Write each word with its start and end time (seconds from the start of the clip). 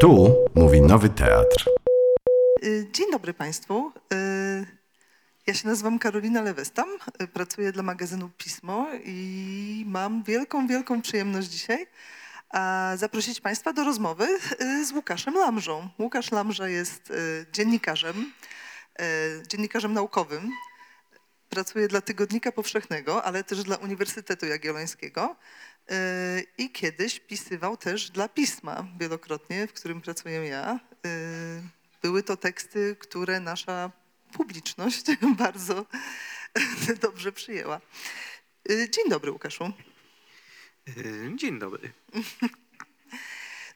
Tu 0.00 0.34
mówi 0.54 0.80
Nowy 0.80 1.08
Teatr. 1.08 1.70
Y, 2.64 2.86
Dzień 2.92 3.10
dobry 3.12 3.34
Państwu. 3.34 3.92
Y, 4.12 4.66
Ja 5.46 5.54
się 5.54 5.68
nazywam 5.68 5.98
Karolina 5.98 6.42
Lewestam, 6.42 6.88
y, 7.22 7.28
pracuję 7.28 7.72
dla 7.72 7.82
magazynu 7.82 8.30
Pismo 8.38 8.86
i 9.04 9.84
mam 9.86 10.22
wielką, 10.22 10.66
wielką 10.66 11.02
przyjemność 11.02 11.48
dzisiaj 11.48 11.86
zaprosić 12.96 13.40
Państwa 13.40 13.72
do 13.72 13.84
rozmowy 13.84 14.26
z 14.84 14.92
Łukaszem 14.92 15.34
Lamżą. 15.34 15.88
Łukasz 15.98 16.30
Lamża 16.32 16.68
jest 16.68 17.12
dziennikarzem, 17.52 18.32
dziennikarzem 19.48 19.92
naukowym. 19.92 20.50
Pracuje 21.50 21.88
dla 21.88 22.00
Tygodnika 22.00 22.52
Powszechnego, 22.52 23.24
ale 23.24 23.44
też 23.44 23.62
dla 23.62 23.76
Uniwersytetu 23.76 24.46
Jagiellońskiego 24.46 25.36
i 26.58 26.70
kiedyś 26.70 27.20
pisywał 27.20 27.76
też 27.76 28.10
dla 28.10 28.28
Pisma 28.28 28.86
wielokrotnie, 29.00 29.66
w 29.66 29.72
którym 29.72 30.00
pracuję 30.00 30.34
ja. 30.34 30.80
Y, 31.06 31.62
Były 32.02 32.22
to 32.22 32.36
teksty, 32.36 32.96
które 32.98 33.40
nasza 33.40 33.90
publiczność 34.32 35.04
bardzo 35.38 35.86
dobrze 37.00 37.32
przyjęła. 37.32 37.80
Y, 38.70 38.90
Dzień 38.90 39.08
dobry, 39.08 39.30
Łukaszu. 39.30 39.72
Yy, 40.86 41.36
Dzień 41.36 41.58
dobry. 41.58 41.92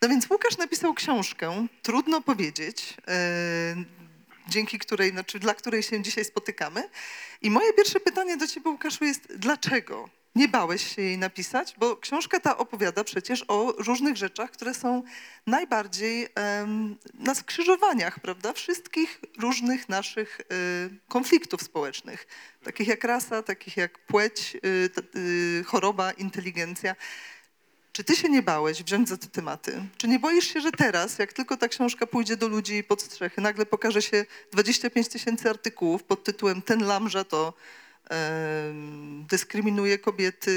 No 0.02 0.08
więc 0.08 0.30
Łukasz 0.30 0.58
napisał 0.58 0.94
książkę, 0.94 1.66
trudno 1.82 2.20
powiedzieć, 2.20 2.96
dzięki 4.48 4.78
której, 4.78 5.10
znaczy 5.10 5.38
dla 5.38 5.54
której 5.54 5.82
się 5.82 6.02
dzisiaj 6.02 6.24
spotykamy. 6.24 6.88
I 7.42 7.50
moje 7.50 7.72
pierwsze 7.72 8.00
pytanie 8.00 8.36
do 8.36 8.46
ciebie, 8.46 8.70
Łukaszu, 8.70 9.04
jest 9.04 9.36
dlaczego 9.36 10.08
nie 10.34 10.48
bałeś 10.48 10.94
się 10.94 11.02
jej 11.02 11.18
napisać? 11.18 11.74
Bo 11.78 11.96
książka 11.96 12.40
ta 12.40 12.56
opowiada 12.56 13.04
przecież 13.04 13.44
o 13.48 13.74
różnych 13.78 14.16
rzeczach, 14.16 14.50
które 14.50 14.74
są 14.74 15.02
najbardziej 15.46 16.28
em, 16.34 16.96
na 17.14 17.34
skrzyżowaniach, 17.34 18.20
prawda, 18.20 18.52
wszystkich 18.52 19.20
różnych 19.38 19.88
naszych 19.88 20.40
e, 20.40 20.44
konfliktów 21.08 21.62
społecznych, 21.62 22.26
takich 22.64 22.88
jak 22.88 23.04
rasa, 23.04 23.42
takich 23.42 23.76
jak 23.76 23.98
płeć, 23.98 24.56
t- 24.94 25.02
e, 25.60 25.64
choroba, 25.64 26.12
inteligencja. 26.12 26.96
Czy 27.92 28.04
ty 28.04 28.16
się 28.16 28.28
nie 28.28 28.42
bałeś 28.42 28.82
wziąć 28.82 29.08
za 29.08 29.16
te 29.16 29.26
tematy? 29.26 29.82
Czy 29.96 30.08
nie 30.08 30.18
boisz 30.18 30.52
się, 30.54 30.60
że 30.60 30.72
teraz, 30.72 31.18
jak 31.18 31.32
tylko 31.32 31.56
ta 31.56 31.68
książka 31.68 32.06
pójdzie 32.06 32.36
do 32.36 32.48
ludzi 32.48 32.84
pod 32.84 33.02
strzechy, 33.02 33.40
nagle 33.40 33.66
pokaże 33.66 34.02
się 34.02 34.24
25 34.52 35.08
tysięcy 35.08 35.50
artykułów 35.50 36.02
pod 36.02 36.24
tytułem 36.24 36.62
Ten 36.62 36.84
lamża 36.84 37.24
to 37.24 37.54
dyskryminuje 39.28 39.98
kobiety, 39.98 40.52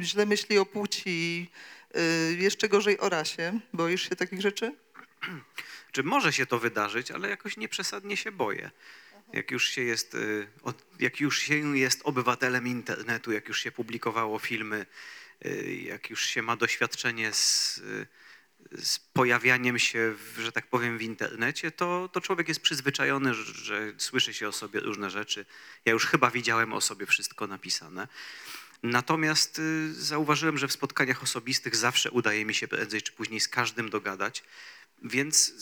źle 0.00 0.26
myśli 0.26 0.58
o 0.58 0.66
płci, 0.66 1.50
y, 1.96 2.36
jeszcze 2.38 2.68
gorzej 2.68 2.98
o 2.98 3.08
rasie. 3.08 3.60
Boisz 3.72 4.08
się 4.08 4.16
takich 4.16 4.40
rzeczy? 4.40 4.74
Czy 5.92 6.02
może 6.02 6.32
się 6.32 6.46
to 6.46 6.58
wydarzyć, 6.58 7.10
ale 7.10 7.28
jakoś 7.28 7.56
nieprzesadnie 7.56 8.16
się 8.16 8.32
boję. 8.32 8.70
Jak 9.32 9.50
już 9.50 9.70
się 9.70 9.82
jest, 9.82 10.14
y, 10.14 10.46
jak 11.00 11.20
już 11.20 11.38
się 11.38 11.78
jest 11.78 12.00
obywatelem 12.04 12.66
internetu, 12.66 13.32
jak 13.32 13.48
już 13.48 13.60
się 13.60 13.72
publikowało 13.72 14.38
filmy, 14.38 14.86
y, 15.46 15.76
jak 15.82 16.10
już 16.10 16.26
się 16.26 16.42
ma 16.42 16.56
doświadczenie 16.56 17.32
z, 17.32 17.80
z 18.78 18.98
pojawianiem 18.98 19.78
się, 19.78 20.14
w, 20.14 20.40
że 20.40 20.52
tak 20.52 20.66
powiem, 20.66 20.98
w 20.98 21.02
internecie, 21.02 21.70
to, 21.70 22.08
to 22.12 22.20
człowiek 22.20 22.48
jest 22.48 22.60
przyzwyczajony, 22.60 23.34
że, 23.34 23.44
że 23.44 23.92
słyszy 23.98 24.34
się 24.34 24.48
o 24.48 24.52
sobie 24.52 24.80
różne 24.80 25.10
rzeczy. 25.10 25.46
Ja 25.84 25.92
już 25.92 26.06
chyba 26.06 26.30
widziałem 26.30 26.72
o 26.72 26.80
sobie 26.80 27.06
wszystko 27.06 27.46
napisane. 27.46 28.08
Natomiast 28.82 29.58
y, 29.58 29.94
zauważyłem, 29.94 30.58
że 30.58 30.68
w 30.68 30.72
spotkaniach 30.72 31.22
osobistych 31.22 31.76
zawsze 31.76 32.10
udaje 32.10 32.44
mi 32.44 32.54
się 32.54 32.68
prędzej 32.68 33.02
czy 33.02 33.12
później 33.12 33.40
z 33.40 33.48
każdym 33.48 33.90
dogadać, 33.90 34.44
więc 35.02 35.52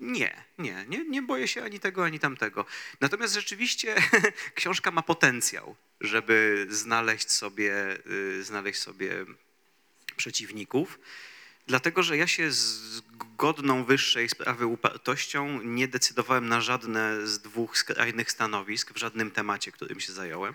nie, 0.00 0.44
nie, 0.58 0.84
nie, 0.88 1.04
nie 1.04 1.22
boję 1.22 1.48
się 1.48 1.62
ani 1.62 1.80
tego, 1.80 2.04
ani 2.04 2.18
tamtego. 2.18 2.66
Natomiast 3.00 3.34
rzeczywiście 3.34 3.94
książka 4.54 4.90
ma 4.90 5.02
potencjał, 5.02 5.76
żeby 6.00 6.66
znaleźć 6.70 7.30
sobie, 7.30 7.98
y, 8.06 8.44
znaleźć 8.44 8.80
sobie 8.80 9.26
przeciwników. 10.16 10.98
Dlatego, 11.70 12.02
że 12.02 12.16
ja 12.16 12.26
się 12.26 12.52
z 12.52 13.02
godną 13.36 13.84
wyższej 13.84 14.28
sprawy 14.28 14.66
upartością 14.66 15.62
nie 15.62 15.88
decydowałem 15.88 16.48
na 16.48 16.60
żadne 16.60 17.26
z 17.26 17.38
dwóch 17.38 17.78
skrajnych 17.78 18.30
stanowisk 18.30 18.92
w 18.92 18.96
żadnym 18.96 19.30
temacie, 19.30 19.72
którym 19.72 20.00
się 20.00 20.12
zająłem. 20.12 20.54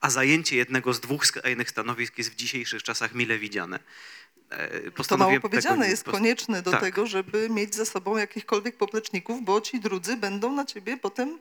A 0.00 0.10
zajęcie 0.10 0.56
jednego 0.56 0.92
z 0.94 1.00
dwóch 1.00 1.26
skrajnych 1.26 1.70
stanowisk 1.70 2.18
jest 2.18 2.30
w 2.30 2.34
dzisiejszych 2.34 2.82
czasach 2.82 3.14
mile 3.14 3.38
widziane. 3.38 3.78
E, 4.50 4.90
To 4.90 5.16
mało 5.16 5.40
powiedziane 5.40 5.84
nie- 5.84 5.90
jest 5.90 6.04
post- 6.04 6.16
konieczne 6.18 6.62
do 6.62 6.70
Tak. 6.70 6.80
tego, 6.80 7.06
żeby 7.06 7.48
mieć 7.50 7.74
za 7.74 7.84
sobą 7.84 8.16
jakichkolwiek 8.16 8.76
popleczników, 8.76 9.44
bo 9.44 9.60
ci 9.60 9.80
drudzy 9.80 10.16
będą 10.16 10.52
na 10.52 10.64
ciebie 10.64 10.96
potem 10.96 11.38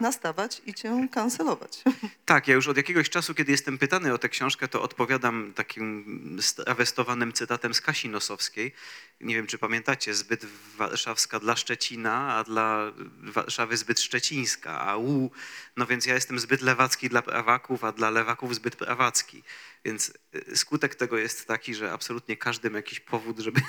nastawać 0.00 0.62
i 0.66 0.74
cię 0.74 1.08
kancelować. 1.12 1.82
Tak, 2.24 2.48
ja 2.48 2.54
już 2.54 2.68
od 2.68 2.76
jakiegoś 2.76 3.10
czasu, 3.10 3.34
kiedy 3.34 3.52
jestem 3.52 3.78
pytany 3.78 4.12
o 4.12 4.18
tę 4.18 4.28
książkę, 4.28 4.68
to 4.68 4.82
odpowiadam 4.82 5.52
takim 5.52 6.38
strawestowanym 6.40 7.32
cytatem 7.32 7.74
z 7.74 7.80
Kasi 7.80 8.08
Nosowskiej. 8.08 8.74
Nie 9.20 9.34
wiem, 9.34 9.46
czy 9.46 9.58
pamiętacie, 9.58 10.14
zbyt 10.14 10.44
warszawska 10.76 11.40
dla 11.40 11.56
Szczecina, 11.56 12.34
a 12.34 12.44
dla 12.44 12.92
Warszawy 13.22 13.76
zbyt 13.76 14.00
szczecińska, 14.00 14.80
a 14.80 14.96
u, 14.96 15.30
no 15.76 15.86
więc 15.86 16.06
ja 16.06 16.14
jestem 16.14 16.38
zbyt 16.38 16.62
lewacki 16.62 17.08
dla 17.08 17.22
prawaków, 17.22 17.84
a 17.84 17.92
dla 17.92 18.10
lewaków 18.10 18.54
zbyt 18.54 18.76
prawacki. 18.76 19.42
Więc 19.84 20.12
y, 20.48 20.56
skutek 20.56 20.94
tego 20.94 21.18
jest 21.18 21.46
taki, 21.46 21.74
że 21.74 21.92
absolutnie 21.92 22.36
każdy 22.36 22.70
ma 22.70 22.78
jakiś 22.78 23.00
powód, 23.00 23.38
żeby, 23.38 23.60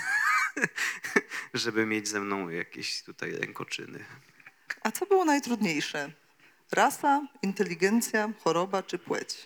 żeby 1.54 1.86
mieć 1.86 2.08
ze 2.08 2.20
mną 2.20 2.50
jakieś 2.50 3.04
tutaj 3.04 3.32
rękoczyny. 3.32 4.06
A 4.84 4.92
co 4.92 5.06
było 5.06 5.26
najtrudniejsze? 5.26 6.12
Rasa, 6.72 7.28
inteligencja, 7.42 8.30
choroba 8.44 8.84
czy 8.84 9.00
płeć? 9.00 9.38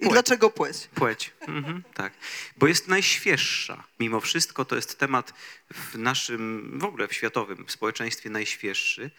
I 0.00 0.04
Płeć. 0.04 0.12
dlaczego 0.12 0.50
płeć? 0.50 0.88
Płeć, 0.94 1.32
mhm, 1.40 1.82
tak. 1.94 2.12
Bo 2.56 2.66
jest 2.66 2.88
najświeższa. 2.88 3.84
Mimo 4.00 4.20
wszystko 4.20 4.64
to 4.64 4.76
jest 4.76 4.98
temat 4.98 5.34
w 5.74 5.98
naszym, 5.98 6.70
w 6.78 6.84
ogóle 6.84 7.08
w 7.08 7.12
światowym 7.12 7.64
społeczeństwie 7.68 8.30
najświeższy. 8.30 9.10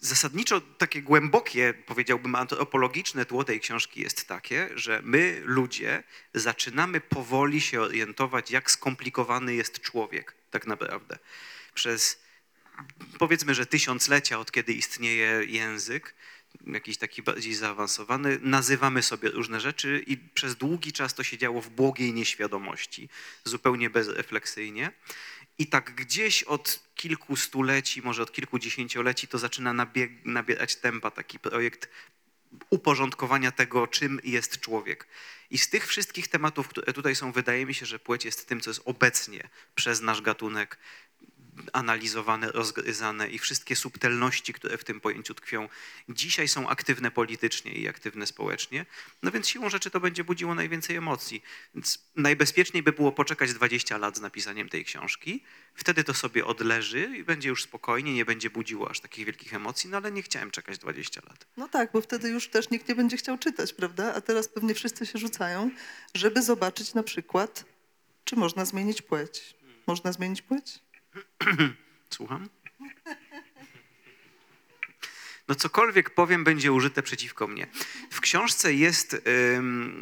Zasadniczo 0.00 0.60
takie 0.60 1.02
głębokie, 1.02 1.74
powiedziałbym, 1.86 2.34
antropologiczne 2.34 3.24
tło 3.24 3.44
tej 3.44 3.60
książki 3.60 4.00
jest 4.00 4.28
takie, 4.28 4.70
że 4.74 5.00
my, 5.04 5.40
ludzie, 5.44 6.02
zaczynamy 6.34 7.00
powoli 7.00 7.60
się 7.60 7.80
orientować, 7.80 8.50
jak 8.50 8.70
skomplikowany 8.70 9.54
jest 9.54 9.80
człowiek 9.80 10.34
tak 10.50 10.66
naprawdę. 10.66 11.18
Przez 11.74 12.23
powiedzmy, 13.18 13.54
że 13.54 13.66
tysiąclecia 13.66 14.38
od 14.38 14.52
kiedy 14.52 14.72
istnieje 14.72 15.44
język, 15.44 16.14
jakiś 16.66 16.96
taki 16.98 17.22
bardziej 17.22 17.54
zaawansowany, 17.54 18.38
nazywamy 18.42 19.02
sobie 19.02 19.30
różne 19.30 19.60
rzeczy 19.60 20.04
i 20.06 20.16
przez 20.16 20.56
długi 20.56 20.92
czas 20.92 21.14
to 21.14 21.22
się 21.22 21.38
działo 21.38 21.60
w 21.60 21.70
błogiej 21.70 22.12
nieświadomości, 22.12 23.08
zupełnie 23.44 23.90
bezrefleksyjnie. 23.90 24.92
I 25.58 25.66
tak 25.66 25.94
gdzieś 25.94 26.42
od 26.42 26.80
kilku 26.94 27.36
stuleci, 27.36 28.02
może 28.02 28.22
od 28.22 28.32
kilkudziesięcioleci 28.32 29.28
to 29.28 29.38
zaczyna 29.38 29.72
nabieg, 29.72 30.10
nabierać 30.24 30.76
tempa 30.76 31.10
taki 31.10 31.38
projekt 31.38 31.88
uporządkowania 32.70 33.52
tego, 33.52 33.86
czym 33.86 34.20
jest 34.24 34.60
człowiek. 34.60 35.06
I 35.50 35.58
z 35.58 35.68
tych 35.68 35.86
wszystkich 35.86 36.28
tematów, 36.28 36.68
które 36.68 36.92
tutaj 36.92 37.16
są, 37.16 37.32
wydaje 37.32 37.66
mi 37.66 37.74
się, 37.74 37.86
że 37.86 37.98
płeć 37.98 38.24
jest 38.24 38.48
tym, 38.48 38.60
co 38.60 38.70
jest 38.70 38.82
obecnie 38.84 39.48
przez 39.74 40.00
nasz 40.00 40.20
gatunek 40.20 40.78
analizowane, 41.72 42.52
rozgryzane 42.52 43.28
i 43.28 43.38
wszystkie 43.38 43.76
subtelności, 43.76 44.52
które 44.52 44.78
w 44.78 44.84
tym 44.84 45.00
pojęciu 45.00 45.34
tkwią, 45.34 45.68
dzisiaj 46.08 46.48
są 46.48 46.68
aktywne 46.68 47.10
politycznie 47.10 47.72
i 47.72 47.88
aktywne 47.88 48.26
społecznie. 48.26 48.86
No 49.22 49.30
więc 49.30 49.48
siłą 49.48 49.70
rzeczy 49.70 49.90
to 49.90 50.00
będzie 50.00 50.24
budziło 50.24 50.54
najwięcej 50.54 50.96
emocji. 50.96 51.42
Więc 51.74 51.98
najbezpieczniej 52.16 52.82
by 52.82 52.92
było 52.92 53.12
poczekać 53.12 53.54
20 53.54 53.98
lat 53.98 54.16
z 54.16 54.20
napisaniem 54.20 54.68
tej 54.68 54.84
książki. 54.84 55.42
Wtedy 55.74 56.04
to 56.04 56.14
sobie 56.14 56.44
odleży 56.44 57.16
i 57.16 57.24
będzie 57.24 57.48
już 57.48 57.62
spokojnie, 57.62 58.14
nie 58.14 58.24
będzie 58.24 58.50
budziło 58.50 58.90
aż 58.90 59.00
takich 59.00 59.26
wielkich 59.26 59.54
emocji, 59.54 59.90
no 59.90 59.96
ale 59.96 60.12
nie 60.12 60.22
chciałem 60.22 60.50
czekać 60.50 60.78
20 60.78 61.20
lat. 61.28 61.46
No 61.56 61.68
tak, 61.68 61.92
bo 61.92 62.00
wtedy 62.00 62.28
już 62.28 62.48
też 62.48 62.70
nikt 62.70 62.88
nie 62.88 62.94
będzie 62.94 63.16
chciał 63.16 63.38
czytać, 63.38 63.72
prawda? 63.72 64.14
A 64.14 64.20
teraz 64.20 64.48
pewnie 64.48 64.74
wszyscy 64.74 65.06
się 65.06 65.18
rzucają, 65.18 65.70
żeby 66.14 66.42
zobaczyć 66.42 66.94
na 66.94 67.02
przykład, 67.02 67.64
czy 68.24 68.36
można 68.36 68.64
zmienić 68.64 69.02
płeć. 69.02 69.54
Można 69.86 70.12
zmienić 70.12 70.42
płeć? 70.42 70.83
Słucham? 72.10 72.48
No 75.48 75.54
cokolwiek 75.54 76.10
powiem, 76.10 76.44
będzie 76.44 76.72
użyte 76.72 77.02
przeciwko 77.02 77.46
mnie. 77.46 77.66
W 78.10 78.20
książce 78.20 78.74
jest, 78.74 79.16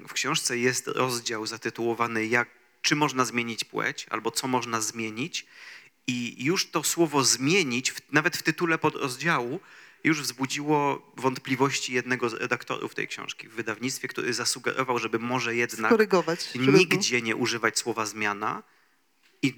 w 0.09 0.13
książce 0.13 0.59
jest 0.59 0.87
rozdział 0.87 1.47
zatytułowany 1.47 2.27
jak, 2.27 2.49
Czy 2.83 2.97
można 2.97 3.25
zmienić 3.25 3.65
płeć? 3.65 4.07
albo 4.11 4.31
Co 4.31 4.49
można 4.49 4.81
zmienić? 4.81 5.47
I 6.07 6.45
już 6.45 6.71
to 6.71 6.83
słowo 6.83 7.25
zmienić, 7.25 7.95
nawet 8.13 8.37
w 8.37 8.43
tytule 8.43 8.79
podrozdziału, 8.79 9.61
już 10.05 10.23
wzbudziło 10.23 11.13
wątpliwości 11.17 11.93
jednego 11.93 12.29
z 12.29 12.35
redaktorów 12.35 12.95
tej 12.95 13.09
książki 13.09 13.49
w 13.49 13.53
wydawnictwie, 13.53 14.09
który 14.09 14.35
zasugerował, 14.35 14.99
żeby 14.99 15.19
może 15.19 15.57
jednak 15.57 15.91
nigdzie 16.79 17.23
nie 17.23 17.37
używać 17.37 17.79
słowa 17.79 18.07
zmiana, 18.07 18.63
i 19.43 19.55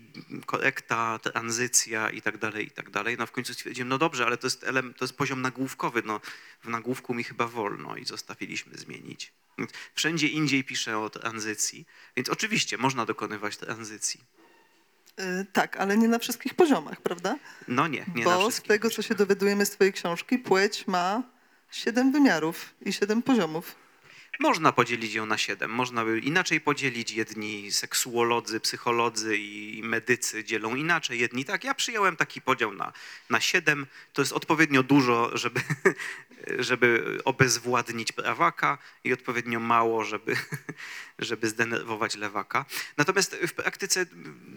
korekta, 0.46 1.18
tranzycja 1.18 2.10
i 2.10 2.22
tak 2.22 2.38
dalej, 2.38 2.66
i 2.66 2.70
tak 2.70 2.90
dalej. 2.90 3.16
No 3.18 3.26
w 3.26 3.32
końcu 3.32 3.54
stwierdziłem, 3.54 3.88
no 3.88 3.98
dobrze, 3.98 4.26
ale 4.26 4.36
to 4.36 4.46
jest, 4.46 4.64
element, 4.64 4.98
to 4.98 5.04
jest 5.04 5.16
poziom 5.16 5.42
nagłówkowy, 5.42 6.02
no 6.04 6.20
w 6.62 6.68
nagłówku 6.68 7.14
mi 7.14 7.24
chyba 7.24 7.46
wolno 7.46 7.96
i 7.96 8.04
zostawiliśmy 8.04 8.78
zmienić. 8.78 9.32
Wszędzie 9.94 10.28
indziej 10.28 10.64
piszę 10.64 10.98
o 10.98 11.10
tranzycji, 11.10 11.86
więc 12.16 12.28
oczywiście 12.28 12.78
można 12.78 13.06
dokonywać 13.06 13.56
tranzycji. 13.56 14.20
Y, 15.20 15.46
tak, 15.52 15.76
ale 15.76 15.96
nie 15.96 16.08
na 16.08 16.18
wszystkich 16.18 16.54
poziomach, 16.54 17.00
prawda? 17.00 17.38
No 17.68 17.86
nie, 17.86 18.06
nie 18.14 18.24
na 18.24 18.30
Bo 18.30 18.40
z 18.40 18.42
wszystkich. 18.42 18.68
tego, 18.68 18.90
co 18.90 19.02
się 19.02 19.14
dowiadujemy 19.14 19.66
z 19.66 19.70
twojej 19.70 19.92
książki, 19.92 20.38
płeć 20.38 20.86
ma 20.86 21.22
siedem 21.70 22.12
wymiarów 22.12 22.74
i 22.80 22.92
siedem 22.92 23.22
poziomów. 23.22 23.83
Można 24.38 24.72
podzielić 24.72 25.14
ją 25.14 25.26
na 25.26 25.38
siedem. 25.38 25.70
Można 25.70 26.04
by 26.04 26.18
inaczej 26.18 26.60
podzielić. 26.60 27.10
Jedni 27.10 27.72
seksuolodzy, 27.72 28.60
psycholodzy 28.60 29.36
i 29.36 29.82
medycy 29.84 30.44
dzielą 30.44 30.74
inaczej. 30.74 31.18
Jedni 31.20 31.44
tak. 31.44 31.64
Ja 31.64 31.74
przyjąłem 31.74 32.16
taki 32.16 32.40
podział 32.40 32.72
na, 32.72 32.92
na 33.30 33.40
siedem. 33.40 33.86
To 34.12 34.22
jest 34.22 34.32
odpowiednio 34.32 34.82
dużo, 34.82 35.36
żeby, 35.36 35.60
żeby 36.68 37.18
obezwładnić 37.24 38.12
prawaka 38.12 38.78
i 39.04 39.12
odpowiednio 39.12 39.60
mało, 39.60 40.04
żeby, 40.04 40.36
żeby 41.18 41.48
zdenerwować 41.48 42.16
lewaka. 42.16 42.64
Natomiast 42.96 43.36
w 43.48 43.52
praktyce, 43.52 44.06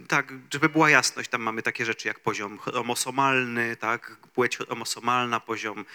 tak, 0.08 0.34
żeby 0.54 0.70
była 0.70 0.90
jasność, 0.90 1.30
tam 1.30 1.42
mamy 1.42 1.62
takie 1.62 1.86
rzeczy 1.86 2.08
jak 2.08 2.20
poziom 2.20 2.58
chromosomalny, 2.58 3.76
tak, 3.76 4.18
płeć 4.34 4.58
chromosomalna, 4.58 5.40
poziom 5.40 5.86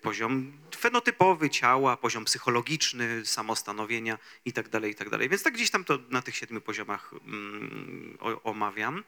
poziom 0.00 0.52
fenotypowy 0.76 1.50
ciała, 1.50 1.96
poziom 1.96 2.24
psychologiczny, 2.24 3.26
samostanowienia 3.26 4.18
i 4.44 4.52
tak 4.52 4.68
dalej, 4.68 4.92
i 4.92 4.94
tak. 4.94 5.28
Więc 5.28 5.42
tak 5.42 5.54
gdzieś 5.54 5.70
tam 5.70 5.84
to 5.84 5.98
na 6.10 6.22
tych 6.22 6.36
siedmiu 6.36 6.60
poziomach 6.60 7.12
mm, 7.12 8.18
omawiam. 8.44 9.04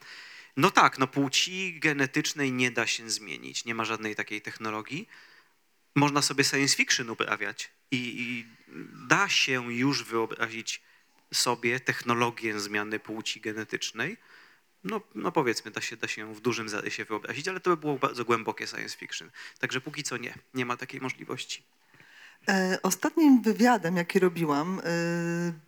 No 0.57 0.71
tak, 0.71 0.99
no 0.99 1.07
płci 1.07 1.81
genetycznej 1.81 2.53
nie 2.53 2.71
da 2.71 2.87
się 2.87 3.11
zmienić, 3.11 3.65
nie 3.65 3.75
ma 3.75 3.85
żadnej 3.85 4.17
takiej 4.17 4.43
technologii. 4.43 5.09
Można 5.95 6.23
sobie 6.23 6.45
science 6.45 6.77
fiction 6.77 7.11
uprawiać 7.11 7.71
i, 7.91 7.97
i 7.97 8.47
da 9.09 9.29
się 9.29 9.73
już 9.73 10.05
wyobrazić 10.05 10.83
sobie 11.35 11.81
technologię 11.81 12.61
zmiany 12.61 12.99
płci 12.99 13.41
genetycznej. 13.41 14.17
No, 14.85 15.01
no 15.15 15.33
powiedzmy, 15.33 15.71
da 15.71 15.81
się, 15.81 15.97
da 15.97 16.09
się 16.09 16.21
ją 16.21 16.35
w 16.35 16.41
dużym 16.41 16.69
zarysie 16.69 17.05
wyobrazić, 17.05 17.49
ale 17.49 17.61
to 17.61 17.71
by 17.71 17.77
było 17.77 17.99
bardzo 17.99 18.25
głębokie 18.25 18.67
science 18.67 18.97
fiction. 18.97 19.31
Także 19.59 19.81
póki 19.81 20.03
co 20.03 20.17
nie, 20.17 20.35
nie 20.55 20.67
ma 20.67 20.77
takiej 20.77 21.01
możliwości. 21.01 21.63
E, 22.49 22.79
Ostatnim 22.83 23.43
wywiadem, 23.43 23.97
jaki 23.97 24.19
robiłam, 24.19 24.81
e, 24.81 24.83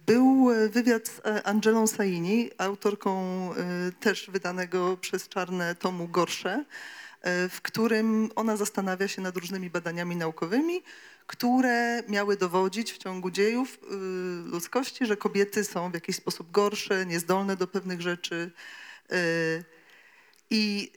był 0.06 0.48
wywiad 0.70 1.08
z 1.08 1.18
e, 1.18 1.46
Angelą 1.46 1.86
Saini, 1.86 2.50
autorką 2.58 3.20
też 4.00 4.30
wydanego 4.30 4.96
przez 4.96 5.28
Czarne 5.28 5.74
tomu 5.74 6.08
Gorsze, 6.08 6.64
w 7.50 7.58
którym 7.62 8.30
ona 8.36 8.56
zastanawia 8.56 9.08
się 9.08 9.22
nad 9.22 9.36
różnymi 9.36 9.70
badaniami 9.70 10.16
naukowymi, 10.16 10.82
które 11.26 12.02
miały 12.08 12.36
dowodzić 12.36 12.92
w 12.92 12.98
ciągu 12.98 13.30
dziejów 13.30 13.78
ludzkości, 14.44 15.06
że 15.06 15.16
kobiety 15.16 15.64
są 15.64 15.90
w 15.90 15.94
jakiś 15.94 16.16
sposób 16.16 16.50
gorsze, 16.50 17.06
niezdolne 17.06 17.56
do 17.56 17.66
pewnych 17.66 18.00
rzeczy. 18.00 18.50
E, 19.12 19.16
I 20.50 20.92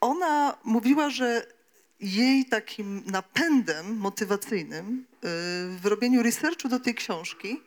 ona 0.00 0.58
mówiła, 0.64 1.10
że 1.10 1.46
jej 2.00 2.44
takim 2.44 3.02
napędem 3.06 3.96
motywacyjnym 3.96 5.04
y, 5.14 5.18
w 5.78 5.80
robieniu 5.84 6.22
researchu 6.22 6.68
do 6.68 6.80
tej 6.80 6.94
książki 6.94 7.60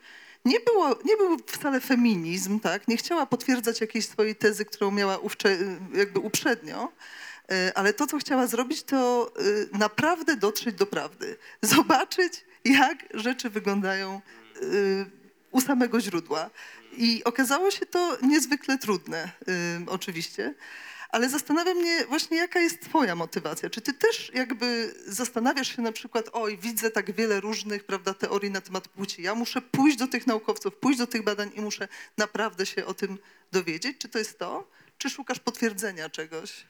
nie, 0.46 0.60
było, 0.60 0.90
nie 1.06 1.18
był 1.18 1.38
wcale 1.48 1.80
feminizm, 1.80 2.60
tak? 2.60 2.88
nie 2.88 2.98
chciała 2.98 3.26
potwierdzać 3.26 3.82
jakiejś 3.82 4.08
swojej 4.08 4.36
tezy, 4.36 4.66
którą 4.66 4.92
miała 4.92 5.18
ówcze, 5.18 5.50
y, 5.50 5.80
jakby 5.94 6.20
uprzednio, 6.20 6.92
y, 7.52 7.74
ale 7.76 7.94
to, 7.94 8.08
co 8.08 8.18
chciała 8.18 8.48
zrobić, 8.48 8.84
to 8.84 9.32
y, 9.40 9.78
naprawdę 9.78 10.36
dotrzeć 10.36 10.76
do 10.76 10.86
prawdy. 10.86 11.38
Zobaczyć, 11.62 12.46
jak 12.66 12.98
rzeczy 13.14 13.50
wyglądają 13.50 14.22
y, 14.62 15.06
u 15.52 15.62
samego 15.62 16.02
źródła. 16.02 16.50
I 16.98 17.24
okazało 17.24 17.72
się 17.72 17.86
to 17.86 18.18
niezwykle 18.22 18.78
trudne, 18.78 19.32
y, 19.88 19.90
oczywiście. 19.90 20.54
Ale 21.10 21.30
zastanawia 21.30 21.74
mnie 21.74 22.06
właśnie, 22.06 22.38
jaka 22.38 22.60
jest 22.60 22.82
twoja 22.82 23.16
motywacja. 23.16 23.70
Czy 23.70 23.82
ty 23.82 23.94
też 23.94 24.32
jakby 24.34 24.96
zastanawiasz 25.08 25.76
się 25.76 25.82
na 25.82 25.92
przykład, 25.92 26.30
oj, 26.34 26.58
widzę 26.58 26.92
tak 26.92 27.12
wiele 27.12 27.40
różnych 27.40 27.84
prawda, 27.84 28.14
teorii 28.14 28.52
na 28.52 28.62
temat 28.62 28.88
płci, 28.88 29.22
ja 29.22 29.36
muszę 29.36 29.62
pójść 29.62 29.98
do 29.98 30.08
tych 30.08 30.28
naukowców, 30.28 30.76
pójść 30.76 31.00
do 31.00 31.08
tych 31.08 31.24
badań 31.24 31.52
i 31.56 31.62
muszę 31.62 31.88
naprawdę 32.18 32.66
się 32.66 32.86
o 32.86 32.94
tym 32.94 33.18
dowiedzieć? 33.52 33.98
Czy 33.98 34.10
to 34.10 34.20
jest 34.20 34.40
to? 34.40 34.68
Czy 34.98 35.10
szukasz 35.10 35.40
potwierdzenia 35.40 36.10
czegoś? 36.10 36.66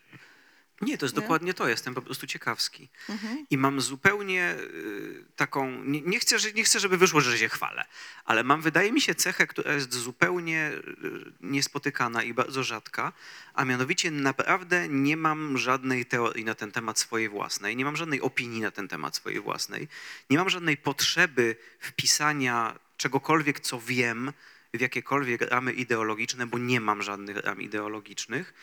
Nie, 0.82 0.98
to 0.98 1.06
jest 1.06 1.16
Nie? 1.16 1.22
dokładnie 1.22 1.54
to. 1.54 1.68
Jestem 1.68 1.94
po 1.94 2.02
prostu 2.02 2.28
ciekawski. 2.28 2.90
Mhm. 3.10 3.46
I 3.50 3.58
mam 3.58 3.82
zupełnie 3.82 4.56
y, 4.60 5.26
taką. 5.36 5.84
Nie, 5.84 6.02
nie, 6.02 6.20
chcę, 6.20 6.38
nie 6.56 6.64
chcę, 6.64 6.80
żeby 6.80 6.98
wyszło, 6.98 7.22
że 7.22 7.38
się 7.38 7.50
chwalę, 7.50 7.86
ale 8.26 8.44
mam, 8.44 8.62
wydaje 8.62 8.92
mi 8.92 9.02
się, 9.02 9.16
cechę, 9.16 9.48
która 9.48 9.74
jest 9.74 9.94
zupełnie 9.94 10.72
y, 10.74 11.32
niespotykana 11.42 12.24
i 12.24 12.34
bardzo 12.34 12.64
rzadka, 12.64 13.14
a 13.54 13.66
mianowicie 13.66 14.12
naprawdę 14.12 14.90
nie 14.90 15.18
mam 15.18 15.58
żadnej 15.58 16.06
teorii 16.06 16.46
na 16.46 16.56
ten 16.56 16.72
temat 16.72 17.00
swojej 17.00 17.30
własnej, 17.30 17.76
nie 17.76 17.86
mam 17.86 17.96
żadnej 17.96 18.22
opinii 18.22 18.62
na 18.62 18.72
ten 18.72 18.88
temat 18.88 19.16
swojej 19.16 19.40
własnej, 19.40 19.88
nie 20.30 20.38
mam 20.38 20.50
żadnej 20.50 20.78
potrzeby 20.78 21.56
wpisania 21.80 22.80
czegokolwiek, 22.98 23.60
co 23.60 23.80
wiem, 23.80 24.34
w 24.74 24.82
jakiekolwiek 24.82 25.42
ramy 25.42 25.74
ideologiczne, 25.74 26.48
bo 26.48 26.58
nie 26.58 26.82
mam 26.82 27.02
żadnych 27.02 27.38
ram 27.38 27.62
ideologicznych. 27.62 28.54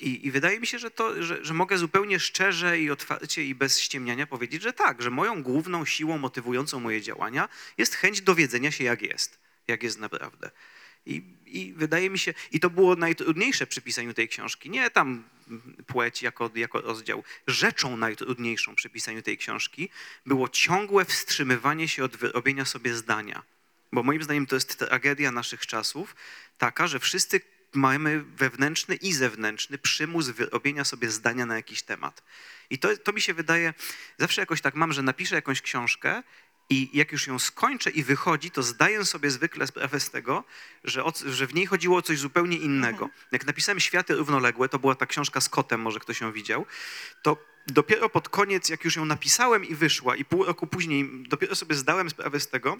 I, 0.00 0.26
I 0.26 0.30
wydaje 0.30 0.60
mi 0.60 0.66
się, 0.66 0.78
że, 0.78 0.90
to, 0.90 1.22
że, 1.22 1.44
że 1.44 1.54
mogę 1.54 1.78
zupełnie 1.78 2.20
szczerze 2.20 2.80
i 2.80 2.90
otwarcie 2.90 3.44
i 3.44 3.54
bez 3.54 3.80
ściemniania 3.80 4.26
powiedzieć, 4.26 4.62
że 4.62 4.72
tak, 4.72 5.02
że 5.02 5.10
moją 5.10 5.42
główną 5.42 5.84
siłą 5.84 6.18
motywującą 6.18 6.80
moje 6.80 7.02
działania 7.02 7.48
jest 7.78 7.94
chęć 7.94 8.20
dowiedzenia 8.20 8.70
się, 8.70 8.84
jak 8.84 9.02
jest, 9.02 9.38
jak 9.68 9.82
jest 9.82 9.98
naprawdę. 9.98 10.50
I, 11.06 11.22
I 11.46 11.72
wydaje 11.72 12.10
mi 12.10 12.18
się, 12.18 12.34
i 12.52 12.60
to 12.60 12.70
było 12.70 12.96
najtrudniejsze 12.96 13.66
przy 13.66 13.82
pisaniu 13.82 14.14
tej 14.14 14.28
książki, 14.28 14.70
nie 14.70 14.90
tam 14.90 15.24
płeć 15.86 16.22
jako, 16.22 16.50
jako 16.54 16.80
rozdział. 16.80 17.24
Rzeczą 17.46 17.96
najtrudniejszą 17.96 18.74
przy 18.74 18.90
pisaniu 18.90 19.22
tej 19.22 19.38
książki 19.38 19.88
było 20.26 20.48
ciągłe 20.48 21.04
wstrzymywanie 21.04 21.88
się 21.88 22.04
od 22.04 22.16
wyrobienia 22.16 22.64
sobie 22.64 22.94
zdania. 22.94 23.42
Bo 23.92 24.02
moim 24.02 24.22
zdaniem 24.22 24.46
to 24.46 24.56
jest 24.56 24.78
tragedia 24.78 25.30
naszych 25.30 25.66
czasów, 25.66 26.16
taka, 26.58 26.86
że 26.86 26.98
wszyscy 26.98 27.40
mamy 27.74 28.22
wewnętrzny 28.22 28.94
i 28.94 29.12
zewnętrzny 29.12 29.78
przymus 29.78 30.28
wyrobienia 30.28 30.84
sobie 30.84 31.10
zdania 31.10 31.46
na 31.46 31.56
jakiś 31.56 31.82
temat. 31.82 32.22
I 32.70 32.78
to, 32.78 32.96
to 32.96 33.12
mi 33.12 33.20
się 33.20 33.34
wydaje, 33.34 33.74
zawsze 34.18 34.42
jakoś 34.42 34.60
tak 34.60 34.74
mam, 34.74 34.92
że 34.92 35.02
napiszę 35.02 35.34
jakąś 35.34 35.62
książkę 35.62 36.22
i 36.70 36.90
jak 36.92 37.12
już 37.12 37.26
ją 37.26 37.38
skończę 37.38 37.90
i 37.90 38.02
wychodzi, 38.02 38.50
to 38.50 38.62
zdaję 38.62 39.04
sobie 39.04 39.30
zwykle 39.30 39.66
sprawę 39.66 40.00
z 40.00 40.10
tego, 40.10 40.44
że, 40.84 41.04
o, 41.04 41.12
że 41.26 41.46
w 41.46 41.54
niej 41.54 41.66
chodziło 41.66 41.98
o 41.98 42.02
coś 42.02 42.18
zupełnie 42.18 42.56
innego. 42.56 43.10
Jak 43.32 43.46
napisałem 43.46 43.80
Światy 43.80 44.14
równoległe, 44.14 44.68
to 44.68 44.78
była 44.78 44.94
ta 44.94 45.06
książka 45.06 45.40
z 45.40 45.48
kotem, 45.48 45.80
może 45.80 46.00
ktoś 46.00 46.20
ją 46.20 46.32
widział, 46.32 46.66
to 47.22 47.36
dopiero 47.66 48.08
pod 48.08 48.28
koniec, 48.28 48.68
jak 48.68 48.84
już 48.84 48.96
ją 48.96 49.04
napisałem 49.04 49.64
i 49.64 49.74
wyszła 49.74 50.16
i 50.16 50.24
pół 50.24 50.44
roku 50.44 50.66
później 50.66 51.10
dopiero 51.28 51.54
sobie 51.54 51.74
zdałem 51.74 52.10
sprawę 52.10 52.40
z 52.40 52.48
tego, 52.48 52.78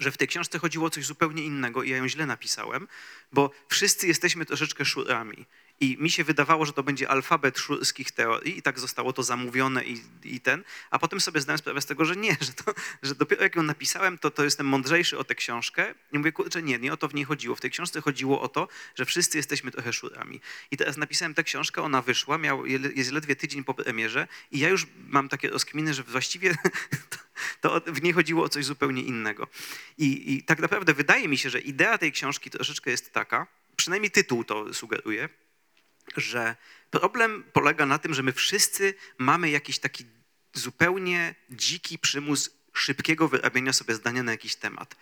że 0.00 0.10
w 0.10 0.16
tej 0.16 0.28
książce 0.28 0.58
chodziło 0.58 0.86
o 0.86 0.90
coś 0.90 1.06
zupełnie 1.06 1.42
innego 1.42 1.82
i 1.82 1.90
ja 1.90 1.96
ją 1.96 2.08
źle 2.08 2.26
napisałem, 2.26 2.88
bo 3.32 3.50
wszyscy 3.68 4.06
jesteśmy 4.06 4.46
troszeczkę 4.46 4.84
szurami. 4.84 5.46
I 5.80 5.96
mi 6.00 6.10
się 6.10 6.24
wydawało, 6.24 6.66
że 6.66 6.72
to 6.72 6.82
będzie 6.82 7.08
alfabet 7.08 7.58
szurskich 7.58 8.12
teorii 8.12 8.58
i 8.58 8.62
tak 8.62 8.78
zostało 8.78 9.12
to 9.12 9.22
zamówione 9.22 9.84
i, 9.84 10.02
i 10.24 10.40
ten, 10.40 10.64
a 10.90 10.98
potem 10.98 11.20
sobie 11.20 11.40
zdałem 11.40 11.58
sprawę 11.58 11.80
z 11.80 11.86
tego, 11.86 12.04
że 12.04 12.16
nie, 12.16 12.36
że, 12.46 12.52
to, 12.52 12.74
że 13.02 13.14
dopiero 13.14 13.42
jak 13.42 13.56
ją 13.56 13.62
napisałem, 13.62 14.18
to, 14.18 14.30
to 14.30 14.44
jestem 14.44 14.66
mądrzejszy 14.66 15.18
o 15.18 15.24
tę 15.24 15.34
książkę 15.34 15.94
i 16.12 16.18
mówię, 16.18 16.32
kurczę, 16.32 16.62
nie, 16.62 16.78
nie 16.78 16.92
o 16.92 16.96
to 16.96 17.08
w 17.08 17.14
niej 17.14 17.24
chodziło. 17.24 17.56
W 17.56 17.60
tej 17.60 17.70
książce 17.70 18.00
chodziło 18.00 18.40
o 18.40 18.48
to, 18.48 18.68
że 18.94 19.04
wszyscy 19.04 19.36
jesteśmy 19.36 19.70
trochę 19.70 19.92
szurami. 19.92 20.40
I 20.70 20.76
teraz 20.76 20.96
napisałem 20.96 21.34
tę 21.34 21.44
książkę, 21.44 21.82
ona 21.82 22.02
wyszła, 22.02 22.38
miał, 22.38 22.66
jest 22.66 23.12
ledwie 23.12 23.36
tydzień 23.36 23.64
po 23.64 23.74
premierze 23.74 24.28
i 24.50 24.58
ja 24.58 24.68
już 24.68 24.86
mam 25.08 25.28
takie 25.28 25.48
rozkminy, 25.48 25.94
że 25.94 26.02
właściwie 26.02 26.54
to 27.60 27.80
w 27.86 28.02
niej 28.02 28.12
chodziło 28.12 28.44
o 28.44 28.48
coś 28.48 28.64
zupełnie 28.64 29.02
innego. 29.02 29.48
I, 29.98 30.34
I 30.34 30.42
tak 30.42 30.58
naprawdę 30.58 30.94
wydaje 30.94 31.28
mi 31.28 31.38
się, 31.38 31.50
że 31.50 31.60
idea 31.60 31.98
tej 31.98 32.12
książki 32.12 32.50
troszeczkę 32.50 32.90
jest 32.90 33.12
taka, 33.12 33.46
przynajmniej 33.76 34.10
tytuł 34.10 34.44
to 34.44 34.74
sugeruje, 34.74 35.28
że 36.16 36.56
problem 36.90 37.44
polega 37.52 37.86
na 37.86 37.98
tym, 37.98 38.14
że 38.14 38.22
my 38.22 38.32
wszyscy 38.32 38.94
mamy 39.18 39.50
jakiś 39.50 39.78
taki 39.78 40.04
zupełnie 40.54 41.34
dziki 41.50 41.98
przymus 41.98 42.50
szybkiego 42.72 43.28
wyrabiania 43.28 43.72
sobie 43.72 43.94
zdania 43.94 44.22
na 44.22 44.32
jakiś 44.32 44.56
temat. 44.56 44.96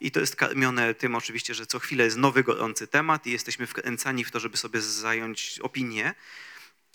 I 0.00 0.10
to 0.10 0.20
jest 0.20 0.36
karmione 0.36 0.94
tym 0.94 1.14
oczywiście, 1.14 1.54
że 1.54 1.66
co 1.66 1.78
chwilę 1.78 2.04
jest 2.04 2.16
nowy, 2.16 2.44
gorący 2.44 2.86
temat 2.86 3.26
i 3.26 3.30
jesteśmy 3.30 3.66
wkręcani 3.66 4.24
w 4.24 4.30
to, 4.30 4.40
żeby 4.40 4.56
sobie 4.56 4.80
zająć 4.80 5.60
opinię. 5.62 6.14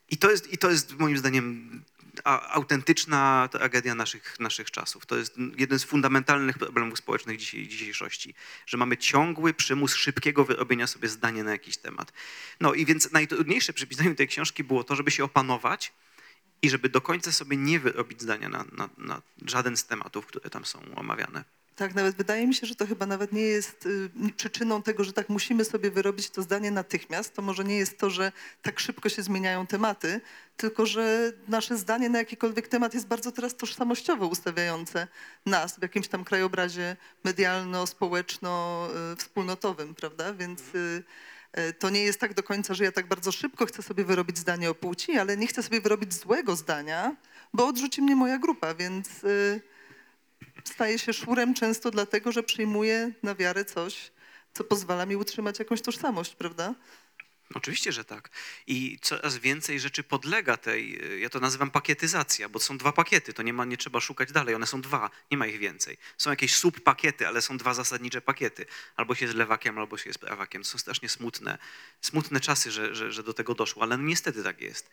I 0.09 0.17
to 0.17 0.31
jest, 0.31 0.53
i 0.53 0.57
to 0.57 0.69
jest 0.69 0.99
moim 0.99 1.17
zdaniem 1.17 1.83
autentyczna 2.23 3.49
tragedia 3.51 3.95
naszych, 3.95 4.39
naszych 4.39 4.71
czasów. 4.71 5.05
To 5.05 5.17
jest 5.17 5.35
jeden 5.57 5.79
z 5.79 5.83
fundamentalnych 5.83 6.57
problemów 6.57 6.99
społecznych 6.99 7.37
dzisiaj, 7.37 7.67
dzisiejszości, 7.67 8.35
że 8.65 8.77
mamy 8.77 8.97
ciągły 8.97 9.53
przymus 9.53 9.95
szybkiego 9.95 10.45
wyrobienia 10.45 10.87
sobie 10.87 11.09
zdania 11.09 11.43
na 11.43 11.51
jakiś 11.51 11.77
temat. 11.77 12.13
No 12.59 12.73
i 12.73 12.85
więc 12.85 13.11
najtrudniejsze 13.11 13.73
przy 13.73 13.87
pisaniu 13.87 14.15
tej 14.15 14.27
książki 14.27 14.63
było 14.63 14.83
to, 14.83 14.95
żeby 14.95 15.11
się 15.11 15.23
opanować 15.23 15.93
i 16.61 16.69
żeby 16.69 16.89
do 16.89 17.01
końca 17.01 17.31
sobie 17.31 17.57
nie 17.57 17.79
wyrobić 17.79 18.21
zdania 18.21 18.49
na, 18.49 18.65
na, 18.71 18.89
na 18.97 19.21
żaden 19.45 19.77
z 19.77 19.85
tematów, 19.85 20.25
które 20.25 20.49
tam 20.49 20.65
są 20.65 20.95
omawiane. 20.95 21.43
Tak, 21.79 21.95
nawet 21.95 22.15
wydaje 22.15 22.47
mi 22.47 22.55
się, 22.55 22.67
że 22.67 22.75
to 22.75 22.87
chyba 22.87 23.05
nawet 23.05 23.31
nie 23.31 23.41
jest 23.41 23.85
y, 23.85 24.09
przyczyną 24.37 24.81
tego, 24.81 25.03
że 25.03 25.13
tak 25.13 25.29
musimy 25.29 25.65
sobie 25.65 25.91
wyrobić 25.91 26.29
to 26.29 26.41
zdanie 26.41 26.71
natychmiast. 26.71 27.33
To 27.33 27.41
może 27.41 27.63
nie 27.63 27.77
jest 27.77 27.97
to, 27.97 28.09
że 28.09 28.31
tak 28.61 28.79
szybko 28.79 29.09
się 29.09 29.23
zmieniają 29.23 29.67
tematy, 29.67 30.21
tylko 30.57 30.85
że 30.85 31.33
nasze 31.47 31.77
zdanie 31.77 32.09
na 32.09 32.17
jakikolwiek 32.17 32.67
temat 32.67 32.93
jest 32.93 33.07
bardzo 33.07 33.31
teraz 33.31 33.55
tożsamościowo 33.55 34.27
ustawiające 34.27 35.07
nas 35.45 35.79
w 35.79 35.81
jakimś 35.81 36.07
tam 36.07 36.23
krajobrazie 36.23 36.95
medialno-społeczno-wspólnotowym, 37.23 39.95
prawda? 39.95 40.33
Więc 40.33 40.61
y, 40.75 41.03
y, 41.59 41.73
to 41.73 41.89
nie 41.89 42.01
jest 42.01 42.19
tak 42.19 42.33
do 42.33 42.43
końca, 42.43 42.73
że 42.73 42.83
ja 42.83 42.91
tak 42.91 43.07
bardzo 43.07 43.31
szybko 43.31 43.65
chcę 43.65 43.81
sobie 43.81 44.03
wyrobić 44.03 44.37
zdanie 44.37 44.69
o 44.69 44.75
płci, 44.75 45.17
ale 45.17 45.37
nie 45.37 45.47
chcę 45.47 45.63
sobie 45.63 45.81
wyrobić 45.81 46.13
złego 46.13 46.55
zdania, 46.55 47.15
bo 47.53 47.67
odrzuci 47.67 48.01
mnie 48.01 48.15
moja 48.15 48.39
grupa, 48.39 48.73
więc 48.73 49.23
y, 49.23 49.61
staję 50.69 50.99
się 50.99 51.13
szurem 51.13 51.53
często 51.53 51.91
dlatego, 51.91 52.31
że 52.31 52.43
przyjmuję 52.43 53.11
na 53.23 53.35
wiarę 53.35 53.65
coś, 53.65 54.11
co 54.53 54.63
pozwala 54.63 55.05
mi 55.05 55.15
utrzymać 55.15 55.59
jakąś 55.59 55.81
tożsamość, 55.81 56.35
prawda? 56.35 56.75
Oczywiście, 57.53 57.91
że 57.91 58.05
tak. 58.05 58.29
I 58.67 58.97
coraz 59.01 59.37
więcej 59.37 59.79
rzeczy 59.79 60.03
podlega 60.03 60.57
tej, 60.57 61.01
ja 61.21 61.29
to 61.29 61.39
nazywam 61.39 61.71
pakietyzacja, 61.71 62.49
bo 62.49 62.59
są 62.59 62.77
dwa 62.77 62.91
pakiety, 62.91 63.33
to 63.33 63.43
nie, 63.43 63.53
ma, 63.53 63.65
nie 63.65 63.77
trzeba 63.77 63.99
szukać 63.99 64.31
dalej, 64.31 64.55
one 64.55 64.67
są 64.67 64.81
dwa, 64.81 65.09
nie 65.31 65.37
ma 65.37 65.47
ich 65.47 65.59
więcej. 65.59 65.97
Są 66.17 66.29
jakieś 66.29 66.55
subpakiety, 66.55 67.27
ale 67.27 67.41
są 67.41 67.57
dwa 67.57 67.73
zasadnicze 67.73 68.21
pakiety. 68.21 68.65
Albo 68.95 69.15
się 69.15 69.25
jest 69.25 69.37
lewakiem, 69.37 69.77
albo 69.77 69.97
się 69.97 70.09
jest 70.09 70.19
prawakiem. 70.19 70.63
To 70.63 70.69
są 70.69 70.77
strasznie 70.77 71.09
smutne, 71.09 71.57
smutne 72.01 72.39
czasy, 72.39 72.71
że, 72.71 72.95
że, 72.95 73.11
że 73.11 73.23
do 73.23 73.33
tego 73.33 73.55
doszło, 73.55 73.83
ale 73.83 73.97
no 73.97 74.03
niestety 74.03 74.43
tak 74.43 74.61
jest. 74.61 74.89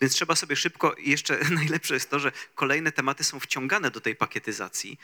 Więc 0.00 0.14
trzeba 0.14 0.36
sobie 0.36 0.56
szybko, 0.56 0.94
i 0.94 1.10
jeszcze 1.10 1.38
najlepsze 1.50 1.94
jest 1.94 2.10
to, 2.10 2.18
że 2.18 2.32
kolejne 2.54 2.92
tematy 2.92 3.24
są 3.24 3.40
wciągane 3.40 3.90
do 3.90 4.00
tej 4.00 4.16
pakietyzacji. 4.16 4.98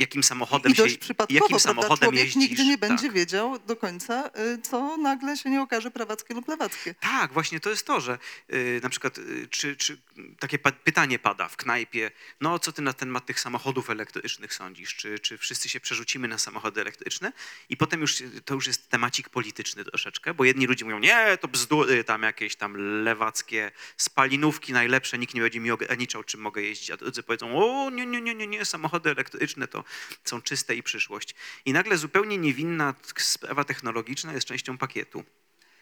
Jakim 0.00 0.22
samochodem 0.22 0.72
I 0.72 0.74
dość 0.74 0.92
się, 0.94 0.98
przypadkowo, 0.98 1.40
jakim 1.44 1.60
samochodem 1.60 1.96
Człowiek 1.98 2.24
jeździsz. 2.24 2.36
nigdy 2.36 2.64
nie 2.64 2.78
będzie 2.78 3.06
tak. 3.06 3.12
wiedział 3.14 3.58
do 3.58 3.76
końca, 3.76 4.30
y, 4.54 4.58
co 4.62 4.96
nagle 4.96 5.36
się 5.36 5.50
nie 5.50 5.62
okaże 5.62 5.90
prawackie 5.90 6.34
lub 6.34 6.48
lewackie. 6.48 6.94
Tak, 6.94 7.32
właśnie 7.32 7.60
to 7.60 7.70
jest 7.70 7.86
to, 7.86 8.00
że 8.00 8.18
y, 8.52 8.80
na 8.82 8.88
przykład 8.88 9.18
y, 9.18 9.48
czy, 9.50 9.76
czy 9.76 9.98
takie 10.38 10.58
pa- 10.58 10.72
pytanie 10.72 11.18
pada 11.18 11.48
w 11.48 11.56
knajpie, 11.56 12.10
no 12.40 12.58
co 12.58 12.72
ty 12.72 12.82
na 12.82 12.92
temat 12.92 13.26
tych 13.26 13.40
samochodów 13.40 13.90
elektrycznych 13.90 14.54
sądzisz? 14.54 14.94
Czy, 14.94 15.18
czy 15.18 15.38
wszyscy 15.38 15.68
się 15.68 15.80
przerzucimy 15.80 16.28
na 16.28 16.38
samochody 16.38 16.80
elektryczne? 16.80 17.32
I 17.68 17.76
potem 17.76 18.00
już 18.00 18.22
to 18.44 18.54
już 18.54 18.66
jest 18.66 18.88
temacik 18.88 19.28
polityczny 19.28 19.84
troszeczkę, 19.84 20.34
bo 20.34 20.44
jedni 20.44 20.66
ludzie 20.66 20.84
mówią, 20.84 20.98
nie, 20.98 21.38
to 21.40 21.48
bzdury 21.48 22.04
tam 22.04 22.22
jakieś 22.22 22.56
tam 22.56 23.02
lewackie 23.04 23.72
spalinówki 23.96 24.72
najlepsze, 24.72 25.18
nikt 25.18 25.34
nie 25.34 25.40
będzie 25.40 25.60
mi 25.60 25.70
ograniczał, 25.70 26.24
czym 26.24 26.40
mogę 26.40 26.62
jeździć, 26.62 26.90
a 26.90 26.96
drudzy 26.96 27.22
powiedzą, 27.22 27.58
o 27.58 27.90
nie, 27.90 28.06
nie, 28.06 28.20
nie, 28.20 28.34
nie, 28.34 28.46
nie, 28.46 28.64
samochody 28.64 29.10
elektryczne 29.10 29.68
to 29.68 29.84
są 30.24 30.42
czyste 30.42 30.74
i 30.76 30.82
przyszłość. 30.82 31.34
I 31.64 31.72
nagle 31.72 31.96
zupełnie 31.96 32.38
niewinna 32.38 32.94
sprawa 33.18 33.64
technologiczna 33.64 34.32
jest 34.32 34.46
częścią 34.46 34.78
pakietu. 34.78 35.24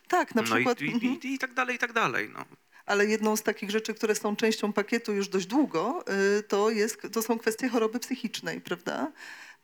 Tak, 0.09 0.35
na 0.35 0.43
No 0.43 0.49
i, 0.49 0.51
przykład. 0.51 0.81
i, 0.81 0.93
mhm. 0.93 1.21
i, 1.23 1.35
i 1.35 1.39
tak 1.39 1.55
dalej, 1.55 1.77
i 1.77 1.79
tak 1.79 1.93
dalej. 1.93 2.31
No. 2.33 2.45
Ale 2.87 3.07
jedną 3.07 3.37
z 3.37 3.43
takich 3.43 3.71
rzeczy, 3.71 3.95
które 3.95 4.15
są 4.15 4.37
częścią 4.37 4.73
pakietu 4.73 5.13
już 5.13 5.29
dość 5.29 5.47
długo, 5.47 6.05
y, 6.39 6.43
to, 6.43 6.71
jest, 6.71 7.03
to 7.13 7.23
są 7.23 7.39
kwestie 7.39 7.69
choroby 7.69 7.99
psychicznej, 7.99 8.61
prawda? 8.61 9.13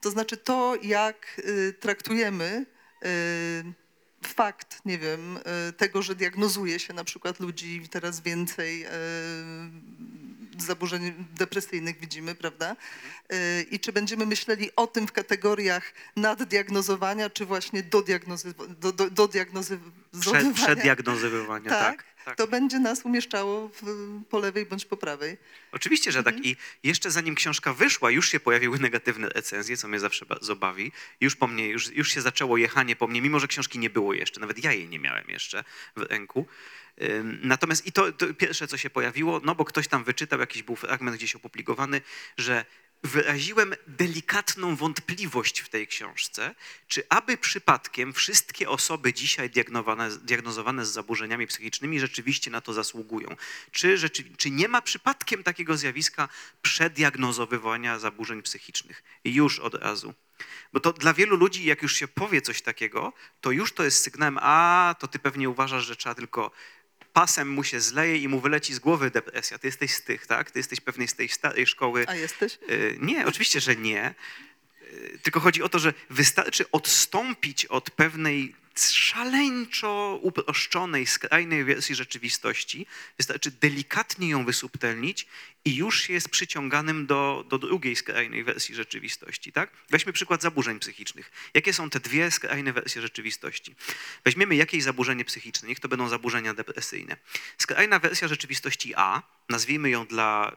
To 0.01 0.11
znaczy 0.11 0.37
to, 0.37 0.77
jak 0.83 1.41
y, 1.49 1.73
traktujemy 1.81 2.67
y, 3.05 3.73
fakt, 4.27 4.81
nie 4.85 4.99
wiem, 4.99 5.39
tego, 5.77 6.03
że 6.03 6.15
diagnozuje 6.15 6.79
się 6.79 6.95
na 6.95 7.05
przykład 7.05 7.41
ludzi 7.41 7.89
teraz 7.91 8.21
więcej 8.21 8.87
zaburzeń 10.63 11.15
depresyjnych 11.39 12.01
widzimy, 12.01 12.35
prawda? 12.35 12.77
Y, 13.33 13.67
I 13.71 13.81
czy 13.81 13.93
będziemy 13.93 14.27
myśleli 14.27 14.71
o 14.77 14.87
tym 14.87 15.07
w 15.07 15.13
kategoriach 15.13 15.93
naddiagnozowania, 16.17 17.31
czy 17.31 17.47
właśnie 17.47 17.83
dodiagnozy- 17.83 18.55
do, 18.69 18.93
do, 18.93 19.11
dodiagnozowania? 19.11 19.93
Przed, 20.21 20.53
przeddiagnozowywania, 20.55 21.71
tak. 21.71 21.97
tak, 21.97 22.05
tak. 22.25 22.37
to 22.37 22.47
będzie 22.47 22.79
nas 22.79 23.05
umieszczało 23.05 23.69
w, 23.69 23.83
po 24.31 24.39
lewej 24.39 24.67
bądź 24.67 24.85
po 24.85 24.97
prawej. 24.97 25.37
Oczywiście, 25.73 26.13
że 26.13 26.19
Mhm. 26.19 26.37
tak. 26.37 26.47
I 26.47 26.57
jeszcze 26.83 27.11
zanim 27.11 27.35
książka 27.35 27.75
wyszła, 27.75 28.11
już 28.11 28.29
się 28.31 28.41
pojawiły 28.41 28.79
negatywne 28.79 29.29
recenzje, 29.29 29.77
co 29.77 29.89
mnie 29.89 30.01
zawsze 30.01 30.27
bardzo 30.27 30.57
bawi. 30.57 30.93
Już 31.21 31.37
po 31.37 31.47
mnie, 31.47 31.69
już, 31.69 31.91
już 31.91 32.09
się 32.15 32.21
zaczęło 32.21 32.57
jechanie 32.57 32.97
po 32.97 33.07
mnie, 33.07 33.23
mimo 33.23 33.41
że 33.41 33.49
książki 33.49 33.79
nie 33.79 33.91
było 33.91 34.15
jeszcze, 34.15 34.41
nawet 34.41 34.65
ja 34.65 34.73
jej 34.73 34.89
nie 34.89 34.99
miałem 34.99 35.29
jeszcze 35.29 35.65
w 35.97 36.03
ręku. 36.03 36.47
Natomiast 37.43 37.87
i 37.87 37.93
to, 37.93 38.13
to 38.13 38.35
pierwsze, 38.35 38.69
co 38.69 38.77
się 38.77 38.91
pojawiło, 38.91 39.41
no 39.45 39.55
bo 39.55 39.65
ktoś 39.65 39.89
tam 39.89 40.05
wyczytał, 40.05 40.41
jakiś 40.41 40.63
był 40.63 40.77
fragment 40.77 41.17
gdzieś 41.17 41.35
opublikowany, 41.35 42.01
że 42.39 42.65
wyraziłem 43.05 43.75
delikatną 43.87 44.77
wątpliwość 44.77 45.61
w 45.61 45.69
tej 45.69 45.87
książce, 45.87 46.55
czy 46.89 47.03
aby 47.09 47.37
przypadkiem 47.37 48.13
wszystkie 48.13 48.69
osoby 48.69 49.13
dzisiaj 49.13 49.51
diagnozowane, 50.23 50.85
z 50.85 50.89
zaburzeniami 50.89 51.47
psychicznymi 51.47 52.01
rzeczywiście 52.01 52.51
na 52.51 52.61
to 52.61 52.73
zasługują. 52.73 53.37
Czy, 53.71 53.99
rzeczy, 53.99 54.25
czy 54.37 54.51
nie 54.51 54.69
ma 54.69 54.83
przypadkiem 54.83 55.43
takiego 55.43 55.77
zjawiska 55.77 56.29
przeddiagnozowywania 56.63 57.99
zaburzeń 57.99 58.43
psychicznych? 58.43 59.03
Już 59.25 59.59
od 59.59 59.75
razu. 59.75 60.15
Bo 60.73 60.81
to 60.81 60.93
dla 60.93 61.15
wielu 61.15 61.37
ludzi, 61.37 61.65
jak 61.65 61.83
już 61.83 61.97
się 61.97 62.09
powie 62.09 62.43
coś 62.43 62.63
takiego, 62.63 63.13
to 63.41 63.51
już 63.51 63.73
to 63.73 63.85
jest 63.85 64.03
sygnałem, 64.03 64.39
a 64.41 64.95
to 64.99 65.09
ty 65.09 65.19
pewnie 65.19 65.49
uważasz, 65.49 65.85
że 65.85 65.97
trzeba 65.97 66.15
tylko 66.15 66.51
pasem 67.15 67.49
mu 67.51 67.65
się 67.65 67.81
zleje 67.81 68.17
i 68.19 68.29
mu 68.29 68.41
wyleci 68.41 68.75
z 68.75 68.79
głowy 68.79 69.11
depresja. 69.11 69.59
Ty 69.59 69.67
jesteś 69.67 69.95
z 69.95 70.03
tych, 70.03 70.27
tak? 70.27 70.51
Ty 70.51 70.59
jesteś 70.59 70.81
pewnej 70.81 71.09
z 71.09 71.15
tej 71.15 71.29
starej 71.29 71.67
szkoły. 71.67 72.05
A 72.09 72.15
jesteś? 72.15 72.59
Y, 72.71 72.99
Nie, 73.01 73.27
oczywiście, 73.27 73.61
że 73.61 73.77
nie. 73.77 74.15
Y, 74.83 75.19
Tylko 75.23 75.41
chodzi 75.41 75.63
o 75.63 75.69
to, 75.69 75.79
że 75.79 75.95
wystarczy 76.11 76.71
odstąpić 76.71 77.67
od 77.67 77.91
pewnej 77.91 78.55
szaleńczo 78.81 80.19
uproszczonej, 80.23 81.07
skrajnej 81.07 81.65
wersji 81.65 81.95
rzeczywistości, 81.95 82.87
wystarczy 83.19 83.51
delikatnie 83.51 84.29
ją 84.29 84.45
wysubtelnić 84.45 85.27
i 85.65 85.77
już 85.77 86.03
się 86.03 86.13
jest 86.13 86.29
przyciąganym 86.29 87.07
do, 87.07 87.45
do 87.49 87.59
drugiej 87.59 87.97
skrajnej 87.97 88.45
wersji 88.45 88.75
rzeczywistości. 88.75 89.53
Tak? 89.53 89.71
Weźmy 89.91 90.13
przykład 90.13 90.43
zaburzeń 90.43 90.79
psychicznych. 90.79 91.51
Jakie 91.55 91.73
są 91.73 91.91
te 91.91 92.01
dwie 92.01 92.31
skrajne 92.31 92.73
wersje 92.73 93.03
rzeczywistości? 93.03 93.75
Weźmiemy 94.25 94.57
jakieś 94.57 94.83
zaburzenie 94.83 95.25
psychiczne, 95.25 95.69
niech 95.69 95.81
to 95.81 95.89
będą 95.89 96.09
zaburzenia 96.09 96.55
depresyjne. 96.55 97.17
Skrajna 97.59 97.99
wersja 97.99 98.29
rzeczywistości 98.29 98.95
A, 98.97 99.23
nazwijmy 99.49 99.91
ją 99.91 100.07
dla 100.07 100.57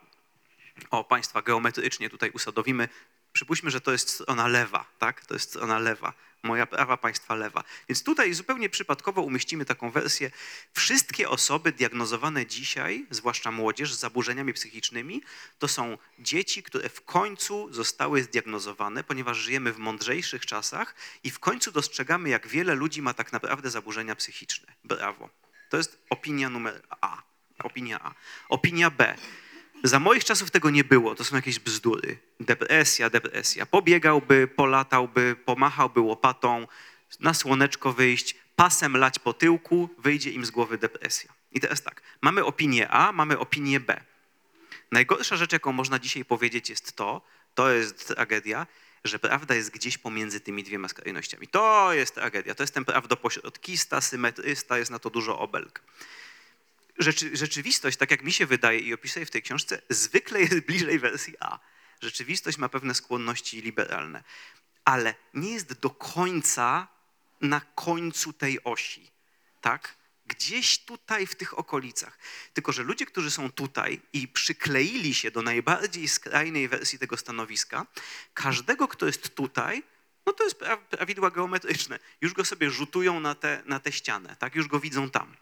o, 0.89 1.03
państwa 1.03 1.41
geometrycznie 1.41 2.09
tutaj 2.09 2.29
usadowimy. 2.29 2.89
Przypuśćmy, 3.33 3.71
że 3.71 3.81
to 3.81 3.91
jest 3.91 4.09
strona 4.09 4.47
lewa, 4.47 4.85
tak? 4.99 5.25
To 5.25 5.33
jest 5.33 5.49
strona 5.49 5.79
lewa. 5.79 6.13
Moja 6.43 6.65
prawa, 6.65 6.97
państwa 6.97 7.35
lewa. 7.35 7.63
Więc 7.89 8.03
tutaj 8.03 8.33
zupełnie 8.33 8.69
przypadkowo 8.69 9.21
umieścimy 9.21 9.65
taką 9.65 9.91
wersję. 9.91 10.31
Wszystkie 10.73 11.29
osoby 11.29 11.71
diagnozowane 11.71 12.45
dzisiaj, 12.45 13.05
zwłaszcza 13.09 13.51
młodzież 13.51 13.93
z 13.93 13.99
zaburzeniami 13.99 14.53
psychicznymi, 14.53 15.21
to 15.59 15.67
są 15.67 15.97
dzieci, 16.19 16.63
które 16.63 16.89
w 16.89 17.01
końcu 17.01 17.73
zostały 17.73 18.23
zdiagnozowane, 18.23 19.03
ponieważ 19.03 19.37
żyjemy 19.37 19.73
w 19.73 19.77
mądrzejszych 19.77 20.45
czasach 20.45 20.95
i 21.23 21.31
w 21.31 21.39
końcu 21.39 21.71
dostrzegamy, 21.71 22.29
jak 22.29 22.47
wiele 22.47 22.75
ludzi 22.75 23.01
ma 23.01 23.13
tak 23.13 23.33
naprawdę 23.33 23.69
zaburzenia 23.69 24.15
psychiczne. 24.15 24.73
Brawo. 24.83 25.29
To 25.69 25.77
jest 25.77 25.99
opinia 26.09 26.49
numer 26.49 26.81
A. 27.01 27.21
Opinia 27.63 27.99
A. 28.03 28.13
Opinia 28.49 28.91
B. 28.91 29.15
Za 29.83 29.99
moich 29.99 30.25
czasów 30.25 30.51
tego 30.51 30.69
nie 30.69 30.83
było, 30.83 31.15
to 31.15 31.23
są 31.23 31.35
jakieś 31.35 31.59
bzdury. 31.59 32.17
Depresja, 32.39 33.09
depresja. 33.09 33.65
Pobiegałby, 33.65 34.47
polatałby, 34.47 35.35
pomachałby 35.45 35.99
łopatą, 35.99 36.67
na 37.19 37.33
słoneczko 37.33 37.93
wyjść, 37.93 38.35
pasem 38.55 38.97
lać 38.97 39.19
po 39.19 39.33
tyłku, 39.33 39.89
wyjdzie 39.97 40.31
im 40.31 40.45
z 40.45 40.51
głowy 40.51 40.77
depresja. 40.77 41.33
I 41.51 41.59
teraz 41.59 41.81
tak, 41.81 42.01
mamy 42.21 42.45
opinię 42.45 42.89
A, 42.89 43.11
mamy 43.11 43.39
opinię 43.39 43.79
B. 43.79 44.01
Najgorsza 44.91 45.35
rzecz, 45.35 45.53
jaką 45.53 45.71
można 45.71 45.99
dzisiaj 45.99 46.25
powiedzieć 46.25 46.69
jest 46.69 46.95
to, 46.95 47.21
to 47.55 47.71
jest 47.71 48.07
tragedia, 48.07 48.67
że 49.03 49.19
prawda 49.19 49.55
jest 49.55 49.71
gdzieś 49.71 49.97
pomiędzy 49.97 50.39
tymi 50.39 50.63
dwiema 50.63 50.87
skrajnościami. 50.87 51.47
To 51.47 51.93
jest 51.93 52.15
tragedia, 52.15 52.55
to 52.55 52.63
jest 52.63 52.73
ten 52.73 52.85
prawdopośrodkista, 52.85 54.01
symetrysta, 54.01 54.77
jest 54.77 54.91
na 54.91 54.99
to 54.99 55.09
dużo 55.09 55.39
obelg 55.39 55.81
rzeczy, 56.97 57.37
rzeczywistość, 57.37 57.97
tak 57.97 58.11
jak 58.11 58.23
mi 58.23 58.33
się 58.33 58.45
wydaje 58.45 58.79
i 58.79 58.93
opisuję 58.93 59.25
w 59.25 59.31
tej 59.31 59.41
książce, 59.41 59.81
zwykle 59.89 60.39
jest 60.39 60.59
bliżej 60.67 60.99
wersji 60.99 61.33
A. 61.39 61.59
Rzeczywistość 62.01 62.57
ma 62.57 62.69
pewne 62.69 62.95
skłonności 62.95 63.61
liberalne, 63.61 64.23
ale 64.85 65.15
nie 65.33 65.51
jest 65.51 65.79
do 65.79 65.89
końca 65.89 66.87
na 67.41 67.61
końcu 67.61 68.33
tej 68.33 68.63
osi. 68.63 69.11
Tak? 69.61 69.95
Gdzieś 70.25 70.79
tutaj 70.79 71.27
w 71.27 71.35
tych 71.35 71.59
okolicach. 71.59 72.19
Tylko, 72.53 72.71
że 72.71 72.83
ludzie, 72.83 73.05
którzy 73.05 73.31
są 73.31 73.51
tutaj 73.51 74.01
i 74.13 74.27
przykleili 74.27 75.13
się 75.13 75.31
do 75.31 75.41
najbardziej 75.41 76.07
skrajnej 76.07 76.67
wersji 76.67 76.99
tego 76.99 77.17
stanowiska, 77.17 77.85
każdego, 78.33 78.87
kto 78.87 79.05
jest 79.05 79.35
tutaj, 79.35 79.83
no 80.25 80.33
to 80.33 80.43
jest 80.43 80.59
pra- 80.59 80.77
prawidła 80.77 81.31
geometryczne. 81.31 81.99
Już 82.21 82.33
go 82.33 82.45
sobie 82.45 82.71
rzutują 82.71 83.19
na 83.19 83.35
tę 83.35 83.63
na 83.65 83.79
tę 83.79 83.91
ścianę, 83.91 84.35
tak? 84.39 84.55
Już 84.55 84.67
go 84.67 84.79
widzą 84.79 85.09
tam. 85.09 85.35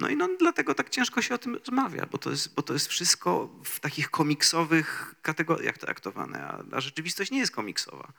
No 0.00 0.08
i 0.08 0.16
no, 0.16 0.28
dlatego 0.38 0.74
tak 0.74 0.90
ciężko 0.90 1.22
się 1.22 1.34
o 1.34 1.38
tym 1.38 1.54
rozmawia, 1.54 2.06
bo 2.10 2.18
to 2.18 2.30
jest, 2.30 2.54
bo 2.54 2.62
to 2.62 2.72
jest 2.72 2.86
wszystko 2.86 3.48
w 3.64 3.80
takich 3.80 4.10
komiksowych 4.10 5.14
kategoriach 5.22 5.78
traktowane, 5.78 6.46
a, 6.46 6.62
a 6.72 6.80
rzeczywistość 6.80 7.30
nie 7.30 7.38
jest 7.38 7.52
komiksowa. 7.52 8.12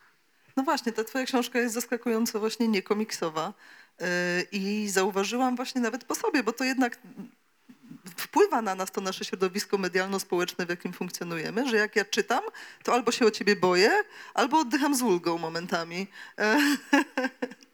No 0.57 0.63
właśnie, 0.63 0.91
ta 0.91 1.03
twoja 1.03 1.25
książka 1.25 1.59
jest 1.59 1.73
zaskakująco 1.73 2.39
właśnie 2.39 2.67
niekomiksowa 2.67 3.53
yy, 3.99 4.05
i 4.51 4.89
zauważyłam 4.89 5.55
właśnie 5.55 5.81
nawet 5.81 6.03
po 6.03 6.15
sobie, 6.15 6.43
bo 6.43 6.53
to 6.53 6.63
jednak 6.63 6.99
wpływa 8.17 8.61
na 8.61 8.75
nas 8.75 8.91
to 8.91 9.01
nasze 9.01 9.25
środowisko 9.25 9.77
medialno-społeczne, 9.77 10.65
w 10.65 10.69
jakim 10.69 10.93
funkcjonujemy, 10.93 11.69
że 11.69 11.77
jak 11.77 11.95
ja 11.95 12.05
czytam, 12.05 12.43
to 12.83 12.93
albo 12.93 13.11
się 13.11 13.25
o 13.25 13.31
ciebie 13.31 13.55
boję, 13.55 14.03
albo 14.33 14.59
oddycham 14.59 14.95
z 14.95 15.01
ulgą 15.01 15.37
momentami. 15.37 16.07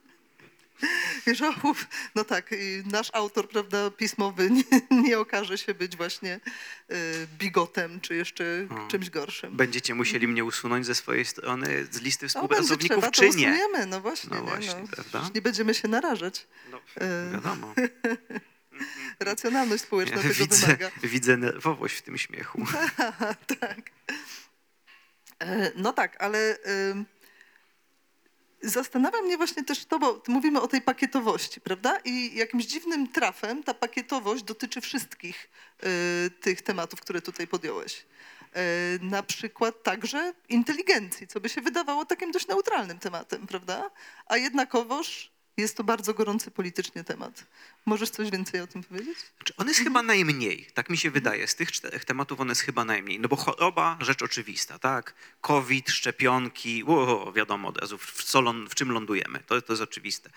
Uf, 1.64 1.88
no 2.16 2.24
tak, 2.24 2.50
nasz 2.86 3.10
autor, 3.14 3.50
prawda, 3.50 3.92
pismowy 3.92 4.50
nie, 4.58 4.64
nie 4.92 5.20
okaże 5.20 5.58
się 5.58 5.74
być 5.74 5.98
właśnie 5.98 6.40
y, 6.92 7.28
bigotem, 7.40 8.00
czy 8.02 8.16
jeszcze 8.16 8.68
O. 8.70 8.88
czymś 8.88 9.10
gorszym. 9.10 9.56
Będziecie 9.58 9.96
musieli 9.96 10.28
mnie 10.28 10.46
usunąć 10.46 10.86
ze 10.86 10.96
swojej 10.96 11.26
strony 11.26 11.88
z 11.92 12.02
listy 12.02 12.26
No, 12.26 12.30
współpracowników, 12.30 13.04
to 13.04 13.12
czy 13.12 13.22
nie? 13.22 13.30
usuniemy, 13.30 13.86
no 13.86 14.02
właśnie. 14.02 14.30
No 14.30 14.36
nie, 14.36 14.42
właśnie, 14.48 14.82
no, 14.82 14.88
prawda? 14.88 15.30
nie 15.36 15.42
będziemy 15.42 15.74
się 15.74 15.88
narażać. 15.88 16.48
No, 16.72 16.80
E, 16.96 17.32
wiadomo. 17.34 17.74
Racjonalność 19.20 19.84
społeczna 19.84 20.16
Ja 20.16 20.22
tego 20.22 20.34
widzę, 20.34 20.66
wymaga. 20.66 20.92
widzę 21.04 21.38
nerwowość 21.38 21.96
w 21.96 22.02
tym 22.02 22.18
śmiechu. 22.18 22.66
tak. 23.60 23.92
E, 25.40 25.72
No 25.76 25.94
tak, 25.94 26.16
ale 26.24 26.58
ym, 26.92 27.06
zastanawia 28.62 29.22
mnie 29.22 29.38
właśnie 29.38 29.64
też 29.64 29.86
to, 29.86 30.00
bo 30.00 30.22
mówimy 30.28 30.62
o 30.62 30.68
tej 30.68 30.82
pakietowości, 30.82 31.62
prawda? 31.62 31.98
I 32.06 32.36
jakimś 32.36 32.66
dziwnym 32.66 33.08
trafem 33.12 33.64
ta 33.64 33.74
pakietowość 33.74 34.44
dotyczy 34.44 34.82
wszystkich 34.82 35.50
y, 36.28 36.30
tych 36.30 36.62
tematów, 36.62 37.02
które 37.02 37.22
tutaj 37.22 37.48
podjąłeś. 37.48 38.06
E, 38.54 38.62
Na 39.02 39.24
przykład 39.24 39.84
także 39.84 40.34
inteligencji, 40.50 41.28
co 41.28 41.40
by 41.40 41.50
się 41.50 41.62
wydawało 41.62 42.06
takim 42.06 42.32
dość 42.32 42.48
neutralnym 42.48 43.00
tematem, 43.00 43.48
prawda? 43.48 43.92
A 44.26 44.38
jednakowoż 44.38 45.32
jest 45.58 45.78
to 45.78 45.84
bardzo 45.84 46.14
gorący 46.14 46.52
politycznie 46.52 47.04
temat. 47.04 47.46
Możesz 47.86 48.10
coś 48.10 48.30
więcej 48.30 48.62
o 48.62 48.68
tym 48.68 48.84
powiedzieć? 48.84 49.18
Czy 49.44 49.56
on 49.56 49.68
jest 49.68 49.80
chyba 49.80 50.04
najmniej, 50.04 50.68
tak 50.74 50.90
mi 50.90 50.98
się 50.98 51.12
wydaje. 51.12 51.48
Z 51.48 51.56
tych 51.56 51.72
czterech 51.72 52.06
tematów 52.06 52.40
on 52.40 52.50
jest 52.50 52.62
chyba 52.62 52.86
najmniej. 52.86 53.20
No 53.20 53.28
bo 53.28 53.36
choroba, 53.36 53.98
rzecz 54.02 54.22
oczywista, 54.22 54.80
tak? 54.80 55.14
COVID, 55.42 55.90
szczepionki, 55.90 56.84
o, 56.88 57.32
wiadomo 57.36 57.68
od 57.68 57.78
razu, 57.78 57.98
w, 57.98 58.24
co, 58.24 58.54
w 58.70 58.76
czym 58.76 58.92
lądujemy, 58.92 59.40
to, 59.48 59.62
to 59.62 59.74
jest 59.74 59.84
oczywiste. 59.84 60.30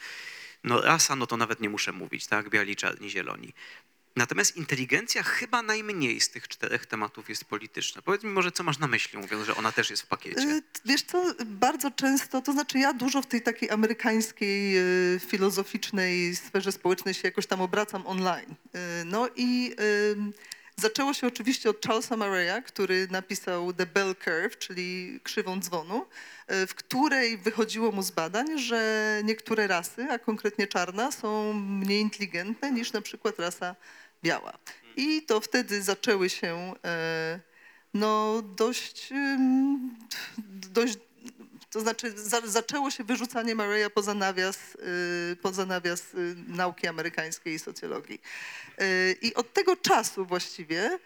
No 0.64 0.80
rasa, 0.80 1.16
no 1.16 1.26
to 1.26 1.36
nawet 1.36 1.60
nie 1.60 1.70
muszę 1.70 1.92
mówić, 1.92 2.26
tak? 2.26 2.50
Biali, 2.50 2.76
czarni, 2.76 3.10
zieloni. 3.10 3.52
Natomiast 4.16 4.56
inteligencja 4.56 5.22
chyba 5.22 5.62
najmniej 5.62 6.20
z 6.20 6.30
tych 6.30 6.48
czterech 6.48 6.86
tematów 6.86 7.28
jest 7.28 7.44
polityczna. 7.44 8.02
Powiedz 8.02 8.22
mi 8.24 8.30
może, 8.30 8.52
co 8.52 8.62
masz 8.62 8.78
na 8.78 8.86
myśli, 8.86 9.18
mówiąc, 9.18 9.46
że 9.46 9.56
ona 9.56 9.72
też 9.72 9.90
jest 9.90 10.02
w 10.02 10.06
pakiecie. 10.06 10.40
Y, 10.40 10.62
Wiesz 10.84 11.02
co, 11.02 11.34
bardzo 11.46 11.90
często, 11.90 12.42
to 12.42 12.52
znaczy 12.52 12.78
ja 12.78 12.92
dużo 12.92 13.22
w 13.22 13.26
tej 13.26 13.42
takiej 13.42 13.70
amerykańskiej, 13.70 14.78
y, 15.16 15.20
filozoficznej 15.26 16.36
sferze 16.36 16.72
społecznej 16.72 17.14
się 17.14 17.28
jakoś 17.28 17.46
tam 17.46 17.60
obracam 17.60 18.06
online. 18.06 18.54
Y, 19.00 19.04
No 19.04 19.28
i 19.36 19.76
zaczęło 20.76 21.14
się 21.14 21.26
oczywiście 21.26 21.70
od 21.70 21.86
Charlesa 21.86 22.16
Murray'a, 22.16 22.62
który 22.62 23.08
napisał 23.10 23.72
The 23.72 23.86
Bell 23.86 24.14
Curve, 24.16 24.58
czyli 24.58 25.20
krzywą 25.22 25.60
dzwonu, 25.60 26.06
w 26.48 26.74
której 26.74 27.38
wychodziło 27.38 27.92
mu 27.92 28.02
z 28.02 28.10
badań, 28.10 28.58
że 28.58 29.20
niektóre 29.24 29.66
rasy, 29.66 30.06
a 30.10 30.18
konkretnie 30.18 30.66
czarna, 30.66 31.12
są 31.12 31.52
mniej 31.52 32.00
inteligentne 32.00 32.72
niż 32.72 32.92
na 32.92 33.00
przykład 33.00 33.38
rasa 33.38 33.76
biała. 34.22 34.58
I 34.96 35.22
to 35.22 35.40
wtedy 35.40 35.82
zaczęły 35.82 36.30
się 36.30 36.74
e, 36.84 37.40
no 37.94 38.42
dość, 38.42 39.12
dość 40.48 40.98
to 41.70 41.80
znaczy 41.80 42.12
za, 42.16 42.40
zaczęło 42.44 42.90
się 42.90 43.04
wyrzucanie 43.04 43.54
Murraya 43.54 43.90
poza 43.94 44.14
nawias, 44.14 44.58
y, 45.32 45.36
poza 45.42 45.66
nawias 45.66 46.14
y, 46.14 46.34
nauki 46.48 46.86
amerykańskiej 46.86 47.54
i 47.54 47.58
socjologii. 47.58 48.20
I 49.22 49.34
od 49.34 49.52
tego 49.52 49.76
czasu 49.76 50.26
właściwie 50.26 50.98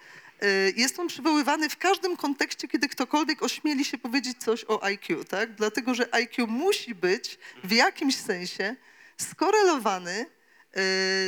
jest 0.76 0.98
on 0.98 1.08
przywoływany 1.08 1.68
w 1.68 1.76
każdym 1.76 2.16
kontekście, 2.16 2.68
kiedy 2.68 2.88
ktokolwiek 2.88 3.42
ośmieli 3.42 3.84
się 3.84 3.98
powiedzieć 3.98 4.38
coś 4.38 4.64
o 4.68 4.84
IQ, 4.84 5.24
tak? 5.24 5.54
Dlatego, 5.54 5.94
że 5.94 6.14
IQ 6.14 6.46
musi 6.46 6.94
być 6.94 7.38
w 7.64 7.72
jakimś 7.72 8.16
sensie 8.16 8.76
skorelowany 9.18 10.26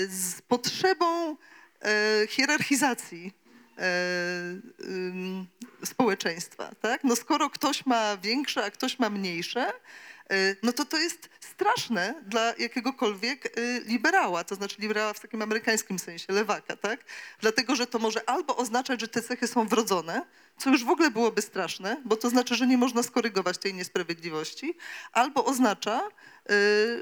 z 0.08 0.42
potrzebą 0.48 1.30
e, 1.30 1.36
hierarchizacji 2.28 3.32
e, 3.78 3.86
społeczeństwa. 5.84 6.70
Tak? 6.80 7.04
No 7.04 7.16
skoro 7.16 7.50
ktoś 7.50 7.86
ma 7.86 8.16
większe, 8.16 8.64
a 8.64 8.70
ktoś 8.70 8.98
ma 8.98 9.10
mniejsze, 9.10 9.72
e, 10.30 10.56
no 10.62 10.72
to 10.72 10.84
to 10.84 10.98
jest 10.98 11.28
straszne 11.40 12.14
dla 12.26 12.54
jakiegokolwiek 12.58 13.46
e, 13.46 13.50
liberała, 13.80 14.44
to 14.44 14.54
znaczy 14.54 14.76
liberała 14.78 15.12
w 15.12 15.20
takim 15.20 15.42
amerykańskim 15.42 15.98
sensie, 15.98 16.32
lewaka, 16.32 16.76
tak? 16.76 17.04
Dlatego, 17.40 17.76
że 17.76 17.86
to 17.86 17.98
może 17.98 18.28
albo 18.28 18.56
oznaczać, 18.56 19.00
że 19.00 19.08
te 19.08 19.22
cechy 19.22 19.46
są 19.46 19.68
wrodzone, 19.68 20.22
co 20.58 20.70
już 20.70 20.84
w 20.84 20.90
ogóle 20.90 21.10
byłoby 21.10 21.42
straszne, 21.42 22.02
bo 22.04 22.16
to 22.16 22.30
znaczy, 22.30 22.54
że 22.54 22.66
nie 22.66 22.78
można 22.78 23.02
skorygować 23.02 23.58
tej 23.58 23.74
niesprawiedliwości, 23.74 24.76
albo 25.12 25.44
oznacza, 25.44 26.00
e, 26.00 26.52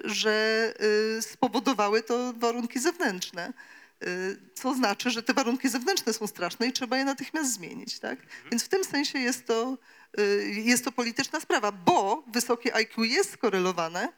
że 0.04 0.74
e, 1.18 1.22
spowodowały 1.22 2.02
to 2.02 2.32
warunki 2.32 2.80
zewnętrzne. 2.80 3.52
Y, 4.02 4.36
co 4.54 4.74
znaczy, 4.74 5.10
że 5.10 5.22
te 5.22 5.34
warunki 5.34 5.68
zewnętrzne 5.68 6.12
są 6.12 6.26
straszne 6.26 6.66
i 6.66 6.72
trzeba 6.72 6.96
je 6.98 7.04
natychmiast 7.04 7.52
zmienić. 7.52 7.98
Tak? 7.98 8.18
Więc 8.50 8.64
w 8.64 8.68
tym 8.68 8.84
sensie 8.84 9.18
jest 9.18 9.46
to, 9.46 9.78
y, 10.18 10.50
jest 10.50 10.84
to 10.84 10.92
polityczna 10.92 11.40
sprawa, 11.40 11.72
bo 11.72 12.24
wysokie 12.26 12.74
IQ 12.74 13.04
jest 13.04 13.32
skorelowane 13.32 14.08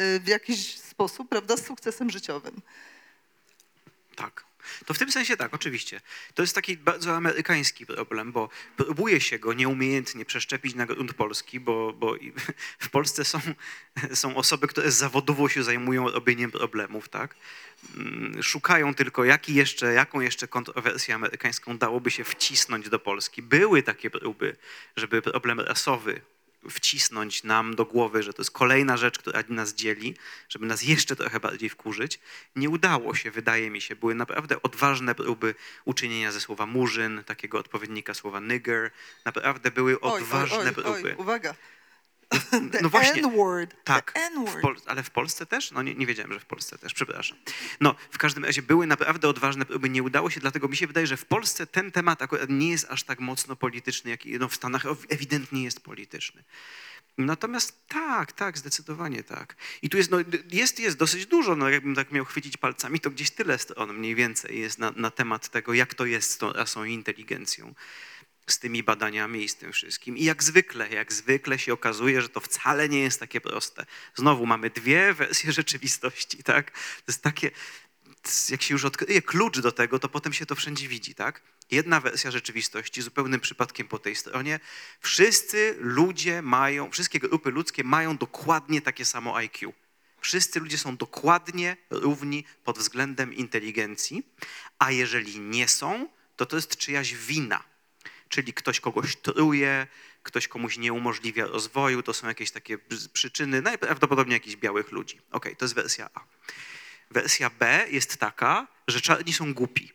y, 0.00 0.20
w 0.20 0.28
jakiś 0.28 0.78
sposób 0.78 1.28
prawda, 1.28 1.56
z 1.56 1.66
sukcesem 1.66 2.10
życiowym. 2.10 2.62
Tak. 4.16 4.45
To 4.86 4.94
w 4.94 4.98
tym 4.98 5.12
sensie 5.12 5.36
tak, 5.36 5.54
oczywiście. 5.54 6.00
To 6.34 6.42
jest 6.42 6.54
taki 6.54 6.76
bardzo 6.76 7.16
amerykański 7.16 7.86
problem, 7.86 8.32
bo 8.32 8.48
próbuje 8.76 9.20
się 9.20 9.38
go 9.38 9.52
nieumiejętnie 9.52 10.24
przeszczepić 10.24 10.74
na 10.74 10.86
grunt 10.86 11.14
polski, 11.14 11.60
bo, 11.60 11.92
bo 11.92 12.16
w 12.78 12.90
Polsce 12.90 13.24
są, 13.24 13.40
są 14.22 14.36
osoby, 14.36 14.68
które 14.68 14.90
zawodowo 14.90 15.48
się 15.48 15.62
zajmują 15.62 16.10
robieniem 16.10 16.50
problemów, 16.50 17.08
tak? 17.08 17.34
Mm, 17.96 18.42
Szukają 18.42 18.94
tylko, 18.94 19.24
jaki 19.24 19.54
jeszcze, 19.54 19.92
jaką 19.92 20.20
jeszcze 20.20 20.48
kontrowersję 20.48 21.14
amerykańską 21.14 21.78
dałoby 21.78 22.10
się 22.10 22.24
wcisnąć 22.24 22.88
do 22.88 22.98
Polski. 22.98 23.42
Były 23.42 23.82
takie 23.82 24.10
próby, 24.10 24.56
żeby 24.96 25.22
problem 25.22 25.60
rasowy 25.60 26.20
wcisnąć 26.70 27.44
nam 27.44 27.74
do 27.74 27.84
głowy, 27.84 28.22
że 28.22 28.32
to 28.32 28.42
jest 28.42 28.50
kolejna 28.50 28.96
rzecz, 28.96 29.18
która 29.18 29.42
nas 29.48 29.74
dzieli, 29.74 30.16
żeby 30.48 30.66
nas 30.66 30.82
jeszcze 30.82 31.16
trochę 31.16 31.40
bardziej 31.40 31.68
wkurzyć. 31.68 32.20
Nie 32.56 32.70
udało 32.70 33.14
się, 33.14 33.30
wydaje 33.30 33.70
mi 33.70 33.80
się. 33.80 33.96
Były 33.96 34.14
naprawdę 34.14 34.62
odważne 34.62 35.14
próby 35.14 35.54
uczynienia 35.84 36.32
ze 36.32 36.40
słowa 36.40 36.66
murzyn, 36.66 37.24
takiego 37.24 37.58
odpowiednika 37.58 38.14
słowa 38.14 38.40
nigger. 38.40 38.90
Naprawdę 39.24 39.70
były 39.70 40.00
odważne 40.00 40.58
oj, 40.58 40.66
oj, 40.66 40.74
próby. 40.74 41.08
oj, 41.10 41.14
uwaga. 41.16 41.54
No 42.82 42.88
właśnie, 42.88 43.22
N-word. 43.22 43.74
Tak, 43.84 44.14
w. 44.46 44.60
Pol- 44.60 44.80
ale 44.86 45.02
w 45.02 45.10
Polsce 45.10 45.46
też? 45.46 45.70
No 45.70 45.82
nie, 45.82 45.94
nie 45.94 46.06
wiedziałem, 46.06 46.32
że 46.32 46.40
w 46.40 46.44
Polsce 46.44 46.78
też, 46.78 46.94
przepraszam. 46.94 47.38
No, 47.80 47.94
w 48.10 48.18
każdym 48.18 48.44
razie 48.44 48.62
były 48.62 48.86
naprawdę 48.86 49.28
odważne 49.28 49.64
próby, 49.64 49.88
nie 49.88 50.02
udało 50.02 50.30
się, 50.30 50.40
dlatego 50.40 50.68
mi 50.68 50.76
się 50.76 50.86
wydaje, 50.86 51.06
że 51.06 51.16
w 51.16 51.24
Polsce 51.24 51.66
ten 51.66 51.92
temat 51.92 52.22
akurat 52.22 52.50
nie 52.50 52.70
jest 52.70 52.86
aż 52.90 53.02
tak 53.02 53.20
mocno 53.20 53.56
polityczny, 53.56 54.10
jak 54.10 54.20
no, 54.40 54.48
w 54.48 54.54
Stanach 54.54 54.84
ewidentnie 55.08 55.64
jest 55.64 55.80
polityczny. 55.80 56.44
Natomiast 57.18 57.88
tak, 57.88 58.32
tak, 58.32 58.58
zdecydowanie 58.58 59.22
tak. 59.22 59.56
I 59.82 59.88
tu 59.88 59.96
jest, 59.96 60.10
no, 60.10 60.18
jest, 60.50 60.80
jest 60.80 60.96
dosyć 60.96 61.26
dużo, 61.26 61.56
no, 61.56 61.68
jakbym 61.68 61.94
tak 61.94 62.12
miał 62.12 62.24
chwycić 62.24 62.56
palcami, 62.56 63.00
to 63.00 63.10
gdzieś 63.10 63.30
tyle 63.30 63.58
stron 63.58 63.94
mniej 63.94 64.14
więcej 64.14 64.60
jest 64.60 64.78
na, 64.78 64.90
na 64.96 65.10
temat 65.10 65.48
tego, 65.48 65.74
jak 65.74 65.94
to 65.94 66.06
jest 66.06 66.30
z 66.30 66.38
tą 66.38 66.52
rasą 66.52 66.84
i 66.84 66.92
inteligencją 66.92 67.74
z 68.46 68.58
tymi 68.58 68.82
badaniami 68.82 69.44
i 69.44 69.48
z 69.48 69.56
tym 69.56 69.72
wszystkim. 69.72 70.16
I 70.18 70.24
jak 70.24 70.42
zwykle, 70.42 70.88
jak 70.88 71.12
zwykle 71.12 71.58
się 71.58 71.72
okazuje, 71.72 72.22
że 72.22 72.28
to 72.28 72.40
wcale 72.40 72.88
nie 72.88 73.00
jest 73.00 73.20
takie 73.20 73.40
proste. 73.40 73.86
Znowu 74.14 74.46
mamy 74.46 74.70
dwie 74.70 75.14
wersje 75.14 75.52
rzeczywistości, 75.60 76.42
tak? 76.42 76.70
To 76.70 77.04
jest 77.08 77.22
takie, 77.22 77.50
jak 78.48 78.62
się 78.62 78.74
już 78.74 78.84
odkryje 78.84 79.22
klucz 79.22 79.58
do 79.58 79.72
tego, 79.72 79.98
to 79.98 80.08
potem 80.08 80.32
się 80.32 80.46
to 80.46 80.54
wszędzie 80.54 80.88
widzi, 80.88 81.14
tak? 81.14 81.42
Jedna 81.70 82.00
wersja 82.00 82.30
rzeczywistości, 82.30 83.02
zupełnym 83.02 83.40
przypadkiem 83.40 83.88
po 83.88 83.98
tej 83.98 84.16
stronie. 84.16 84.60
Wszyscy 85.00 85.76
ludzie 85.78 86.42
mają, 86.42 86.90
wszystkie 86.90 87.18
grupy 87.18 87.50
ludzkie 87.50 87.84
mają 87.84 88.16
dokładnie 88.16 88.82
takie 88.82 89.04
samo 89.04 89.36
IQ. 89.36 89.72
Wszyscy 90.20 90.60
ludzie 90.60 90.78
są 90.78 90.96
dokładnie 90.96 91.76
równi 91.90 92.44
pod 92.64 92.78
względem 92.78 93.34
inteligencji, 93.34 94.22
a 94.78 94.90
jeżeli 94.90 95.40
nie 95.40 95.68
są, 95.68 96.08
to 96.36 96.46
to 96.46 96.56
jest 96.56 96.76
czyjaś 96.76 97.14
wina. 97.14 97.75
Czyli 98.28 98.52
ktoś 98.52 98.80
kogoś 98.80 99.16
truje, 99.16 99.86
ktoś 100.22 100.48
komuś 100.48 100.78
nie 100.78 100.92
umożliwia 100.92 101.46
rozwoju, 101.46 102.02
to 102.02 102.14
są 102.14 102.28
jakieś 102.28 102.50
takie 102.50 102.78
przyczyny, 103.12 103.62
najprawdopodobniej 103.62 104.34
jakichś 104.34 104.56
białych 104.56 104.92
ludzi. 104.92 105.20
Okej, 105.30 105.56
to 105.56 105.64
jest 105.64 105.74
wersja 105.74 106.10
A. 106.14 106.20
Wersja 107.10 107.50
B 107.50 107.86
jest 107.90 108.16
taka, 108.16 108.66
że 108.88 109.00
czarni 109.00 109.32
są 109.32 109.54
głupi. 109.54 109.92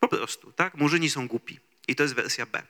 Po 0.00 0.08
prostu, 0.08 0.52
tak? 0.52 0.74
Murzyni 0.74 1.10
są 1.10 1.28
głupi. 1.28 1.60
I 1.88 1.96
to 1.96 2.02
jest 2.02 2.14
wersja 2.14 2.46
B. 2.46 2.62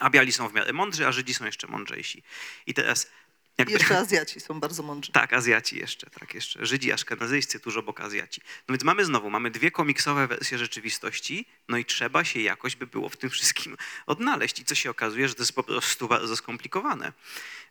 A 0.00 0.10
biali 0.10 0.32
są 0.32 0.48
w 0.48 0.54
miarę 0.54 0.72
mądrzy, 0.72 1.06
a 1.06 1.12
Żydzi 1.12 1.34
są 1.34 1.44
jeszcze 1.44 1.66
mądrzejsi. 1.66 2.22
I 2.66 2.74
teraz 2.74 3.10
jakby... 3.58 3.72
jeszcze 3.72 3.98
Azjaci 3.98 4.40
są 4.40 4.60
bardzo 4.60 4.82
mądrzy. 4.82 5.12
Tak, 5.12 5.32
Azjaci 5.32 5.78
jeszcze, 5.78 6.10
tak 6.10 6.34
jeszcze. 6.34 6.66
Żydzi 6.66 6.92
aszkenazyjscy, 6.92 7.60
tuż 7.60 7.76
obok 7.76 8.00
Azjaci. 8.00 8.40
No 8.68 8.72
więc 8.72 8.84
mamy 8.84 9.04
znowu, 9.04 9.30
mamy 9.30 9.50
dwie 9.50 9.70
komiksowe 9.70 10.26
wersje 10.26 10.58
rzeczywistości, 10.58 11.46
no 11.68 11.76
i 11.76 11.84
trzeba 11.84 12.24
się 12.24 12.40
jakoś 12.40 12.76
by 12.76 12.86
było 12.86 13.08
w 13.08 13.16
tym 13.16 13.30
wszystkim 13.30 13.76
odnaleźć. 14.06 14.58
I 14.58 14.64
co 14.64 14.74
się 14.74 14.90
okazuje, 14.90 15.28
że 15.28 15.34
to 15.34 15.42
jest 15.42 15.52
po 15.52 15.62
prostu 15.62 16.08
bardzo 16.08 16.36
skomplikowane. 16.36 17.12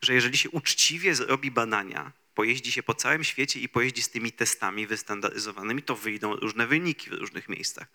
Że 0.01 0.13
jeżeli 0.13 0.37
się 0.37 0.49
uczciwie 0.49 1.15
zrobi 1.15 1.51
badania, 1.51 2.11
pojeździ 2.35 2.71
się 2.71 2.83
po 2.83 2.93
całym 2.93 3.23
świecie 3.23 3.59
i 3.59 3.69
pojeździ 3.69 4.01
z 4.01 4.09
tymi 4.09 4.31
testami 4.31 4.87
wystandaryzowanymi, 4.87 5.83
to 5.83 5.95
wyjdą 5.95 6.35
różne 6.35 6.67
wyniki 6.67 7.09
w 7.09 7.13
różnych 7.13 7.49
miejscach. 7.49 7.87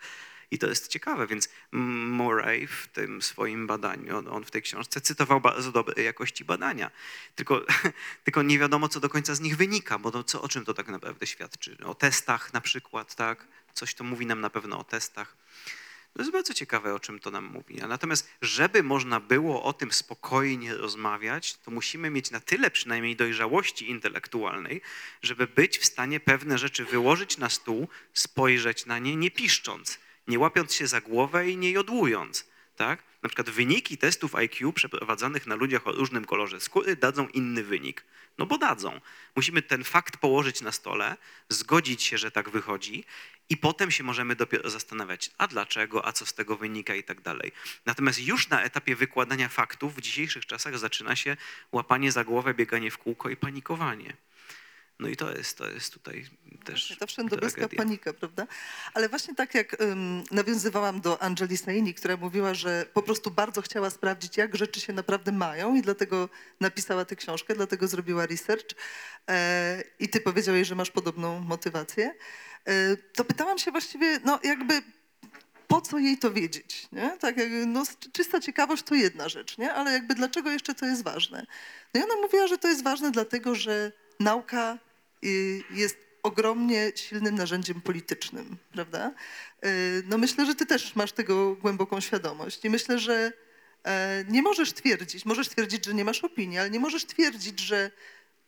I 0.51 0.59
to 0.59 0.67
jest 0.67 0.89
ciekawe, 0.89 1.27
więc 1.27 1.49
Murray 1.73 2.67
w 2.67 2.89
tym 2.89 3.23
swoim 3.23 3.67
badaniu, 3.67 4.17
on- 4.19 4.29
on 4.29 4.45
w 4.45 4.51
tej 4.51 4.63
książce 4.63 5.01
cytował 5.01 5.41
bardzo 5.41 5.73
dobrej 5.73 6.05
jakości 6.05 6.45
badania, 6.45 6.91
tylko, 7.35 7.67
tylko 8.25 8.43
nie 8.43 8.59
wiadomo, 8.59 8.89
co 8.89 9.01
do 9.01 9.09
końca 9.09 9.35
z 9.35 9.41
nich 9.41 9.57
wynika, 9.57 9.99
bo 9.99 10.11
to, 10.11 10.25
co, 10.25 10.43
o 10.43 10.49
czym 10.49 10.65
to 10.65 10.75
tak 10.75 10.89
naprawdę 10.89 11.27
świadczy? 11.27 11.77
O 11.85 11.95
testach 11.95 12.53
na 12.53 12.61
przykład, 12.61 13.15
tak? 13.15 13.47
Coś 13.75 13.95
to 13.95 14.05
mówi 14.05 14.27
nam 14.27 14.41
na 14.41 14.51
pewno 14.51 14.79
o 14.79 14.85
testach. 14.85 15.37
To 16.15 16.23
jest 16.23 16.33
bardzo 16.33 16.55
ciekawe, 16.55 16.95
o 16.95 17.01
czym 17.01 17.21
to 17.21 17.31
nam 17.31 17.45
mówi. 17.45 17.77
Natomiast, 17.89 18.31
żeby 18.43 18.83
można 18.83 19.21
było 19.21 19.63
o 19.63 19.73
tym 19.73 19.93
spokojnie 19.93 20.75
rozmawiać, 20.75 21.55
to 21.57 21.71
musimy 21.71 22.11
mieć 22.11 22.31
na 22.31 22.41
tyle 22.41 22.71
przynajmniej 22.71 23.17
dojrzałości 23.17 23.91
intelektualnej, 23.91 24.81
żeby 25.23 25.47
być 25.47 25.79
w 25.79 25.85
stanie 25.85 26.21
pewne 26.21 26.59
rzeczy 26.59 26.85
wyłożyć 26.85 27.39
na 27.39 27.49
stół, 27.51 27.89
spojrzeć 28.15 28.87
na 28.87 28.99
nie, 28.99 29.17
nie 29.17 29.31
piszcząc, 29.31 29.99
nie 30.29 30.39
łapiąc 30.39 30.75
się 30.75 30.87
za 30.87 31.01
głowę 31.01 31.51
i 31.51 31.57
nie 31.57 31.71
jodłując. 31.71 32.47
Tak? 32.77 33.03
Na 33.23 33.29
przykład 33.29 33.51
wyniki 33.51 33.99
testów 33.99 34.35
IQ 34.35 34.73
przeprowadzanych 34.73 35.47
na 35.47 35.55
ludziach 35.55 35.87
o 35.87 35.93
różnym 35.93 36.25
kolorze 36.25 36.61
skóry 36.61 36.97
dadzą 36.97 37.29
inny 37.29 37.65
wynik. 37.65 38.05
No 38.39 38.47
bo 38.47 38.59
dadzą. 38.59 39.01
Musimy 39.37 39.63
ten 39.63 39.85
fakt 39.85 40.17
położyć 40.17 40.61
na 40.61 40.73
stole, 40.73 41.17
zgodzić 41.49 42.03
się, 42.03 42.19
że 42.19 42.31
tak 42.31 42.51
wychodzi 42.51 43.05
i 43.49 43.57
potem 43.57 43.91
się 43.91 44.05
możemy 44.05 44.37
dopiero 44.37 44.71
zastanawiać, 44.71 45.31
a 45.39 45.47
dlaczego, 45.47 46.07
a 46.07 46.13
co 46.13 46.27
z 46.27 46.35
tego 46.35 46.57
wynika 46.57 46.95
i 46.95 47.05
tak 47.05 47.21
dalej. 47.21 47.53
Natomiast 47.87 48.21
już 48.21 48.49
na 48.49 48.63
etapie 48.63 48.97
wykładania 48.97 49.49
faktów 49.49 49.95
w 49.95 50.01
dzisiejszych 50.01 50.47
czasach 50.47 50.79
zaczyna 50.79 51.17
się 51.17 51.37
łapanie 51.73 52.13
za 52.13 52.25
głowę, 52.25 52.55
bieganie 52.55 52.91
w 52.91 52.99
kółko 52.99 53.29
i 53.29 53.37
panikowanie. 53.37 54.17
No 54.99 55.09
i 55.09 55.17
to 55.17 55.31
jest, 55.37 55.59
to 55.59 55.71
jest 55.71 55.93
tutaj 55.93 56.27
też 56.65 56.81
Właśnie, 56.81 56.97
Ta 56.97 57.07
wszędobylska 57.07 57.69
panika, 57.77 58.13
prawda? 58.13 58.47
Ale 58.95 59.09
właśnie 59.09 59.35
tak 59.35 59.55
jak 59.55 59.81
ym, 59.83 60.25
nawiązywałam 60.31 61.01
do 61.01 61.23
Angeli 61.23 61.57
Saini, 61.57 61.95
która 61.95 62.17
mówiła, 62.17 62.55
że 62.55 62.87
po 62.95 63.03
prostu 63.03 63.31
bardzo 63.31 63.63
chciała 63.63 63.91
sprawdzić, 63.91 64.37
jak 64.37 64.57
rzeczy 64.57 64.81
się 64.81 64.93
naprawdę 64.93 65.33
mają 65.33 65.75
i 65.75 65.83
dlatego 65.83 66.29
napisała 66.61 67.05
tę 67.05 67.17
książkę, 67.17 67.55
dlatego 67.55 67.89
zrobiła 67.89 68.27
research 68.27 68.75
e, 69.29 69.83
i 69.99 70.09
ty 70.09 70.21
powiedziałeś, 70.21 70.69
że 70.69 70.75
masz 70.75 70.91
podobną 70.91 71.41
motywację, 71.41 72.15
e, 72.65 72.97
to 72.97 73.25
pytałam 73.25 73.59
się 73.59 73.71
właściwie, 73.71 74.21
no 74.25 74.41
jakby 74.45 74.83
po 75.69 75.81
co 75.81 75.99
jej 75.99 76.19
to 76.19 76.31
wiedzieć, 76.33 76.89
nie? 76.93 77.17
Tak 77.21 77.37
jak, 77.37 77.49
no, 77.67 77.83
czysta 78.13 78.41
ciekawość 78.41 78.83
to 78.83 78.95
jedna 78.95 79.29
rzecz, 79.29 79.59
nie? 79.59 79.73
Ale 79.73 79.93
jakby 79.93 80.15
dlaczego 80.15 80.51
jeszcze 80.51 80.75
to 80.75 80.87
jest 80.87 81.05
ważne? 81.05 81.47
No 81.95 82.01
i 82.01 82.05
ona 82.05 82.17
mówiła, 82.17 82.47
że 82.47 82.59
to 82.59 82.69
jest 82.69 82.85
ważne 82.85 83.11
dlatego, 83.11 83.55
że 83.55 83.93
nauka 84.21 84.79
jest 85.71 85.99
ogromnie 86.23 86.93
silnym 86.95 87.35
narzędziem 87.35 87.81
politycznym, 87.81 88.57
prawda? 88.73 89.15
Y, 89.65 90.03
No 90.07 90.19
myślę, 90.19 90.47
że 90.47 90.55
ty 90.55 90.67
też 90.67 90.97
masz 90.97 91.13
tego 91.13 91.55
głęboką 91.55 92.01
świadomość 92.01 92.65
i 92.65 92.71
myślę, 92.71 92.99
że 92.99 93.33
e, 93.85 94.25
nie 94.29 94.43
możesz 94.43 94.73
twierdzić, 94.73 95.25
możesz 95.25 95.49
twierdzić, 95.49 95.85
że 95.87 95.95
nie 95.95 96.05
masz 96.05 96.25
opinii, 96.25 96.59
ale 96.59 96.71
nie 96.71 96.81
możesz 96.81 97.05
twierdzić, 97.05 97.61
że 97.61 97.91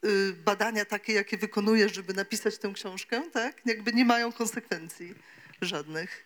y, 0.05 0.33
badania 0.45 0.85
takie, 0.85 1.13
jakie 1.13 1.37
wykonujesz, 1.39 1.95
żeby 1.95 2.15
napisać 2.15 2.59
tę 2.59 2.73
książkę, 2.75 3.23
tak? 3.33 3.61
Jakby 3.67 3.93
nie 3.93 4.05
mają 4.05 4.33
konsekwencji 4.33 5.15
żadnych. 5.61 6.25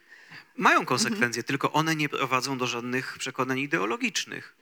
Mają 0.56 0.86
konsekwencje, 0.86 1.42
tylko 1.42 1.72
one 1.72 1.96
nie 1.96 2.08
prowadzą 2.08 2.58
do 2.58 2.66
żadnych 2.66 3.18
przekonań 3.18 3.58
ideologicznych. 3.58 4.54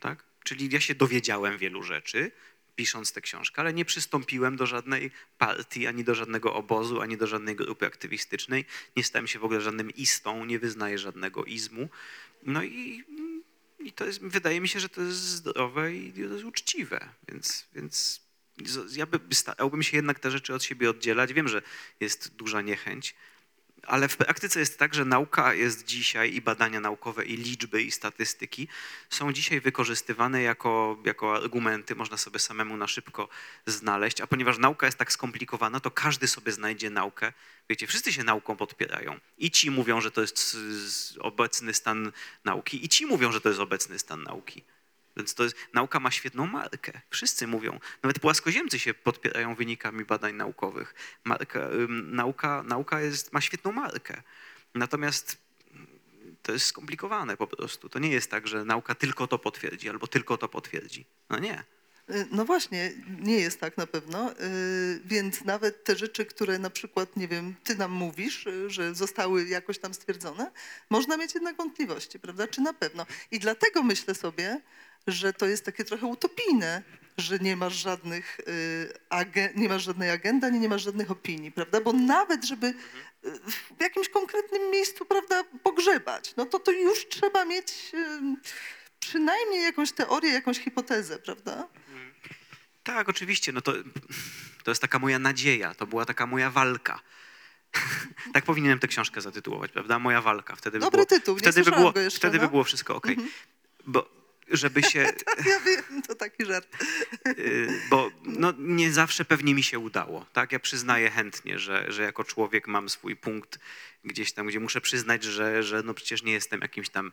Tak? 0.00 0.24
Czyli 0.44 0.70
ja 0.72 0.80
się 0.80 0.94
dowiedziałem 0.94 1.58
wielu 1.58 1.82
rzeczy, 1.82 2.30
pisząc 2.78 3.12
tę 3.12 3.20
książkę, 3.20 3.60
ale 3.62 3.72
nie 3.72 3.84
przystąpiłem 3.84 4.56
do 4.56 4.66
żadnej 4.66 5.10
partii, 5.38 5.86
ani 5.86 6.04
do 6.04 6.14
żadnego 6.14 6.54
obozu, 6.54 7.00
ani 7.00 7.16
do 7.16 7.26
żadnej 7.26 7.56
grupy 7.56 7.86
aktywistycznej. 7.86 8.64
Nie 8.96 9.04
stałem 9.04 9.26
się 9.26 9.38
w 9.38 9.44
ogóle 9.44 9.60
żadnym 9.60 9.90
istą, 9.90 10.44
nie 10.44 10.58
wyznaję 10.58 10.98
żadnego 10.98 11.44
izmu. 11.44 11.88
No 12.42 12.62
i, 12.62 13.04
i 13.78 13.92
to 13.92 14.04
jest, 14.04 14.22
wydaje 14.22 14.60
mi 14.60 14.68
się, 14.68 14.80
że 14.80 14.88
to 14.88 15.02
jest 15.02 15.18
zdrowe 15.18 15.94
i 15.94 16.12
to 16.12 16.20
jest 16.20 16.44
uczciwe. 16.44 17.08
Więc, 17.28 17.66
więc 17.74 18.20
ja 18.96 19.06
by, 19.06 19.34
starałbym 19.34 19.82
się 19.82 19.96
jednak 19.96 20.20
te 20.20 20.30
rzeczy 20.30 20.54
od 20.54 20.64
siebie 20.64 20.90
oddzielać. 20.90 21.32
Wiem, 21.32 21.48
że 21.48 21.62
jest 22.00 22.34
duża 22.34 22.60
niechęć, 22.62 23.14
ale 23.88 24.08
w 24.08 24.16
praktyce 24.16 24.60
jest 24.60 24.78
tak, 24.78 24.94
że 24.94 25.04
nauka 25.04 25.54
jest 25.54 25.84
dzisiaj 25.84 26.34
i 26.34 26.40
badania 26.40 26.80
naukowe, 26.80 27.24
i 27.24 27.36
liczby, 27.36 27.82
i 27.82 27.90
statystyki 27.90 28.68
są 29.10 29.32
dzisiaj 29.32 29.60
wykorzystywane 29.60 30.42
jako, 30.42 30.98
jako 31.04 31.36
argumenty, 31.36 31.94
można 31.94 32.16
sobie 32.16 32.38
samemu 32.38 32.76
na 32.76 32.86
szybko 32.86 33.28
znaleźć, 33.66 34.20
a 34.20 34.26
ponieważ 34.26 34.58
nauka 34.58 34.86
jest 34.86 34.98
tak 34.98 35.12
skomplikowana, 35.12 35.80
to 35.80 35.90
każdy 35.90 36.28
sobie 36.28 36.52
znajdzie 36.52 36.90
naukę. 36.90 37.32
Wiecie, 37.68 37.86
wszyscy 37.86 38.12
się 38.12 38.24
nauką 38.24 38.56
podpierają. 38.56 39.20
I 39.38 39.50
ci 39.50 39.70
mówią, 39.70 40.00
że 40.00 40.10
to 40.10 40.20
jest 40.20 40.56
obecny 41.20 41.74
stan 41.74 42.12
nauki, 42.44 42.84
i 42.84 42.88
ci 42.88 43.06
mówią, 43.06 43.32
że 43.32 43.40
to 43.40 43.48
jest 43.48 43.60
obecny 43.60 43.98
stan 43.98 44.22
nauki. 44.22 44.64
Więc 45.18 45.34
to 45.34 45.44
jest, 45.44 45.56
nauka 45.72 46.00
ma 46.00 46.10
świetną 46.10 46.46
markę. 46.46 47.00
Wszyscy 47.10 47.46
mówią. 47.46 47.80
Nawet 48.02 48.18
płaskoziemcy 48.18 48.78
się 48.78 48.94
podpierają 48.94 49.54
wynikami 49.54 50.04
badań 50.04 50.34
naukowych. 50.34 50.94
Marka, 51.24 51.68
nauka 51.88 52.62
nauka 52.62 53.00
jest, 53.00 53.32
ma 53.32 53.40
świetną 53.40 53.72
markę. 53.72 54.22
Natomiast 54.74 55.38
to 56.42 56.52
jest 56.52 56.66
skomplikowane 56.66 57.36
po 57.36 57.46
prostu. 57.46 57.88
To 57.88 57.98
nie 57.98 58.10
jest 58.10 58.30
tak, 58.30 58.48
że 58.48 58.64
nauka 58.64 58.94
tylko 58.94 59.26
to 59.26 59.38
potwierdzi 59.38 59.88
albo 59.88 60.06
tylko 60.06 60.38
to 60.38 60.48
potwierdzi. 60.48 61.04
No 61.30 61.38
nie. 61.38 61.64
Y, 62.10 62.26
No 62.30 62.44
właśnie, 62.44 62.92
nie 63.20 63.40
jest 63.40 63.60
tak 63.60 63.76
na 63.76 63.86
pewno, 63.86 64.32
y, 64.32 65.00
więc 65.04 65.44
nawet 65.44 65.84
te 65.84 65.96
rzeczy, 65.96 66.26
które 66.26 66.58
na 66.58 66.70
przykład, 66.70 67.16
nie 67.16 67.28
wiem, 67.28 67.54
ty 67.64 67.74
nam 67.74 67.92
mówisz, 67.92 68.46
y, 68.46 68.70
że 68.70 68.94
zostały 68.94 69.48
jakoś 69.48 69.78
tam 69.78 69.94
stwierdzone, 69.94 70.50
można 70.90 71.16
mieć 71.16 71.34
jednak 71.34 71.56
wątpliwości, 71.56 72.18
prawda? 72.18 72.46
Czy 72.46 72.60
na 72.60 72.72
pewno? 72.72 73.06
I 73.30 73.38
dlatego 73.38 73.82
myślę 73.82 74.14
sobie, 74.14 74.60
że 75.08 75.32
to 75.32 75.46
jest 75.46 75.64
takie 75.64 75.84
trochę 75.84 76.06
utopijne, 76.06 76.82
że 77.18 77.38
nie 77.38 77.56
masz 77.56 77.74
żadnych, 77.74 78.40
y, 78.40 79.52
nie 79.54 79.68
masz 79.68 79.82
żadnej 79.82 80.10
agendy, 80.10 80.46
ani 80.46 80.60
nie 80.60 80.68
masz 80.68 80.82
żadnych 80.82 81.10
opinii, 81.10 81.52
prawda? 81.52 81.80
Bo 81.80 81.92
nawet, 81.92 82.44
żeby 82.44 82.66
y, 82.66 82.74
w 83.78 83.80
jakimś 83.80 84.08
konkretnym 84.08 84.70
miejscu, 84.70 85.04
prawda, 85.04 85.44
pogrzebać, 85.62 86.34
no 86.36 86.46
to 86.46 86.58
to 86.58 86.72
już 86.72 87.08
trzeba 87.08 87.44
mieć 87.44 87.70
y, 87.94 88.20
przynajmniej 89.00 89.62
jakąś 89.62 89.92
teorię, 89.92 90.30
jakąś 90.30 90.58
hipotezę, 90.58 91.18
prawda? 91.18 91.68
Tak, 92.82 93.08
oczywiście. 93.08 93.52
No 93.52 93.60
to, 93.60 93.72
to 94.64 94.70
jest 94.70 94.80
taka 94.80 94.98
moja 94.98 95.18
nadzieja. 95.18 95.74
To 95.74 95.86
była 95.86 96.04
taka 96.04 96.26
moja 96.26 96.50
walka. 96.50 97.00
tak 98.34 98.44
powinienem 98.44 98.78
tę 98.78 98.88
książkę 98.88 99.20
zatytułować, 99.20 99.72
prawda? 99.72 99.98
Moja 99.98 100.22
walka. 100.22 100.56
Wtedy 100.56 100.78
Dobry 100.78 100.90
by 100.90 101.06
było, 101.06 101.20
tytuł, 101.20 101.36
wtedy 101.36 101.62
by 101.62 101.70
było, 101.70 101.92
Wtedy 101.92 102.08
by 102.20 102.28
no. 102.28 102.32
Mhm. 102.34 102.50
było 102.50 102.64
wszystko 102.64 102.96
ok. 102.96 103.06
Bo 103.86 104.17
żeby 104.50 104.82
się... 104.82 105.12
Ja 105.46 105.60
wiem, 105.60 106.02
to 106.02 106.14
taki 106.14 106.44
żart. 106.44 106.68
Y, 107.26 107.68
bo 107.90 108.10
no, 108.24 108.52
nie 108.58 108.92
zawsze 108.92 109.24
pewnie 109.24 109.54
mi 109.54 109.62
się 109.62 109.78
udało. 109.78 110.26
Tak? 110.32 110.52
Ja 110.52 110.58
przyznaję 110.58 111.10
chętnie, 111.10 111.58
że, 111.58 111.92
że 111.92 112.02
jako 112.02 112.24
człowiek 112.24 112.68
mam 112.68 112.88
swój 112.88 113.16
punkt 113.16 113.58
gdzieś 114.04 114.32
tam, 114.32 114.46
gdzie 114.46 114.60
muszę 114.60 114.80
przyznać, 114.80 115.24
że, 115.24 115.62
że 115.62 115.82
no 115.82 115.94
przecież 115.94 116.22
nie 116.22 116.32
jestem 116.32 116.60
jakimś 116.60 116.88
tam 116.88 117.12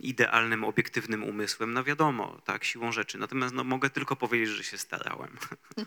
idealnym, 0.00 0.64
obiektywnym 0.64 1.24
umysłem. 1.24 1.72
No 1.72 1.84
wiadomo, 1.84 2.40
tak, 2.44 2.64
siłą 2.64 2.92
rzeczy. 2.92 3.18
Natomiast 3.18 3.54
no, 3.54 3.64
mogę 3.64 3.90
tylko 3.90 4.16
powiedzieć, 4.16 4.48
że 4.48 4.64
się 4.64 4.78
starałem. 4.78 5.36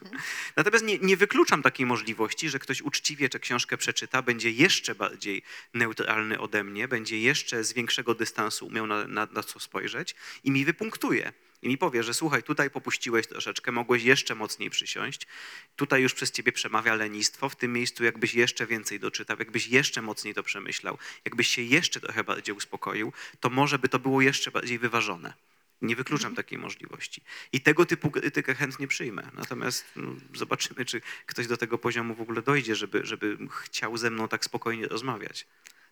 Natomiast 0.58 0.86
nie, 0.86 1.00
nie 1.00 1.18
wykluczam 1.18 1.62
takiej 1.62 1.86
możliwości, 1.86 2.50
że 2.50 2.60
ktoś 2.60 2.82
uczciwie 2.82 3.30
tę 3.30 3.40
książkę 3.40 3.78
przeczyta, 3.78 4.22
będzie 4.22 4.52
jeszcze 4.52 4.96
bardziej 4.96 5.44
neutralny 5.74 6.40
ode 6.40 6.64
mnie, 6.64 6.88
będzie 6.88 7.20
jeszcze 7.20 7.64
z 7.64 7.74
większego 7.74 8.16
dystansu 8.16 8.68
umiał 8.68 8.88
na, 8.88 9.08
na, 9.08 9.28
na 9.32 9.44
co 9.44 9.60
spojrzeć 9.60 10.16
i 10.44 10.52
mi 10.52 10.66
wypunktuje. 10.66 11.34
I 11.62 11.68
mi 11.68 11.78
powie, 11.78 12.04
że 12.04 12.14
słuchaj, 12.14 12.44
tutaj 12.44 12.70
popuściłeś 12.70 13.28
troszeczkę, 13.28 13.72
mogłeś 13.72 14.04
jeszcze 14.04 14.36
mocniej 14.36 14.70
przysiąść, 14.70 15.28
tutaj 15.76 16.02
już 16.02 16.14
przez 16.14 16.32
ciebie 16.32 16.52
przemawia 16.52 16.96
lenistwo, 16.96 17.50
w 17.50 17.56
tym 17.56 17.74
miejscu 17.74 18.04
jakbyś 18.04 18.34
jeszcze 18.34 18.68
więcej 18.68 19.00
doczytał, 19.00 19.38
jakbyś 19.40 19.68
jeszcze 19.68 20.02
mocniej 20.02 20.34
to 20.34 20.44
przemyślał, 20.44 20.98
jakbyś 21.26 21.48
się 21.48 21.62
jeszcze 21.62 22.00
trochę 22.00 22.24
bardziej 22.24 22.56
uspokoił, 22.56 23.14
to 23.40 23.50
może 23.50 23.80
by 23.80 23.90
to 23.90 24.00
było 24.00 24.22
jeszcze 24.22 24.52
bardziej 24.52 24.80
wyważone. 24.80 25.34
Nie 25.82 25.96
wykluczam 25.96 26.36
takiej 26.36 26.58
możliwości. 26.58 27.22
I 27.52 27.62
tego 27.62 27.86
typu 27.86 28.12
krytykę 28.12 28.56
chętnie 28.56 28.88
przyjmę. 28.88 29.32
Natomiast 29.34 29.86
no, 29.96 30.16
zobaczymy, 30.34 30.86
czy 30.86 31.02
ktoś 31.26 31.48
do 31.48 31.58
tego 31.58 31.78
poziomu 31.78 32.16
w 32.16 32.22
ogóle 32.22 32.42
dojdzie, 32.42 32.76
żeby, 32.76 33.06
żeby 33.06 33.38
chciał 33.52 33.98
ze 33.98 34.10
mną 34.10 34.28
tak 34.28 34.46
spokojnie 34.46 34.88
rozmawiać. 34.88 35.48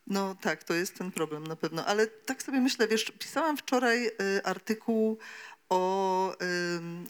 No 0.07 0.35
tak, 0.41 0.63
to 0.63 0.73
jest 0.73 0.97
ten 0.97 1.11
problem 1.11 1.47
na 1.47 1.55
pewno. 1.55 1.85
Ale 1.85 2.07
tak 2.07 2.43
sobie 2.43 2.61
myślę, 2.61 2.87
wiesz, 2.87 3.11
pisałam 3.19 3.57
wczoraj 3.57 4.07
y, 4.07 4.11
artykuł 4.43 5.19
o, 5.69 6.35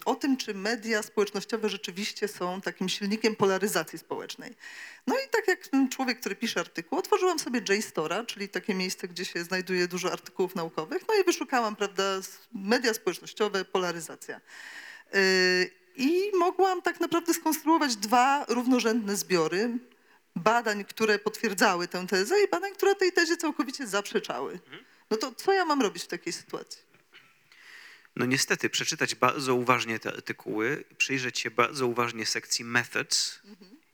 o 0.06 0.16
tym, 0.16 0.38
czy 0.38 0.54
media 0.54 1.04
społecznościowe 1.04 1.70
rzeczywiście 1.70 2.28
są 2.28 2.62
takim 2.62 2.90
silnikiem 2.90 3.36
polaryzacji 3.36 4.00
społecznej. 4.00 4.56
No 5.08 5.16
i 5.16 5.30
tak 5.32 5.48
jak 5.48 5.90
człowiek, 5.90 6.20
który 6.20 6.36
pisze 6.36 6.60
artykuł, 6.60 7.00
otworzyłam 7.00 7.40
sobie 7.40 7.62
JSTORa, 7.70 8.24
czyli 8.24 8.50
takie 8.50 8.74
miejsce, 8.74 9.08
gdzie 9.08 9.26
się 9.26 9.44
znajduje 9.44 9.88
dużo 9.88 10.12
artykułów 10.12 10.56
naukowych, 10.56 11.04
no 11.08 11.16
i 11.22 11.24
wyszukałam, 11.24 11.76
prawda, 11.76 12.04
media 12.54 12.94
społecznościowe, 12.94 13.66
polaryzacja. 13.66 14.42
Y, 15.16 15.72
I 15.96 16.32
mogłam 16.40 16.82
tak 16.82 17.00
naprawdę 17.00 17.34
skonstruować 17.34 17.96
dwa 17.96 18.46
równorzędne 18.48 19.16
zbiory 19.16 19.80
badań, 20.36 20.86
które 20.86 21.20
potwierdzały 21.20 21.88
tę 21.88 22.08
tezę 22.08 22.44
i 22.44 22.48
badań, 22.48 22.74
które 22.74 22.96
tej 22.96 23.12
tezie 23.12 23.38
całkowicie 23.38 23.88
zaprzeczały. 23.88 24.60
No 25.12 25.18
to 25.18 25.32
co 25.32 25.54
ja 25.54 25.66
mam 25.66 25.82
robić 25.82 26.04
w 26.04 26.08
takiej 26.08 26.34
sytuacji? 26.34 26.95
No 28.16 28.26
niestety, 28.26 28.70
przeczytać 28.70 29.16
bardzo 29.16 29.56
uważnie 29.56 30.00
te 30.00 30.14
artykuły, 30.14 30.84
przyjrzeć 30.98 31.40
się 31.40 31.52
bardzo 31.52 31.88
uważnie 31.88 32.26
sekcji 32.26 32.66
methods 32.66 33.42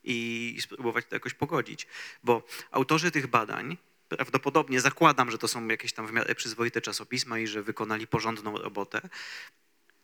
i 0.04 0.58
spróbować 0.62 1.06
to 1.06 1.16
jakoś 1.16 1.34
pogodzić. 1.34 1.88
Bo 2.24 2.44
autorzy 2.72 3.12
tych 3.12 3.28
badań, 3.28 3.78
prawdopodobnie 4.10 4.82
zakładam, 4.82 5.32
że 5.32 5.38
to 5.38 5.48
są 5.48 5.68
jakieś 5.68 5.94
tam 5.94 6.08
w 6.08 6.12
miarę 6.12 6.36
przyzwoite 6.36 6.82
czasopisma 6.82 7.40
i 7.40 7.48
że 7.48 7.64
wykonali 7.64 8.08
porządną 8.08 8.58
robotę, 8.58 9.10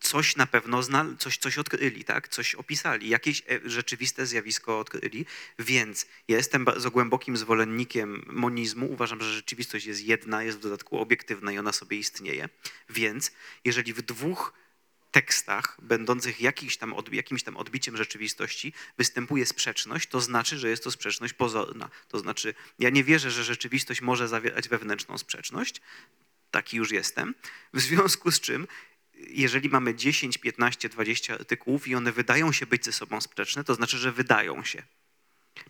coś 0.08 0.36
na 0.36 0.46
pewno 0.46 0.82
zna, 0.82 1.06
coś, 1.18 1.38
coś 1.38 1.58
odkryli, 1.58 2.04
tak? 2.04 2.28
coś 2.28 2.54
opisali, 2.54 3.08
jakieś 3.08 3.40
e, 3.40 3.60
rzeczywiste 3.64 4.26
zjawisko 4.26 4.78
odkryli, 4.78 5.26
więc 5.58 6.06
ja 6.28 6.36
jestem 6.36 6.64
bardzo 6.64 6.90
głębokim 6.90 7.36
zwolennikiem 7.36 8.24
monizmu. 8.26 8.92
Uważam, 8.92 9.20
że 9.20 9.34
rzeczywistość 9.34 9.86
jest 9.86 10.04
jedna, 10.04 10.42
jest 10.42 10.58
w 10.58 10.60
dodatku 10.60 10.98
obiektywna 10.98 11.52
i 11.52 11.58
ona 11.58 11.72
sobie 11.72 11.96
istnieje. 11.96 12.48
Więc 12.90 13.32
jeżeli 13.64 13.92
w 13.92 14.02
dwóch 14.02 14.52
tekstach 15.12 15.76
będących 15.82 16.40
jakimś 16.40 16.76
tam, 16.76 16.92
odbi- 16.92 17.14
jakimś 17.14 17.42
tam 17.42 17.56
odbiciem 17.56 17.96
rzeczywistości 17.96 18.72
występuje 18.98 19.46
sprzeczność, 19.46 20.08
to 20.08 20.20
znaczy, 20.20 20.58
że 20.58 20.68
jest 20.68 20.84
to 20.84 20.90
sprzeczność 20.90 21.32
pozorna. 21.32 21.90
To 22.08 22.18
znaczy, 22.18 22.54
ja 22.78 22.90
nie 22.90 23.04
wierzę, 23.04 23.30
że 23.30 23.44
rzeczywistość 23.44 24.00
może 24.00 24.28
zawierać 24.28 24.68
wewnętrzną 24.68 25.18
sprzeczność, 25.18 25.80
taki 26.50 26.76
już 26.76 26.90
jestem, 26.90 27.34
w 27.74 27.80
związku 27.80 28.30
z 28.30 28.40
czym 28.40 28.66
jeżeli 29.30 29.68
mamy 29.68 29.94
10, 29.94 30.38
15, 30.38 30.88
20 30.88 31.34
artykułów 31.34 31.88
i 31.88 31.94
one 31.94 32.12
wydają 32.12 32.52
się 32.52 32.66
być 32.66 32.84
ze 32.84 32.92
sobą 32.92 33.20
sprzeczne, 33.20 33.64
to 33.64 33.74
znaczy, 33.74 33.98
że 33.98 34.12
wydają 34.12 34.64
się. 34.64 34.82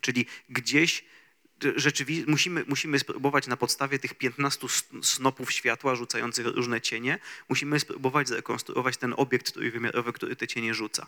Czyli 0.01 0.25
gdzieś 0.49 1.03
rzeczywiście 1.75 2.31
musimy, 2.31 2.63
musimy 2.67 2.99
spróbować 2.99 3.47
na 3.47 3.57
podstawie 3.57 3.99
tych 3.99 4.13
15 4.13 4.65
s- 4.67 4.83
snopów 5.01 5.51
światła 5.51 5.95
rzucających 5.95 6.45
różne 6.45 6.81
cienie, 6.81 7.19
musimy 7.49 7.79
spróbować 7.79 8.27
zrekonstruować 8.27 8.97
ten 8.97 9.13
obiekt 9.17 9.53
trójwymiarowy, 9.53 10.13
który 10.13 10.35
te 10.35 10.47
cienie 10.47 10.73
rzuca. 10.73 11.07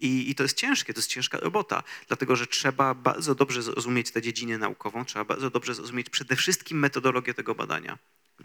I, 0.00 0.30
I 0.30 0.34
to 0.34 0.42
jest 0.42 0.56
ciężkie, 0.56 0.94
to 0.94 0.98
jest 0.98 1.10
ciężka 1.10 1.38
robota, 1.38 1.82
dlatego 2.08 2.36
że 2.36 2.46
trzeba 2.46 2.94
bardzo 2.94 3.34
dobrze 3.34 3.62
zrozumieć 3.62 4.10
tę 4.10 4.22
dziedzinę 4.22 4.58
naukową, 4.58 5.04
trzeba 5.04 5.24
bardzo 5.24 5.50
dobrze 5.50 5.74
zrozumieć 5.74 6.10
przede 6.10 6.36
wszystkim 6.36 6.78
metodologię 6.78 7.34
tego 7.34 7.54
badania. 7.54 7.98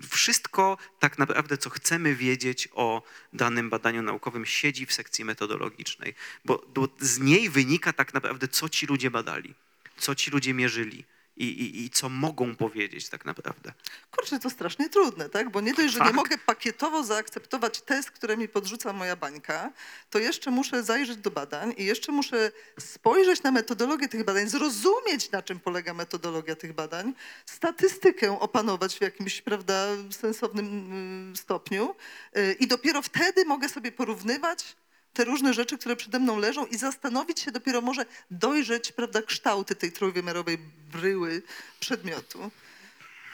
Wszystko 0.09 0.77
tak 0.99 1.17
naprawdę, 1.17 1.57
co 1.57 1.69
chcemy 1.69 2.15
wiedzieć 2.15 2.69
o 2.73 3.03
danym 3.33 3.69
badaniu 3.69 4.01
naukowym, 4.01 4.45
siedzi 4.45 4.85
w 4.85 4.93
sekcji 4.93 5.25
metodologicznej, 5.25 6.15
bo, 6.45 6.65
bo 6.73 6.87
z 6.99 7.19
niej 7.19 7.49
wynika 7.49 7.93
tak 7.93 8.13
naprawdę, 8.13 8.47
co 8.47 8.69
ci 8.69 8.85
ludzie 8.85 9.11
badali, 9.11 9.53
co 9.97 10.15
ci 10.15 10.31
ludzie 10.31 10.53
mierzyli 10.53 11.05
i, 11.37 11.45
i, 11.45 11.85
i 11.85 11.89
co 11.89 12.09
mogą 12.09 12.55
powiedzieć 12.55 13.09
tak 13.09 13.25
naprawdę. 13.25 13.73
Kurczę, 14.11 14.39
to 14.39 14.49
strasznie 14.49 14.89
trudne, 14.89 15.29
tak? 15.29 15.49
Bo 15.49 15.61
nie 15.61 15.73
dość, 15.73 15.93
że 15.93 15.99
nie 15.99 16.05
Tak. 16.05 16.15
mogę 16.15 16.37
pakietowo 16.37 17.03
zaakceptować 17.03 17.81
test, 17.81 18.11
które 18.11 18.37
mi 18.37 18.47
podrzuca 18.47 18.93
moja 18.93 19.15
bańka, 19.15 19.71
to 20.09 20.19
jeszcze 20.19 20.51
muszę 20.51 20.83
zajrzeć 20.83 21.17
do 21.17 21.31
badań 21.31 21.73
i 21.77 21.85
jeszcze 21.85 22.11
muszę 22.11 22.51
spojrzeć 22.79 23.43
na 23.43 23.51
metodologię 23.51 24.07
tych 24.07 24.23
badań, 24.23 24.49
zrozumieć, 24.49 25.31
na 25.31 25.41
czym 25.41 25.59
polega 25.59 25.93
metodologia 25.93 26.55
tych 26.55 26.73
badań, 26.73 27.13
statystykę 27.45 28.39
opanować 28.39 28.95
w 28.95 29.01
jakimś, 29.01 29.41
prawda, 29.41 29.87
sensownym 30.11 30.65
mm, 30.65 31.35
stopniu 31.35 31.95
y, 32.37 32.55
i 32.59 32.67
dopiero 32.67 33.01
wtedy 33.01 33.45
mogę 33.45 33.69
sobie 33.69 33.91
porównywać 33.91 34.75
te 35.15 35.25
różne 35.25 35.53
rzeczy, 35.53 35.77
które 35.77 35.95
przede 35.95 36.19
mną 36.19 36.39
leżą 36.39 36.65
i 36.65 36.77
zastanowić 36.77 37.39
się 37.39 37.51
dopiero 37.51 37.81
może 37.81 38.05
dojrzeć, 38.31 38.91
prawda, 38.91 39.21
kształty 39.21 39.75
tej 39.75 39.91
trójwymiarowej 39.91 40.57
bryły 40.91 41.41
przedmiotu. 41.79 42.51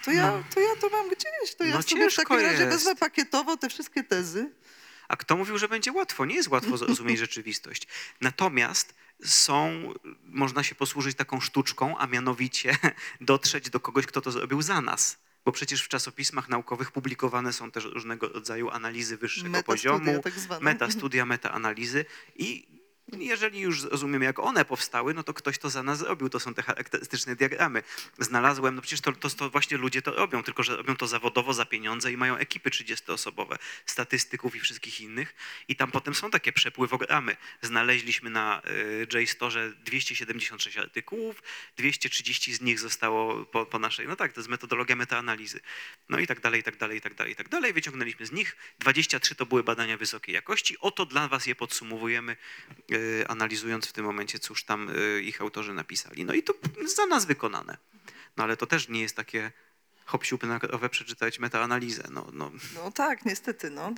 To 0.05 0.11
ja, 0.11 0.43
to 0.55 0.59
ja 0.59 0.75
to 0.81 0.89
mam 0.89 1.09
gdzieś, 1.09 1.55
to 1.57 1.63
ja 1.63 1.75
No 1.75 1.81
sobie 1.81 2.09
w 2.09 2.15
takim 2.15 2.35
razie 2.39 2.63
jest. 2.63 2.69
wezmę 2.77 2.95
pakietowo 2.95 3.57
te 3.57 3.69
wszystkie 3.69 4.03
tezy. 4.03 4.51
A 5.07 5.15
kto 5.17 5.37
mówił, 5.37 5.57
że 5.57 5.67
będzie 5.67 5.91
łatwo? 5.91 6.25
Nie 6.25 6.35
jest 6.35 6.49
łatwo 6.49 6.77
zrozumieć 6.77 7.19
rzeczywistość. 7.25 7.87
Natomiast 8.21 8.93
są, 9.25 9.93
można 10.25 10.63
się 10.63 10.75
posłużyć 10.75 11.17
taką 11.17 11.41
sztuczką, 11.41 11.97
a 11.97 12.07
mianowicie 12.07 12.77
dotrzeć 13.21 13.69
do 13.69 13.79
kogoś, 13.79 14.05
kto 14.05 14.21
to 14.21 14.31
zrobił 14.31 14.61
za 14.61 14.81
nas. 14.81 15.17
Bo 15.45 15.51
przecież 15.51 15.83
w 15.83 15.87
czasopismach 15.87 16.49
naukowych 16.49 16.91
publikowane 16.91 17.53
są 17.53 17.71
też 17.71 17.85
różnego 17.85 18.27
rodzaju 18.27 18.69
analizy 18.69 19.17
wyższego 19.17 19.49
Metastudia 19.49 19.99
poziomu, 19.99 20.21
tak 20.23 20.61
metastudia, 20.61 21.25
metaanalizy 21.25 22.05
i 22.35 22.67
jeżeli 23.19 23.59
już 23.59 23.83
rozumiemy, 23.83 24.25
jak 24.25 24.39
one 24.39 24.65
powstały, 24.65 25.13
no 25.13 25.23
to 25.23 25.33
ktoś 25.33 25.57
to 25.57 25.69
za 25.69 25.83
nas 25.83 25.97
zrobił. 25.97 26.29
To 26.29 26.39
są 26.39 26.53
te 26.53 26.61
charakterystyczne 26.61 27.35
diagramy. 27.35 27.83
Znalazłem, 28.19 28.75
no 28.75 28.81
przecież 28.81 29.01
to, 29.01 29.11
to, 29.11 29.29
to 29.29 29.49
właśnie 29.49 29.77
ludzie 29.77 30.01
to 30.01 30.11
robią, 30.11 30.43
tylko 30.43 30.63
że 30.63 30.77
robią 30.77 30.95
to 30.95 31.07
zawodowo 31.07 31.53
za 31.53 31.65
pieniądze 31.65 32.11
i 32.11 32.17
mają 32.17 32.37
ekipy 32.37 32.69
30-osobowe, 32.69 33.57
statystyków 33.85 34.55
i 34.55 34.59
wszystkich 34.59 35.01
innych. 35.01 35.35
I 35.67 35.75
tam 35.75 35.91
potem 35.91 36.15
są 36.15 36.31
takie 36.31 36.53
przepływogramy. 36.53 37.37
Znaleźliśmy 37.61 38.29
na 38.29 38.61
y, 39.13 39.19
JSTORze 39.19 39.73
276 39.85 40.77
artykułów, 40.77 41.43
230 41.77 42.53
z 42.53 42.61
nich 42.61 42.79
zostało 42.79 43.45
po, 43.45 43.65
po 43.65 43.79
naszej, 43.79 44.07
no 44.07 44.15
tak, 44.15 44.33
to 44.33 44.39
jest 44.39 44.49
metodologia 44.49 44.95
metaanalizy. 44.95 45.59
No 46.09 46.19
i 46.19 46.27
tak 46.27 46.39
dalej, 46.39 46.59
i 46.59 46.63
tak 46.63 46.77
dalej, 46.77 46.97
i 46.97 47.01
tak 47.01 47.15
dalej, 47.15 47.33
i 47.33 47.35
tak 47.35 47.49
dalej. 47.49 47.73
Wyciągnęliśmy 47.73 48.25
z 48.25 48.31
nich 48.31 48.57
23 48.79 49.35
to 49.35 49.45
były 49.45 49.63
badania 49.63 49.97
wysokiej 49.97 50.35
jakości. 50.35 50.77
Oto 50.79 51.05
dla 51.05 51.27
was 51.27 51.45
je 51.45 51.55
podsumowujemy, 51.55 52.37
y, 52.91 53.00
analizując 53.27 53.87
w 53.87 53.93
tym 53.93 54.05
momencie, 54.05 54.39
cóż 54.39 54.63
tam 54.63 54.89
y, 54.89 55.21
ich 55.21 55.41
autorzy 55.41 55.73
napisali. 55.73 56.25
No 56.25 56.33
i 56.33 56.43
to 56.43 56.53
za 56.95 57.05
nas 57.05 57.25
wykonane. 57.25 57.77
No 58.37 58.43
ale 58.43 58.57
to 58.57 58.65
też 58.67 58.89
nie 58.89 59.01
jest 59.01 59.15
takie 59.15 59.51
hop 60.05 60.23
siup 60.25 60.43
na 60.43 60.59
krowę 60.59 60.89
przeczytać 60.89 61.39
metaanalizę. 61.39 62.03
No, 62.11 62.27
no, 62.33 62.51
No 62.75 62.91
tak, 62.91 63.25
niestety, 63.25 63.69
no. 63.69 63.91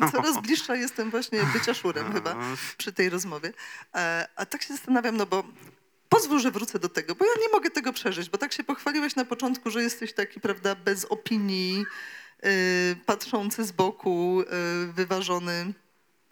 no. 0.00 0.10
Coraz 0.12 0.42
bliższa 0.42 0.74
jestem 0.76 1.10
właśnie 1.10 1.42
bycia 1.52 1.74
szurem 1.74 2.06
No. 2.08 2.12
chyba 2.14 2.36
przy 2.78 2.92
tej 2.92 3.10
rozmowie. 3.10 3.52
E, 3.94 4.28
A 4.36 4.46
tak 4.46 4.62
się 4.62 4.74
zastanawiam, 4.74 5.16
no 5.16 5.26
bo 5.26 5.44
pozwól, 6.08 6.40
że 6.40 6.50
wrócę 6.50 6.78
do 6.78 6.88
tego, 6.88 7.14
bo 7.14 7.24
ja 7.24 7.32
nie 7.40 7.48
mogę 7.48 7.70
tego 7.70 7.92
przeżyć, 7.92 8.30
bo 8.30 8.38
tak 8.38 8.52
się 8.52 8.64
pochwaliłeś 8.64 9.16
na 9.16 9.24
początku, 9.24 9.70
że 9.70 9.82
jesteś 9.82 10.12
taki, 10.12 10.40
prawda, 10.40 10.74
bez 10.74 11.04
opinii, 11.04 11.84
y, 12.44 12.96
patrzący 13.06 13.64
z 13.64 13.72
boku, 13.72 14.42
y, 14.88 14.92
wyważony, 14.92 15.72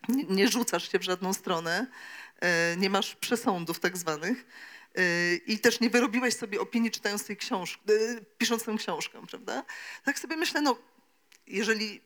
nie, 0.08 0.48
rzucasz 0.48 0.92
się 0.92 0.98
w 0.98 1.02
żadną 1.02 1.32
stronę, 1.32 1.86
y, 2.72 2.76
nie 2.76 2.90
masz 2.90 3.16
przesądów 3.16 3.80
tak 3.80 3.96
zwanych. 3.96 4.46
y, 4.98 5.40
I 5.46 5.58
też 5.58 5.80
nie 5.80 5.90
wyrobiłeś 5.90 6.34
sobie 6.34 6.60
opinii 6.60 6.90
czytając 6.90 7.24
tej 7.24 7.36
książki, 7.36 7.80
y, 7.90 8.24
pisząc 8.38 8.64
tę 8.64 8.74
książkę, 8.78 9.26
prawda? 9.30 9.64
Tak 10.04 10.18
sobie 10.18 10.36
myślę, 10.36 10.60
no 10.60 10.78
jeżeli 11.46 12.00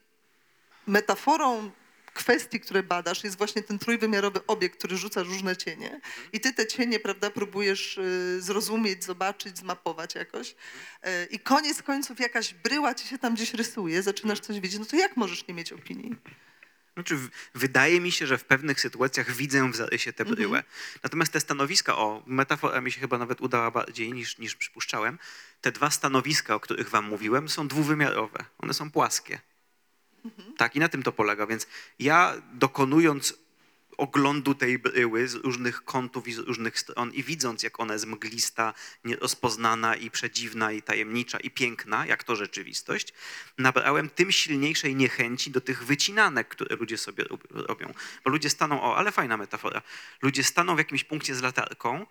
metaforą 0.86 1.70
kwestii, 2.14 2.60
które 2.60 2.82
badasz, 2.82 3.24
jest 3.24 3.38
właśnie 3.38 3.62
ten 3.62 3.78
trójwymiarowy 3.78 4.46
obiekt, 4.46 4.78
który 4.78 4.96
rzuca 4.96 5.22
różne 5.22 5.56
cienie 5.56 6.00
i 6.32 6.40
ty 6.40 6.52
te 6.52 6.66
cienie, 6.66 7.00
prawda, 7.00 7.30
próbujesz 7.30 8.00
zrozumieć, 8.38 9.04
zobaczyć, 9.04 9.58
zmapować 9.58 10.14
jakoś 10.14 10.54
i 11.30 11.38
koniec 11.38 11.82
końców 11.82 12.20
jakaś 12.20 12.54
bryła 12.54 12.94
ci 12.94 13.08
się 13.08 13.18
tam 13.18 13.34
gdzieś 13.34 13.54
rysuje, 13.54 14.02
zaczynasz 14.02 14.40
coś 14.40 14.60
widzieć, 14.60 14.80
no 14.80 14.86
to 14.86 14.96
jak 14.96 15.16
możesz 15.16 15.48
nie 15.48 15.54
mieć 15.54 15.72
opinii? 15.72 16.16
Znaczy, 16.94 17.18
wydaje 17.54 18.00
mi 18.00 18.12
się, 18.12 18.26
że 18.26 18.38
w 18.38 18.44
pewnych 18.44 18.80
sytuacjach 18.80 19.32
widzę 19.32 19.70
w 19.70 19.76
zarysie 19.76 20.12
tę 20.12 20.24
bryłę. 20.24 20.64
Natomiast 21.02 21.32
te 21.32 21.40
stanowiska, 21.40 21.96
o, 21.96 22.22
metafora 22.26 22.80
mi 22.80 22.92
się 22.92 23.00
chyba 23.00 23.18
nawet 23.18 23.40
udała 23.40 23.70
bardziej 23.70 24.12
niż, 24.12 24.38
niż 24.38 24.56
przypuszczałem. 24.56 25.18
Te 25.60 25.72
dwa 25.72 25.90
stanowiska, 25.90 26.54
o 26.54 26.60
których 26.60 26.88
wam 26.88 27.04
mówiłem, 27.04 27.48
są 27.48 27.68
dwuwymiarowe. 27.68 28.44
One 28.58 28.74
są 28.74 28.90
płaskie. 28.90 29.38
Tak, 30.56 30.76
i 30.76 30.80
na 30.80 30.88
tym 30.88 31.02
to 31.02 31.12
polega. 31.12 31.46
Więc 31.46 31.66
ja 31.98 32.34
dokonując 32.52 33.34
oglądu 34.02 34.54
tej 34.54 34.78
bryły 34.78 35.28
z 35.28 35.34
różnych 35.34 35.84
kątów 35.84 36.28
i 36.28 36.32
z 36.32 36.38
różnych 36.38 36.78
stron 36.78 37.12
i 37.12 37.22
widząc, 37.22 37.62
jak 37.62 37.80
ona 37.80 37.92
jest 37.92 38.06
mglista, 38.06 38.74
nierozpoznana 39.04 39.96
i 39.96 40.10
przedziwna 40.10 40.72
i 40.72 40.82
tajemnicza 40.82 41.38
i 41.38 41.50
piękna, 41.50 42.06
jak 42.06 42.24
to 42.24 42.36
rzeczywistość, 42.36 43.12
nabrałem 43.58 44.10
tym 44.10 44.32
silniejszej 44.32 44.96
niechęci 44.96 45.50
do 45.50 45.60
tych 45.60 45.84
wycinanek, 45.84 46.48
które 46.48 46.76
ludzie 46.76 46.98
sobie 46.98 47.24
rob- 47.24 47.46
robią. 47.50 47.94
Bo 48.24 48.30
ludzie 48.30 48.50
staną, 48.50 48.82
o, 48.82 48.96
ale 48.96 49.12
fajna 49.12 49.36
metafora, 49.36 49.82
ludzie 50.22 50.44
staną 50.44 50.74
w 50.74 50.78
jakimś 50.78 51.04
punkcie 51.04 51.34
z 51.34 51.42
latarką, 51.42 52.06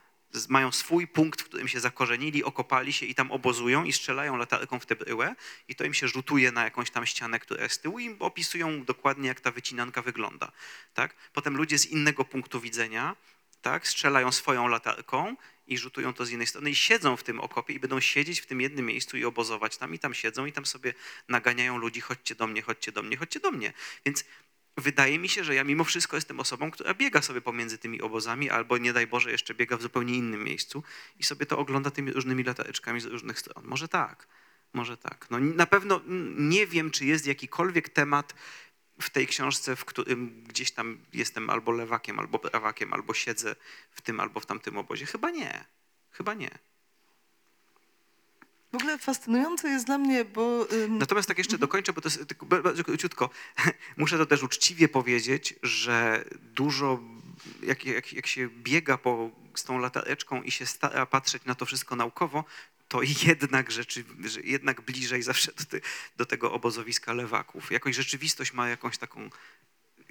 mają 0.49 0.71
swój 0.71 1.07
punkt, 1.07 1.41
w 1.41 1.45
którym 1.45 1.67
się 1.67 1.79
zakorzenili, 1.79 2.43
okopali 2.43 2.93
się 2.93 3.05
i 3.05 3.15
tam 3.15 3.31
obozują 3.31 3.83
i 3.83 3.93
strzelają 3.93 4.37
latarką 4.37 4.79
w 4.79 4.85
tę 4.85 4.95
bryłę 4.95 5.35
i 5.67 5.75
to 5.75 5.83
im 5.83 5.93
się 5.93 6.07
rzutuje 6.07 6.51
na 6.51 6.63
jakąś 6.63 6.91
tam 6.91 7.05
ścianę, 7.05 7.39
która 7.39 7.63
jest 7.63 7.75
z 7.75 7.79
tyłu 7.79 7.99
i 7.99 8.15
opisują 8.19 8.83
dokładnie, 8.83 9.27
jak 9.27 9.41
ta 9.41 9.51
wycinanka 9.51 10.01
wygląda. 10.01 10.51
Tak? 10.93 11.15
Potem 11.33 11.57
ludzie 11.57 11.79
z 11.79 11.85
innego 11.85 12.25
punktu 12.25 12.61
widzenia 12.61 13.15
tak, 13.61 13.87
strzelają 13.87 14.31
swoją 14.31 14.67
latarką 14.67 15.35
i 15.67 15.77
rzutują 15.77 16.13
to 16.13 16.25
z 16.25 16.31
innej 16.31 16.47
strony 16.47 16.69
i 16.69 16.75
siedzą 16.75 17.17
w 17.17 17.23
tym 17.23 17.39
okopie 17.39 17.73
i 17.73 17.79
będą 17.79 17.99
siedzieć 17.99 18.39
w 18.39 18.45
tym 18.45 18.61
jednym 18.61 18.85
miejscu 18.85 19.17
i 19.17 19.25
obozować 19.25 19.77
tam 19.77 19.93
i 19.93 19.99
tam 19.99 20.13
siedzą 20.13 20.45
i 20.45 20.51
tam 20.51 20.65
sobie 20.65 20.93
naganiają 21.27 21.77
ludzi, 21.77 22.01
chodźcie 22.01 22.35
do 22.35 22.47
mnie, 22.47 22.61
chodźcie 22.61 22.91
do 22.91 23.03
mnie, 23.03 23.17
chodźcie 23.17 23.39
do 23.39 23.51
mnie. 23.51 23.73
Więc 24.05 24.25
wydaje 24.77 25.19
mi 25.19 25.29
się, 25.29 25.43
że 25.43 25.55
ja 25.55 25.63
mimo 25.63 25.83
wszystko 25.83 26.17
jestem 26.17 26.39
osobą, 26.39 26.71
która 26.71 26.93
biega 26.93 27.21
sobie 27.21 27.41
pomiędzy 27.41 27.77
tymi 27.77 28.01
obozami, 28.01 28.49
albo 28.49 28.77
nie 28.77 28.93
daj 28.93 29.07
Boże 29.07 29.31
jeszcze 29.31 29.53
biega 29.53 29.77
w 29.77 29.81
zupełnie 29.81 30.15
innym 30.15 30.43
miejscu 30.43 30.83
i 31.19 31.23
sobie 31.23 31.45
to 31.45 31.57
ogląda 31.57 31.91
tymi 31.91 32.11
różnymi 32.11 32.43
latareczkami 32.43 33.01
z 33.01 33.05
różnych 33.05 33.39
stron. 33.39 33.65
Może 33.65 33.87
tak, 33.87 34.27
może 34.73 34.97
tak. 34.97 35.27
No, 35.29 35.39
na 35.39 35.65
pewno 35.65 36.01
nie 36.37 36.67
wiem, 36.67 36.91
czy 36.91 37.05
jest 37.05 37.27
jakikolwiek 37.27 37.89
temat 37.89 38.33
w 39.01 39.09
tej 39.09 39.27
książce, 39.27 39.75
w 39.75 39.85
którym 39.85 40.43
gdzieś 40.43 40.71
tam 40.71 40.97
jestem 41.13 41.49
albo 41.49 41.71
lewakiem, 41.71 42.19
albo 42.19 42.39
prawakiem, 42.39 42.93
albo 42.93 43.13
siedzę 43.13 43.55
w 43.91 44.01
tym, 44.01 44.19
albo 44.19 44.39
w 44.39 44.45
tamtym 44.45 44.77
obozie. 44.77 45.05
Chyba 45.05 45.29
nie. 45.29 45.65
Chyba 46.11 46.33
nie. 46.33 46.70
W 48.71 48.75
ogóle 48.75 48.97
fascynujące 48.97 49.69
jest 49.69 49.85
dla 49.85 49.97
mnie, 49.97 50.25
bo... 50.25 50.67
ym, 50.71 50.97
Natomiast 50.97 51.27
tak 51.27 51.37
jeszcze 51.37 51.57
dokończę, 51.57 51.93
bo 51.93 52.01
to 52.01 52.07
jest 52.09 52.27
tylko 52.27 52.45
ba- 52.45 52.61
bardzo 52.61 52.83
króciutko. 52.83 53.29
Muszę 53.97 54.17
to 54.17 54.25
też 54.25 54.43
uczciwie 54.43 54.87
powiedzieć, 54.87 55.53
że 55.63 56.25
dużo, 56.41 56.99
jak, 57.63 57.85
jak, 57.85 58.13
jak 58.13 58.27
się 58.27 58.49
biega 58.49 58.97
po, 58.97 59.31
z 59.55 59.63
tą 59.63 59.79
latareczką 59.79 60.41
i 60.41 60.51
się 60.51 60.65
stara 60.65 61.05
patrzeć 61.05 61.45
na 61.45 61.55
to 61.55 61.65
wszystko 61.65 61.95
naukowo, 61.95 62.43
to 62.87 63.01
jednak, 63.27 63.71
rzeczy, 63.71 64.03
jednak 64.43 64.81
bliżej 64.81 65.21
zawsze 65.21 65.51
do, 65.51 65.77
do 66.17 66.25
tego 66.25 66.51
obozowiska 66.51 67.13
lewaków. 67.13 67.71
Jakoś 67.71 67.95
rzeczywistość 67.95 68.53
ma 68.53 68.69
jakąś 68.69 68.97
taką, 68.97 69.29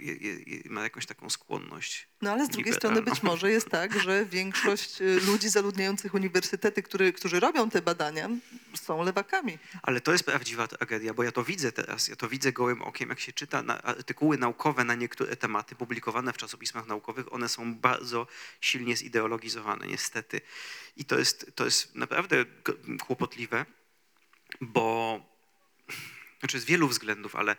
je, 0.01 0.41
je, 0.47 0.71
ma 0.71 0.83
jakąś 0.83 1.07
taką 1.07 1.31
skłonność. 1.31 2.09
No 2.23 2.33
ale 2.33 2.47
z 2.47 2.49
drugiej 2.49 2.75
strony 2.75 3.03
być 3.03 3.23
może 3.23 3.51
jest 3.51 3.69
tak, 3.69 4.01
że 4.01 4.25
większość 4.41 5.03
y, 5.03 5.21
ludzi 5.21 5.49
zaludniających 5.49 6.15
uniwersytety, 6.15 6.83
który, 6.83 7.13
którzy 7.13 7.41
robią 7.41 7.71
te 7.71 7.83
badania, 7.83 8.29
są 8.75 9.03
lewakami. 9.03 9.59
Ale 9.83 10.01
to 10.01 10.13
jest 10.13 10.25
prawdziwa 10.25 10.69
tragedia, 10.69 11.15
bo 11.15 11.23
ja 11.23 11.33
to 11.33 11.45
widzę 11.45 11.73
teraz, 11.73 12.09
ja 12.09 12.17
to 12.17 12.29
widzę 12.29 12.53
gołym 12.53 12.83
okiem, 12.83 13.09
jak 13.09 13.21
się 13.21 13.33
czyta 13.33 13.63
na 13.63 13.83
artykuły 13.83 14.39
naukowe 14.39 14.85
na 14.85 14.95
niektóre 14.95 15.37
tematy 15.37 15.75
publikowane 15.75 16.33
w 16.33 16.37
czasopismach 16.37 16.87
naukowych, 16.87 17.33
one 17.33 17.49
są 17.49 17.75
bardzo 17.75 18.27
silnie 18.61 18.97
zideologizowane, 18.97 19.87
niestety. 19.87 20.41
I 20.97 21.05
to 21.05 21.19
jest, 21.19 21.53
to 21.55 21.65
jest 21.65 21.95
naprawdę 21.95 22.45
kłopotliwe, 23.01 23.67
bo 24.61 25.21
znaczy 26.41 26.61
z 26.61 26.65
wielu 26.65 26.89
względów, 26.89 27.37
ale 27.37 27.57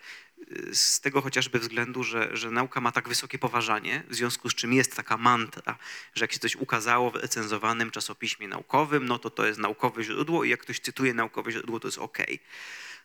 z 0.74 1.00
tego 1.00 1.22
chociażby 1.22 1.60
względu, 1.60 2.04
że, 2.04 2.38
że 2.38 2.52
nauka 2.52 2.82
ma 2.82 2.92
tak 2.92 3.10
wysokie 3.10 3.40
poważanie, 3.40 4.04
w 4.10 4.16
związku 4.16 4.50
z 4.50 4.56
czym 4.56 4.74
jest 4.74 4.96
taka 4.96 5.18
mantra, 5.18 5.78
że 6.16 6.24
jak 6.24 6.32
się 6.34 6.40
coś 6.40 6.56
ukazało 6.56 7.12
w 7.12 7.16
recenzowanym 7.16 7.92
czasopiśmie 7.92 8.48
naukowym, 8.48 9.06
no 9.06 9.20
to 9.20 9.30
to 9.30 9.46
jest 9.46 9.60
naukowe 9.60 10.04
źródło 10.04 10.44
i 10.44 10.50
jak 10.50 10.60
ktoś 10.60 10.80
cytuje 10.80 11.14
naukowe 11.14 11.52
źródło, 11.52 11.80
to 11.80 11.88
jest 11.88 11.98
okej. 11.98 12.40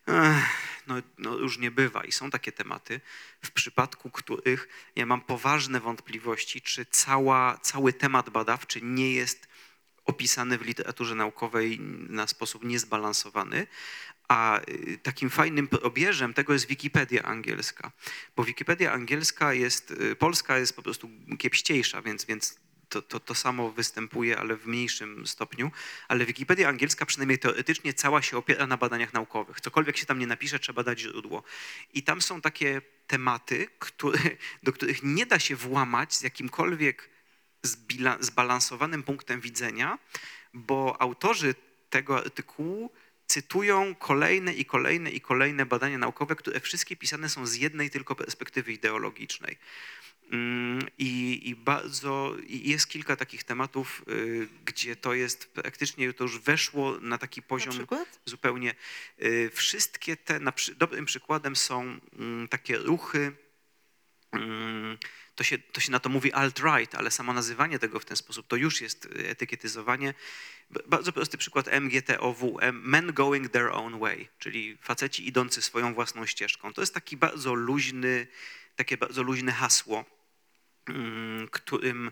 Ech, 0.07 0.67
No, 0.87 0.95
no 1.19 1.35
już 1.35 1.59
nie 1.59 1.71
bywa 1.71 2.05
i 2.05 2.13
są 2.13 2.31
takie 2.31 2.53
tematy, 2.53 3.01
w 3.43 3.51
przypadku 3.51 4.11
których 4.11 4.69
ja 4.97 5.07
mam 5.07 5.21
poważne 5.21 5.81
wątpliwości, 5.81 6.61
czy 6.61 6.87
cała, 6.87 7.59
cały 7.59 7.93
temat 7.93 8.31
badawczy 8.31 8.81
nie 8.83 9.13
jest 9.13 9.49
opisany 10.05 10.59
w 10.59 10.63
literaturze 10.63 11.15
naukowej 11.15 11.81
na 12.09 12.27
sposób 12.27 12.65
niezbalansowany, 12.65 13.67
a 14.29 14.61
y, 14.69 14.99
takim 15.03 15.31
fajnym 15.31 15.69
probierzem 15.69 16.35
tego 16.35 16.53
jest 16.53 16.67
Wikipedia 16.67 17.23
angielska, 17.23 17.93
bo 18.37 18.45
Wikipedia 18.45 18.93
angielska 18.93 19.53
jest, 19.53 19.91
y, 19.91 20.17
polska 20.17 20.59
jest 20.59 20.77
po 20.77 20.83
prostu 20.83 21.11
kiepściejsza, 21.39 22.03
więc, 22.03 22.25
więc 22.25 22.61
to, 22.89 23.03
to, 23.03 23.21
to 23.21 23.35
samo 23.35 23.71
występuje, 23.71 24.39
ale 24.39 24.57
w 24.57 24.67
mniejszym 24.67 25.27
stopniu. 25.27 25.71
Ale 26.09 26.27
Wikipedia 26.27 26.69
angielska 26.69 27.07
przynajmniej 27.07 27.39
teoretycznie 27.39 27.95
cała 27.95 28.23
się 28.23 28.37
opiera 28.37 28.67
na 28.67 28.77
badaniach 28.77 29.13
naukowych. 29.13 29.61
Cokolwiek 29.61 29.97
się 29.97 30.07
tam 30.07 30.19
nie 30.19 30.27
napisze, 30.27 30.59
trzeba 30.59 30.83
dać 30.83 31.01
źródło. 31.01 31.43
I 31.95 32.03
tam 32.03 32.23
są 32.23 32.41
takie 32.41 32.83
tematy, 33.07 33.69
które, 33.79 34.21
do 34.63 34.73
których 34.73 35.03
nie 35.03 35.27
da 35.27 35.39
się 35.39 35.57
włamać 35.57 36.15
z 36.15 36.23
jakimkolwiek 36.23 37.11
zbila- 37.67 38.23
zbalansowanym 38.23 39.03
punktem 39.03 39.41
widzenia, 39.41 39.99
bo 40.55 40.97
autorzy 41.03 41.55
tego 41.91 42.17
artykułu 42.17 42.91
cytują 43.27 43.95
kolejne 43.95 44.55
i 44.55 44.65
kolejne 44.65 45.11
i 45.11 45.21
kolejne 45.21 45.67
badania 45.67 45.99
naukowe, 45.99 46.37
które 46.37 46.61
wszystkie 46.61 46.97
pisane 46.97 47.29
są 47.29 47.47
z 47.47 47.55
jednej 47.55 47.91
tylko 47.91 48.15
perspektywy 48.15 48.73
ideologicznej. 48.73 49.59
Mm, 50.31 50.87
I, 50.99 51.41
i 51.49 51.55
bardzo 51.57 52.37
i 52.47 52.71
jest 52.71 52.89
kilka 52.89 53.17
takich 53.17 53.45
tematów, 53.45 54.03
y, 54.09 54.49
gdzie 54.65 54.97
to 54.97 55.15
jest 55.15 55.53
praktycznie 55.53 56.13
to 56.13 56.25
już 56.25 56.39
weszło 56.39 56.99
na 57.01 57.19
taki 57.19 57.41
Na 57.41 57.47
poziom 57.47 57.75
przykład? 57.75 58.21
zupełnie. 58.25 58.75
y, 59.23 59.51
Wszystkie 59.55 60.17
te, 60.17 60.41
na, 60.41 60.53
dobrym 60.77 61.05
przykładem 61.05 61.57
są 61.57 62.01
mm, 62.19 62.49
takie 62.49 62.79
ruchy, 62.79 63.33
mm, 64.33 64.99
to 65.35 65.45
się, 65.45 65.59
to 65.59 65.81
się 65.81 65.93
na 65.93 66.01
to 66.01 66.09
mówi 66.09 66.33
alt-right, 66.33 66.97
ale 66.97 67.11
samo 67.11 67.33
nazywanie 67.33 67.79
tego 67.79 68.01
w 68.01 68.05
ten 68.05 68.17
sposób 68.17 68.47
to 68.47 68.57
już 68.57 68.81
jest 68.81 69.09
etykietyzowanie. 69.15 70.15
Bardzo 70.87 71.13
prosty 71.13 71.39
przykład 71.39 71.69
MGTOW, 71.81 72.59
Men 72.73 73.13
Going 73.13 73.49
Their 73.49 73.69
Own 73.69 73.99
Way, 73.99 74.29
czyli 74.39 74.79
faceci 74.81 75.29
idący 75.29 75.63
swoją 75.63 75.95
własną 75.95 76.27
ścieżką. 76.27 76.73
To 76.73 76.81
jest 76.81 76.95
taki 76.95 77.17
bardzo 77.17 77.55
luźny, 77.55 78.27
takie 78.77 78.97
bardzo 78.97 79.23
luźne 79.23 79.53
hasło, 79.53 80.05
mm, 80.87 81.49
którym 81.49 82.11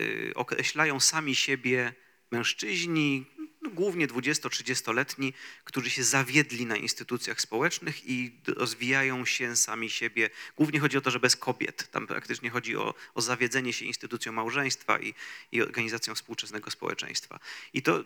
y, 0.00 0.32
określają 0.34 1.00
sami 1.00 1.34
siebie 1.34 1.92
mężczyźni, 2.30 3.26
no, 3.66 3.72
głównie 3.74 4.08
20-30-letni, 4.08 5.32
którzy 5.64 5.90
się 5.90 6.04
zawiedli 6.04 6.66
na 6.66 6.76
instytucjach 6.76 7.40
społecznych 7.40 8.10
i 8.10 8.32
rozwijają 8.46 9.24
się 9.24 9.56
sami 9.56 9.90
siebie. 9.90 10.30
Głównie 10.56 10.80
chodzi 10.80 10.98
o 10.98 11.00
to, 11.00 11.10
że 11.10 11.20
bez 11.20 11.36
kobiet. 11.36 11.90
Tam 11.90 12.06
praktycznie 12.06 12.50
chodzi 12.50 12.76
o, 12.76 12.94
o 13.14 13.22
zawiedzenie 13.22 13.72
się 13.72 13.84
instytucją 13.84 14.32
małżeństwa 14.32 15.00
i, 15.00 15.14
i 15.52 15.62
organizacją 15.62 16.14
współczesnego 16.14 16.70
społeczeństwa. 16.70 17.40
I 17.72 17.82
to 17.82 18.04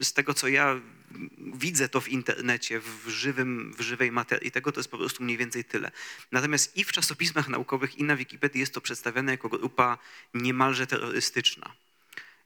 z 0.00 0.12
tego, 0.12 0.34
co 0.34 0.48
ja 0.48 0.80
widzę 1.54 1.88
to 1.88 2.00
w 2.00 2.08
internecie, 2.08 2.80
w, 2.80 3.08
żywym, 3.08 3.74
w 3.78 3.80
żywej 3.80 4.12
materii 4.12 4.50
tego, 4.50 4.72
to 4.72 4.80
jest 4.80 4.90
po 4.90 4.98
prostu 4.98 5.24
mniej 5.24 5.36
więcej 5.36 5.64
tyle. 5.64 5.90
Natomiast 6.32 6.76
i 6.76 6.84
w 6.84 6.92
czasopismach 6.92 7.48
naukowych, 7.48 7.98
i 7.98 8.04
na 8.04 8.16
Wikipedii 8.16 8.60
jest 8.60 8.74
to 8.74 8.80
przedstawiane 8.80 9.32
jako 9.32 9.48
grupa 9.48 9.98
niemalże 10.34 10.86
terrorystyczna. 10.86 11.74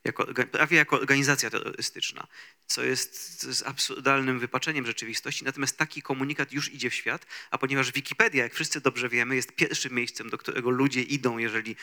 Jako, 0.05 0.25
prawie 0.51 0.77
jako 0.77 0.95
organizacja 0.95 1.49
terrorystyczna, 1.49 2.27
co 2.67 2.83
jest, 2.83 3.39
co 3.39 3.47
jest 3.47 3.67
absurdalnym 3.67 4.39
wypaczeniem 4.39 4.85
rzeczywistości. 4.85 5.45
Natomiast 5.45 5.77
taki 5.77 6.01
komunikat 6.01 6.53
już 6.53 6.73
idzie 6.73 6.89
w 6.89 6.93
świat, 6.93 7.25
a 7.51 7.57
ponieważ 7.57 7.91
Wikipedia, 7.91 8.43
jak 8.43 8.53
wszyscy 8.53 8.81
dobrze 8.81 9.09
wiemy, 9.09 9.35
jest 9.35 9.55
pierwszym 9.55 9.93
miejscem, 9.93 10.29
do 10.29 10.37
którego 10.37 10.69
ludzie 10.69 11.01
idą, 11.01 11.37
jeżeli, 11.37 11.75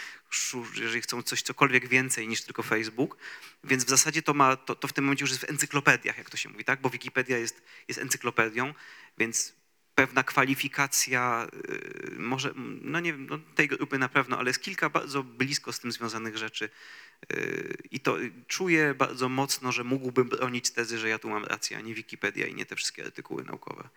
jeżeli 0.77 1.01
chcą 1.01 1.23
coś 1.23 1.43
cokolwiek 1.43 1.89
więcej 1.89 2.29
niż 2.29 2.43
tylko 2.43 2.63
Facebook, 2.63 3.17
więc 3.65 3.85
w 3.85 3.89
zasadzie 3.89 4.23
to, 4.23 4.35
ma, 4.35 4.57
to, 4.57 4.75
to 4.75 4.89
w 4.89 4.93
tym 4.93 5.05
momencie 5.05 5.23
już 5.23 5.31
jest 5.31 5.43
w 5.43 5.51
encyklopediach, 5.51 6.19
jak 6.19 6.31
to 6.31 6.37
się 6.37 6.49
mówi, 6.49 6.65
tak? 6.65 6.81
Bo 6.81 6.91
Wikipedia 6.91 7.39
jest, 7.39 7.63
jest 7.89 8.01
encyklopedią, 8.01 8.75
więc 9.19 9.53
pewna 9.97 10.23
kwalifikacja, 10.23 11.49
y, 11.71 12.17
może, 12.19 12.53
no 12.83 13.01
nie 13.01 13.13
wiem, 13.13 13.27
no 13.31 13.39
tej 13.55 13.69
grupy 13.69 13.99
na 13.99 14.09
pewno, 14.09 14.39
ale 14.39 14.51
jest 14.51 14.63
kilka 14.63 14.91
bardzo 14.91 15.23
blisko 15.23 15.73
z 15.73 15.81
tym 15.81 15.93
związanych 15.93 16.37
rzeczy. 16.37 16.71
Y, 17.33 17.79
I 17.91 18.01
to 18.01 18.17
czuję 18.47 18.95
bardzo 18.95 19.29
mocno, 19.29 19.73
że 19.73 19.85
mógłbym 19.85 20.29
bronić 20.29 20.71
tezy, 20.71 20.99
że 20.99 21.09
ja 21.09 21.19
tu 21.19 21.29
mam 21.29 21.45
rację, 21.45 21.77
a 21.77 21.81
nie 21.81 21.95
Wikipedia 21.95 22.47
i 22.47 22.55
nie 22.55 22.67
te 22.67 22.77
wszystkie 22.77 23.05
artykuły 23.05 23.45
naukowe. 23.45 23.89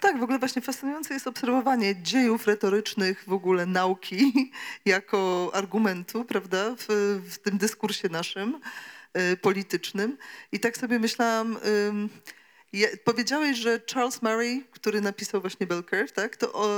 Tak, 0.00 0.18
w 0.18 0.22
ogóle 0.22 0.38
właśnie 0.38 0.62
fascynujące 0.62 1.14
jest 1.14 1.26
obserwowanie 1.26 2.02
dziejów 2.02 2.46
retorycznych 2.46 3.24
w 3.26 3.32
ogóle 3.32 3.66
nauki 3.66 4.50
jako 4.84 5.50
argumentu, 5.54 6.24
prawda, 6.24 6.74
w, 6.78 6.86
w 7.30 7.38
tym 7.38 7.58
dyskursie 7.58 8.08
naszym 8.08 8.60
y, 9.32 9.36
politycznym. 9.36 10.16
I 10.52 10.60
tak 10.60 10.76
sobie 10.76 10.98
myślałam, 10.98 11.56
Je, 12.74 12.96
powiedziałeś, 13.04 13.58
że 13.58 13.80
Charles 13.94 14.22
Murray, 14.22 14.64
który 14.70 15.00
napisał 15.00 15.40
właśnie 15.40 15.66
Bell 15.66 15.84
Curve, 15.84 16.12
tak, 16.12 16.36
to 16.36 16.52
o, 16.52 16.68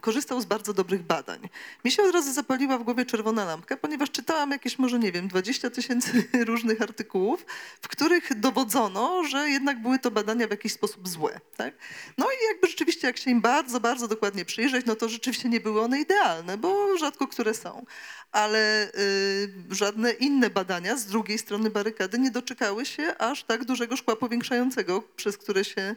korzystał 0.00 0.40
z 0.40 0.44
bardzo 0.44 0.72
dobrych 0.72 1.02
badań. 1.02 1.48
Mi 1.84 1.90
się 1.90 2.02
od 2.02 2.14
razu 2.14 2.32
zapaliła 2.32 2.78
w 2.78 2.82
głowie 2.82 3.06
czerwona 3.06 3.44
lampka, 3.44 3.76
ponieważ 3.76 4.10
czytałam 4.10 4.50
jakieś 4.50 4.78
może, 4.78 4.98
nie 4.98 5.12
wiem, 5.12 5.28
20 5.28 5.70
tysięcy 5.70 6.24
różnych 6.50 6.82
artykułów, 6.82 7.46
w 7.82 7.88
których 7.88 8.40
dowodzono, 8.40 9.24
że 9.24 9.50
jednak 9.50 9.82
były 9.82 9.98
to 9.98 10.10
badania 10.10 10.46
w 10.46 10.50
jakiś 10.50 10.72
sposób 10.72 11.08
złe. 11.08 11.40
Tak? 11.56 11.74
No 12.18 12.26
i 12.26 12.52
jakby 12.52 12.66
rzeczywiście, 12.68 13.06
jak 13.06 13.16
się 13.16 13.30
im 13.30 13.40
bardzo, 13.40 13.80
bardzo 13.80 14.08
dokładnie 14.08 14.44
przyjrzeć, 14.44 14.86
no 14.86 14.96
to 14.96 15.08
rzeczywiście 15.08 15.48
nie 15.48 15.60
były 15.60 15.80
one 15.80 16.00
idealne, 16.00 16.58
bo 16.58 16.96
rzadko 16.96 17.28
które 17.28 17.54
są. 17.54 17.86
Ale 18.34 18.88
y, 18.88 19.52
żadne 19.70 20.12
inne 20.12 20.50
badania 20.50 20.96
z 20.96 21.06
drugiej 21.06 21.38
strony 21.38 21.70
barykady 21.70 22.18
nie 22.18 22.30
doczekały 22.30 22.86
się 22.86 23.18
aż 23.18 23.44
tak 23.44 23.64
dużego 23.64 23.96
szkła 23.96 24.16
powiększającego, 24.16 25.02
przez 25.16 25.38
które 25.38 25.64
się 25.64 25.96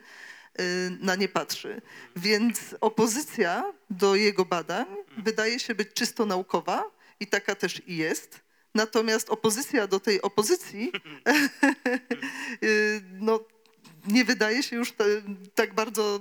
y, 0.60 0.98
na 1.02 1.16
nie 1.16 1.28
patrzy. 1.28 1.82
Więc 2.16 2.76
opozycja 2.82 3.74
do 3.90 4.16
jego 4.16 4.46
badań 4.46 4.86
wydaje 5.18 5.60
się 5.60 5.76
być 5.76 5.94
czysto 5.94 6.26
naukowa 6.26 6.92
i 7.20 7.28
taka 7.28 7.56
też 7.56 7.82
i 7.88 7.98
jest. 7.98 8.40
Natomiast 8.76 9.30
opozycja 9.30 9.88
do 9.88 10.00
tej 10.00 10.22
opozycji 10.22 10.92
y, 12.64 13.02
no, 13.14 13.40
nie 14.08 14.26
wydaje 14.26 14.64
się 14.64 14.76
już 14.76 14.94
tak 15.56 15.74
bardzo. 15.74 16.20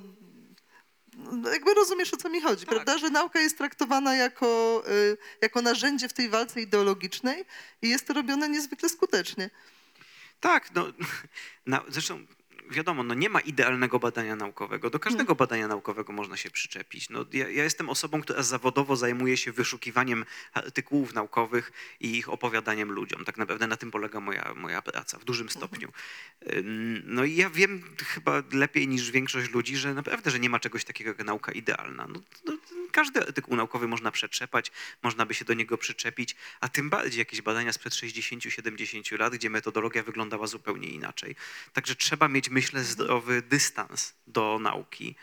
No, 1.16 1.50
Jakby 1.50 1.74
rozumiesz, 1.74 2.14
o 2.14 2.16
co 2.16 2.28
mi 2.28 2.40
chodzi, 2.40 2.66
Tak. 2.66 2.74
prawda? 2.74 2.98
Że 2.98 3.10
nauka 3.10 3.40
jest 3.40 3.58
traktowana 3.58 4.16
jako, 4.16 4.82
y, 4.88 5.16
jako 5.42 5.62
narzędzie 5.62 6.08
w 6.08 6.12
tej 6.12 6.28
walce 6.28 6.60
ideologicznej 6.60 7.44
i 7.82 7.88
jest 7.88 8.06
to 8.06 8.14
robione 8.14 8.48
niezwykle 8.48 8.88
skutecznie. 8.88 9.50
Tak, 10.40 10.74
no, 10.74 10.86
na, 11.66 11.82
zresztą 11.88 12.26
wiadomo, 12.70 13.02
no 13.02 13.14
nie 13.14 13.28
ma 13.28 13.40
idealnego 13.40 13.98
badania 13.98 14.36
naukowego. 14.36 14.90
Do 14.90 14.98
każdego 14.98 15.34
badania 15.34 15.68
naukowego 15.68 16.12
można 16.12 16.36
się 16.36 16.50
przyczepić. 16.50 17.10
No, 17.10 17.24
ja, 17.32 17.48
ja 17.48 17.64
jestem 17.64 17.88
osobą, 17.88 18.20
która 18.20 18.42
zawodowo 18.42 18.96
zajmuje 18.96 19.36
się 19.36 19.52
wyszukiwaniem 19.52 20.24
artykułów 20.52 21.14
naukowych 21.14 21.72
i 22.00 22.18
ich 22.18 22.28
opowiadaniem 22.28 22.92
ludziom. 22.92 23.24
Tak 23.24 23.36
naprawdę 23.36 23.66
na 23.66 23.76
tym 23.76 23.90
polega 23.90 24.20
moja, 24.20 24.54
moja 24.56 24.82
praca 24.82 25.18
w 25.18 25.24
dużym 25.24 25.50
stopniu. 25.50 25.92
Ym, 26.52 27.02
No 27.04 27.24
i 27.24 27.36
ja 27.36 27.50
wiem 27.50 27.82
chyba 28.04 28.42
lepiej 28.52 28.88
niż 28.88 29.10
większość 29.10 29.50
ludzi, 29.50 29.76
że 29.76 29.94
naprawdę, 29.94 30.30
że 30.30 30.38
nie 30.38 30.50
ma 30.50 30.60
czegoś 30.60 30.84
takiego 30.84 31.10
jak 31.10 31.24
nauka 31.24 31.52
idealna. 31.52 32.06
No, 32.06 32.20
no, 32.44 32.58
każdy 32.90 33.20
artykuł 33.20 33.56
naukowy 33.56 33.88
można 33.88 34.10
przetrzepać, 34.10 34.72
można 35.02 35.26
by 35.26 35.34
się 35.34 35.44
do 35.44 35.54
niego 35.54 35.78
przyczepić, 35.78 36.36
a 36.60 36.68
tym 36.68 36.90
bardziej 36.90 37.18
jakieś 37.18 37.42
badania 37.42 37.72
sprzed 37.72 37.92
60-70 37.92 39.18
lat, 39.18 39.34
gdzie 39.34 39.50
metodologia 39.50 40.02
wyglądała 40.02 40.46
zupełnie 40.46 40.88
inaczej. 40.88 41.36
Także 41.72 41.94
trzeba 41.94 42.28
mieć, 42.28 42.50
myślę, 42.50 42.84
zdrowy 42.84 43.42
dystans 43.42 44.14
do 44.26 44.58
nauki. 44.58 45.16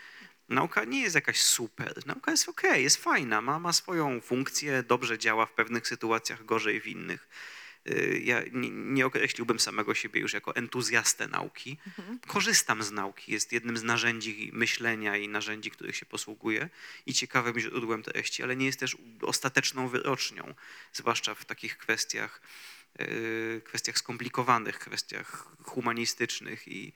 Nauka 0.48 0.84
nie 0.84 1.00
jest 1.00 1.14
jakaś 1.14 1.40
super. 1.40 2.06
Nauka 2.06 2.30
jest 2.30 2.48
okej, 2.48 2.82
jest 2.82 2.96
fajna, 2.96 3.40
ma, 3.40 3.58
ma 3.58 3.72
swoją 3.72 4.20
funkcję, 4.20 4.82
dobrze 4.82 5.18
działa 5.18 5.46
w 5.46 5.52
pewnych 5.52 5.88
sytuacjach, 5.88 6.44
gorzej 6.44 6.80
w 6.80 6.86
innych. 6.86 7.28
Y, 7.88 8.20
Ja 8.24 8.42
nie, 8.52 8.70
nie 8.70 9.06
określiłbym 9.06 9.60
samego 9.60 9.94
siebie 9.94 10.20
już 10.20 10.32
jako 10.32 10.56
entuzjastę 10.56 11.28
nauki. 11.28 11.78
Korzystam 12.26 12.82
z 12.82 12.90
nauki, 12.90 13.32
jest 13.32 13.52
jednym 13.52 13.76
z 13.76 13.82
narzędzi 13.82 14.50
myślenia 14.52 15.16
i 15.16 15.28
narzędzi, 15.28 15.70
których 15.70 15.96
się 15.96 16.06
posługuję 16.06 16.68
i 17.06 17.14
ciekawym 17.14 17.58
źródłem 17.60 18.02
treści, 18.02 18.42
ale 18.42 18.56
nie 18.56 18.66
jest 18.66 18.80
też 18.80 18.96
ostateczną 19.22 19.88
wyrocznią, 19.88 20.54
zwłaszcza 20.92 21.34
w 21.34 21.44
takich 21.44 21.78
kwestiach, 21.78 22.40
y, 23.00 23.62
kwestiach 23.64 23.98
skomplikowanych, 23.98 24.78
kwestiach 24.78 25.46
humanistycznych 25.62 26.68
i 26.68 26.92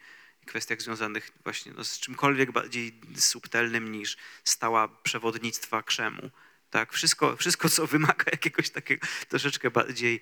kwestiach 0.47 0.82
związanych 0.82 1.30
właśnie 1.45 1.72
no, 1.76 1.84
z 1.84 1.99
czymkolwiek 2.01 2.53
bardziej 2.53 2.95
subtelnym 3.16 3.93
niż 3.93 4.16
stała 4.45 4.89
przewodnictwa 4.89 5.82
krzemu. 5.82 6.30
Tak, 6.70 6.93
wszystko, 6.93 7.36
wszystko, 7.36 7.68
co 7.68 7.86
wymaga 7.86 8.24
jakiegoś 8.32 8.70
takiego 8.70 9.07
troszeczkę 9.28 9.70
bardziej 9.70 10.20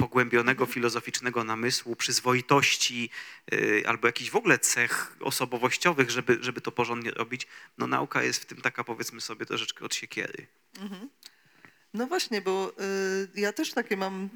pogłębionego 0.00 0.66
filozoficznego 0.66 1.44
namysłu, 1.44 1.96
przyzwoitości 1.96 3.10
y, 3.52 3.82
albo 3.86 4.08
jakichś 4.08 4.30
w 4.30 4.36
ogóle 4.36 4.58
cech 4.58 5.16
osobowościowych, 5.20 6.10
żeby, 6.10 6.38
żeby 6.40 6.60
to 6.60 6.72
porządnie 6.72 7.10
robić, 7.10 7.46
no 7.78 7.86
nauka 7.86 8.22
jest 8.22 8.42
w 8.42 8.46
tym 8.46 8.60
taka 8.60 8.84
powiedzmy 8.84 9.20
sobie 9.20 9.46
troszeczkę 9.46 9.84
od 9.84 9.94
siekiery. 9.94 10.46
No 11.94 12.06
właśnie, 12.06 12.40
bo 12.40 12.72
y, 13.34 13.40
ja 13.40 13.52
też 13.52 13.72
takie 13.72 13.96
mam 13.96 14.30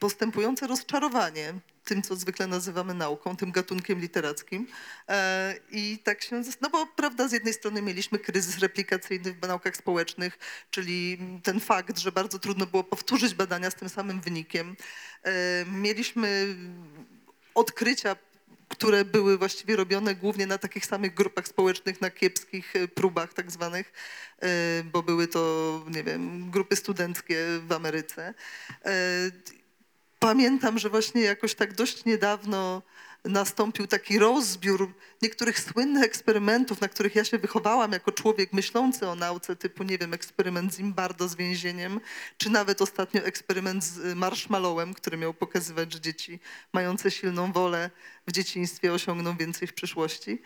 postępujące 0.00 0.66
rozczarowanie 0.66 1.54
tym, 1.84 2.02
co 2.02 2.16
zwykle 2.16 2.46
nazywamy 2.46 2.94
nauką, 2.94 3.36
tym 3.36 3.52
gatunkiem 3.52 4.00
literackim. 4.00 4.66
E, 5.08 5.54
I 5.70 5.98
tak 6.04 6.22
się, 6.22 6.42
no 6.60 6.70
bo 6.70 6.86
prawda, 6.86 7.28
z 7.28 7.32
jednej 7.32 7.54
strony 7.54 7.82
mieliśmy 7.82 8.18
kryzys 8.18 8.58
replikacyjny 8.58 9.32
w 9.32 9.48
naukach 9.48 9.76
społecznych, 9.76 10.38
czyli 10.70 11.18
ten 11.42 11.60
fakt, 11.60 11.98
że 11.98 12.12
bardzo 12.12 12.38
trudno 12.38 12.66
było 12.66 12.84
powtórzyć 12.84 13.34
badania 13.34 13.70
z 13.70 13.74
tym 13.74 13.88
samym 13.88 14.20
wynikiem. 14.20 14.76
E, 15.22 15.64
Mieliśmy 15.66 16.56
odkrycia 17.54 18.16
które 18.68 19.04
były 19.04 19.38
właściwie 19.38 19.76
robione 19.76 20.14
głównie 20.14 20.46
na 20.46 20.58
takich 20.58 20.86
samych 20.86 21.14
grupach 21.14 21.48
społecznych, 21.48 22.00
na 22.00 22.10
kiepskich 22.10 22.76
e, 22.76 22.88
próbach 22.88 23.34
tak 23.34 23.50
zwanych, 23.50 23.92
bo 24.92 25.02
były 25.02 25.28
to, 25.28 25.84
nie 25.94 26.04
wiem, 26.04 26.50
grupy 26.50 26.76
studenckie 26.76 27.46
w 27.66 27.72
Ameryce. 27.72 28.34
Pamiętam, 30.22 30.78
że 30.78 30.90
właśnie 30.90 31.22
jakoś 31.22 31.54
tak 31.54 31.74
dość 31.74 32.04
niedawno 32.04 32.82
nastąpił 33.24 33.86
taki 33.86 34.18
rozbiór 34.18 34.94
niektórych 35.22 35.60
słynnych 35.60 36.04
eksperymentów, 36.04 36.80
na 36.80 36.88
których 36.88 37.14
ja 37.14 37.24
się 37.24 37.38
wychowałam 37.38 37.92
jako 37.92 38.12
człowiek 38.12 38.52
myślący 38.52 39.08
o 39.08 39.14
nauce, 39.14 39.56
typu, 39.56 39.82
nie 39.82 39.98
wiem, 39.98 40.14
eksperyment 40.14 40.74
Zimbardo 40.74 41.28
z 41.28 41.34
więzieniem, 41.34 42.00
czy 42.38 42.50
nawet 42.50 42.82
ostatnio 42.82 43.22
eksperyment 43.22 43.84
z 43.84 43.98
y, 43.98 44.14
marshmallowem, 44.14 44.94
który 44.94 45.16
miał 45.16 45.34
pokazywać, 45.34 45.92
że 45.92 46.00
dzieci 46.00 46.40
mające 46.72 47.10
silną 47.10 47.52
wolę 47.52 47.90
w 48.26 48.32
dzieciństwie 48.32 48.92
osiągną 48.92 49.36
więcej 49.36 49.68
w 49.68 49.74
przyszłości. 49.74 50.42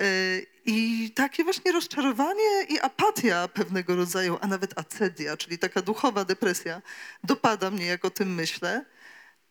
Y, 0.00 0.46
I 0.66 1.10
takie 1.14 1.44
właśnie 1.44 1.72
rozczarowanie 1.72 2.64
i 2.68 2.80
apatia 2.80 3.48
pewnego 3.48 3.96
rodzaju, 3.96 4.38
a 4.40 4.46
nawet 4.46 4.78
acedia, 4.78 5.36
czyli 5.36 5.58
taka 5.58 5.82
duchowa 5.82 6.24
depresja, 6.24 6.82
dopada 7.24 7.70
mnie, 7.70 7.86
jak 7.86 8.04
o 8.04 8.10
tym 8.10 8.34
myślę. 8.34 8.84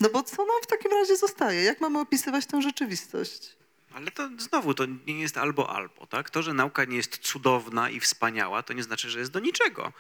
No 0.04 0.10
bo 0.10 0.24
co 0.24 0.46
nam 0.46 0.56
w 0.64 0.68
takim 0.68 0.92
razie 0.92 1.16
zostaje? 1.18 1.64
Jak 1.64 1.82
mamy 1.82 2.00
opisywać 2.00 2.46
tę 2.46 2.62
rzeczywistość? 2.62 3.56
Ale 3.94 4.12
to 4.12 4.30
znowu, 4.38 4.74
to 4.74 4.86
nie 4.86 5.22
jest 5.22 5.38
albo 5.38 5.70
albo, 5.70 6.06
tak? 6.08 6.30
To, 6.30 6.42
że 6.42 6.54
nauka 6.54 6.86
nie 6.86 6.98
jest 6.98 7.18
cudowna 7.18 7.90
i 7.90 8.00
wspaniała, 8.00 8.64
to 8.64 8.74
nie 8.74 8.84
znaczy, 8.84 9.10
że 9.10 9.20
jest 9.20 9.32
do 9.32 9.40
niczego. 9.40 9.94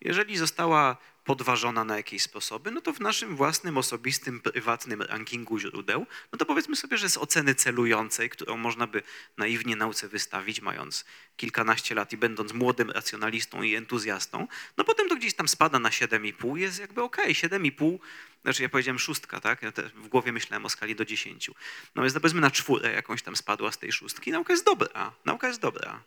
Jeżeli 0.00 0.36
została 0.36 0.96
podważona 1.30 1.84
na 1.84 1.96
jakieś 1.96 2.22
sposoby, 2.22 2.70
no 2.70 2.80
to 2.80 2.92
w 2.92 3.00
naszym 3.00 3.36
własnym, 3.36 3.78
osobistym, 3.78 4.40
prywatnym 4.40 5.02
rankingu 5.02 5.58
źródeł, 5.58 6.06
no 6.32 6.38
to 6.38 6.46
powiedzmy 6.46 6.76
sobie, 6.76 6.98
że 6.98 7.08
z 7.08 7.16
oceny 7.16 7.54
celującej, 7.54 8.30
którą 8.30 8.56
można 8.56 8.86
by 8.86 9.02
naiwnie 9.36 9.76
nauce 9.76 10.08
wystawić, 10.08 10.60
mając 10.60 11.04
kilkanaście 11.36 11.94
lat 11.94 12.12
i 12.12 12.16
będąc 12.16 12.52
młodym 12.52 12.90
racjonalistą 12.90 13.62
i 13.62 13.74
entuzjastą, 13.74 14.48
no 14.76 14.84
potem 14.84 15.08
to 15.08 15.16
gdzieś 15.16 15.34
tam 15.34 15.48
spada 15.48 15.78
na 15.78 15.88
7,5, 15.88 16.56
jest 16.56 16.78
jakby 16.78 17.02
okej, 17.02 17.34
7,5, 17.34 17.98
znaczy 18.42 18.62
ja 18.62 18.68
powiedziałem 18.68 18.98
szóstka, 18.98 19.40
tak? 19.40 19.62
Ja 19.62 19.72
w 19.94 20.08
głowie 20.08 20.32
myślałem 20.32 20.66
o 20.66 20.68
skali 20.68 20.96
do 20.96 21.04
10. 21.04 21.50
No 21.94 22.02
więc 22.02 22.14
powiedzmy 22.14 22.40
na 22.40 22.50
czwórę 22.50 22.92
jakąś 22.92 23.22
tam 23.22 23.36
spadła 23.36 23.72
z 23.72 23.78
tej 23.78 23.92
szóstki. 23.92 24.30
Nauka 24.30 24.52
jest 24.52 24.64
dobra, 24.64 25.12
nauka 25.24 25.48
jest 25.48 25.60
dobra. 25.60 26.02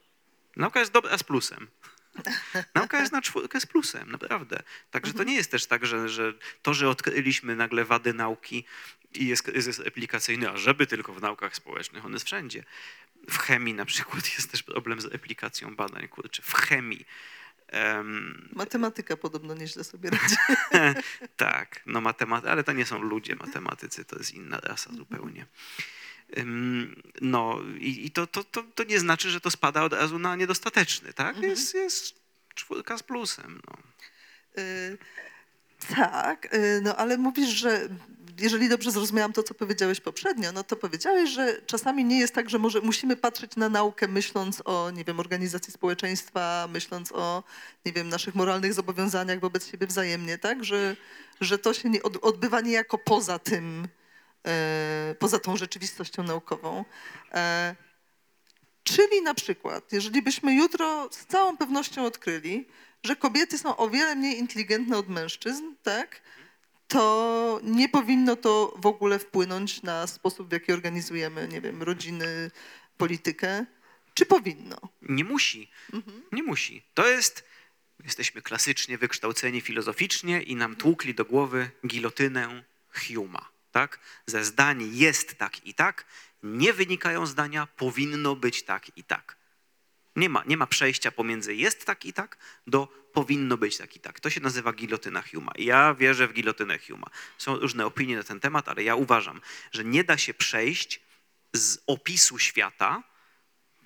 Nauka 0.56 0.80
jest 0.80 0.92
dobra 0.92 1.18
z 1.18 1.24
plusem. 1.24 1.68
Nauka 2.76 3.00
jest 3.00 3.12
na 3.12 3.22
czwórkę 3.22 3.60
z 3.60 3.66
plusem, 3.66 4.12
naprawdę. 4.12 4.64
Także 4.92 5.14
to 5.14 5.24
nie 5.24 5.36
jest 5.36 5.52
też 5.52 5.66
tak, 5.66 5.86
że, 5.86 6.10
że 6.10 6.34
to, 6.62 6.74
że 6.74 6.90
odkryliśmy 6.90 7.56
nagle 7.56 7.86
wady 7.86 8.14
nauki 8.14 8.66
i 9.14 9.28
jest 9.28 9.44
kryzys 9.44 9.80
replikacyjny, 9.80 10.50
a 10.50 10.58
żeby 10.58 10.88
tylko 10.88 11.14
w 11.14 11.22
naukach 11.22 11.56
społecznych, 11.56 12.06
on 12.06 12.14
jest 12.14 12.26
wszędzie. 12.26 12.64
W 13.30 13.38
chemii 13.38 13.74
na 13.74 13.86
przykład 13.86 14.34
jest 14.36 14.52
też 14.52 14.64
problem 14.64 15.02
z 15.02 15.06
replikacją 15.06 15.76
badań, 15.76 16.08
kurczę, 16.08 16.42
w 16.42 16.54
chemii. 16.54 17.06
Em, 17.68 18.50
Matematyka 18.54 19.18
podobno 19.18 19.54
nieźle 19.54 19.84
sobie 19.84 20.10
radzi. 20.10 20.36
tak, 21.36 21.82
no 21.86 22.02
matematy, 22.02 22.50
ale 22.50 22.64
to 22.64 22.72
nie 22.72 22.86
są 22.86 23.02
ludzie 23.02 23.36
matematycy, 23.36 24.06
to 24.06 24.18
jest 24.18 24.34
inna 24.34 24.60
rasa 24.60 24.94
zupełnie. 24.94 25.46
No 27.22 27.60
i, 27.80 28.06
i 28.06 28.12
to, 28.12 28.28
to, 28.28 28.44
to, 28.44 28.64
to 28.76 28.84
nie 28.84 29.00
znaczy, 29.00 29.30
że 29.30 29.42
to 29.42 29.52
spada 29.52 29.84
od 29.84 29.94
razu 29.94 30.20
na 30.20 30.36
niedostateczny, 30.36 31.14
tak? 31.14 31.38
Jest, 31.38 31.74
jest 31.74 32.16
czwórka 32.56 32.98
z 32.98 33.04
plusem. 33.04 33.62
No. 33.68 33.78
Y, 34.64 34.98
Tak, 35.96 36.54
y, 36.54 36.82
no 36.84 36.96
ale 36.96 37.18
mówisz, 37.18 37.50
że 37.50 37.90
jeżeli 38.40 38.70
dobrze 38.70 38.92
zrozumiałam 38.92 39.34
to, 39.34 39.44
co 39.44 39.54
powiedziałeś 39.54 40.02
poprzednio, 40.02 40.52
no 40.52 40.64
to 40.64 40.76
powiedziałeś, 40.76 41.30
że 41.30 41.62
czasami 41.66 42.06
nie 42.06 42.20
jest 42.20 42.34
tak, 42.36 42.50
że 42.50 42.60
może 42.60 42.82
musimy 42.82 43.16
patrzeć 43.16 43.56
na 43.56 43.70
naukę 43.70 44.08
myśląc 44.08 44.62
o, 44.66 44.92
nie 44.92 45.04
wiem, 45.04 45.20
organizacji 45.20 45.74
społeczeństwa, 45.74 46.68
myśląc 46.72 47.12
o, 47.12 47.44
nie 47.86 47.94
wiem, 47.94 48.10
naszych 48.10 48.36
moralnych 48.36 48.74
zobowiązaniach 48.74 49.40
wobec 49.40 49.72
siebie 49.72 49.88
wzajemnie, 49.88 50.38
tak? 50.38 50.64
Że, 50.64 50.96
że 51.42 51.58
to 51.58 51.74
się 51.74 51.90
nie 51.90 52.04
od, 52.04 52.18
odbywa 52.26 52.62
niejako 52.62 52.98
poza 52.98 53.40
tym, 53.40 53.88
poza 55.20 55.40
tą 55.40 55.58
rzeczywistością 55.58 56.24
naukową. 56.24 56.86
E, 57.34 57.76
Czyli 58.84 59.22
na 59.22 59.34
przykład, 59.34 59.94
jeżeli 59.94 60.22
byśmy 60.22 60.56
jutro 60.56 61.10
z 61.12 61.26
całą 61.26 61.58
pewnością 61.58 62.06
odkryli, 62.06 62.68
że 63.04 63.16
kobiety 63.16 63.58
są 63.58 63.78
o 63.78 63.90
wiele 63.90 64.16
mniej 64.16 64.40
inteligentne 64.40 64.98
od 64.98 65.10
mężczyzn, 65.10 65.64
tak? 65.84 66.22
To 66.88 67.60
nie 67.64 67.90
powinno 67.90 68.36
to 68.36 68.74
w 68.78 68.86
ogóle 68.86 69.20
wpłynąć 69.20 69.84
na 69.84 70.08
sposób, 70.08 70.50
w 70.50 70.52
jaki 70.52 70.74
organizujemy, 70.74 71.48
nie 71.48 71.62
wiem, 71.62 71.84
rodziny, 71.84 72.52
politykę. 72.98 73.66
Czy 74.14 74.26
powinno? 74.26 74.78
Nie 75.02 75.24
musi. 75.24 75.70
Nie 76.32 76.44
musi. 76.44 76.84
To 76.94 77.08
jest. 77.08 77.44
Jesteśmy 78.04 78.42
klasycznie 78.42 78.98
wykształceni 78.98 79.62
filozoficznie 79.62 80.42
i 80.42 80.56
nam 80.56 80.76
tłukli 80.76 81.16
do 81.16 81.26
głowy 81.26 81.70
gilotynę 81.88 82.64
Huma. 82.90 83.53
Tak? 83.74 84.00
Ze 84.26 84.46
zdań 84.46 84.90
jest 84.96 85.36
tak 85.38 85.66
i 85.66 85.74
tak, 85.74 86.06
nie 86.44 86.74
wynikają 86.74 87.26
zdania 87.26 87.68
powinno 87.68 88.36
być 88.36 88.64
tak 88.64 88.98
i 88.98 89.04
tak. 89.04 89.38
Nie 90.16 90.30
ma, 90.30 90.44
nie 90.48 90.58
ma 90.58 90.68
przejścia 90.68 91.12
pomiędzy 91.12 91.56
jest 91.56 91.86
tak 91.86 92.06
i 92.06 92.14
tak 92.14 92.38
do 92.68 92.88
powinno 93.14 93.58
być 93.58 93.78
tak 93.78 93.96
i 93.96 94.00
tak. 94.00 94.20
To 94.20 94.30
się 94.30 94.42
nazywa 94.42 94.74
gilotyna 94.74 95.22
Huma. 95.22 95.52
Ja 95.58 95.94
wierzę 95.94 96.28
w 96.28 96.34
gilotynę 96.34 96.80
Huma. 96.80 97.08
Są 97.38 97.60
różne 97.60 97.86
opinie 97.86 98.16
na 98.18 98.24
ten 98.24 98.40
temat, 98.40 98.70
ale 98.70 98.84
ja 98.84 98.96
uważam, 98.96 99.42
że 99.72 99.84
nie 99.84 100.04
da 100.04 100.18
się 100.18 100.34
przejść 100.34 101.02
z 101.54 101.78
opisu 101.88 102.40
świata, 102.40 103.04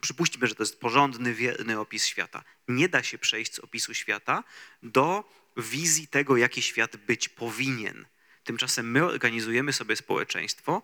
przypuśćmy, 0.01 0.47
że 0.47 0.55
to 0.55 0.63
jest 0.63 0.79
porządny, 0.79 1.33
wierny 1.33 1.79
opis 1.79 2.05
świata. 2.05 2.43
Nie 2.67 2.89
da 2.89 3.03
się 3.03 3.17
przejść 3.17 3.53
z 3.53 3.59
opisu 3.59 3.93
świata 3.93 4.43
do 4.83 5.23
wizji 5.57 6.07
tego, 6.07 6.38
jaki 6.38 6.61
świat 6.61 6.97
być 6.97 7.29
powinien. 7.29 8.05
Tymczasem 8.47 8.91
my 8.91 9.05
organizujemy 9.05 9.73
sobie 9.73 9.95
społeczeństwo 9.95 10.81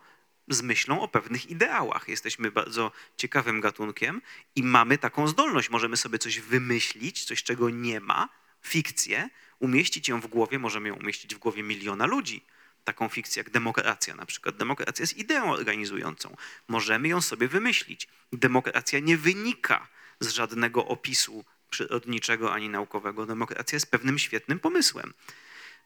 z 0.50 0.62
myślą 0.62 1.02
o 1.02 1.08
pewnych 1.08 1.50
ideałach. 1.50 2.08
Jesteśmy 2.08 2.52
bardzo 2.52 2.92
ciekawym 3.18 3.62
gatunkiem 3.62 4.22
i 4.56 4.64
mamy 4.64 4.98
taką 4.98 5.28
zdolność. 5.28 5.70
Możemy 5.70 5.98
sobie 5.98 6.20
coś 6.20 6.40
wymyślić, 6.40 7.26
coś 7.26 7.44
czego 7.44 7.70
nie 7.70 8.00
ma, 8.00 8.30
fikcję, 8.62 9.30
umieścić 9.60 10.08
ją 10.08 10.22
w 10.22 10.28
głowie, 10.28 10.60
możemy 10.60 10.90
ją 10.90 10.96
umieścić 10.96 11.36
w 11.36 11.38
głowie 11.38 11.64
miliona 11.64 12.06
ludzi. 12.06 12.46
Taką 12.84 13.10
fikcję 13.10 13.40
jak 13.40 13.50
demokracja 13.50 14.16
na 14.16 14.26
przykład. 14.26 14.58
Demokracja 14.58 15.04
jest 15.04 15.18
ideą 15.18 15.52
organizującą. 15.52 16.36
Możemy 16.68 17.08
ją 17.08 17.22
sobie 17.22 17.48
wymyślić. 17.48 18.08
Demokracja 18.34 19.00
nie 19.00 19.18
wynika 19.18 19.88
z 20.20 20.28
żadnego 20.28 20.86
opisu 20.86 21.46
przyrodniczego 21.70 22.54
ani 22.54 22.70
naukowego. 22.70 23.26
Demokracja 23.26 23.76
jest 23.76 23.92
pewnym 23.92 24.20
świetnym 24.20 24.60
pomysłem. 24.60 25.14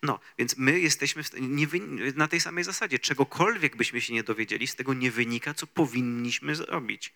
No, 0.03 0.19
więc 0.37 0.57
my 0.57 0.79
jesteśmy 0.79 1.23
nie 1.39 1.67
na 2.15 2.27
tej 2.27 2.39
samej 2.39 2.63
zasadzie. 2.63 2.99
Czegokolwiek 2.99 3.75
byśmy 3.75 4.01
się 4.01 4.13
nie 4.13 4.23
dowiedzieli, 4.23 4.67
z 4.67 4.75
tego 4.75 4.93
nie 4.93 5.11
wynika, 5.11 5.53
co 5.53 5.67
powinniśmy 5.67 6.55
zrobić. 6.55 7.13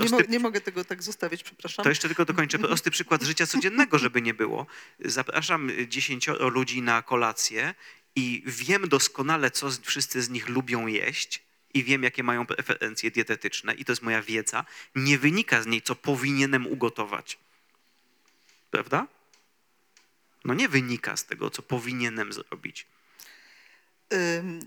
Nie, 0.00 0.08
mo- 0.08 0.20
nie 0.28 0.38
mogę 0.38 0.60
tego 0.60 0.84
tak 0.84 1.02
zostawić, 1.02 1.42
przepraszam. 1.42 1.82
to 1.82 1.88
jeszcze 1.88 2.08
tylko 2.08 2.24
dokończę. 2.24 2.58
Prosty 2.58 2.90
przykład 2.90 3.22
życia 3.22 3.46
codziennego, 3.46 3.98
żeby 3.98 4.22
nie 4.22 4.34
było. 4.34 4.66
Zapraszam 5.00 5.70
dziesięcioro 5.88 6.48
ludzi 6.48 6.82
na 6.82 7.02
kolację 7.02 7.74
i 8.16 8.42
wiem 8.46 8.88
doskonale, 8.88 9.50
co 9.50 9.70
wszyscy 9.82 10.22
z 10.22 10.30
nich 10.30 10.48
lubią 10.48 10.86
jeść 10.86 11.42
i 11.74 11.84
wiem, 11.84 12.02
jakie 12.02 12.22
mają 12.22 12.46
preferencje 12.46 13.10
dietetyczne 13.10 13.74
i 13.74 13.84
to 13.84 13.92
jest 13.92 14.02
moja 14.02 14.22
wiedza. 14.22 14.64
Nie 14.94 15.18
wynika 15.18 15.62
z 15.62 15.66
niej, 15.66 15.82
co 15.82 15.94
powinienem 15.94 16.66
ugotować. 16.66 17.38
Prawda? 18.70 19.06
No 20.44 20.54
nie 20.54 20.68
wynika 20.68 21.16
z 21.16 21.26
tego, 21.26 21.50
co 21.50 21.62
powinienem 21.62 22.32
zrobić. 22.32 22.86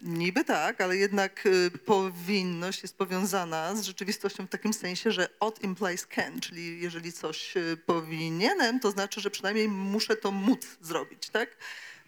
Niby 0.04 0.44
tak, 0.44 0.82
ale 0.82 0.98
jednak 0.98 1.46
y, 1.46 1.72
powinność 1.86 2.82
jest 2.82 2.98
powiązana 2.98 3.76
z 3.76 3.84
rzeczywistością 3.84 4.46
w 4.46 4.50
takim 4.50 4.74
sensie, 4.74 5.12
że 5.12 5.40
od 5.40 5.64
implies 5.64 6.08
can, 6.08 6.40
czyli 6.40 6.82
jeżeli 6.82 7.14
coś 7.14 7.58
y, 7.58 7.78
powinienem, 7.86 8.80
to 8.80 8.92
znaczy, 8.92 9.22
że 9.22 9.30
przynajmniej 9.30 9.70
muszę 9.70 10.16
to 10.16 10.32
móc 10.32 10.78
zrobić, 10.82 11.30
tak? 11.30 11.58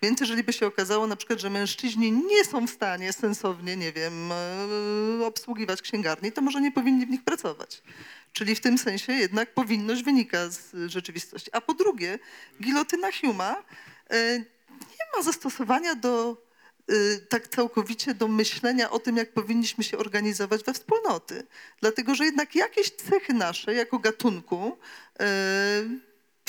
Więc 0.02 0.20
jeżeli 0.20 0.44
by 0.44 0.54
się 0.54 0.68
okazało 0.68 1.08
na 1.08 1.16
przykład, 1.16 1.40
że 1.40 1.50
mężczyźni 1.50 2.12
nie 2.12 2.46
są 2.46 2.68
w 2.68 2.70
stanie 2.70 3.14
sensownie, 3.14 3.78
nie 3.78 3.92
wiem, 3.92 4.32
y, 5.22 5.26
obsługiwać 5.26 5.82
księgarni, 5.82 6.32
to 6.32 6.42
może 6.42 6.62
nie 6.62 6.72
powinni 6.72 7.06
w 7.06 7.10
nich 7.10 7.24
pracować. 7.24 7.82
Czyli 8.34 8.56
w 8.56 8.62
tym 8.62 8.78
sensie 8.78 9.14
jednak 9.14 9.54
powinność 9.54 10.04
wynika 10.04 10.50
z 10.50 10.92
rzeczywistości. 10.92 11.50
A 11.54 11.62
po 11.62 11.74
drugie, 11.74 12.20
gilotyna 12.62 13.08
Huma 13.22 13.64
y, 14.14 14.46
nie 14.82 15.18
ma 15.18 15.24
zastosowania 15.24 15.96
do 15.96 16.38
y, 16.92 17.26
tak 17.30 17.48
całkowicie 17.48 18.14
do 18.14 18.28
myślenia 18.28 18.90
o 18.90 19.00
tym, 19.00 19.18
jak 19.18 19.34
powinniśmy 19.34 19.84
się 19.84 19.98
organizować 19.98 20.64
we 20.64 20.74
wspólnoty. 20.74 21.48
Dlatego, 21.82 22.16
że 22.16 22.26
jednak 22.26 22.56
jakieś 22.56 22.92
cechy 22.92 23.34
nasze 23.34 23.74
jako 23.74 24.00
gatunku 24.00 24.78
y, 25.22 25.26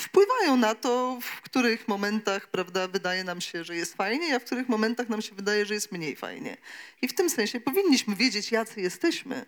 wpływają 0.01 0.57
na 0.57 0.75
to, 0.75 1.19
w 1.23 1.43
których 1.43 1.89
momentach 1.89 2.47
prawda, 2.47 2.89
wydaje 2.89 3.25
nam 3.25 3.41
się, 3.41 3.65
że 3.65 3.77
jest 3.77 3.95
fajnie, 3.95 4.37
a 4.37 4.39
w 4.39 4.45
których 4.45 4.69
momentach 4.69 5.09
nam 5.09 5.23
się 5.23 5.35
wydaje, 5.35 5.67
że 5.67 5.75
jest 5.75 5.93
mniej 5.93 6.17
fajnie. 6.17 6.57
I 7.03 7.09
w 7.09 7.15
tym 7.15 7.31
sensie 7.31 7.61
powinniśmy 7.61 8.17
wiedzieć, 8.17 8.53
jacy 8.53 8.81
jesteśmy, 8.81 9.47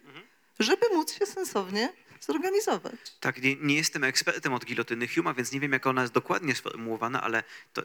żeby 0.59 0.87
móc 0.95 1.19
się 1.19 1.27
sensownie 1.27 1.93
zorganizować. 2.25 2.95
Tak, 3.21 3.43
nie, 3.43 3.57
nie 3.57 3.75
jestem 3.75 4.05
ekspertem 4.05 4.53
od 4.53 4.65
gilotyny 4.65 5.09
Huma, 5.09 5.35
więc 5.35 5.53
nie 5.53 5.61
wiem, 5.61 5.73
jak 5.73 5.87
ona 5.87 6.03
jest 6.03 6.15
dokładnie 6.15 6.55
sformułowana, 6.55 7.23
ale 7.23 7.43
to, 7.73 7.83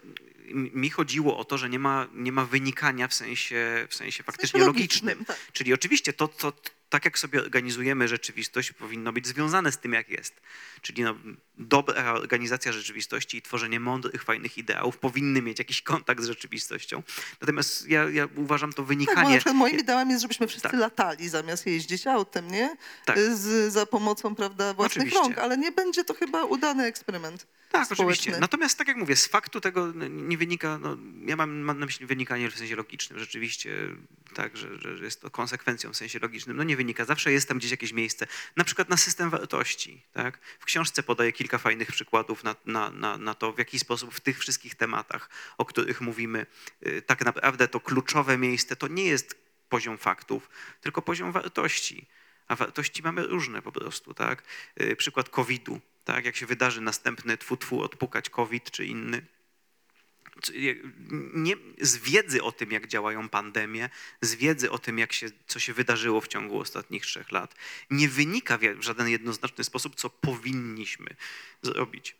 mi 0.54 0.90
chodziło 0.90 1.38
o 1.38 1.46
to, 1.46 1.58
że 1.58 1.70
nie 1.70 1.80
ma, 1.80 2.08
nie 2.14 2.32
ma 2.32 2.46
wynikania 2.46 3.08
w 3.08 3.14
sensie, 3.14 3.88
w 3.90 3.96
sensie 3.96 4.24
faktycznie 4.24 4.60
logicznym, 4.60 5.10
logicznym. 5.10 5.26
tak. 5.26 5.52
Czyli 5.54 5.74
oczywiście 5.74 6.14
to, 6.14 6.28
to, 6.28 6.54
tak 6.90 7.06
jak 7.06 7.20
sobie 7.20 7.42
organizujemy 7.42 8.08
rzeczywistość, 8.08 8.72
powinno 8.72 9.14
być 9.14 9.28
związane 9.28 9.72
z 9.72 9.78
tym, 9.78 9.94
jak 9.94 10.10
jest. 10.10 10.42
Czyli 10.82 11.04
no, 11.04 11.16
dobra 11.58 12.14
organizacja 12.14 12.72
rzeczywistości 12.72 13.38
i 13.38 13.42
tworzenie 13.42 13.80
mądrych, 13.80 14.24
fajnych 14.24 14.58
ideałów 14.58 14.98
powinny 14.98 15.42
mieć 15.42 15.60
jakiś 15.60 15.82
kontakt 15.82 16.22
z 16.22 16.28
rzeczywistością. 16.28 17.04
Natomiast 17.42 17.88
ja, 17.88 18.10
ja 18.10 18.28
uważam 18.36 18.74
to 18.74 18.82
Tak, 18.82 18.86
wynikanie... 18.86 19.30
na 19.30 19.36
przykład 19.36 19.56
moim 19.56 19.80
ideałem 19.80 20.10
jest, 20.10 20.22
żebyśmy 20.22 20.48
wszyscy 20.48 20.70
Tak. 20.70 20.80
latali 20.80 21.30
zamiast 21.30 21.66
jeździć 21.66 22.08
autem, 22.08 22.52
nie? 22.52 22.78
Tak. 23.06 23.20
Z, 23.20 23.74
za 23.74 23.86
pomocą 23.86 24.36
prawda, 24.36 24.74
własnych 24.74 25.08
Oczywiście. 25.08 25.20
rąk, 25.20 25.38
ale 25.38 25.58
nie 25.58 25.72
będzie 25.72 26.04
to 26.04 26.14
chyba 26.14 26.44
udany 26.44 26.84
eksperyment. 26.86 27.48
Tak, 27.72 27.92
oczywiście. 27.92 28.38
Natomiast 28.40 28.78
tak 28.78 28.88
jak 28.88 28.98
mówię, 28.98 29.16
z 29.16 29.28
faktu 29.28 29.62
tego 29.62 29.94
nie 30.10 30.38
wynika, 30.38 30.78
no, 30.78 30.98
ja 31.26 31.36
mam, 31.36 31.60
mam 31.60 31.80
na 31.80 31.86
myśli 31.86 32.06
wynikanie 32.06 32.52
w 32.52 32.58
sensie 32.58 32.76
logicznym. 32.76 33.20
Rzeczywiście 33.20 33.76
tak, 34.34 34.58
że, 34.58 34.98
że 34.98 35.06
jest 35.06 35.22
to 35.22 35.30
konsekwencją 35.30 35.94
w 35.94 35.98
sensie 35.98 36.20
logicznym. 36.20 36.58
No 36.58 36.64
nie 36.64 36.78
wynika. 36.78 37.06
Zawsze 37.06 37.32
jest 37.32 37.48
tam 37.48 37.58
gdzieś 37.58 37.72
jakieś 37.72 37.94
miejsce. 37.94 38.28
Na 38.56 38.64
przykład 38.64 38.90
na 38.90 38.98
system 38.98 39.30
wartości. 39.30 40.02
Tak? 40.14 40.40
W 40.60 40.66
książce 40.66 41.04
podaję 41.04 41.32
kilka 41.32 41.58
fajnych 41.58 41.92
przykładów 41.92 42.44
na, 42.44 42.56
na, 42.66 42.92
na, 42.92 43.18
na 43.18 43.34
to, 43.34 43.54
w 43.54 43.58
jaki 43.58 43.80
sposób 43.80 44.14
w 44.14 44.20
tych 44.20 44.40
wszystkich 44.40 44.76
tematach, 44.76 45.30
o 45.58 45.66
których 45.66 46.02
mówimy, 46.02 46.46
y, 46.88 47.02
tak 47.02 47.26
naprawdę 47.26 47.68
to 47.68 47.80
kluczowe 47.80 48.38
miejsce 48.38 48.76
to 48.76 48.88
nie 48.88 49.06
jest 49.06 49.36
poziom 49.70 49.98
faktów, 49.98 50.50
tylko 50.82 51.02
poziom 51.02 51.32
wartości. 51.32 52.08
A 52.48 52.56
wartości 52.56 53.04
mamy 53.04 53.28
różne 53.28 53.62
po 53.62 53.72
prostu, 53.72 54.14
tak? 54.14 54.44
Y, 54.82 54.96
Przykład 54.96 55.30
COVID-u, 55.30 55.82
tak? 56.08 56.26
Jak 56.26 56.36
się 56.36 56.46
wydarzy 56.46 56.82
następny 56.82 57.38
tfu-tfu, 57.38 57.82
odpukać 57.82 58.30
COVID 58.30 58.72
czy 58.72 58.86
inny. 58.86 59.26
Nie, 61.34 61.56
z 61.82 61.98
wiedzy 61.98 62.44
o 62.44 62.52
tym, 62.52 62.72
jak 62.72 62.88
działają 62.88 63.30
pandemie, 63.30 63.90
z 64.22 64.36
wiedzy 64.36 64.72
o 64.72 64.80
tym, 64.80 65.00
jak 65.00 65.14
się, 65.14 65.28
co 65.48 65.60
się 65.60 65.74
wydarzyło 65.74 66.22
w 66.22 66.28
ciągu 66.28 66.60
ostatnich 66.60 67.06
trzech 67.06 67.32
lat, 67.32 67.56
nie 67.90 68.10
wynika 68.10 68.58
w 68.58 68.82
żaden 68.82 69.08
jednoznaczny 69.08 69.64
sposób, 69.64 69.96
co 69.96 70.10
powinniśmy 70.10 71.16
zrobić. 71.62 72.16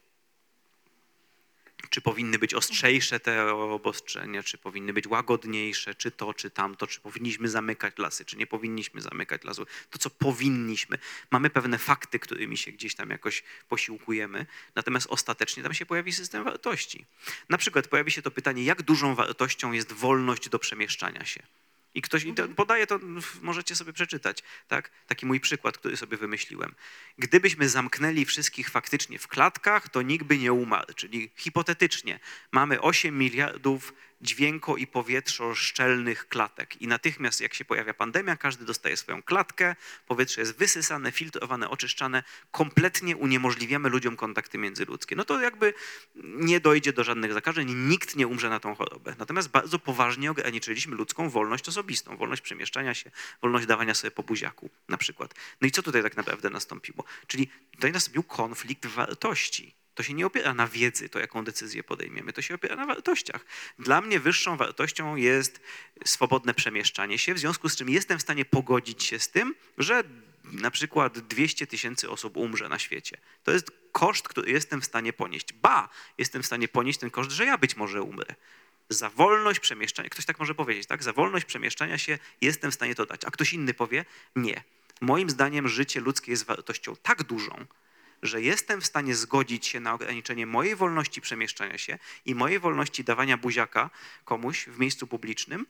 Czy 1.90 2.02
powinny 2.02 2.40
być 2.40 2.54
ostrzejsze 2.54 3.20
te 3.20 3.54
obostrzenia, 3.54 4.44
czy 4.44 4.58
powinny 4.58 4.94
być 4.94 5.08
łagodniejsze, 5.08 5.96
czy 5.96 6.12
to, 6.12 6.34
czy 6.34 6.50
tamto, 6.50 6.88
czy 6.88 7.00
powinniśmy 7.00 7.50
zamykać 7.50 7.98
lasy, 7.98 8.26
czy 8.26 8.38
nie 8.38 8.48
powinniśmy 8.48 9.02
zamykać 9.02 9.44
lasów. 9.44 9.68
To, 9.90 9.98
co 9.98 10.10
powinniśmy. 10.10 10.98
Mamy 11.32 11.50
pewne 11.50 11.78
fakty, 11.78 12.20
którymi 12.20 12.58
się 12.58 12.72
gdzieś 12.72 12.96
tam 12.96 13.10
jakoś 13.10 13.44
posiłkujemy, 13.70 14.46
natomiast 14.76 15.08
ostatecznie 15.10 15.64
tam 15.64 15.74
się 15.74 15.86
pojawi 15.86 16.14
system 16.14 16.44
wartości. 16.44 17.06
Na 17.50 17.58
przykład 17.58 17.88
pojawi 17.88 18.12
się 18.12 18.22
to 18.22 18.32
pytanie, 18.32 18.64
jak 18.64 18.82
dużą 18.82 19.16
wartością 19.16 19.72
jest 19.72 19.94
wolność 19.94 20.50
do 20.50 20.60
przemieszczania 20.60 21.26
się. 21.26 21.44
I 21.98 22.02
ktoś 22.02 22.24
i 22.24 22.34
to 22.34 22.48
podaje 22.48 22.88
to, 22.88 23.00
w- 23.00 23.42
możecie 23.42 23.76
sobie 23.76 23.94
przeczytać, 23.94 24.44
tak? 24.68 24.92
Taki 25.08 25.26
mój 25.26 25.40
przykład, 25.40 25.78
który 25.78 25.98
sobie 25.98 26.18
wymyśliłem. 26.18 26.76
Gdybyśmy 27.18 27.70
zamknęli 27.70 28.26
wszystkich 28.26 28.70
faktycznie 28.70 29.20
w 29.20 29.28
klatkach, 29.28 29.90
to 29.90 30.02
nikt 30.02 30.26
by 30.26 30.38
nie 30.38 30.54
umarł. 30.54 30.94
Czyli 30.96 31.32
hipotetycznie 31.36 32.20
mamy 32.52 32.82
8 32.82 33.18
miliardów 33.18 33.94
dźwięko 34.22 34.78
i 34.78 34.88
powietrzo 34.88 35.56
szczelnych 35.56 36.28
klatek. 36.28 36.82
I 36.82 36.88
natychmiast 36.88 37.42
jak 37.42 37.54
się 37.54 37.66
pojawia 37.66 37.94
pandemia, 37.94 38.38
każdy 38.38 38.66
dostaje 38.66 38.98
swoją 38.98 39.24
klatkę, 39.24 39.76
powietrze 40.08 40.42
jest 40.42 40.58
wysysane, 40.58 41.12
filtrowane, 41.12 41.70
oczyszczane, 41.70 42.24
kompletnie 42.52 43.18
uniemożliwiamy 43.18 43.90
ludziom 43.90 44.16
kontakty 44.16 44.58
międzyludzkie. 44.58 45.16
No 45.16 45.26
to 45.26 45.42
jakby 45.42 45.74
nie 46.24 46.60
dojdzie 46.60 46.94
do 46.94 47.04
żadnych 47.04 47.34
zakażeń, 47.34 47.74
nikt 47.74 48.16
nie 48.16 48.28
umrze 48.28 48.50
na 48.50 48.60
tą 48.60 48.76
chorobę. 48.76 49.16
Natomiast 49.20 49.50
bardzo 49.50 49.80
poważnie 49.80 50.32
ograniczyliśmy 50.32 50.96
ludzką 50.96 51.30
wolność 51.30 51.70
osobistą, 51.70 52.18
wolność 52.18 52.42
przemieszczania 52.42 52.94
się, 52.94 53.12
wolność 53.42 53.66
dawania 53.66 53.94
sobie 53.94 54.12
po 54.12 54.24
buziaku 54.24 54.70
na 54.90 54.98
przykład. 54.98 55.34
No 55.62 55.68
i 55.68 55.72
co 55.72 55.84
tutaj 55.84 56.04
tak 56.04 56.18
naprawdę 56.18 56.50
nastąpiło? 56.50 57.04
Czyli 57.28 57.50
tutaj 57.72 57.92
nastąpił 57.92 58.24
konflikt 58.24 58.86
wartości. 58.86 59.76
To 59.98 60.04
się 60.04 60.14
nie 60.14 60.26
opiera 60.26 60.54
na 60.54 60.68
wiedzy, 60.68 61.10
to 61.10 61.20
jaką 61.20 61.44
decyzję 61.44 61.84
podejmiemy, 61.84 62.34
to 62.34 62.42
się 62.42 62.56
opiera 62.56 62.76
na 62.76 62.86
wartościach. 62.86 63.46
Dla 63.80 64.02
mnie 64.02 64.20
wyższą 64.20 64.58
wartością 64.58 65.16
jest 65.16 65.62
swobodne 66.06 66.54
przemieszczanie 66.54 67.18
się, 67.18 67.34
w 67.34 67.40
związku 67.40 67.70
z 67.70 67.76
czym 67.76 67.90
jestem 67.90 68.20
w 68.20 68.22
stanie 68.22 68.46
pogodzić 68.46 69.04
się 69.04 69.20
z 69.20 69.30
tym, 69.30 69.56
że 69.78 70.04
na 70.44 70.72
przykład 70.72 71.20
200 71.20 71.68
tysięcy 71.68 72.10
osób 72.10 72.38
umrze 72.38 72.70
na 72.70 72.80
świecie. 72.80 73.18
To 73.44 73.52
jest 73.52 73.72
koszt, 73.92 74.28
który 74.28 74.52
jestem 74.52 74.82
w 74.82 74.86
stanie 74.86 75.14
ponieść. 75.14 75.54
Ba, 75.54 75.90
jestem 76.18 76.44
w 76.44 76.46
stanie 76.46 76.68
ponieść 76.68 77.00
ten 77.00 77.10
koszt, 77.10 77.32
że 77.32 77.46
ja 77.46 77.58
być 77.58 77.76
może 77.76 78.02
umrę. 78.02 78.36
Za 78.90 79.10
wolność 79.10 79.60
przemieszczania, 79.60 80.10
ktoś 80.10 80.26
tak 80.26 80.40
może 80.40 80.56
powiedzieć, 80.56 80.88
tak? 80.88 81.04
Za 81.04 81.14
wolność 81.14 81.46
przemieszczania 81.46 81.98
się 81.98 82.20
jestem 82.42 82.72
w 82.72 82.74
stanie 82.74 82.96
to 82.96 83.06
dać. 83.06 83.26
A 83.26 83.32
ktoś 83.32 83.54
inny 83.54 83.74
powie, 83.74 84.06
nie. 84.36 84.64
Moim 85.02 85.30
zdaniem 85.30 85.68
życie 85.68 86.00
ludzkie 86.00 86.32
jest 86.32 86.46
wartością 86.46 86.96
tak 86.96 87.24
dużą, 87.24 87.66
że 88.22 88.42
jestem 88.42 88.82
w 88.82 88.86
stanie 88.86 89.16
zgodzić 89.16 89.68
się 89.68 89.80
na 89.80 89.94
ograniczenie 89.94 90.46
mojej 90.46 90.76
wolności 90.76 91.22
przemieszczania 91.22 91.78
się 91.78 92.00
i 92.26 92.36
mojej 92.36 92.60
wolności 92.60 93.04
dawania 93.04 93.38
buziaka 93.38 93.90
komuś 94.26 94.66
w 94.66 94.80
miejscu 94.80 95.08
publicznym. 95.08 95.66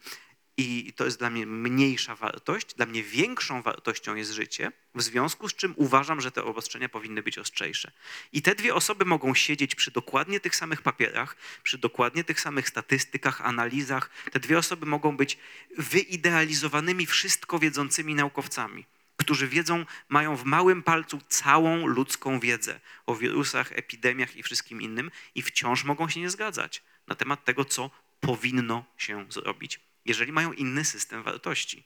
I 0.59 0.93
to 0.95 1.05
jest 1.05 1.19
dla 1.19 1.29
mnie 1.29 1.45
mniejsza 1.45 2.15
wartość, 2.15 2.73
dla 2.73 2.85
mnie 2.85 3.03
większą 3.03 3.61
wartością 3.61 4.15
jest 4.15 4.31
życie, 4.31 4.71
w 4.95 5.01
związku 5.01 5.49
z 5.49 5.55
czym 5.55 5.73
uważam, 5.75 6.21
że 6.21 6.31
te 6.31 6.43
obostrzenia 6.43 6.89
powinny 6.89 7.23
być 7.23 7.37
ostrzejsze. 7.37 7.91
I 8.33 8.41
te 8.41 8.55
dwie 8.55 8.75
osoby 8.75 9.05
mogą 9.05 9.35
siedzieć 9.35 9.75
przy 9.75 9.91
dokładnie 9.91 10.39
tych 10.39 10.55
samych 10.55 10.81
papierach, 10.81 11.35
przy 11.63 11.77
dokładnie 11.77 12.23
tych 12.23 12.41
samych 12.41 12.69
statystykach, 12.69 13.41
analizach. 13.41 14.09
Te 14.31 14.39
dwie 14.39 14.57
osoby 14.57 14.85
mogą 14.85 15.17
być 15.17 15.37
wyidealizowanymi, 15.77 17.05
wszystko 17.05 17.59
wiedzącymi 17.59 18.15
naukowcami 18.15 18.85
którzy 19.28 19.47
wiedzą, 19.47 19.86
mają 20.09 20.36
w 20.36 20.43
małym 20.43 20.84
palcu 20.84 21.19
całą 21.30 21.86
ludzką 21.86 22.39
wiedzę 22.39 22.80
o 23.05 23.15
wirusach, 23.15 23.71
epidemiach 23.71 24.36
i 24.36 24.43
wszystkim 24.43 24.82
innym 24.82 25.11
i 25.36 25.41
wciąż 25.41 25.84
mogą 25.84 26.09
się 26.09 26.19
nie 26.19 26.30
zgadzać 26.30 26.84
na 27.07 27.15
temat 27.15 27.45
tego, 27.45 27.65
co 27.65 27.91
powinno 28.19 28.86
się 28.97 29.25
zrobić, 29.30 29.80
jeżeli 30.05 30.32
mają 30.32 30.53
inny 30.53 30.86
system 30.86 31.23
wartości. 31.23 31.84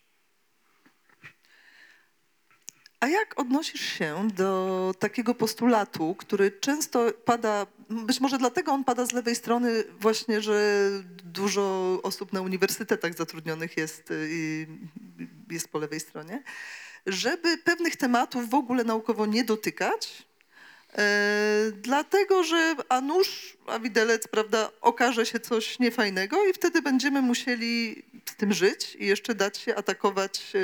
A 3.00 3.08
jak 3.08 3.40
odnosisz 3.40 3.98
się 3.98 4.28
do 4.34 4.94
takiego 5.00 5.36
postulatu, 5.36 6.16
który 6.16 6.52
często 6.52 7.12
pada, 7.26 7.68
być 7.90 8.20
może 8.20 8.38
dlatego 8.38 8.72
on 8.72 8.84
pada 8.84 9.06
z 9.06 9.12
lewej 9.12 9.36
strony, 9.36 9.84
właśnie, 10.00 10.42
że 10.42 10.90
dużo 11.24 12.00
osób 12.04 12.34
na 12.34 12.42
uniwersytetach 12.42 13.14
zatrudnionych 13.14 13.78
jest, 13.78 14.12
y, 14.12 14.68
jest 15.50 15.68
po 15.68 15.80
lewej 15.80 16.00
stronie, 16.00 16.44
żeby 17.06 17.58
pewnych 17.58 17.96
tematów 17.96 18.50
w 18.50 18.54
ogóle 18.54 18.84
naukowo 18.84 19.26
nie 19.26 19.44
dotykać, 19.44 20.26
e, 20.98 21.72
dlatego 21.72 22.44
że 22.44 22.76
a 22.90 23.02
nuż, 23.02 23.58
a 23.68 23.80
widelec, 23.80 24.28
prawda, 24.28 24.70
okaże 24.82 25.26
się 25.26 25.40
coś 25.40 25.80
niefajnego 25.80 26.46
i 26.46 26.54
wtedy 26.54 26.82
będziemy 26.82 27.22
musieli 27.22 28.04
z 28.30 28.36
tym 28.36 28.54
żyć 28.54 28.96
i 29.00 29.06
jeszcze 29.06 29.36
dać 29.36 29.58
się 29.58 29.76
atakować 29.76 30.54
e, 30.56 30.60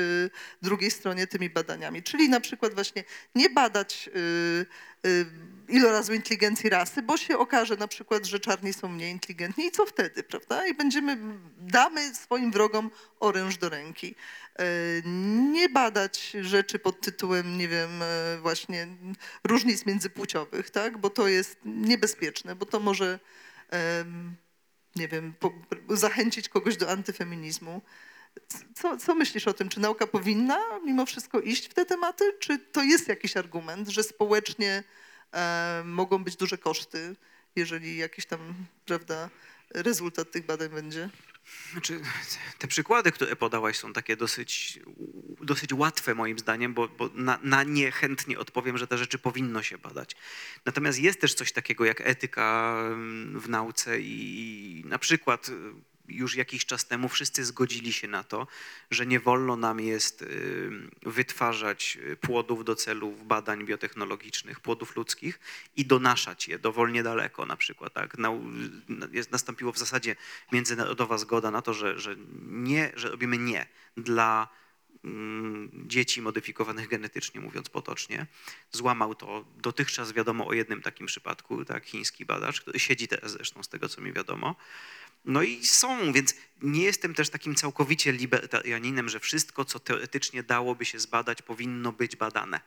drugiej 0.62 0.92
stronie 0.92 1.28
tymi 1.28 1.50
badaniami. 1.50 2.04
Czyli 2.04 2.30
na 2.30 2.40
przykład 2.40 2.74
właśnie 2.74 3.04
nie 3.36 3.50
badać 3.50 4.10
e, 4.10 5.48
ilorazu 5.70 6.14
inteligencji 6.14 6.70
rasy, 6.70 7.02
bo 7.02 7.18
się 7.18 7.38
okaże 7.38 7.78
na 7.78 7.88
przykład, 7.88 8.26
że 8.26 8.40
czarni 8.40 8.74
są 8.74 8.88
mniej 8.88 9.12
inteligentni 9.12 9.66
i 9.66 9.72
co 9.72 9.86
wtedy, 9.86 10.24
prawda? 10.24 10.68
I 10.68 10.74
będziemy, 10.74 11.18
damy 11.58 12.16
swoim 12.16 12.52
wrogom 12.52 12.92
oręż 13.20 13.58
do 13.58 13.70
ręki. 13.70 14.16
E, 14.60 14.66
Nie 15.52 15.70
badać 15.70 16.36
rzeczy 16.42 16.80
pod 16.80 17.02
tytułem, 17.02 17.58
nie 17.58 17.68
wiem, 17.68 18.02
e, 18.02 18.38
właśnie 18.42 18.88
różnic 19.44 19.86
międzypłciowych, 19.86 20.70
tak? 20.70 20.98
Bo 20.98 21.10
to 21.10 21.28
jest 21.28 21.58
niebezpieczne, 21.66 22.56
bo 22.56 22.66
to 22.66 22.80
może, 22.80 23.20
nie 24.96 25.08
wiem, 25.08 25.34
zachęcić 25.90 26.50
kogoś 26.50 26.78
do 26.78 26.90
antyfeminizmu. 26.90 27.82
Co, 28.76 28.98
co 28.98 29.16
myślisz 29.16 29.48
o 29.48 29.54
tym? 29.54 29.70
Czy 29.70 29.80
nauka 29.80 30.08
powinna 30.08 30.60
mimo 30.86 31.06
wszystko 31.06 31.40
iść 31.40 31.70
w 31.70 31.74
te 31.74 31.86
tematy? 31.86 32.34
Czy 32.40 32.60
to 32.60 32.84
jest 32.84 33.08
jakiś 33.08 33.38
argument, 33.38 33.88
że 33.88 34.04
społecznie 34.04 34.84
mogą 35.84 36.24
być 36.24 36.36
duże 36.36 36.58
koszty, 36.58 37.16
jeżeli 37.56 37.98
jakiś 37.98 38.26
tam, 38.26 38.40
prawda, 38.86 39.30
rezultat 39.70 40.32
tych 40.32 40.46
badań 40.46 40.70
będzie? 40.70 41.10
Znaczy, 41.72 42.02
te 42.58 42.68
przykłady, 42.68 43.12
które 43.12 43.36
podałaś, 43.36 43.78
są 43.78 43.94
takie 43.94 44.18
dosyć, 44.18 44.80
dosyć 45.42 45.74
łatwe 45.74 46.16
moim 46.16 46.40
zdaniem, 46.40 46.74
bo, 46.74 46.88
bo 46.88 47.10
na, 47.14 47.40
na 47.44 47.64
nie 47.64 47.92
chętnie 47.92 48.40
odpowiem, 48.40 48.78
że 48.78 48.88
te 48.88 48.98
rzeczy 48.98 49.20
powinno 49.20 49.64
się 49.64 49.78
badać. 49.78 50.16
Natomiast 50.66 51.00
jest 51.00 51.22
też 51.22 51.34
coś 51.34 51.52
takiego 51.52 51.86
jak 51.86 52.02
etyka 52.02 52.78
mm, 52.88 53.40
w 53.40 53.50
nauce 53.50 54.00
i 54.00 54.84
na 54.86 55.00
przykład 55.00 55.52
już 56.08 56.36
jakiś 56.36 56.66
czas 56.66 56.88
temu 56.88 57.10
wszyscy 57.10 57.46
zgodzili 57.46 57.94
się 57.94 58.08
na 58.08 58.24
to, 58.24 58.48
że 58.92 59.06
nie 59.06 59.20
wolno 59.20 59.56
nam 59.56 59.80
jest 59.80 60.22
y, 60.22 60.70
wytwarzać 61.04 61.98
y, 62.12 62.16
płodów 62.16 62.66
do 62.66 62.76
celów 62.76 63.28
badań 63.28 63.66
biotechnologicznych, 63.66 64.60
płodów 64.60 64.96
ludzkich 64.96 65.40
i 65.76 65.86
donaszać 65.86 66.48
je 66.48 66.60
dowolnie 66.60 67.04
daleko 67.04 67.46
na 67.46 67.58
przykład. 67.58 67.94
Tak? 67.94 68.18
Nastąpiło 69.32 69.72
w 69.72 69.78
zasadzie 69.78 70.16
międzynarodowa 70.52 71.18
zgoda 71.18 71.52
na 71.52 71.62
to, 71.62 71.74
że, 71.74 72.00
że, 72.00 72.16
nie, 72.48 72.92
że 72.96 73.10
robimy 73.10 73.38
nie 73.38 73.66
dla 73.98 74.48
mm, 75.04 75.72
dzieci 75.88 76.22
modyfikowanych 76.22 76.88
genetycznie, 76.88 77.42
mówiąc 77.42 77.70
potocznie. 77.70 78.28
Złamał 78.72 79.16
to 79.16 79.46
dotychczas 79.58 80.14
wiadomo 80.14 80.48
o 80.48 80.54
jednym 80.54 80.82
takim 80.82 81.08
przypadku, 81.08 81.66
tak, 81.66 81.86
chiński 81.86 82.26
badacz, 82.26 82.62
który 82.62 82.80
siedzi 82.80 83.08
teraz 83.08 83.32
zresztą 83.32 83.64
z 83.64 83.70
tego, 83.70 83.90
co 83.90 84.02
mi 84.02 84.14
wiadomo. 84.14 84.56
No 85.28 85.44
i 85.44 85.66
są, 85.66 86.14
więc 86.14 86.36
nie 86.62 86.84
jestem 86.84 87.14
też 87.14 87.30
takim 87.30 87.56
całkowicie 87.56 88.12
libertarianinem, 88.12 89.10
że 89.10 89.20
wszystko, 89.20 89.66
co 89.66 89.80
teoretycznie 89.80 90.44
dałoby 90.44 90.86
się 90.86 91.00
zbadać, 91.00 91.42
powinno 91.42 91.92
być 91.92 92.16
badane. 92.16 92.62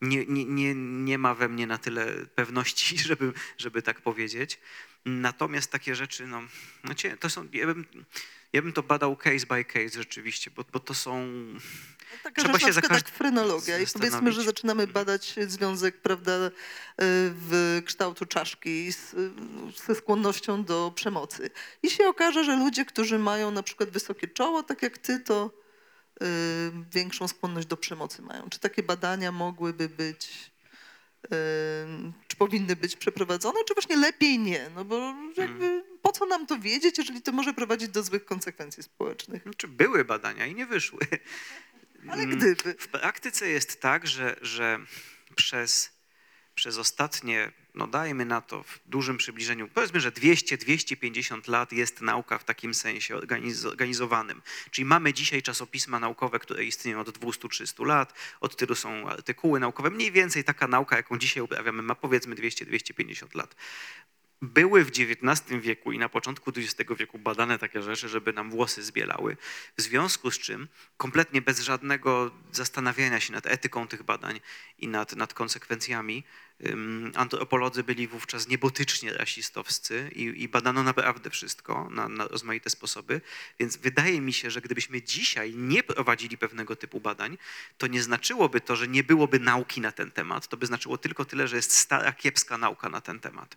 Nie, 0.00 0.26
nie, 0.26 0.44
nie, 0.44 0.74
nie 0.74 1.18
ma 1.18 1.34
we 1.34 1.48
mnie 1.48 1.66
na 1.66 1.78
tyle 1.78 2.26
pewności, 2.34 2.98
żeby, 3.08 3.32
żeby 3.58 3.82
tak 3.82 4.00
powiedzieć. 4.00 4.58
Natomiast 5.04 5.70
takie 5.70 5.94
rzeczy, 5.94 6.26
no, 6.26 6.42
no 6.84 6.94
to 7.20 7.30
są, 7.30 7.48
ja 7.52 7.66
bym, 7.66 7.84
ja 8.52 8.62
bym 8.62 8.72
to 8.72 8.82
badał 8.82 9.16
case 9.16 9.46
by 9.46 9.64
case 9.64 9.98
rzeczywiście, 9.98 10.50
bo, 10.50 10.64
bo 10.72 10.80
to 10.80 10.94
są... 10.94 11.28
Taka 12.22 12.42
Trzeba 12.42 12.58
się 12.58 12.72
za 12.72 12.80
każdym 12.80 13.12
frenologia 13.12 13.78
i 13.78 13.86
powiedzmy, 13.86 14.32
że 14.32 14.42
zaczynamy 14.42 14.86
badać 14.86 15.34
związek 15.46 16.00
prawda, 16.00 16.32
y, 16.32 16.50
w 16.98 17.82
kształtu 17.84 18.26
czaszki 18.26 18.92
z, 18.92 19.14
ze 19.86 19.94
skłonnością 19.94 20.64
do 20.64 20.92
przemocy. 20.94 21.50
I 21.82 21.90
się 21.90 22.08
okaże, 22.08 22.44
że 22.44 22.56
ludzie, 22.56 22.84
którzy 22.84 23.18
mają 23.18 23.50
na 23.50 23.62
przykład 23.62 23.90
wysokie 23.90 24.28
czoło, 24.28 24.62
tak 24.62 24.82
jak 24.82 24.98
ty, 24.98 25.20
to 25.20 25.50
y, 26.22 26.26
większą 26.92 27.28
skłonność 27.28 27.66
do 27.66 27.76
przemocy 27.76 28.22
mają. 28.22 28.48
Czy 28.50 28.58
takie 28.58 28.82
badania 28.82 29.32
mogłyby 29.32 29.88
być, 29.88 30.50
y, 31.24 31.28
czy 32.28 32.36
powinny 32.36 32.76
być 32.76 32.96
przeprowadzone, 32.96 33.58
czy 33.68 33.74
właśnie 33.74 33.96
lepiej 33.96 34.38
nie? 34.38 34.70
No 34.74 34.84
bo 34.84 35.14
jakby 35.36 35.84
po 36.02 36.12
co 36.12 36.26
nam 36.26 36.46
to 36.46 36.58
wiedzieć, 36.58 36.98
jeżeli 36.98 37.22
to 37.22 37.32
może 37.32 37.54
prowadzić 37.54 37.88
do 37.88 38.02
złych 38.02 38.24
konsekwencji 38.24 38.82
społecznych? 38.82 39.42
Znaczy 39.42 39.68
były 39.68 40.04
badania 40.04 40.46
i 40.46 40.54
nie 40.54 40.66
wyszły. 40.66 40.98
Ale 42.08 42.22
Mm, 42.22 42.36
gdyby. 42.36 42.74
W 42.78 42.88
praktyce 42.88 43.48
jest 43.48 43.80
tak, 43.80 44.06
że, 44.06 44.36
że 44.42 44.78
przez, 45.36 45.90
przez 46.54 46.78
ostatnie, 46.78 47.52
no 47.74 47.86
dajmy 47.86 48.24
na 48.24 48.40
to 48.40 48.62
w 48.62 48.80
dużym 48.86 49.16
przybliżeniu, 49.16 49.68
powiedzmy, 49.68 50.00
że 50.00 50.12
200-250 50.12 51.48
lat 51.50 51.72
jest 51.72 52.00
nauka 52.00 52.38
w 52.38 52.44
takim 52.44 52.74
sensie 52.74 53.14
organiz- 53.16 53.52
zorganizowanym. 53.52 54.42
Czyli 54.70 54.84
mamy 54.84 55.14
dzisiaj 55.14 55.42
czasopisma 55.42 56.00
naukowe, 56.00 56.38
które 56.38 56.64
istnieją 56.64 57.00
od 57.00 57.18
200-300 57.18 57.86
lat, 57.86 58.14
od 58.40 58.56
tylu 58.56 58.74
są 58.74 59.08
artykuły 59.08 59.60
naukowe. 59.60 59.90
Mniej 59.90 60.12
więcej 60.12 60.44
taka 60.44 60.68
nauka, 60.68 60.96
jaką 60.96 61.18
dzisiaj 61.18 61.42
uprawiamy, 61.42 61.82
ma 61.82 61.94
powiedzmy 61.94 62.34
200-250 62.34 63.34
lat. 63.36 63.56
Były 64.42 64.84
w 64.84 64.88
XIX 64.88 65.60
wieku 65.60 65.92
i 65.92 65.98
na 65.98 66.08
początku 66.08 66.52
XX 66.56 66.90
wieku 66.98 67.18
badane 67.18 67.58
takie 67.58 67.82
rzeczy, 67.82 68.08
żeby 68.08 68.32
nam 68.32 68.50
włosy 68.50 68.82
zbielały. 68.82 69.36
W 69.76 69.82
związku 69.82 70.30
z 70.30 70.38
czym 70.38 70.68
kompletnie 70.96 71.42
bez 71.42 71.60
żadnego 71.60 72.30
zastanawiania 72.52 73.20
się 73.20 73.32
nad 73.32 73.46
etyką 73.46 73.88
tych 73.88 74.02
badań 74.02 74.40
i 74.78 74.88
nad, 74.88 75.16
nad 75.16 75.34
konsekwencjami 75.34 76.24
antropolodzy 77.14 77.82
byli 77.82 78.08
wówczas 78.08 78.48
niebotycznie 78.48 79.12
rasistowscy 79.12 80.10
i, 80.14 80.42
i 80.42 80.48
badano 80.48 80.82
naprawdę 80.82 81.30
wszystko 81.30 81.88
na, 81.90 82.08
na 82.08 82.28
rozmaite 82.28 82.70
sposoby. 82.70 83.20
Więc 83.58 83.76
wydaje 83.76 84.20
mi 84.20 84.32
się, 84.32 84.50
że 84.50 84.60
gdybyśmy 84.60 85.02
dzisiaj 85.02 85.54
nie 85.54 85.82
prowadzili 85.82 86.38
pewnego 86.38 86.76
typu 86.76 87.00
badań, 87.00 87.38
to 87.78 87.86
nie 87.86 88.02
znaczyłoby 88.02 88.60
to, 88.60 88.76
że 88.76 88.88
nie 88.88 89.04
byłoby 89.04 89.40
nauki 89.40 89.80
na 89.80 89.92
ten 89.92 90.10
temat. 90.10 90.48
To 90.48 90.56
by 90.56 90.66
znaczyło 90.66 90.98
tylko 90.98 91.24
tyle, 91.24 91.48
że 91.48 91.56
jest 91.56 91.72
stara, 91.72 92.12
kiepska 92.12 92.58
nauka 92.58 92.88
na 92.88 93.00
ten 93.00 93.20
temat. 93.20 93.56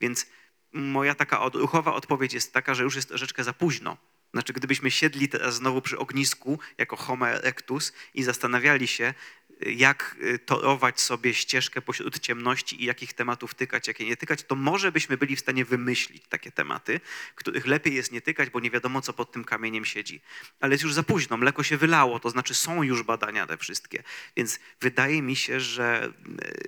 Więc 0.00 0.26
moja 0.72 1.14
taka 1.14 1.40
odruchowa 1.40 1.94
odpowiedź 1.94 2.32
jest 2.32 2.52
taka, 2.52 2.74
że 2.74 2.82
już 2.82 2.96
jest 2.96 3.08
troszeczkę 3.08 3.44
za 3.44 3.52
późno. 3.52 3.96
Znaczy, 4.32 4.52
gdybyśmy 4.52 4.90
siedli 4.90 5.28
teraz 5.28 5.54
znowu 5.54 5.82
przy 5.82 5.98
ognisku 5.98 6.58
jako 6.78 6.96
Homo 6.96 7.28
erectus 7.28 7.92
i 8.14 8.22
zastanawiali 8.22 8.88
się, 8.88 9.14
jak 9.60 10.16
y, 10.22 10.38
torować 10.38 11.00
sobie 11.00 11.34
ścieżkę 11.34 11.82
pośród 11.82 12.18
ciemności 12.18 12.82
i 12.82 12.84
jakich 12.84 13.12
tematów 13.12 13.54
tykać, 13.54 13.88
jakie 13.88 14.04
nie 14.06 14.16
tykać, 14.16 14.42
to 14.42 14.54
może 14.54 14.92
byśmy 14.92 15.16
byli 15.16 15.36
w 15.36 15.40
stanie 15.40 15.64
wymyślić 15.64 16.22
takie 16.28 16.52
tematy, 16.52 17.00
których 17.34 17.66
lepiej 17.66 17.94
jest 17.94 18.12
nie 18.12 18.20
tykać, 18.20 18.50
bo 18.50 18.60
nie 18.60 18.70
wiadomo, 18.70 19.02
co 19.02 19.12
pod 19.12 19.32
tym 19.32 19.44
kamieniem 19.44 19.84
siedzi. 19.84 20.20
Ale 20.60 20.74
jest 20.74 20.84
już 20.84 20.94
za 20.94 21.02
późno, 21.02 21.36
mleko 21.36 21.62
się 21.62 21.76
wylało, 21.76 22.20
to 22.20 22.30
znaczy 22.30 22.54
są 22.54 22.82
już 22.82 23.02
badania 23.02 23.46
te 23.46 23.56
wszystkie. 23.56 24.02
Więc 24.36 24.58
wydaje 24.80 25.22
mi 25.22 25.36
się, 25.36 25.60
że, 25.60 26.12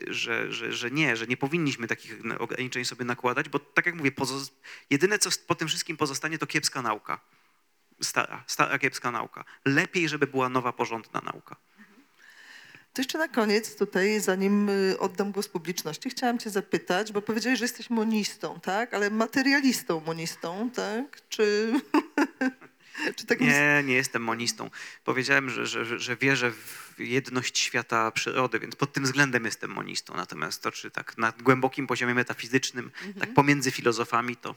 y, 0.08 0.14
że, 0.14 0.52
że, 0.52 0.72
że 0.72 0.90
nie, 0.90 1.16
że 1.16 1.26
nie 1.26 1.36
powinniśmy 1.36 1.86
takich 1.86 2.18
ograniczeń 2.38 2.84
sobie 2.84 3.04
nakładać, 3.04 3.48
bo 3.48 3.58
tak 3.58 3.86
jak 3.86 3.94
mówię, 3.94 4.10
pozo- 4.12 4.50
jedyne, 4.90 5.18
co 5.18 5.30
po 5.46 5.54
tym 5.54 5.68
wszystkim 5.68 5.96
pozostanie, 5.96 6.38
to 6.38 6.46
kiepska 6.46 6.82
nauka. 6.82 7.20
Stara, 8.02 8.44
stara 8.46 8.78
kiepska 8.78 9.10
nauka. 9.10 9.44
Lepiej, 9.64 10.08
żeby 10.08 10.26
była 10.26 10.48
nowa, 10.48 10.72
porządna 10.72 11.20
nauka. 11.20 11.56
To 12.92 13.00
jeszcze 13.02 13.18
na 13.18 13.28
koniec 13.28 13.76
tutaj, 13.76 14.20
zanim 14.20 14.68
y, 14.68 14.96
oddam 14.98 15.32
głos 15.32 15.48
publiczności, 15.48 16.10
chciałam 16.10 16.38
cię 16.38 16.50
zapytać, 16.50 17.12
bo 17.12 17.22
powiedziałeś, 17.22 17.58
że 17.58 17.64
jesteś 17.64 17.90
monistą, 17.90 18.60
tak? 18.60 18.94
Ale 18.94 19.10
materialistą 19.10 20.00
monistą, 20.00 20.70
tak? 20.70 21.28
Czy, 21.28 21.72
czy 23.16 23.26
takim... 23.26 23.46
Nie, 23.46 23.82
nie 23.86 23.94
jestem 23.94 24.22
monistą. 24.22 24.70
Powiedziałem, 25.04 25.50
że, 25.50 25.66
że, 25.66 25.98
że- 25.98 26.16
wierzę 26.16 26.50
w 26.50 26.94
jedność 26.98 27.58
świata 27.58 28.10
przyrody, 28.10 28.58
więc 28.60 28.76
pod 28.76 28.92
tym 28.92 29.04
względem 29.04 29.44
jestem 29.44 29.70
monistą. 29.70 30.14
Natomiast 30.16 30.62
to, 30.62 30.70
czy 30.70 30.90
tak 30.90 31.18
na 31.18 31.32
głębokim 31.32 31.86
poziomie 31.86 32.14
metafizycznym, 32.14 32.90
tak 33.20 33.34
pomiędzy 33.34 33.70
filozofami, 33.70 34.36
to, 34.36 34.54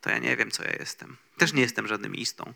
to 0.00 0.10
ja 0.10 0.18
nie 0.18 0.36
wiem, 0.36 0.50
co 0.50 0.64
ja 0.64 0.72
jestem. 0.78 1.16
Też 1.38 1.52
nie 1.52 1.62
jestem 1.62 1.86
żadnym 1.86 2.14
istą. 2.14 2.54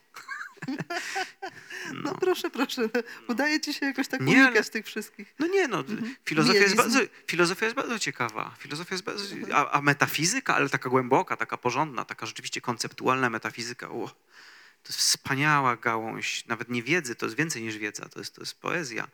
No 2.05 2.15
proszę, 2.15 2.51
proszę, 2.51 2.89
udaje 3.29 3.61
ci 3.61 3.75
się 3.75 3.87
jakoś 3.87 4.09
tak 4.09 4.21
Nie, 4.21 4.37
ale- 4.37 4.47
unikać 4.47 4.69
tych 4.69 4.87
wszystkich. 4.87 5.35
No 5.39 5.47
nie, 5.47 5.69
no, 5.69 5.85
filozofia, 6.25 6.61
jest 6.61 6.77
bardzo, 6.77 7.01
filozofia 7.27 7.67
jest 7.67 7.77
bardzo 7.77 7.99
ciekawa. 7.99 8.55
Filozofia 8.59 8.95
jest 8.95 9.05
bardzo, 9.05 9.25
a, 9.53 9.71
a 9.71 9.81
metafizyka, 9.81 10.55
ale 10.55 10.69
taka 10.69 10.89
głęboka, 10.89 11.37
taka 11.37 11.57
porządna, 11.57 12.05
taka 12.05 12.27
rzeczywiście 12.27 12.61
konceptualna 12.61 13.31
metafizyka, 13.31 13.91
o, 13.91 14.09
to 14.83 14.89
jest 14.89 14.99
wspaniała 14.99 15.77
gałąź, 15.77 16.47
nawet 16.47 16.69
nie 16.69 16.83
wiedzy, 16.83 17.15
to 17.15 17.27
jest 17.27 17.37
więcej 17.37 17.63
niż 17.63 17.79
wiedza, 17.79 18.09
to 18.09 18.19
jest, 18.19 18.35
to 18.35 18.43
jest 18.43 18.61
poezja. 18.61 19.09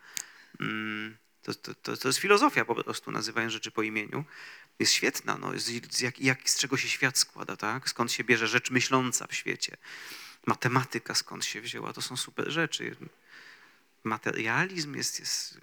Mm, 0.59 1.17
to, 1.41 1.53
to, 1.55 1.75
to, 1.75 1.97
to 1.97 2.07
jest 2.07 2.19
filozofia 2.19 2.65
po 2.65 2.83
prostu, 2.83 3.11
nazywając 3.11 3.53
rzeczy 3.53 3.71
po 3.71 3.81
imieniu. 3.81 4.25
Jest 4.79 4.91
świetna, 4.91 5.37
no, 5.37 5.59
z, 5.59 5.93
z, 5.95 6.01
jak, 6.01 6.19
jak, 6.19 6.49
z 6.49 6.57
czego 6.57 6.77
się 6.77 6.87
świat 6.87 7.17
składa, 7.17 7.57
tak? 7.57 7.89
skąd 7.89 8.11
się 8.11 8.23
bierze 8.23 8.47
rzecz 8.47 8.71
myśląca 8.71 9.27
w 9.27 9.35
świecie. 9.35 9.77
Matematyka 10.45 11.15
skąd 11.15 11.45
się 11.45 11.61
wzięła, 11.61 11.93
to 11.93 12.01
są 12.01 12.17
super 12.17 12.51
rzeczy. 12.51 12.95
Materializm 14.03 14.95
jest... 14.95 15.19
jest 15.19 15.59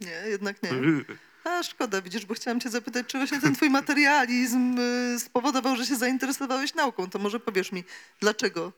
Nie, 0.00 0.22
jednak 0.26 0.62
nie. 0.62 0.70
ugh. 0.70 1.18
A 1.44 1.62
szkoda, 1.62 2.02
widzisz, 2.02 2.26
bo 2.26 2.34
chciałam 2.34 2.60
cię 2.60 2.70
zapytać, 2.70 3.06
czy 3.06 3.18
właśnie 3.18 3.40
ten 3.40 3.54
twój 3.54 3.70
materializm 3.70 4.78
y, 4.78 5.20
spowodował, 5.20 5.76
że 5.76 5.86
się 5.86 5.96
zainteresowałeś 5.96 6.74
nauką. 6.74 7.10
To 7.10 7.18
może 7.18 7.40
powiesz 7.40 7.72
mi, 7.72 7.84
dlaczego 8.20 8.72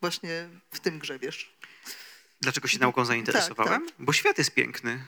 właśnie 0.00 0.48
w 0.70 0.80
tym 0.80 0.98
grzebiesz? 0.98 1.54
Dlaczego 2.40 2.68
się 2.68 2.78
nauką 2.78 3.04
zainteresowałem? 3.04 3.86
tak. 3.86 3.94
Bo 3.98 4.12
świat 4.12 4.38
jest 4.38 4.54
piękny. 4.54 5.04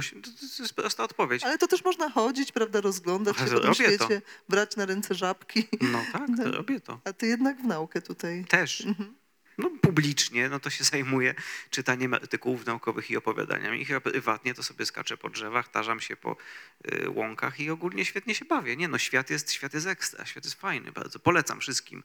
Się, 0.00 0.22
to, 0.22 0.30
jest 0.58 0.74
prosta 0.74 1.04
odpowiedź. 1.04 1.44
Ale 1.44 1.58
to 1.58 1.66
też 1.68 1.84
można 1.84 2.10
chodzić, 2.10 2.52
prawda, 2.52 2.80
rozglądać 2.80 3.36
się 3.36 3.42
Ale 3.42 3.50
po 3.50 3.60
tym 3.60 3.68
robię 3.68 3.98
to. 3.98 4.04
świecie, 4.04 4.22
brać 4.48 4.76
na 4.76 4.86
ręce 4.86 5.14
żabki. 5.14 5.68
No 5.80 6.04
tak, 6.12 6.26
to 6.36 6.42
Tak. 6.44 6.52
robię 6.52 6.80
to. 6.80 7.00
A 7.04 7.12
ty 7.12 7.26
jednak 7.26 7.58
w 7.62 7.64
naukę 7.64 8.02
tutaj. 8.02 8.44
Też. 8.44 8.80
Mhm. 8.80 9.14
No 9.58 9.70
publicznie, 9.82 10.48
no 10.48 10.60
to 10.60 10.70
się 10.70 10.84
zajmuję 10.84 11.34
czytaniem 11.70 12.14
artykułów 12.14 12.66
naukowych 12.66 13.10
i 13.10 13.16
opowiadaniami. 13.16 13.80
I 13.80 13.84
chyba 13.84 14.00
prywatnie 14.00 14.54
to 14.54 14.62
sobie 14.62 14.86
skaczę 14.86 15.16
po 15.16 15.28
drzewach, 15.30 15.68
tarzam 15.68 16.00
się 16.00 16.16
po 16.16 16.36
y, 16.92 17.10
łąkach 17.10 17.60
i 17.60 17.70
ogólnie 17.70 18.04
świetnie 18.04 18.34
się 18.34 18.44
bawię. 18.44 18.76
Nie 18.76 18.88
no, 18.88 18.98
świat 18.98 19.30
jest, 19.30 19.52
świat 19.52 19.74
jest 19.74 19.86
ekstra, 19.86 20.26
świat 20.26 20.44
jest 20.44 20.60
fajny 20.60 20.92
bardzo. 20.92 21.18
Polecam 21.18 21.60
wszystkim. 21.60 22.02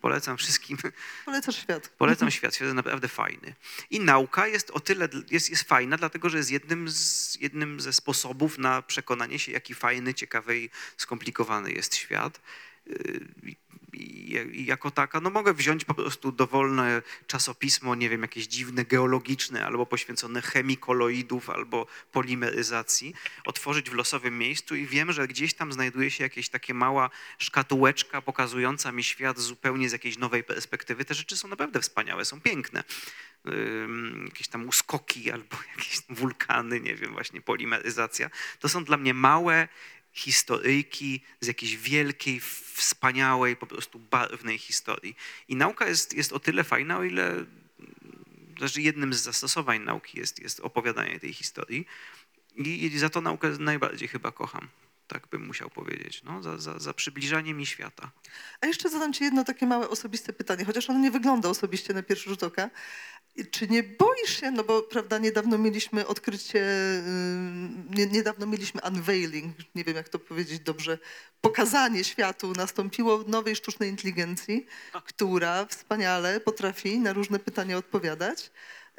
Polecam 0.00 0.36
wszystkim. 0.36 0.78
Polecasz 1.24 1.56
świat. 1.56 1.88
Polecam 1.88 2.30
świat, 2.30 2.54
świat 2.54 2.66
jest 2.66 2.76
naprawdę 2.76 3.08
fajny. 3.08 3.54
I 3.90 4.00
nauka 4.00 4.46
jest 4.46 4.70
o 4.70 4.80
tyle, 4.80 5.08
jest, 5.30 5.50
jest 5.50 5.62
fajna, 5.62 5.96
dlatego 5.96 6.30
że 6.30 6.38
jest 6.38 6.50
jednym, 6.50 6.90
z, 6.90 7.36
jednym 7.40 7.80
ze 7.80 7.92
sposobów 7.92 8.58
na 8.58 8.82
przekonanie 8.82 9.38
się, 9.38 9.52
jaki 9.52 9.74
fajny, 9.74 10.14
ciekawy 10.14 10.58
i 10.58 10.70
skomplikowany 10.96 11.72
jest 11.72 11.96
świat. 11.96 12.40
I 13.92 14.64
jako 14.66 14.90
taka, 14.90 15.20
no 15.20 15.30
mogę 15.30 15.54
wziąć 15.54 15.84
po 15.84 15.94
prostu 15.94 16.32
dowolne 16.32 17.02
czasopismo, 17.26 17.94
nie 17.94 18.08
wiem, 18.08 18.22
jakieś 18.22 18.46
dziwne, 18.46 18.84
geologiczne, 18.84 19.66
albo 19.66 19.86
poświęcone 19.86 20.42
chemii 20.42 20.76
koloidów, 20.76 21.50
albo 21.50 21.86
polimeryzacji, 22.12 23.14
otworzyć 23.44 23.90
w 23.90 23.94
losowym 23.94 24.38
miejscu 24.38 24.76
i 24.76 24.86
wiem, 24.86 25.12
że 25.12 25.28
gdzieś 25.28 25.54
tam 25.54 25.72
znajduje 25.72 26.10
się 26.10 26.24
jakieś 26.24 26.48
takie 26.48 26.74
mała 26.74 27.10
szkatułeczka 27.38 28.22
pokazująca 28.22 28.92
mi 28.92 29.04
świat 29.04 29.38
zupełnie 29.38 29.88
z 29.88 29.92
jakiejś 29.92 30.18
nowej 30.18 30.44
perspektywy. 30.44 31.04
Te 31.04 31.14
rzeczy 31.14 31.36
są 31.36 31.48
naprawdę 31.48 31.80
wspaniałe, 31.80 32.24
są 32.24 32.40
piękne. 32.40 32.84
Jakieś 34.24 34.48
tam 34.48 34.68
uskoki 34.68 35.30
albo 35.30 35.56
jakieś 35.76 36.00
wulkany, 36.08 36.80
nie 36.80 36.94
wiem, 36.94 37.12
właśnie 37.12 37.40
polimeryzacja. 37.40 38.30
To 38.60 38.68
są 38.68 38.84
dla 38.84 38.96
mnie 38.96 39.14
małe 39.14 39.68
historyjki 40.18 41.20
z 41.40 41.46
jakiejś 41.46 41.76
wielkiej, 41.76 42.40
wspaniałej, 42.74 43.56
po 43.56 43.66
prostu 43.66 43.98
barwnej 43.98 44.58
historii. 44.58 45.16
I 45.48 45.56
nauka 45.56 45.86
jest, 45.86 46.14
jest 46.14 46.32
o 46.32 46.38
tyle 46.38 46.64
fajna, 46.64 46.98
o 46.98 47.04
ile 47.04 47.44
znaczy 48.58 48.82
jednym 48.82 49.14
z 49.14 49.20
zastosowań 49.20 49.80
nauki 49.80 50.18
jest, 50.18 50.42
jest 50.42 50.60
opowiadanie 50.60 51.20
tej 51.20 51.32
historii. 51.32 51.86
I, 52.56 52.84
I 52.84 52.98
za 52.98 53.08
to 53.08 53.20
naukę 53.20 53.48
najbardziej 53.58 54.08
chyba 54.08 54.32
kocham. 54.32 54.68
Tak 55.08 55.26
bym 55.26 55.46
musiał 55.46 55.70
powiedzieć. 55.70 56.22
No, 56.22 56.42
za, 56.42 56.58
za, 56.58 56.78
za 56.78 56.94
przybliżanie 56.94 57.54
mi 57.54 57.66
świata. 57.66 58.10
A 58.60 58.66
jeszcze 58.66 58.90
zadam 58.90 59.12
ci 59.12 59.24
jedno 59.24 59.44
takie 59.44 59.66
małe 59.66 59.88
osobiste 59.88 60.32
pytanie, 60.32 60.64
chociaż 60.64 60.90
ono 60.90 60.98
nie 60.98 61.10
wygląda 61.10 61.48
osobiście 61.48 61.94
na 61.94 62.02
pierwszy 62.02 62.30
rzut 62.30 62.42
oka. 62.42 62.70
Czy 63.50 63.68
nie 63.68 63.82
boisz 63.82 64.40
się, 64.40 64.50
no 64.50 64.64
bo 64.64 64.82
prawda, 64.82 65.18
niedawno 65.18 65.58
mieliśmy 65.58 66.06
odkrycie, 66.06 66.66
nie, 67.90 68.06
niedawno 68.06 68.46
mieliśmy 68.46 68.80
unveiling, 68.88 69.56
nie 69.74 69.84
wiem 69.84 69.96
jak 69.96 70.08
to 70.08 70.18
powiedzieć 70.18 70.60
dobrze, 70.60 70.98
pokazanie 71.40 72.04
światu 72.04 72.52
nastąpiło 72.52 73.24
nowej 73.26 73.56
sztucznej 73.56 73.90
inteligencji, 73.90 74.66
która 75.04 75.66
wspaniale 75.66 76.40
potrafi 76.40 76.98
na 76.98 77.12
różne 77.12 77.38
pytania 77.38 77.76
odpowiadać. 77.76 78.50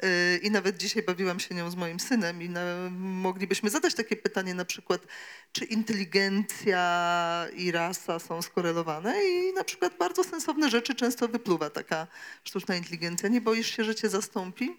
Yy, 0.02 0.38
I 0.42 0.50
nawet 0.50 0.76
dzisiaj 0.76 1.02
bawiłam 1.02 1.40
się 1.40 1.54
nią 1.54 1.70
z 1.70 1.76
moim 1.76 2.00
synem 2.00 2.42
i 2.42 2.48
na, 2.48 2.90
moglibyśmy 2.98 3.70
zadać 3.70 3.94
takie 3.94 4.16
pytanie 4.16 4.54
na 4.54 4.64
przykład, 4.64 5.06
czy 5.52 5.64
inteligencja 5.64 7.46
i 7.56 7.72
rasa 7.72 8.18
są 8.18 8.42
skorelowane 8.42 9.24
i 9.24 9.52
na 9.52 9.64
przykład 9.64 9.98
bardzo 9.98 10.24
sensowne 10.24 10.70
rzeczy 10.70 10.94
często 10.94 11.28
wypluwa 11.28 11.70
taka 11.70 12.06
sztuczna 12.44 12.76
inteligencja. 12.76 13.28
Nie 13.28 13.40
boisz 13.40 13.76
się, 13.76 13.84
że 13.84 13.94
cię 13.94 14.08
zastąpi 14.08 14.76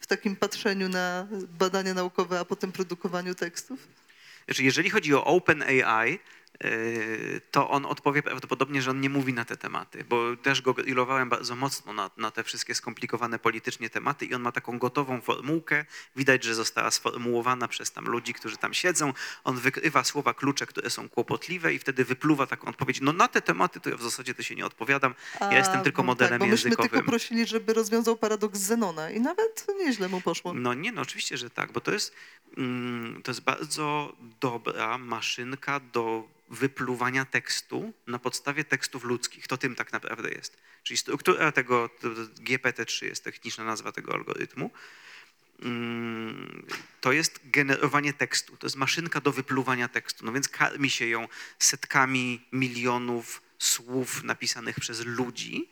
w 0.00 0.06
takim 0.06 0.36
patrzeniu 0.36 0.88
na 0.88 1.28
badania 1.58 1.94
naukowe, 1.94 2.40
a 2.40 2.44
potem 2.44 2.72
produkowaniu 2.72 3.34
tekstów? 3.34 3.88
Znaczy, 4.44 4.64
jeżeli 4.64 4.90
chodzi 4.90 5.14
o 5.14 5.24
OpenAI, 5.24 6.18
to 7.50 7.70
on 7.70 7.86
odpowie 7.86 8.22
prawdopodobnie, 8.22 8.82
że 8.82 8.90
on 8.90 9.00
nie 9.00 9.10
mówi 9.10 9.32
na 9.32 9.44
te 9.44 9.56
tematy, 9.56 10.04
bo 10.08 10.36
też 10.36 10.62
go 10.62 10.74
grillowałem 10.74 11.28
bardzo 11.28 11.56
mocno 11.56 11.92
na, 11.92 12.10
na 12.16 12.30
te 12.30 12.44
wszystkie 12.44 12.74
skomplikowane 12.74 13.38
politycznie 13.38 13.90
tematy 13.90 14.26
i 14.26 14.34
on 14.34 14.42
ma 14.42 14.52
taką 14.52 14.78
gotową 14.78 15.20
formułkę. 15.20 15.84
Widać, 16.16 16.44
że 16.44 16.54
została 16.54 16.90
sformułowana 16.90 17.68
przez 17.68 17.92
tam 17.92 18.04
ludzi, 18.04 18.34
którzy 18.34 18.56
tam 18.56 18.74
siedzą. 18.74 19.12
On 19.44 19.56
wykrywa 19.56 20.04
słowa 20.04 20.34
klucze, 20.34 20.66
które 20.66 20.90
są 20.90 21.08
kłopotliwe 21.08 21.74
i 21.74 21.78
wtedy 21.78 22.04
wypluwa 22.04 22.46
taką 22.46 22.68
odpowiedź. 22.68 23.00
No 23.00 23.12
na 23.12 23.28
te 23.28 23.42
tematy 23.42 23.80
to 23.80 23.90
ja 23.90 23.96
w 23.96 24.02
zasadzie 24.02 24.34
to 24.34 24.42
się 24.42 24.54
nie 24.54 24.66
odpowiadam. 24.66 25.14
Ja 25.40 25.58
jestem 25.58 25.82
tylko 25.82 26.02
bo 26.02 26.06
modelem 26.06 26.32
tak, 26.32 26.40
bo 26.40 26.46
myśmy 26.46 26.70
językowym. 26.70 26.90
tylko 26.90 27.10
prosili, 27.10 27.46
żeby 27.46 27.74
rozwiązał 27.74 28.16
paradoks 28.16 28.58
Zenona 28.58 29.10
i 29.10 29.20
nawet 29.20 29.66
nieźle 29.78 30.08
mu 30.08 30.20
poszło. 30.20 30.54
No 30.54 30.74
nie, 30.74 30.92
no 30.92 31.02
oczywiście, 31.02 31.36
że 31.36 31.50
tak, 31.50 31.72
bo 31.72 31.80
to 31.80 31.92
jest, 31.92 32.14
mm, 32.56 33.22
to 33.22 33.30
jest 33.30 33.40
bardzo 33.40 34.12
dobra 34.40 34.98
maszynka 34.98 35.80
do 35.80 36.34
wypluwania 36.54 37.24
tekstu 37.24 37.92
na 38.06 38.18
podstawie 38.18 38.64
tekstów 38.64 39.04
ludzkich. 39.04 39.46
To 39.48 39.56
tym 39.56 39.74
tak 39.74 39.92
naprawdę 39.92 40.28
jest. 40.30 40.56
Czyli 40.82 40.98
struktura 40.98 41.52
tego, 41.52 41.88
to- 41.88 42.10
to 42.14 42.20
GPT-3 42.24 43.04
jest 43.04 43.24
techniczna 43.24 43.64
nazwa 43.64 43.92
tego 43.92 44.12
algorytmu. 44.14 44.70
Mm, 45.62 46.66
To 47.00 47.12
jest 47.12 47.40
generowanie 47.44 48.12
tekstu. 48.12 48.56
To 48.56 48.66
jest 48.66 48.76
maszynka 48.76 49.20
do 49.20 49.32
wypluwania 49.32 49.88
tekstu. 49.88 50.24
No 50.26 50.32
więc 50.32 50.48
karmi 50.48 50.90
się 50.90 51.06
ją 51.06 51.28
setkami 51.58 52.46
milionów 52.52 53.42
słów 53.58 54.22
napisanych 54.22 54.80
przez 54.80 55.04
ludzi. 55.06 55.68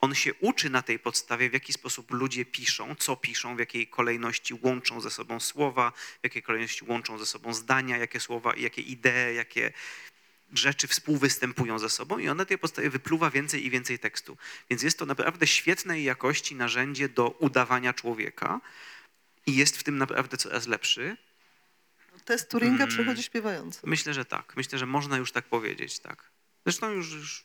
On 0.00 0.14
się 0.14 0.34
uczy 0.34 0.70
na 0.70 0.82
tej 0.82 0.98
podstawie, 0.98 1.50
w 1.50 1.52
jaki 1.52 1.72
sposób 1.72 2.10
ludzie 2.10 2.44
piszą, 2.44 2.94
co 2.94 3.16
piszą, 3.16 3.56
w 3.56 3.58
jakiej 3.58 3.86
kolejności 3.86 4.54
łączą 4.62 5.00
ze 5.00 5.10
sobą 5.10 5.40
słowa, 5.40 5.92
w 6.20 6.24
jakiej 6.24 6.42
kolejności 6.42 6.84
łączą 6.84 7.18
ze 7.18 7.26
sobą 7.26 7.54
zdania, 7.54 7.96
jakie 7.96 8.20
słowa, 8.20 8.56
jakie 8.56 8.82
idee, 8.82 9.34
jakie 9.34 9.72
rzeczy 10.54 10.86
współwystępują 10.88 11.78
ze 11.78 11.90
sobą 11.90 12.18
i 12.18 12.28
on 12.28 12.36
na 12.36 12.44
tej 12.44 12.58
podstawie 12.58 12.90
wypluwa 12.90 13.30
więcej 13.30 13.66
i 13.66 13.70
więcej 13.70 13.98
tekstu. 13.98 14.36
Więc 14.70 14.82
jest 14.82 14.98
to 14.98 15.06
naprawdę 15.06 15.46
świetnej 15.46 16.04
jakości 16.04 16.54
narzędzie 16.54 17.08
do 17.08 17.28
udawania 17.30 17.92
człowieka 17.92 18.60
i 19.46 19.56
jest 19.56 19.76
w 19.76 19.82
tym 19.82 19.98
naprawdę 19.98 20.36
coraz 20.36 20.66
lepszy. 20.66 21.16
Test 22.24 22.50
Turinga 22.50 22.84
Mm. 22.84 22.88
przechodzi 22.88 23.22
śpiewająco. 23.22 23.80
Myślę, 23.84 24.14
że 24.14 24.24
tak. 24.24 24.56
Myślę, 24.56 24.78
że 24.78 24.86
można 24.86 25.16
już 25.16 25.32
tak 25.32 25.44
powiedzieć, 25.44 25.98
tak. 25.98 26.30
Zresztą 26.66 26.90
już, 26.90 27.12
już 27.12 27.44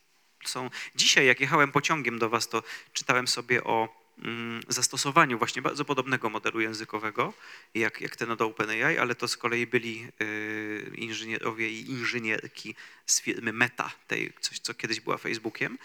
są. 0.50 0.70
Dzisiaj, 0.96 1.26
jak 1.26 1.40
jechałem 1.40 1.72
pociągiem 1.72 2.20
do 2.20 2.30
Was, 2.30 2.50
to 2.50 2.64
czytałem 2.94 3.28
sobie 3.28 3.64
o 3.64 4.04
mm, 4.18 4.62
zastosowaniu 4.68 5.38
właśnie 5.38 5.62
bardzo 5.62 5.86
podobnego 5.86 6.30
modelu 6.30 6.62
językowego, 6.62 7.34
jak, 7.74 8.02
jak 8.02 8.16
ten 8.16 8.32
od 8.32 8.42
OpenAI, 8.42 8.98
ale 8.98 9.16
to 9.16 9.28
z 9.28 9.38
kolei 9.38 9.68
byli 9.68 10.08
y, 10.22 10.92
inżynierowie 10.96 11.70
i 11.70 11.90
inżynierki 11.90 12.76
z 13.06 13.22
firmy 13.22 13.54
Meta, 13.54 13.92
tej, 14.08 14.34
coś, 14.42 14.60
co 14.60 14.74
kiedyś 14.74 15.00
była 15.00 15.18
Facebookiem. 15.18 15.78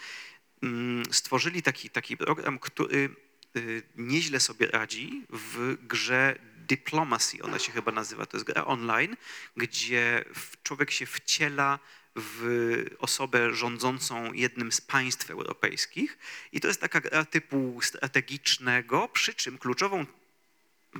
Mm, 0.63 1.03
stworzyli 1.11 1.61
taki, 1.61 1.89
taki 1.89 2.17
program, 2.17 2.59
który 2.59 3.09
y, 3.55 3.83
nieźle 3.95 4.39
sobie 4.39 4.67
radzi 4.67 5.25
w 5.29 5.77
grze 5.87 6.39
Diplomacy, 6.69 7.43
ona 7.43 7.59
się 7.59 7.71
chyba 7.71 7.91
nazywa, 7.91 8.25
to 8.25 8.37
jest 8.37 8.47
gra 8.47 8.65
online, 8.65 9.17
gdzie 9.57 10.25
człowiek 10.63 10.91
się 10.91 11.05
wciela 11.05 11.79
w 12.15 12.85
osobę 12.99 13.53
rządzącą 13.53 14.33
jednym 14.33 14.71
z 14.71 14.81
państw 14.81 15.29
europejskich. 15.29 16.17
I 16.51 16.61
to 16.61 16.67
jest 16.67 16.81
taka 16.81 17.25
typu 17.25 17.79
strategicznego, 17.81 19.07
przy 19.07 19.33
czym 19.33 19.57
kluczową 19.57 20.05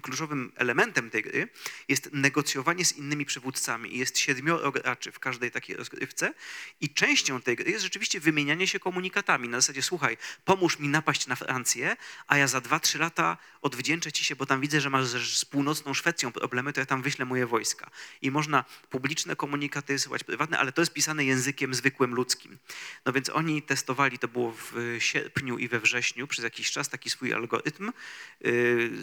kluczowym 0.01 0.51
elementem 0.55 1.09
tej 1.09 1.23
gry 1.23 1.47
jest 1.87 2.09
negocjowanie 2.13 2.85
z 2.85 2.97
innymi 2.97 3.25
przywódcami. 3.25 3.97
Jest 3.97 4.17
siedmioro 4.17 4.71
graczy 4.71 5.11
w 5.11 5.19
każdej 5.19 5.51
takiej 5.51 5.75
rozgrywce 5.75 6.33
i 6.81 6.89
częścią 6.89 7.41
tej 7.41 7.55
gry 7.55 7.71
jest 7.71 7.83
rzeczywiście 7.83 8.19
wymienianie 8.19 8.67
się 8.67 8.79
komunikatami. 8.79 9.49
Na 9.49 9.61
zasadzie, 9.61 9.81
słuchaj, 9.81 10.17
pomóż 10.45 10.79
mi 10.79 10.87
napaść 10.87 11.27
na 11.27 11.35
Francję, 11.35 11.97
a 12.27 12.37
ja 12.37 12.47
za 12.47 12.61
dwa, 12.61 12.79
trzy 12.79 12.97
lata 12.97 13.37
odwdzięczę 13.61 14.11
ci 14.11 14.25
się, 14.25 14.35
bo 14.35 14.45
tam 14.45 14.61
widzę, 14.61 14.81
że 14.81 14.89
masz 14.89 15.07
z 15.37 15.45
północną 15.45 15.93
Szwecją 15.93 16.31
problemy, 16.31 16.73
to 16.73 16.79
ja 16.79 16.85
tam 16.85 17.01
wyślę 17.01 17.25
moje 17.25 17.45
wojska. 17.47 17.89
I 18.21 18.31
można 18.31 18.65
publiczne 18.89 19.35
komunikaty 19.35 19.93
wysyłać 19.93 20.23
prywatne, 20.23 20.59
ale 20.59 20.71
to 20.71 20.81
jest 20.81 20.93
pisane 20.93 21.25
językiem 21.25 21.73
zwykłym 21.73 22.15
ludzkim. 22.15 22.57
No 23.05 23.13
więc 23.13 23.29
oni 23.29 23.61
testowali, 23.61 24.19
to 24.19 24.27
było 24.27 24.51
w 24.51 24.97
sierpniu 24.99 25.57
i 25.57 25.67
we 25.67 25.79
wrześniu, 25.79 26.27
przez 26.27 26.43
jakiś 26.43 26.71
czas 26.71 26.89
taki 26.89 27.09
swój 27.09 27.33
algorytm. 27.33 27.91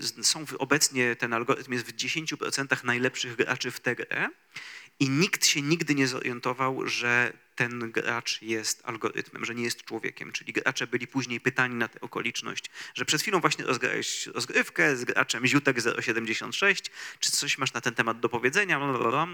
Z- 0.01 0.27
Są 0.27 0.47
w- 0.47 0.57
obecnie 0.77 1.17
ten 1.17 1.33
algorytm 1.33 1.73
jest 1.73 1.87
w 1.87 1.97
10% 1.97 2.85
najlepszych 2.85 3.37
graczy 3.37 3.71
w 3.71 3.81
tę 3.81 3.97
grę 3.97 4.29
i 5.01 5.11
nikt 5.11 5.47
się 5.47 5.63
nigdy 5.63 5.95
nie 5.95 6.07
zorientował, 6.07 6.87
że 6.87 7.33
ten 7.57 7.91
gracz 7.91 8.43
jest 8.43 8.83
algorytmem, 8.85 9.45
że 9.45 9.55
nie 9.55 9.65
jest 9.65 9.85
człowiekiem. 9.85 10.33
Czyli 10.33 10.53
gracze 10.53 10.87
byli 10.87 11.07
później 11.07 11.41
pytani 11.41 11.75
na 11.75 11.89
tę 11.89 12.01
okoliczność, 12.01 12.71
że 12.95 13.05
przed 13.05 13.23
chwilą 13.23 13.41
właśnie 13.41 13.65
rozgrałeś 13.65 14.27
rozgrywkę 14.27 14.97
z 14.97 15.05
graczem 15.05 15.47
Ziutek 15.47 15.77
076, 16.01 16.91
czy 17.21 17.31
coś 17.33 17.59
masz 17.59 17.73
na 17.73 17.81
ten 17.81 17.95
temat 17.95 18.21
do 18.21 18.29
powiedzenia, 18.29 18.79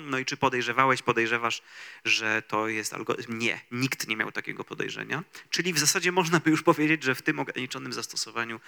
no 0.07 0.19
i 0.19 0.25
czy 0.25 0.37
podejrzewałeś, 0.37 1.03
podejrzewasz, 1.03 1.63
że 2.05 2.43
to 2.43 2.69
jest 2.69 2.95
algorytm? 2.95 3.39
Nie, 3.39 3.61
nikt 3.71 4.09
nie 4.09 4.17
miał 4.17 4.33
takiego 4.33 4.65
podejrzenia. 4.65 5.25
Czyli 5.51 5.73
w 5.73 5.79
zasadzie 5.79 6.13
można 6.13 6.41
by 6.41 6.51
już 6.51 6.63
powiedzieć, 6.63 7.03
że 7.03 7.15
w 7.15 7.23
tym 7.23 7.39
ograniczonym 7.39 7.93
zastosowaniu 7.93 8.61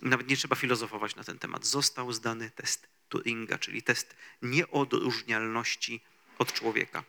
nawet 0.00 0.28
nie 0.28 0.36
trzeba 0.36 0.56
filozofować 0.56 1.16
na 1.16 1.24
ten 1.24 1.38
temat. 1.38 1.66
Został 1.66 2.12
zdany 2.12 2.50
test 2.50 2.88
Turinga, 3.08 3.58
czyli 3.58 3.82
test 3.82 4.16
nieodróżnialności 4.42 6.00
od 6.38 6.52
człowieka. 6.52 7.04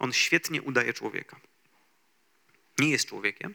On 0.00 0.12
świetnie 0.12 0.62
udaje 0.62 0.92
człowieka. 0.92 1.40
Nie 2.78 2.90
jest 2.90 3.08
człowiekiem, 3.08 3.54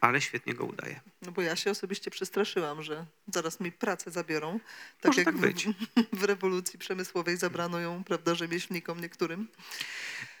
ale 0.00 0.20
świetnie 0.20 0.54
go 0.54 0.64
udaje. 0.64 1.00
No 1.22 1.32
bo 1.32 1.42
ja 1.42 1.56
się 1.56 1.70
osobiście 1.70 2.10
przestraszyłam, 2.10 2.82
że 2.82 3.06
zaraz 3.32 3.60
mi 3.60 3.72
pracę 3.72 4.10
zabiorą. 4.10 4.60
Tak 5.00 5.10
Może 5.10 5.20
jak 5.20 5.26
tak 5.26 5.36
być. 5.36 5.66
W, 5.66 6.18
w 6.18 6.24
rewolucji 6.24 6.78
przemysłowej 6.78 7.36
zabrano 7.36 7.80
ją, 7.80 8.04
prawda, 8.04 8.34
rzemieślnikom 8.34 9.00
niektórym. 9.00 9.48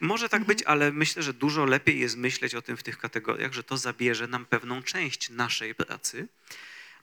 Może 0.00 0.28
tak 0.28 0.44
być, 0.44 0.62
ale 0.62 0.92
myślę, 0.92 1.22
że 1.22 1.34
dużo 1.34 1.64
lepiej 1.64 2.00
jest 2.00 2.16
myśleć 2.16 2.54
o 2.54 2.62
tym 2.62 2.76
w 2.76 2.82
tych 2.82 2.98
kategoriach, 2.98 3.52
że 3.52 3.64
to 3.64 3.76
zabierze 3.76 4.26
nam 4.26 4.46
pewną 4.46 4.82
część 4.82 5.30
naszej 5.30 5.74
pracy, 5.74 6.28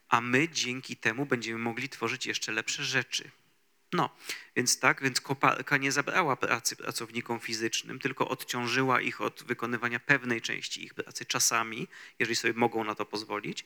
a 0.10 0.22
my 0.22 0.50
dzięki 0.50 0.96
temu 0.98 1.26
będziemy 1.26 1.60
mogli 1.60 1.90
tworzyć 1.90 2.26
jeszcze 2.26 2.52
lepsze 2.52 2.84
rzeczy. 2.84 3.32
No, 3.94 4.10
więc 4.56 4.80
tak, 4.80 5.02
więc 5.04 5.22
koparka 5.22 5.78
nie 5.78 5.92
zabrała 5.92 6.36
pracy 6.36 6.76
pracownikom 6.76 7.40
fizycznym, 7.40 8.00
tylko 8.00 8.28
odciążyła 8.28 9.02
ich 9.02 9.22
od 9.22 9.44
wykonywania 9.44 10.00
pewnej 10.00 10.42
części 10.42 10.84
ich 10.84 10.94
pracy 10.94 11.26
czasami, 11.26 11.88
jeżeli 12.20 12.36
sobie 12.36 12.54
mogą 12.54 12.84
na 12.84 12.96
to 12.96 13.06
pozwolić. 13.06 13.66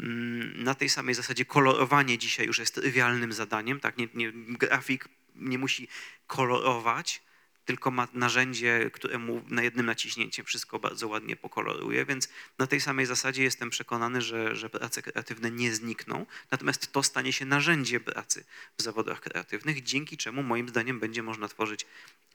Mm, 0.00 0.62
Na 0.64 0.74
tej 0.74 0.88
samej 0.88 1.14
zasadzie 1.14 1.44
kolorowanie 1.44 2.18
dzisiaj 2.18 2.46
już 2.46 2.58
jest 2.58 2.74
trywialnym 2.74 3.32
zadaniem, 3.32 3.80
tak, 3.80 3.96
nie, 3.98 4.08
nie, 4.14 4.32
grafik 4.32 5.08
nie 5.34 5.58
musi 5.58 5.88
kolorować, 6.26 7.22
tylko 7.66 7.90
ma 7.90 8.08
narzędzie, 8.12 8.90
które 8.92 9.18
mu 9.18 9.42
na 9.48 9.62
jednym 9.62 9.86
naciśnięciem 9.86 10.44
wszystko 10.44 10.78
bardzo 10.78 11.08
ładnie 11.08 11.36
pokoloruje, 11.36 12.04
więc 12.04 12.28
na 12.58 12.66
tej 12.66 12.80
samej 12.80 13.06
zasadzie 13.06 13.42
jestem 13.42 13.70
przekonany, 13.70 14.22
że, 14.22 14.56
że 14.56 14.70
prace 14.70 15.02
kreatywne 15.02 15.50
nie 15.50 15.74
znikną, 15.74 16.26
natomiast 16.50 16.92
to 16.92 17.02
stanie 17.02 17.32
się 17.32 17.44
narzędziem 17.44 18.04
pracy 18.04 18.44
w 18.78 18.82
zawodach 18.82 19.20
kreatywnych, 19.20 19.82
dzięki 19.82 20.16
czemu 20.16 20.42
moim 20.42 20.68
zdaniem 20.68 21.00
będzie 21.00 21.22
można 21.22 21.48
tworzyć 21.48 21.86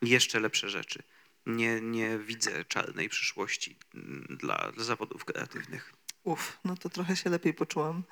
jeszcze 0.02 0.40
lepsze 0.40 0.70
rzeczy. 0.70 1.04
Nie, 1.46 1.82
nie 1.82 2.18
widzę 2.18 2.66
czarnej 2.66 3.10
przyszłości 3.10 3.76
mm, 3.96 4.26
dla, 4.30 4.72
dla 4.72 4.84
zawodów 4.84 5.26
kreatywnych. 5.26 5.94
Uf, 6.24 6.60
no 6.66 6.78
to 6.78 6.90
trochę 6.90 7.16
się 7.16 7.30
lepiej 7.30 7.54
poczułam. 7.54 8.04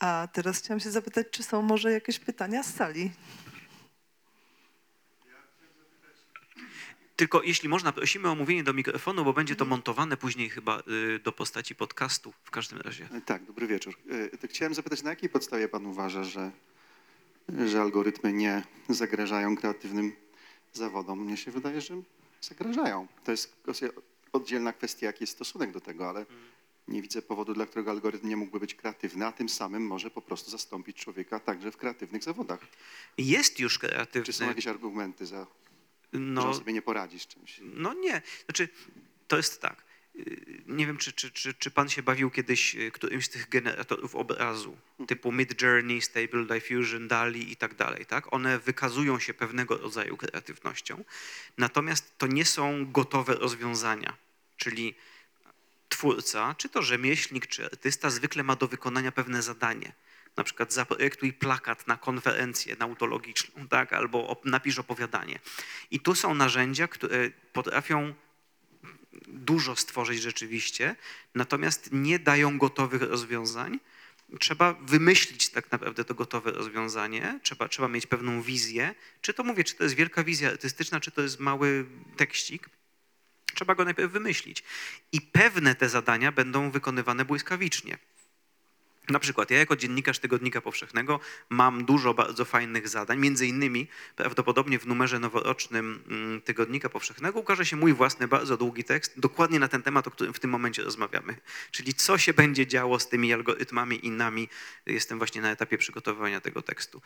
A 0.00 0.28
teraz 0.32 0.58
chciałam 0.58 0.80
się 0.80 0.90
zapytać, 0.90 1.26
czy 1.30 1.42
są 1.42 1.62
może 1.62 1.92
jakieś 1.92 2.18
pytania 2.18 2.62
z 2.62 2.74
sali? 2.74 3.10
Tylko 7.16 7.42
jeśli 7.42 7.68
można, 7.68 7.92
prosimy 7.92 8.28
o 8.30 8.34
mówienie 8.34 8.64
do 8.64 8.72
mikrofonu, 8.72 9.24
bo 9.24 9.32
będzie 9.32 9.56
to 9.56 9.64
montowane 9.64 10.16
później 10.16 10.50
chyba 10.50 10.80
y, 10.80 11.18
do 11.18 11.32
postaci 11.32 11.74
podcastu 11.74 12.32
w 12.44 12.50
każdym 12.50 12.80
razie. 12.80 13.08
E, 13.12 13.20
Tak, 13.20 13.44
dobry 13.44 13.66
wieczór. 13.66 13.94
E, 14.44 14.48
Chciałem 14.48 14.74
zapytać, 14.74 15.02
na 15.02 15.10
jakiej 15.10 15.28
podstawie 15.28 15.68
pan 15.68 15.86
uważa, 15.86 16.24
że, 16.24 16.50
że 17.66 17.80
algorytmy 17.80 18.32
nie 18.32 18.62
zagrażają 18.88 19.56
kreatywnym 19.56 20.12
zawodom? 20.72 21.18
Mnie 21.24 21.36
się 21.36 21.50
wydaje, 21.50 21.80
że 21.80 22.02
zagrażają. 22.40 23.06
To 23.24 23.30
jest 23.30 23.56
oddzielna 24.32 24.72
kwestia, 24.72 25.06
jaki 25.06 25.22
jest 25.22 25.32
stosunek 25.32 25.72
do 25.72 25.80
tego, 25.80 26.08
ale 26.08 26.26
nie 26.88 27.02
widzę 27.02 27.22
powodu, 27.22 27.54
dla 27.54 27.66
którego 27.66 27.90
algorytm 27.90 28.28
nie 28.28 28.36
mógłby 28.36 28.60
być 28.60 28.74
kreatywny, 28.74 29.26
a 29.26 29.32
tym 29.32 29.48
samym 29.48 29.86
może 29.86 30.10
po 30.10 30.22
prostu 30.22 30.50
zastąpić 30.50 30.96
człowieka 30.96 31.40
także 31.40 31.70
w 31.72 31.76
kreatywnych 31.76 32.22
zawodach. 32.24 32.60
Jest 33.18 33.60
już 33.60 33.78
Czy 33.78 33.86
są 33.86 33.88
kreatywny. 33.88 34.46
jakieś 34.46 34.66
argumenty 34.66 35.26
za, 35.26 35.46
że 36.12 36.20
No, 36.20 36.48
on 36.48 36.54
sobie 36.54 36.72
nie 36.72 36.82
poradzi 36.82 37.20
z 37.20 37.26
czymś? 37.26 37.60
No 37.62 37.94
nie, 37.94 38.22
znaczy 38.44 38.68
to 39.28 39.36
jest 39.36 39.60
tak. 39.60 39.84
Yy, 40.14 40.62
Nie 40.66 40.86
wiem, 40.86 40.96
czy, 40.96 41.12
czy, 41.12 41.30
czy, 41.30 41.54
czy 41.54 41.70
pan 41.70 41.88
się 41.88 42.02
bawił 42.02 42.30
kiedyś 42.30 42.74
yy, 42.74 42.90
którymś 42.90 43.24
z 43.26 43.28
tych 43.28 43.48
generatorów 43.48 44.14
obrazu, 44.14 44.76
typu 45.06 45.32
Mid 45.32 45.62
Journey, 45.62 46.02
Stable 46.02 46.44
Diffusion, 46.46 47.08
DALI 47.08 47.52
i 47.52 47.56
tak 47.56 47.74
dalej, 47.74 48.06
tak? 48.06 48.32
One 48.32 48.58
wykazują 48.58 49.18
się 49.18 49.34
pewnego 49.34 49.76
rodzaju 49.76 50.16
kreatywnością, 50.16 51.04
natomiast 51.58 52.18
to 52.18 52.26
nie 52.26 52.44
są 52.44 52.92
gotowe 52.92 53.34
rozwiązania, 53.34 54.16
czyli 54.56 54.94
twórca, 55.88 56.54
czy 56.54 56.68
to 56.68 56.82
rzemieślnik, 56.82 57.46
czy 57.46 57.64
artysta 57.64 58.10
zwykle 58.10 58.42
ma 58.42 58.56
do 58.56 58.68
wykonania 58.68 59.12
pewne 59.12 59.42
zadanie. 59.42 59.92
Na 60.36 60.44
przykład 60.44 60.72
zaprojektuj 60.72 61.32
plakat 61.32 61.86
na 61.86 61.96
konferencję 61.96 62.76
nautologiczną, 62.78 63.68
tak? 63.68 63.92
albo 63.92 64.40
napisz 64.44 64.78
opowiadanie. 64.78 65.38
I 65.90 66.00
tu 66.00 66.14
są 66.14 66.34
narzędzia, 66.34 66.88
które 66.88 67.30
potrafią 67.52 68.14
dużo 69.28 69.76
stworzyć 69.76 70.22
rzeczywiście, 70.22 70.96
natomiast 71.34 71.88
nie 71.92 72.18
dają 72.18 72.58
gotowych 72.58 73.02
rozwiązań. 73.02 73.80
Trzeba 74.40 74.72
wymyślić 74.72 75.48
tak 75.48 75.72
naprawdę 75.72 76.04
to 76.04 76.14
gotowe 76.14 76.52
rozwiązanie, 76.52 77.40
trzeba, 77.42 77.68
trzeba 77.68 77.88
mieć 77.88 78.06
pewną 78.06 78.42
wizję. 78.42 78.94
Czy 79.20 79.34
to 79.34 79.44
mówię, 79.44 79.64
czy 79.64 79.74
to 79.74 79.84
jest 79.84 79.96
wielka 79.96 80.24
wizja 80.24 80.50
artystyczna, 80.50 81.00
czy 81.00 81.10
to 81.10 81.22
jest 81.22 81.40
mały 81.40 81.86
tekścik, 82.16 82.70
trzeba 83.54 83.74
go 83.74 83.84
najpierw 83.84 84.12
wymyślić. 84.12 84.62
I 85.12 85.20
pewne 85.20 85.74
te 85.74 85.88
zadania 85.88 86.32
będą 86.32 86.70
wykonywane 86.70 87.24
błyskawicznie. 87.24 87.98
Na 89.08 89.18
przykład 89.18 89.50
ja 89.50 89.58
jako 89.58 89.76
dziennikarz 89.76 90.18
Tygodnika 90.18 90.60
Powszechnego 90.60 91.20
mam 91.50 91.84
dużo 91.84 92.14
bardzo 92.14 92.44
fajnych 92.44 92.88
zadań, 92.88 93.18
między 93.18 93.46
innymi 93.46 93.88
prawdopodobnie 94.16 94.78
w 94.78 94.86
numerze 94.86 95.18
noworocznym 95.18 96.02
mm, 96.08 96.40
Tygodnika 96.40 96.88
Powszechnego 96.88 97.40
ukaże 97.40 97.66
się 97.66 97.76
mój 97.76 97.92
własny 97.92 98.28
bardzo 98.28 98.56
długi 98.56 98.84
tekst 98.84 99.20
dokładnie 99.20 99.58
na 99.58 99.68
ten 99.68 99.82
temat, 99.82 100.06
o 100.06 100.10
którym 100.10 100.34
w 100.34 100.40
tym 100.40 100.50
momencie 100.50 100.82
rozmawiamy. 100.82 101.36
Czyli 101.70 101.94
co 101.94 102.18
się 102.18 102.34
będzie 102.34 102.66
działo 102.66 102.98
z 102.98 103.08
tymi 103.08 103.32
algorytmami 103.32 104.06
i 104.06 104.10
nami. 104.10 104.48
Jestem 104.86 105.18
właśnie 105.18 105.42
na 105.42 105.50
etapie 105.50 105.78
przygotowywania 105.78 106.40
tego 106.40 106.62
tekstu. 106.62 107.02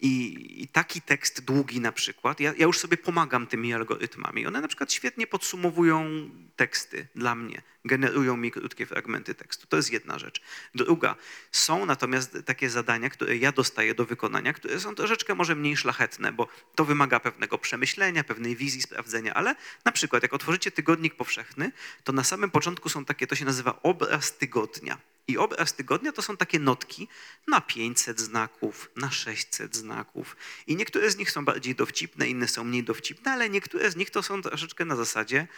I, 0.00 0.62
I 0.62 0.68
taki 0.68 1.00
tekst 1.00 1.44
długi 1.44 1.80
na 1.80 1.92
przykład, 1.92 2.40
ja, 2.40 2.52
ja 2.58 2.66
już 2.66 2.78
sobie 2.78 2.96
pomagam 2.96 3.46
tymi 3.46 3.74
algorytmami. 3.74 4.46
One 4.46 4.60
na 4.60 4.68
przykład 4.68 4.92
świetnie 4.92 5.26
podsumowują 5.26 6.30
teksty 6.56 7.06
dla 7.14 7.34
mnie, 7.34 7.62
generują 7.84 8.36
mi 8.36 8.50
krótkie 8.50 8.86
fragmenty 8.86 9.34
tekstu. 9.34 9.66
To 9.66 9.76
jest 9.76 9.92
jedna 9.92 10.18
rzecz. 10.18 10.40
Druga, 10.74 11.16
są 11.52 11.86
natomiast 11.86 12.38
takie 12.44 12.70
zadania, 12.70 13.10
które 13.10 13.36
ja 13.36 13.52
dostaję 13.52 13.94
do 13.94 14.04
wykonania, 14.04 14.52
które 14.52 14.80
są 14.80 14.94
troszeczkę 14.94 15.34
może 15.34 15.54
mniej 15.54 15.76
szlachetne, 15.76 16.32
bo 16.32 16.48
to 16.74 16.84
wymaga 16.84 17.20
pewnego 17.20 17.58
przemyślenia, 17.58 18.24
pewnej 18.24 18.56
wizji, 18.56 18.82
sprawdzenia, 18.82 19.34
ale 19.34 19.54
na 19.84 19.92
przykład 19.92 20.22
jak 20.22 20.34
otworzycie 20.34 20.70
tygodnik 20.70 21.14
powszechny, 21.14 21.72
to 22.04 22.12
na 22.12 22.24
samym 22.24 22.50
początku 22.50 22.88
są 22.88 23.04
takie, 23.04 23.26
to 23.26 23.34
się 23.34 23.44
nazywa 23.44 23.82
obraz 23.82 24.36
tygodnia. 24.36 24.98
I 25.28 25.38
obraz 25.38 25.74
tygodnia 25.74 26.12
to 26.12 26.22
są 26.22 26.36
takie 26.36 26.58
notki 26.58 27.08
na 27.46 27.60
500 27.60 28.20
znaków, 28.20 28.90
na 28.96 29.10
600 29.10 29.76
znaków. 29.76 30.36
I 30.66 30.76
niektóre 30.76 31.10
z 31.10 31.16
nich 31.16 31.30
są 31.30 31.44
bardziej 31.44 31.74
dowcipne, 31.74 32.28
inne 32.28 32.48
są 32.48 32.64
mniej 32.64 32.84
dowcipne, 32.84 33.32
ale 33.32 33.50
niektóre 33.50 33.90
z 33.90 33.96
nich 33.96 34.10
to 34.10 34.22
są 34.22 34.42
troszeczkę 34.42 34.84
na 34.84 34.96
zasadzie, 34.96 35.48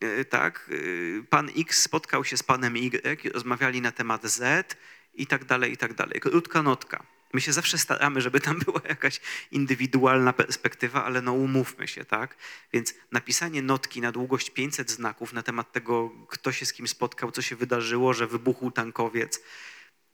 e, 0.00 0.24
tak, 0.24 0.70
e, 0.70 1.22
pan 1.22 1.50
X 1.56 1.82
spotkał 1.82 2.24
się 2.24 2.36
z 2.36 2.42
panem 2.42 2.76
Y, 2.76 3.32
rozmawiali 3.32 3.80
na 3.80 3.92
temat 3.92 4.24
Z 4.24 4.76
i 5.14 5.26
tak 5.26 5.44
dalej, 5.44 5.72
i 5.72 5.76
tak 5.76 5.94
dalej. 5.94 6.20
Krótka 6.20 6.62
notka. 6.62 7.15
My 7.32 7.40
się 7.40 7.52
zawsze 7.52 7.78
staramy, 7.78 8.20
żeby 8.20 8.40
tam 8.40 8.58
była 8.64 8.80
jakaś 8.88 9.20
indywidualna 9.50 10.32
perspektywa, 10.32 11.04
ale 11.04 11.22
no 11.22 11.32
umówmy 11.32 11.88
się, 11.88 12.04
tak? 12.04 12.36
Więc 12.72 12.94
napisanie 13.12 13.62
notki 13.62 14.00
na 14.00 14.12
długość 14.12 14.50
500 14.50 14.90
znaków 14.90 15.32
na 15.32 15.42
temat 15.42 15.72
tego, 15.72 16.10
kto 16.28 16.52
się 16.52 16.66
z 16.66 16.72
kim 16.72 16.88
spotkał, 16.88 17.30
co 17.30 17.42
się 17.42 17.56
wydarzyło, 17.56 18.14
że 18.14 18.26
wybuchł 18.26 18.70
tankowiec, 18.70 19.40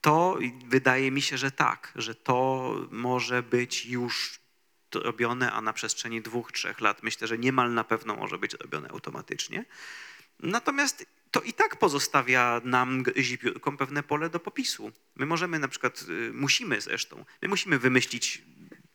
to 0.01 0.39
wydaje 0.67 1.11
mi 1.11 1.23
się, 1.23 1.39
że 1.39 1.51
tak, 1.51 1.93
że 1.97 2.15
to 2.15 2.75
może 2.91 3.43
być 3.43 3.87
już 3.87 4.41
robione, 4.95 5.53
a 5.53 5.61
na 5.61 5.73
przestrzeni 5.73 6.23
dwóch, 6.23 6.53
trzech 6.53 6.81
lat 6.81 7.03
myślę, 7.03 7.27
że 7.29 7.39
niemal 7.39 7.75
na 7.75 7.85
pewno 7.85 8.17
może 8.17 8.39
być 8.39 8.55
robione 8.55 8.89
automatycznie. 8.89 9.65
Natomiast 10.41 11.07
to 11.33 11.41
i 11.41 11.53
tak 11.53 11.77
pozostawia 11.77 12.61
nam 12.65 13.03
gryzi 13.03 13.39
piórką 13.39 13.77
pewne 13.77 14.03
pole 14.03 14.31
do 14.31 14.41
popisu. 14.41 14.93
My 15.17 15.27
możemy 15.27 15.59
na 15.59 15.69
przykład, 15.69 16.05
y, 16.09 16.31
musimy 16.33 16.81
zresztą, 16.81 17.25
my 17.43 17.49
musimy 17.49 17.79
wymyślić, 17.79 18.43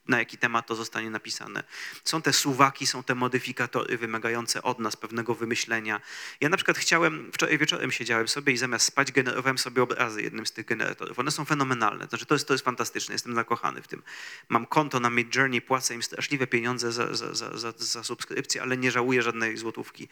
na 0.07 0.19
jaki 0.19 0.37
temat 0.37 0.67
to 0.67 0.75
zostanie 0.75 1.09
napisane. 1.09 1.63
Są 2.03 2.21
te 2.21 2.33
suwaki, 2.33 2.87
są 2.87 3.03
te 3.03 3.15
modyfikatory 3.15 3.97
wymagające 3.97 4.61
od 4.61 4.79
nas 4.79 4.95
pewnego 4.95 5.35
wymyślenia. 5.35 6.01
Ja 6.41 6.49
na 6.49 6.57
przykład 6.57 6.77
chciałem, 6.77 7.31
wczoraj 7.33 7.57
wieczorem 7.57 7.91
siedziałem 7.91 8.27
sobie 8.27 8.53
i 8.53 8.57
zamiast 8.57 8.85
spać 8.85 9.11
generowałem 9.11 9.57
sobie 9.57 9.83
obrazy 9.83 10.21
jednym 10.21 10.45
z 10.45 10.51
tych 10.51 10.65
generatorów. 10.65 11.19
One 11.19 11.31
są 11.31 11.45
fenomenalne, 11.45 12.05
znaczy 12.05 12.25
to 12.25 12.35
jest, 12.35 12.47
to 12.47 12.53
jest 12.53 12.65
fantastyczne, 12.65 13.13
jestem 13.13 13.35
zakochany 13.35 13.81
w 13.81 13.87
tym. 13.87 14.03
Mam 14.49 14.65
konto 14.65 14.99
na 14.99 15.09
Midjourney, 15.09 15.61
płacę 15.61 15.95
im 15.95 16.03
straszliwe 16.03 16.47
pieniądze 16.47 16.91
za, 16.91 17.15
za, 17.15 17.33
za, 17.33 17.57
za, 17.57 17.73
za 17.77 18.03
subskrypcję, 18.03 18.61
ale 18.61 18.77
nie 18.77 18.91
żałuję 18.91 19.21
żadnej 19.21 19.57
złotówki. 19.57 20.07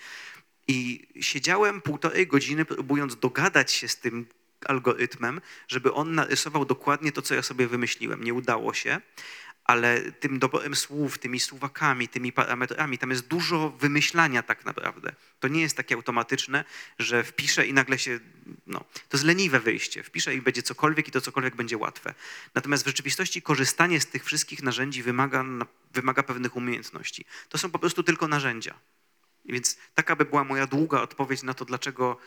I 0.67 1.07
siedziałem 1.21 1.81
półtorej 1.81 2.27
godziny, 2.27 2.65
próbując 2.65 3.15
dogadać 3.15 3.71
się 3.71 3.87
z 3.87 3.97
tym 3.97 4.25
algorytmem, 4.65 5.41
żeby 5.67 5.93
on 5.93 6.15
narysował 6.15 6.65
dokładnie 6.65 7.11
to, 7.11 7.21
co 7.21 7.35
ja 7.35 7.41
sobie 7.41 7.67
wymyśliłem. 7.67 8.23
Nie 8.23 8.33
udało 8.33 8.73
się, 8.73 9.01
ale 9.65 10.11
tym 10.11 10.39
doborem 10.39 10.75
słów, 10.75 11.17
tymi 11.17 11.39
słowakami, 11.39 12.07
tymi 12.07 12.31
parametrami, 12.31 12.97
tam 12.97 13.09
jest 13.09 13.27
dużo 13.27 13.69
wymyślania 13.69 14.43
tak 14.43 14.65
naprawdę. 14.65 15.15
To 15.39 15.47
nie 15.47 15.61
jest 15.61 15.77
takie 15.77 15.95
automatyczne, 15.95 16.63
że 16.99 17.23
wpiszę 17.23 17.67
i 17.67 17.73
nagle 17.73 17.99
się, 17.99 18.19
no, 18.67 18.79
to 18.79 19.17
jest 19.17 19.25
leniwe 19.25 19.59
wyjście. 19.59 20.03
Wpiszę 20.03 20.35
i 20.35 20.41
będzie 20.41 20.63
cokolwiek 20.63 21.07
i 21.07 21.11
to 21.11 21.21
cokolwiek 21.21 21.55
będzie 21.55 21.77
łatwe. 21.77 22.13
Natomiast 22.55 22.83
w 22.83 22.87
rzeczywistości 22.87 23.41
korzystanie 23.41 24.01
z 24.01 24.05
tych 24.05 24.25
wszystkich 24.25 24.63
narzędzi 24.63 25.03
wymaga, 25.03 25.45
wymaga 25.93 26.23
pewnych 26.23 26.55
umiejętności. 26.55 27.25
To 27.49 27.57
są 27.57 27.71
po 27.71 27.79
prostu 27.79 28.03
tylko 28.03 28.27
narzędzia. 28.27 28.79
Więc 29.45 29.77
taka 29.93 30.15
by 30.15 30.25
była 30.25 30.43
moja 30.43 30.67
długa 30.67 31.01
odpowiedź 31.01 31.43
na 31.43 31.53
to, 31.53 31.65
dlaczego, 31.65 32.17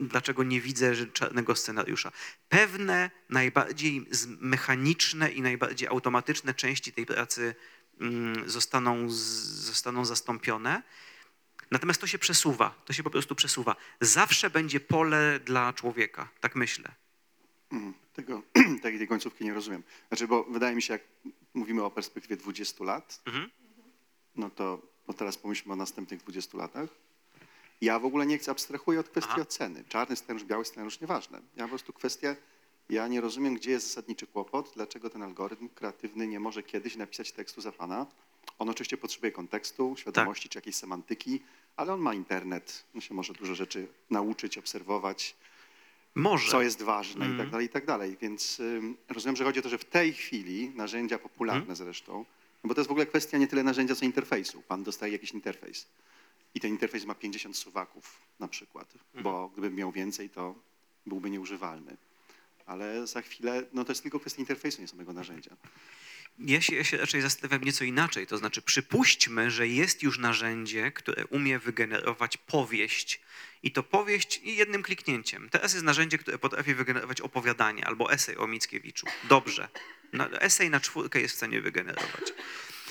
dlaczego 0.00 0.42
nie 0.42 0.60
widzę 0.60 1.06
czarnego 1.06 1.56
scenariusza. 1.56 2.12
Pewne 2.48 3.10
najbardziej 3.30 4.06
mechaniczne 4.40 5.32
i 5.32 5.42
najbardziej 5.42 5.88
automatyczne 5.88 6.54
części 6.54 6.92
tej 6.92 7.06
pracy 7.06 7.54
mm, 8.00 8.50
zostaną, 8.50 9.10
zostaną 9.10 10.04
zastąpione. 10.04 10.82
Natomiast 11.70 12.00
to 12.00 12.06
się 12.06 12.18
przesuwa, 12.18 12.74
to 12.84 12.92
się 12.92 13.02
po 13.02 13.10
prostu 13.10 13.34
przesuwa. 13.34 13.76
Zawsze 14.00 14.50
będzie 14.50 14.80
pole 14.80 15.40
dla 15.44 15.72
człowieka, 15.72 16.28
tak 16.40 16.56
myślę. 16.56 16.90
Mhm. 17.72 17.94
Tego, 18.12 18.42
tej 18.82 19.08
końcówki 19.08 19.44
nie 19.44 19.54
rozumiem. 19.54 19.82
Znaczy, 20.08 20.28
bo 20.28 20.44
wydaje 20.44 20.76
mi 20.76 20.82
się, 20.82 20.92
jak 20.92 21.02
mówimy 21.54 21.82
o 21.82 21.90
perspektywie 21.90 22.36
20 22.36 22.84
lat, 22.84 23.22
mhm. 23.26 23.50
no 24.36 24.50
to 24.50 24.93
bo 25.06 25.12
teraz 25.12 25.36
pomyślmy 25.36 25.72
o 25.72 25.76
następnych 25.76 26.20
20 26.20 26.58
latach. 26.58 26.88
Ja 27.80 27.98
w 27.98 28.04
ogóle 28.04 28.26
nie 28.26 28.38
chcę, 28.38 28.50
abstrahuję 28.50 29.00
od 29.00 29.08
kwestii 29.08 29.32
Aha. 29.32 29.42
oceny. 29.42 29.84
Czarny 29.88 30.16
scenariusz, 30.16 30.44
biały 30.44 30.64
scenariusz, 30.64 31.00
nieważne. 31.00 31.40
Ja 31.56 31.64
po 31.64 31.68
prostu 31.68 31.92
kwestia, 31.92 32.36
ja 32.88 33.08
nie 33.08 33.20
rozumiem, 33.20 33.54
gdzie 33.54 33.70
jest 33.70 33.86
zasadniczy 33.86 34.26
kłopot, 34.26 34.72
dlaczego 34.74 35.10
ten 35.10 35.22
algorytm 35.22 35.68
kreatywny 35.68 36.26
nie 36.26 36.40
może 36.40 36.62
kiedyś 36.62 36.96
napisać 36.96 37.32
tekstu 37.32 37.60
za 37.60 37.72
pana. 37.72 38.06
On 38.58 38.68
oczywiście 38.68 38.96
potrzebuje 38.96 39.32
kontekstu, 39.32 39.94
świadomości 39.98 40.48
tak. 40.48 40.52
czy 40.52 40.58
jakiejś 40.58 40.76
semantyki, 40.76 41.40
ale 41.76 41.92
on 41.92 42.00
ma 42.00 42.14
internet, 42.14 42.84
on 42.94 43.00
się 43.00 43.14
może 43.14 43.32
dużo 43.32 43.54
rzeczy 43.54 43.86
nauczyć, 44.10 44.58
obserwować. 44.58 45.36
Może. 46.14 46.50
Co 46.50 46.62
jest 46.62 46.82
ważne 46.82 47.24
mm. 47.24 47.36
i 47.36 47.40
tak 47.40 47.50
dalej, 47.50 47.66
i 47.66 47.68
tak 47.68 47.86
dalej. 47.86 48.16
Więc 48.20 48.60
ym, 48.60 48.96
rozumiem, 49.08 49.36
że 49.36 49.44
chodzi 49.44 49.58
o 49.58 49.62
to, 49.62 49.68
że 49.68 49.78
w 49.78 49.84
tej 49.84 50.12
chwili 50.12 50.72
narzędzia 50.74 51.18
popularne 51.18 51.62
mm. 51.62 51.76
zresztą, 51.76 52.24
no 52.64 52.68
bo 52.68 52.74
to 52.74 52.80
jest 52.80 52.88
w 52.88 52.90
ogóle 52.90 53.06
kwestia 53.06 53.38
nie 53.38 53.46
tyle 53.46 53.62
narzędzia, 53.62 53.94
co 53.94 54.04
interfejsu. 54.04 54.62
Pan 54.62 54.82
dostaje 54.82 55.12
jakiś 55.12 55.30
interfejs 55.30 55.86
i 56.54 56.60
ten 56.60 56.70
interfejs 56.70 57.04
ma 57.04 57.14
50 57.14 57.56
suwaków 57.56 58.20
na 58.40 58.48
przykład, 58.48 58.94
bo 59.14 59.30
mhm. 59.30 59.48
gdyby 59.52 59.70
miał 59.70 59.92
więcej, 59.92 60.30
to 60.30 60.54
byłby 61.06 61.30
nieużywalny. 61.30 61.96
Ale 62.66 63.06
za 63.06 63.22
chwilę, 63.22 63.66
no 63.72 63.84
to 63.84 63.92
jest 63.92 64.02
tylko 64.02 64.20
kwestia 64.20 64.40
interfejsu, 64.40 64.80
nie 64.80 64.88
samego 64.88 65.12
narzędzia. 65.12 65.56
Ja 66.38 66.60
się, 66.60 66.76
ja 66.76 66.84
się 66.84 66.96
raczej 66.96 67.20
zastanawiam 67.20 67.64
nieco 67.64 67.84
inaczej. 67.84 68.26
To 68.26 68.38
znaczy, 68.38 68.62
przypuśćmy, 68.62 69.50
że 69.50 69.68
jest 69.68 70.02
już 70.02 70.18
narzędzie, 70.18 70.92
które 70.92 71.26
umie 71.26 71.58
wygenerować 71.58 72.36
powieść. 72.36 73.20
I 73.62 73.72
to 73.72 73.82
powieść 73.82 74.40
jednym 74.44 74.82
kliknięciem. 74.82 75.48
Teraz 75.50 75.72
jest 75.72 75.84
narzędzie, 75.84 76.18
które 76.18 76.38
potrafi 76.38 76.74
wygenerować 76.74 77.20
opowiadanie 77.20 77.86
albo 77.86 78.12
esej 78.12 78.36
o 78.36 78.46
Mickiewiczu. 78.46 79.06
Dobrze. 79.24 79.68
No, 80.12 80.40
esej 80.40 80.70
na 80.70 80.80
czwórkę 80.80 81.20
jest 81.20 81.34
w 81.34 81.36
stanie 81.36 81.60
wygenerować. 81.60 82.32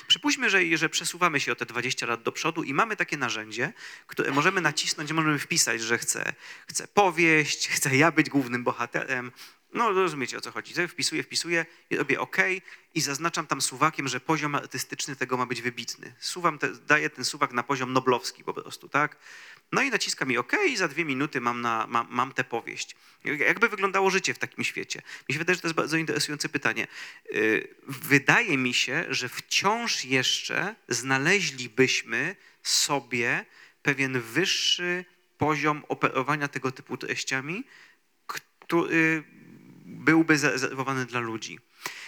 Przypuśćmy, 0.08 0.50
że, 0.50 0.78
że 0.78 0.90
przesuwamy 0.90 1.40
się 1.40 1.52
o 1.52 1.56
te 1.56 1.66
20 1.66 2.06
lat 2.06 2.24
do 2.24 2.32
przodu 2.32 2.64
i 2.64 2.74
mamy 2.74 2.96
takie 2.96 3.18
narzędzie, 3.18 3.74
które 4.08 4.32
możemy 4.32 4.62
nacisnąć, 4.62 5.12
możemy 5.12 5.40
wpisać, 5.40 5.82
że 5.82 5.98
chcę, 5.98 6.34
chcę 6.68 6.88
powieść, 6.88 7.68
chcę 7.68 7.98
ja 7.98 8.12
być 8.12 8.30
głównym 8.30 8.64
bohaterem, 8.64 9.32
no 9.74 9.92
rozumiecie 9.92 10.38
o 10.38 10.42
co 10.42 10.52
chodzi. 10.52 10.74
Ja 10.82 10.88
wpisuję, 10.88 11.24
wpisuję 11.24 11.66
robię 11.92 12.20
OK 12.20 12.38
i 12.96 13.02
zaznaczam 13.02 13.48
tam 13.48 13.62
suwakiem, 13.62 14.08
że 14.08 14.20
poziom 14.20 14.56
artystyczny 14.56 15.16
tego 15.16 15.38
ma 15.38 15.46
być 15.46 15.62
wybitny. 15.62 16.16
Suwam 16.20 16.60
te, 16.60 16.70
daję 16.72 17.10
ten 17.10 17.26
suwak 17.26 17.54
na 17.54 17.64
poziom 17.64 17.94
noblowski 17.94 18.44
po 18.44 18.54
prostu, 18.54 18.90
tak? 18.90 19.18
No 19.72 19.82
i 19.82 19.90
naciskam 19.90 20.32
i 20.32 20.38
OK 20.38 20.52
i 20.70 20.78
za 20.78 20.88
dwie 20.88 21.06
minuty 21.06 21.42
mam, 21.42 21.62
na, 21.62 21.88
mam, 21.90 22.08
mam 22.10 22.34
tę 22.34 22.44
powieść. 22.44 22.96
Jakby 23.24 23.70
wyglądało 23.70 24.10
życie 24.10 24.34
w 24.34 24.40
takim 24.40 24.64
świecie? 24.64 25.02
Mi 25.30 25.34
się 25.34 25.40
wydaje, 25.40 25.56
że 25.56 25.62
to 25.62 25.68
jest 25.68 25.76
bardzo 25.76 25.98
interesujące 25.98 26.50
pytanie. 26.50 26.88
Y, 27.36 27.76
wydaje 27.88 28.58
mi 28.58 28.74
się, 28.74 29.06
że 29.10 29.30
wciąż 29.30 30.06
jeszcze 30.06 30.76
znaleźlibyśmy 30.88 32.36
sobie 32.64 33.46
pewien 33.84 34.22
wyższy 34.22 35.06
poziom 35.38 35.84
operowania 35.88 36.48
tego 36.48 36.72
typu 36.72 36.98
treściami, 36.98 37.64
który 38.28 39.24
byłby 39.86 40.38
zarezerwowany 40.38 41.06
dla 41.06 41.20
ludzi. 41.20 41.60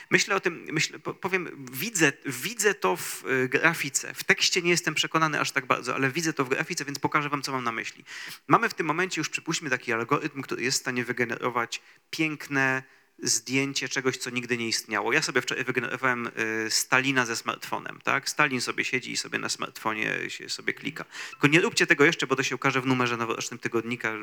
Myślę 0.09 0.35
o 0.35 0.39
tym, 0.39 0.65
myślę, 0.71 0.99
powiem, 0.99 1.67
widzę, 1.71 2.13
widzę 2.25 2.73
to 2.73 2.95
w 2.95 3.25
y, 3.25 3.49
grafice. 3.49 4.13
W 4.13 4.23
tekście 4.23 4.61
nie 4.61 4.69
jestem 4.69 4.93
przekonany 4.93 5.39
aż 5.39 5.51
tak 5.51 5.65
bardzo, 5.65 5.95
ale 5.95 6.11
widzę 6.11 6.33
to 6.33 6.45
w 6.45 6.49
grafice, 6.49 6.85
więc 6.85 6.99
pokażę 6.99 7.29
wam, 7.29 7.41
co 7.41 7.51
mam 7.51 7.63
na 7.63 7.71
myśli. 7.71 8.05
Mamy 8.47 8.69
w 8.69 8.73
tym 8.73 8.87
momencie 8.87 9.21
już, 9.21 9.29
przypuśćmy, 9.29 9.69
taki 9.69 9.93
algorytm, 9.93 10.41
który 10.41 10.63
jest 10.63 10.77
w 10.77 10.81
stanie 10.81 11.05
wygenerować 11.05 11.81
piękne 12.09 12.83
zdjęcie 13.19 13.89
czegoś, 13.89 14.17
co 14.17 14.29
nigdy 14.29 14.57
nie 14.57 14.67
istniało. 14.67 15.13
Ja 15.13 15.21
sobie 15.21 15.41
wczoraj 15.41 15.63
wygenerowałem 15.63 16.27
y, 16.27 16.71
Stalina 16.71 17.25
ze 17.25 17.35
smartfonem, 17.35 17.99
tak? 18.03 18.29
Stalin 18.29 18.61
sobie 18.61 18.85
siedzi 18.85 19.11
i 19.11 19.17
sobie 19.17 19.39
na 19.39 19.49
smartfonie 19.49 20.29
się 20.29 20.49
sobie 20.49 20.73
klika. 20.73 21.05
Tylko 21.29 21.47
nie 21.47 21.61
róbcie 21.61 21.87
tego 21.87 22.05
jeszcze, 22.05 22.27
bo 22.27 22.35
to 22.35 22.43
się 22.43 22.55
ukaże 22.55 22.81
w 22.81 22.85
numerze 22.85 23.17
noworocznym 23.17 23.59
tygodnika, 23.59 24.13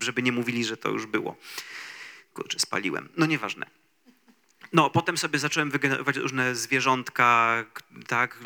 żeby 0.00 0.22
nie 0.22 0.32
mówili, 0.32 0.64
że 0.64 0.76
to 0.76 0.88
już 0.88 1.06
było. 1.06 1.36
Kurczę, 2.38 2.58
spaliłem. 2.58 3.08
No 3.16 3.26
nieważne. 3.26 3.66
No, 4.72 4.90
potem 4.90 5.18
sobie 5.18 5.38
zacząłem 5.38 5.70
wygenerować 5.70 6.16
różne 6.16 6.54
zwierzątka, 6.54 7.64
tak, 8.06 8.38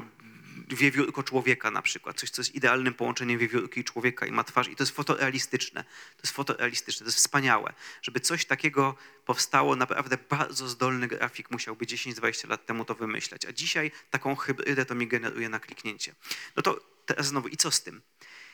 wiewiórko 0.69 1.23
człowieka 1.23 1.71
na 1.71 1.83
przykład, 1.83 2.17
coś, 2.17 2.31
co 2.31 2.43
jest 2.43 2.55
idealnym 2.55 2.95
połączeniem 2.95 3.39
wiewiórki 3.39 3.81
i 3.81 3.85
człowieka 3.85 4.27
i 4.27 4.33
ma 4.33 4.45
twarz 4.45 4.69
i 4.69 4.77
to 4.77 4.83
jest 4.83 4.97
fotorealistyczne, 4.97 5.85
to 5.85 6.23
jest 6.23 6.35
fotorealistyczne, 6.35 7.05
to 7.05 7.09
jest 7.09 7.19
wspaniałe. 7.19 7.73
Żeby 8.03 8.21
coś 8.21 8.45
takiego 8.45 8.95
powstało, 9.25 9.77
naprawdę 9.77 10.19
bardzo 10.31 10.69
zdolny 10.69 11.09
grafik 11.09 11.51
musiałby 11.51 11.85
10-20 11.85 12.49
lat 12.49 12.67
temu 12.67 12.85
to 12.85 12.95
wymyśleć, 12.95 13.47
a 13.47 13.53
dzisiaj 13.53 13.91
taką 14.11 14.37
hybrydę 14.37 14.85
to 14.85 14.95
mi 14.95 15.07
generuje 15.07 15.49
na 15.49 15.61
kliknięcie. 15.61 16.15
No 16.57 16.63
to 16.63 16.81
teraz 17.07 17.27
znowu, 17.27 17.49
i 17.49 17.57
co 17.57 17.71
z 17.71 17.83
tym? 17.83 18.03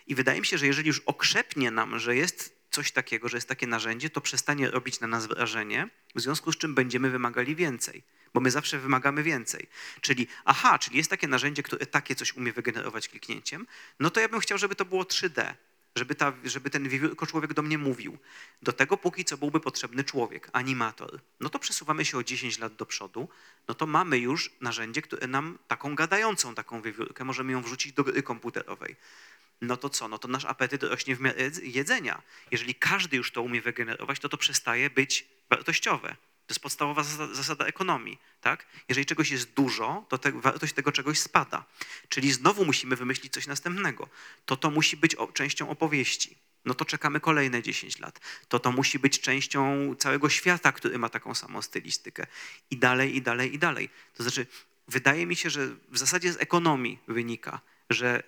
I 0.06 0.14
wydaje 0.14 0.40
mi 0.40 0.46
się, 0.46 0.58
że 0.58 0.66
jeżeli 0.66 0.88
już 0.88 1.00
okrzepnie 1.00 1.70
nam, 1.70 1.98
że 1.98 2.16
jest 2.16 2.57
coś 2.78 2.92
takiego, 2.92 3.28
że 3.28 3.36
jest 3.36 3.48
takie 3.48 3.66
narzędzie, 3.66 4.10
to 4.10 4.20
przestanie 4.20 4.70
robić 4.70 5.00
na 5.00 5.06
nas 5.06 5.26
wrażenie, 5.26 5.88
w 6.14 6.20
związku 6.20 6.52
z 6.52 6.56
czym 6.56 6.74
będziemy 6.74 7.10
wymagali 7.10 7.56
więcej, 7.56 8.02
bo 8.34 8.40
my 8.40 8.50
zawsze 8.50 8.78
wymagamy 8.78 9.22
więcej. 9.22 9.66
Czyli, 10.00 10.26
aha, 10.44 10.78
czyli 10.78 10.96
jest 10.96 11.10
takie 11.10 11.28
narzędzie, 11.28 11.62
które 11.62 11.86
takie 11.86 12.14
coś 12.14 12.36
umie 12.36 12.52
wygenerować 12.52 13.08
kliknięciem, 13.08 13.66
no 14.00 14.10
to 14.10 14.20
ja 14.20 14.28
bym 14.28 14.40
chciał, 14.40 14.58
żeby 14.58 14.74
to 14.74 14.84
było 14.84 15.02
3D, 15.02 15.54
żeby, 15.96 16.14
ta, 16.14 16.32
żeby 16.44 16.70
ten 16.70 16.88
wiewiórko 16.88 17.26
człowiek 17.26 17.54
do 17.54 17.62
mnie 17.62 17.78
mówił. 17.78 18.18
Do 18.62 18.72
tego 18.72 18.96
póki 18.96 19.24
co 19.24 19.36
byłby 19.36 19.60
potrzebny 19.60 20.04
człowiek, 20.04 20.50
animator. 20.52 21.20
No 21.40 21.48
to 21.48 21.58
przesuwamy 21.58 22.04
się 22.04 22.18
o 22.18 22.22
10 22.22 22.58
lat 22.58 22.74
do 22.76 22.86
przodu, 22.86 23.28
no 23.68 23.74
to 23.74 23.86
mamy 23.86 24.18
już 24.18 24.50
narzędzie, 24.60 25.02
które 25.02 25.26
nam 25.26 25.58
taką 25.68 25.94
gadającą 25.94 26.54
taką 26.54 26.82
wiewiórkę, 26.82 27.24
możemy 27.24 27.52
ją 27.52 27.62
wrzucić 27.62 27.92
do 27.92 28.04
gry 28.04 28.22
komputerowej 28.22 28.96
no 29.60 29.76
to 29.76 29.88
co? 29.88 30.08
No 30.08 30.18
to 30.18 30.28
nasz 30.28 30.44
apetyt 30.44 30.82
rośnie 30.82 31.16
w 31.16 31.20
miarę 31.20 31.50
jedz- 31.50 31.62
jedzenia. 31.62 32.22
Jeżeli 32.50 32.74
każdy 32.74 33.16
już 33.16 33.32
to 33.32 33.42
umie 33.42 33.60
wygenerować, 33.60 34.20
to 34.20 34.28
to 34.28 34.36
przestaje 34.36 34.90
być 34.90 35.26
wartościowe. 35.50 36.08
To 36.46 36.52
jest 36.52 36.60
podstawowa 36.60 37.02
zasada, 37.32 37.66
ekonomii, 37.66 38.18
tak? 38.40 38.66
Jeżeli 38.88 39.06
czegoś 39.06 39.30
jest 39.30 39.52
dużo, 39.52 40.06
to 40.08 40.18
te, 40.18 40.32
wartość 40.32 40.72
tego 40.72 40.92
czegoś 40.92 41.18
spada. 41.18 41.64
Czyli 42.08 42.32
znowu 42.32 42.64
musimy 42.64 42.96
wymyślić 42.96 43.32
coś 43.32 43.46
następnego. 43.46 44.08
To 44.46 44.56
to 44.56 44.70
musi 44.70 44.96
być 44.96 45.16
częścią 45.34 45.70
opowieści. 45.70 46.36
No 46.64 46.74
to 46.74 46.84
czekamy 46.84 47.20
kolejne 47.20 47.62
10 47.62 47.98
lat. 47.98 48.20
To 48.48 48.58
to 48.58 48.72
musi 48.72 48.98
być 48.98 49.20
częścią 49.20 49.94
całego 49.98 50.28
świata, 50.28 50.72
który 50.72 50.98
ma 50.98 51.08
taką 51.08 51.34
samą 51.34 51.62
stylistykę. 51.62 52.26
I 52.70 52.76
dalej, 52.76 53.16
i 53.16 53.22
dalej, 53.22 53.54
i 53.54 53.58
dalej. 53.58 53.90
To 54.14 54.22
znaczy, 54.22 54.46
wydaje 54.88 55.26
mi 55.26 55.36
się, 55.36 55.50
że 55.50 55.68
w 55.88 55.98
zasadzie 55.98 56.32
z 56.32 56.36
ekonomii 56.36 56.98
wynika, 57.08 57.60
że 57.90 58.22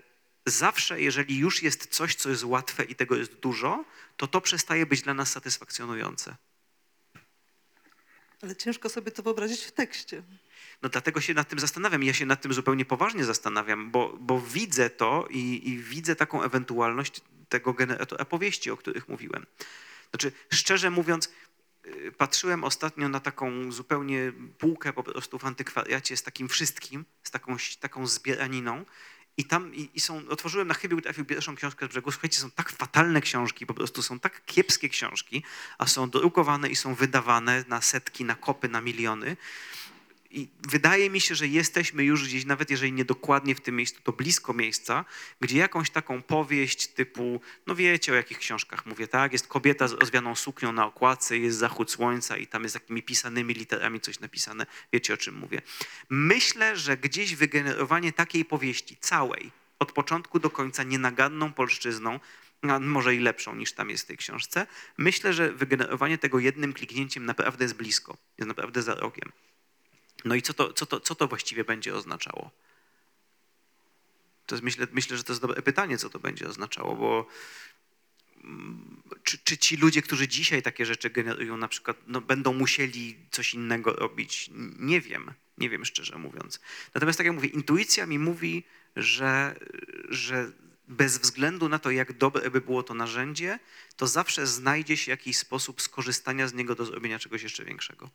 zawsze, 0.47 1.01
jeżeli 1.01 1.39
już 1.39 1.63
jest 1.63 1.87
coś, 1.87 2.15
co 2.15 2.29
jest 2.29 2.45
łatwe 2.45 2.85
i 2.85 2.95
tego 2.95 3.17
jest 3.17 3.35
dużo, 3.35 3.85
to 4.17 4.27
to 4.27 4.41
przestaje 4.41 4.87
być 4.87 5.03
dla 5.03 5.15
nas 5.15 5.33
satysfakcjonujące. 5.33 6.37
Ale 8.43 8.57
ciężko 8.57 8.89
sobie 8.89 9.13
to 9.13 9.23
wyobrazić 9.23 9.61
w 9.65 9.73
tekście. 9.73 10.23
No 10.83 10.89
dlatego 10.89 11.21
się 11.21 11.35
nad 11.35 11.49
tym 11.49 11.59
zastanawiam. 11.59 12.03
Ja 12.03 12.13
się 12.13 12.27
nad 12.27 12.43
tym 12.43 12.53
zupełnie 12.53 12.85
poważnie 12.85 13.25
zastanawiam, 13.25 13.91
bo, 13.91 14.17
bo 14.21 14.41
widzę 14.41 14.91
to 14.91 15.27
i, 15.31 15.69
i 15.69 15.79
widzę 15.79 16.17
taką 16.17 16.43
ewentualność 16.43 17.21
tego 17.49 17.73
generatora 17.73 18.23
opowieści, 18.23 18.71
o 18.71 18.77
których 18.77 19.09
mówiłem. 19.09 19.47
Znaczy, 20.11 20.33
szczerze 20.53 20.91
mówiąc, 20.91 21.33
y, 21.87 22.13
patrzyłem 22.13 22.65
ostatnio 22.65 23.09
na 23.09 23.21
taką 23.21 23.73
zupełnie 23.73 24.33
półkę 24.59 24.93
po 24.93 25.03
prostu 25.03 25.39
w 25.39 25.45
antykwariacie 25.45 26.17
z 26.17 26.23
takim 26.23 26.49
wszystkim, 26.49 27.05
z 27.23 27.31
taką, 27.31 27.57
taką 27.81 28.07
zbieraniną 28.07 28.85
i 29.41 29.45
tam 29.45 29.75
i, 29.75 29.91
i 29.95 30.01
są, 30.01 30.29
otworzyłem 30.29 30.69
na 30.69 30.75
chybił 30.75 31.01
trafił 31.01 31.25
pierwszą 31.25 31.57
książkę 31.57 31.87
z 31.87 31.89
brzegu. 31.89 32.13
Słuchajcie, 32.13 32.41
są 32.41 32.51
tak 32.51 32.71
fatalne 32.71 33.21
książki, 33.21 33.67
po 33.67 33.75
prostu 33.75 34.03
są 34.03 34.21
tak 34.21 34.45
kiepskie 34.47 34.89
książki, 34.89 35.43
a 35.79 35.87
są 35.87 36.11
drukowane 36.11 36.69
i 36.69 36.77
są 36.77 36.95
wydawane 36.95 37.65
na 37.69 37.81
setki, 37.81 38.25
na 38.25 38.35
kopy, 38.35 38.69
na 38.69 38.81
miliony. 38.81 39.37
I 40.31 40.49
wydaje 40.69 41.11
mi 41.11 41.21
się, 41.21 41.35
że 41.35 41.49
jesteśmy 41.49 42.05
już 42.05 42.29
gdzieś, 42.29 42.45
nawet 42.45 42.71
jeżeli 42.71 42.93
nie 42.93 43.05
dokładnie 43.05 43.55
w 43.55 43.61
tym 43.61 43.77
miejscu, 43.77 44.01
to 44.03 44.13
blisko 44.13 44.53
miejsca, 44.53 45.05
gdzie 45.41 45.59
jakąś 45.59 45.91
taką 45.91 46.23
powieść 46.23 46.87
typu, 46.87 47.41
no 47.67 47.75
wiecie 47.75 48.13
o 48.13 48.15
jakich 48.15 48.39
książkach 48.39 48.87
mówię, 48.87 49.09
tak? 49.09 49.33
Jest 49.33 49.47
kobieta 49.47 49.89
z 49.89 49.93
rozwianą 49.93 50.35
suknią 50.35 50.73
na 50.73 50.87
okładce, 50.87 51.39
jest 51.39 51.59
zachód 51.59 51.91
słońca 51.91 52.37
i 52.37 52.47
tam 52.47 52.63
jest 52.63 52.75
takimi 52.75 53.03
pisanymi 53.03 53.55
literami 53.55 54.01
coś 54.01 54.21
napisane. 54.21 54.67
Wiecie 54.93 55.15
o 55.15 55.17
czym 55.17 55.35
mówię. 55.35 55.63
Myślę, 56.11 56.77
że 56.77 56.97
gdzieś 56.97 57.35
wygenerowanie 57.35 58.13
takiej 58.13 58.45
powieści 58.45 58.97
całej, 59.01 59.51
od 59.79 59.93
początku 59.93 60.39
do 60.39 60.51
końca, 60.51 60.83
nienaganną 60.83 61.53
polszczyzną, 61.53 62.21
może 62.81 63.15
i 63.15 63.19
lepszą 63.19 63.55
niż 63.55 63.73
tam 63.73 63.91
jest 63.91 64.05
w 64.05 64.07
tej 64.07 64.17
książce, 64.17 64.67
myślę, 64.99 65.33
że 65.33 65.53
wygenerowanie 65.53 66.19
tego 66.19 66.39
jednym 66.39 66.73
kliknięciem 66.73 67.27
naprawdę 67.27 67.65
jest 67.65 67.77
blisko, 67.77 68.17
jest 68.39 68.49
naprawdę 68.49 68.83
za 68.83 68.95
rogiem. 68.95 69.33
No 70.25 70.35
i 70.35 70.43
co 70.43 70.55
to, 70.55 70.73
co, 70.73 70.87
to, 70.87 71.01
co 71.01 71.15
to 71.15 71.29
właściwie 71.29 71.65
będzie 71.65 71.95
oznaczało? 71.95 72.51
To 74.47 74.55
jest, 74.55 74.65
myślę, 74.65 74.87
myślę, 74.93 75.17
że 75.17 75.25
to 75.25 75.33
jest 75.33 75.43
dobre 75.43 75.63
pytanie, 75.63 75.99
co 75.99 76.11
to 76.11 76.19
będzie 76.19 76.49
oznaczało, 76.49 76.97
bo 76.97 77.27
mm, 78.45 79.03
czy, 79.25 79.39
czy 79.39 79.59
ci 79.59 79.77
ludzie, 79.77 80.03
którzy 80.03 80.29
dzisiaj 80.29 80.63
takie 80.63 80.87
rzeczy 80.87 81.11
generują, 81.11 81.57
na 81.57 81.69
przykład, 81.69 81.97
no, 82.07 82.21
będą 82.21 82.53
musieli 82.53 83.17
coś 83.31 83.55
innego 83.55 83.93
robić? 83.93 84.51
Nie 84.79 85.01
wiem, 85.01 85.33
nie 85.59 85.71
wiem 85.71 85.85
szczerze 85.85 86.19
mówiąc. 86.19 86.61
Natomiast 86.95 87.19
tak 87.19 87.27
jak 87.27 87.35
mówię, 87.35 87.49
intuicja 87.49 88.07
mi 88.07 88.19
mówi, 88.19 88.65
że, 88.97 89.57
że 90.09 90.53
bez 90.89 91.19
względu 91.19 91.69
na 91.69 91.79
to, 91.79 91.91
jak 91.91 92.13
dobre 92.13 92.51
by 92.51 92.61
było 92.61 92.83
to 92.83 92.95
narzędzie, 92.95 93.59
to 93.97 94.07
zawsze 94.07 94.47
znajdzie 94.47 94.97
się 94.97 95.11
jakiś 95.11 95.37
sposób 95.37 95.83
skorzystania 95.83 96.49
z 96.49 96.55
niego 96.55 96.75
do 96.75 96.85
zrobienia 96.85 97.19
czegoś 97.19 97.43
jeszcze 97.43 97.65
większego. 97.65 98.11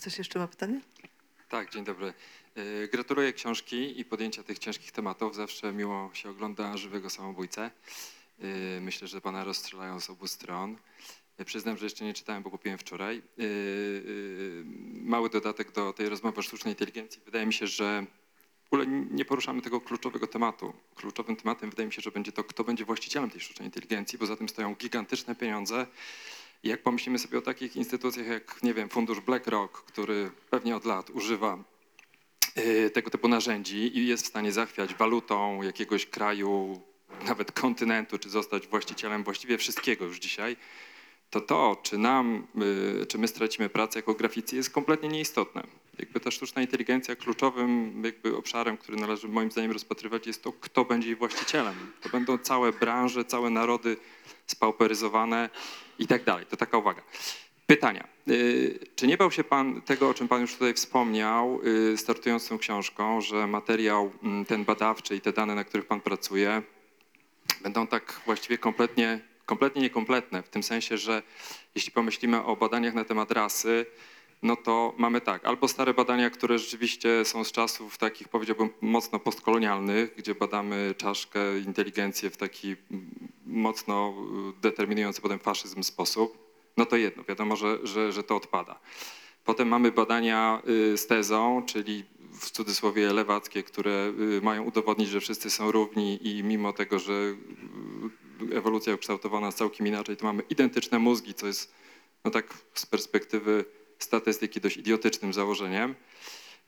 Ktoś 0.00 0.18
jeszcze 0.18 0.38
ma 0.38 0.48
pytanie? 0.48 0.80
Tak, 1.48 1.70
dzień 1.70 1.84
dobry. 1.84 2.12
E, 2.84 2.88
Gratuluję 2.88 3.32
książki 3.32 4.00
i 4.00 4.04
podjęcia 4.04 4.42
tych 4.42 4.58
ciężkich 4.58 4.92
tematów. 4.92 5.34
Zawsze 5.36 5.72
miło 5.72 6.10
się 6.14 6.30
ogląda 6.30 6.76
żywego 6.76 7.10
samobójcę. 7.10 7.70
E, 8.40 8.80
Myślę, 8.80 9.08
że 9.08 9.20
pana 9.20 9.44
rozstrzelają 9.44 10.00
z 10.00 10.10
obu 10.10 10.26
stron. 10.28 10.76
E, 11.38 11.44
Przyznam, 11.44 11.76
że 11.76 11.86
jeszcze 11.86 12.04
nie 12.04 12.14
czytałem, 12.14 12.42
bo 12.42 12.50
kupiłem 12.50 12.78
wczoraj. 12.78 13.22
Mały 14.92 15.30
dodatek 15.30 15.72
do 15.72 15.92
tej 15.92 16.08
rozmowy 16.08 16.38
o 16.40 16.42
sztucznej 16.42 16.74
inteligencji. 16.74 17.22
Wydaje 17.24 17.46
mi 17.46 17.52
się, 17.52 17.66
że 17.66 18.06
w 18.64 18.66
ogóle 18.66 18.86
nie 18.86 19.24
poruszamy 19.24 19.62
tego 19.62 19.80
kluczowego 19.80 20.26
tematu. 20.26 20.72
Kluczowym 20.94 21.36
tematem 21.36 21.70
wydaje 21.70 21.86
mi 21.86 21.92
się, 21.92 22.02
że 22.02 22.10
będzie 22.10 22.32
to, 22.32 22.44
kto 22.44 22.64
będzie 22.64 22.84
właścicielem 22.84 23.30
tej 23.30 23.40
sztucznej 23.40 23.68
inteligencji, 23.68 24.18
bo 24.18 24.26
za 24.26 24.36
tym 24.36 24.48
stoją 24.48 24.74
gigantyczne 24.74 25.34
pieniądze. 25.34 25.86
Jak 26.62 26.82
pomyślimy 26.82 27.18
sobie 27.18 27.38
o 27.38 27.42
takich 27.42 27.76
instytucjach 27.76 28.26
jak, 28.26 28.62
nie 28.62 28.74
wiem, 28.74 28.88
fundusz 28.88 29.20
BlackRock, 29.20 29.82
który 29.82 30.30
pewnie 30.50 30.76
od 30.76 30.84
lat 30.84 31.10
używa 31.10 31.58
y, 32.58 32.90
tego 32.90 33.10
typu 33.10 33.28
narzędzi 33.28 33.98
i 33.98 34.06
jest 34.06 34.24
w 34.24 34.28
stanie 34.28 34.52
zachwiać 34.52 34.94
walutą 34.94 35.62
jakiegoś 35.62 36.06
kraju, 36.06 36.80
nawet 37.26 37.52
kontynentu, 37.52 38.18
czy 38.18 38.30
zostać 38.30 38.66
właścicielem 38.66 39.24
właściwie 39.24 39.58
wszystkiego 39.58 40.04
już 40.04 40.18
dzisiaj, 40.18 40.56
to 41.30 41.40
to, 41.40 41.80
czy 41.82 41.98
nam, 41.98 42.46
y, 43.02 43.06
czy 43.06 43.18
my 43.18 43.28
stracimy 43.28 43.68
pracę 43.68 43.98
jako 43.98 44.14
graficy 44.14 44.56
jest 44.56 44.70
kompletnie 44.70 45.08
nieistotne. 45.08 45.79
Jakby 46.00 46.20
ta 46.20 46.30
sztuczna 46.30 46.62
inteligencja 46.62 47.16
kluczowym 47.16 48.02
jakby 48.04 48.36
obszarem, 48.36 48.76
który 48.76 48.98
należy 48.98 49.28
moim 49.28 49.50
zdaniem 49.50 49.70
rozpatrywać 49.72 50.26
jest 50.26 50.42
to, 50.42 50.52
kto 50.52 50.84
będzie 50.84 51.08
jej 51.08 51.16
właścicielem. 51.16 51.74
To 52.00 52.08
będą 52.08 52.38
całe 52.38 52.72
branże, 52.72 53.24
całe 53.24 53.50
narody 53.50 53.96
spauperyzowane 54.46 55.50
i 55.98 56.06
tak 56.06 56.24
dalej. 56.24 56.46
To 56.46 56.56
taka 56.56 56.78
uwaga. 56.78 57.02
Pytania. 57.66 58.08
Y, 58.28 58.78
Czy 58.96 59.06
nie 59.06 59.16
bał 59.16 59.30
się 59.30 59.44
pan 59.44 59.82
tego, 59.82 60.08
o 60.08 60.14
czym 60.14 60.28
pan 60.28 60.40
już 60.40 60.52
tutaj 60.52 60.74
wspomniał, 60.74 61.60
y, 61.92 61.96
startując 61.96 62.48
tą 62.48 62.58
książką, 62.58 63.20
że 63.20 63.46
materiał 63.46 64.12
mm, 64.22 64.44
ten 64.44 64.64
badawczy 64.64 65.16
i 65.16 65.20
te 65.20 65.32
dane, 65.32 65.54
na 65.54 65.64
których 65.64 65.86
pan 65.86 66.00
pracuje, 66.00 66.62
będą 67.62 67.86
tak 67.86 68.20
właściwie 68.26 68.58
kompletnie, 68.58 69.20
kompletnie 69.46 69.82
niekompletne, 69.82 70.42
w 70.42 70.48
tym 70.48 70.62
sensie, 70.62 70.98
że 70.98 71.22
jeśli 71.74 71.92
pomyślimy 71.92 72.44
o 72.44 72.56
badaniach 72.56 72.94
na 72.94 73.04
temat 73.04 73.30
rasy, 73.30 73.86
no 74.42 74.56
to 74.56 74.94
mamy 74.98 75.20
tak, 75.20 75.44
albo 75.44 75.68
stare 75.68 75.94
badania, 75.94 76.30
które 76.30 76.58
rzeczywiście 76.58 77.24
są 77.24 77.44
z 77.44 77.52
czasów 77.52 77.98
takich, 77.98 78.28
powiedziałbym, 78.28 78.70
mocno 78.80 79.18
postkolonialnych, 79.18 80.14
gdzie 80.16 80.34
badamy 80.34 80.94
czaszkę, 80.96 81.58
inteligencję 81.58 82.30
w 82.30 82.36
taki 82.36 82.76
mm, 82.90 83.10
mocno 83.46 84.14
y, 84.58 84.60
determinujący 84.60 85.20
potem 85.20 85.38
faszyzm 85.38 85.82
sposób, 85.82 86.38
no 86.76 86.86
to 86.86 86.96
jedno, 86.96 87.24
wiadomo, 87.24 87.56
że, 87.56 87.78
że, 87.82 88.12
że 88.12 88.22
to 88.22 88.36
odpada. 88.36 88.80
Potem 89.44 89.68
mamy 89.68 89.92
badania 89.92 90.62
y, 90.68 90.98
z 90.98 91.06
tezą, 91.06 91.62
czyli 91.66 92.04
w 92.32 92.50
cudzysłowie 92.50 93.12
lewackie, 93.12 93.62
które 93.62 94.12
y, 94.38 94.40
mają 94.42 94.62
udowodnić, 94.62 95.08
że 95.08 95.20
wszyscy 95.20 95.50
są 95.50 95.72
równi 95.72 96.28
i 96.28 96.42
mimo 96.42 96.72
tego, 96.72 96.98
że 96.98 97.12
ewolucja 98.52 98.94
ukształtowana 98.94 99.46
jest 99.46 99.58
całkiem 99.58 99.86
inaczej, 99.86 100.16
to 100.16 100.26
mamy 100.26 100.42
identyczne 100.50 100.98
mózgi, 100.98 101.34
co 101.34 101.46
jest 101.46 101.74
no 102.24 102.30
tak 102.30 102.54
z 102.74 102.86
perspektywy 102.86 103.64
statystyki 104.04 104.60
dość 104.60 104.76
idiotycznym 104.76 105.32
założeniem. 105.32 105.94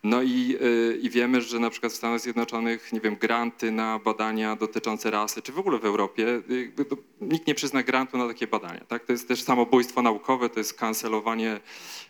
No 0.05 0.23
i, 0.23 0.57
y, 0.63 0.99
i 1.03 1.11
wiemy, 1.11 1.41
że 1.41 1.59
na 1.59 1.71
przykład 1.71 1.93
w 1.93 1.97
Stanach 1.97 2.21
Zjednoczonych, 2.21 2.93
nie 2.93 3.01
wiem, 3.01 3.17
granty 3.17 3.71
na 3.71 3.99
badania 3.99 4.57
dotyczące 4.57 5.11
rasy, 5.11 5.43
czy 5.43 5.53
w 5.53 5.59
ogóle 5.59 5.79
w 5.79 5.85
Europie, 5.85 6.43
y, 6.79 6.85
to, 6.85 6.97
nikt 7.21 7.47
nie 7.47 7.55
przyzna 7.55 7.83
grantu 7.83 8.19
na 8.19 8.29
takie 8.29 8.47
badania. 8.47 8.85
Tak? 8.85 9.05
To 9.05 9.13
jest 9.13 9.29
też 9.29 9.43
samobójstwo 9.43 10.03
naukowe, 10.03 10.49
to 10.49 10.61
jest 10.61 10.75
kancelowanie 10.75 11.61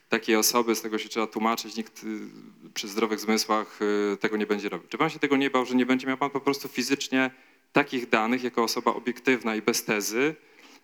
takiej 0.08 0.36
osoby, 0.36 0.74
z 0.74 0.82
tego 0.82 0.98
się 0.98 1.08
trzeba 1.08 1.26
tłumaczyć, 1.26 1.76
nikt 1.76 2.04
y, 2.04 2.06
przy 2.74 2.88
zdrowych 2.88 3.20
zmysłach 3.20 3.78
tego 4.20 4.36
nie 4.36 4.46
będzie 4.46 4.68
robił. 4.68 4.88
Czy 4.88 4.98
pan 4.98 5.10
się 5.10 5.18
tego 5.18 5.36
nie 5.36 5.50
bał, 5.50 5.66
że 5.66 5.74
nie 5.74 5.86
będzie 5.86 6.06
miał 6.06 6.16
pan 6.16 6.30
po 6.30 6.40
prostu 6.40 6.68
fizycznie 6.68 7.30
takich 7.72 8.08
danych, 8.08 8.44
jako 8.44 8.62
osoba 8.62 8.94
obiektywna 8.94 9.56
i 9.56 9.62
bez 9.62 9.84
tezy, 9.84 10.34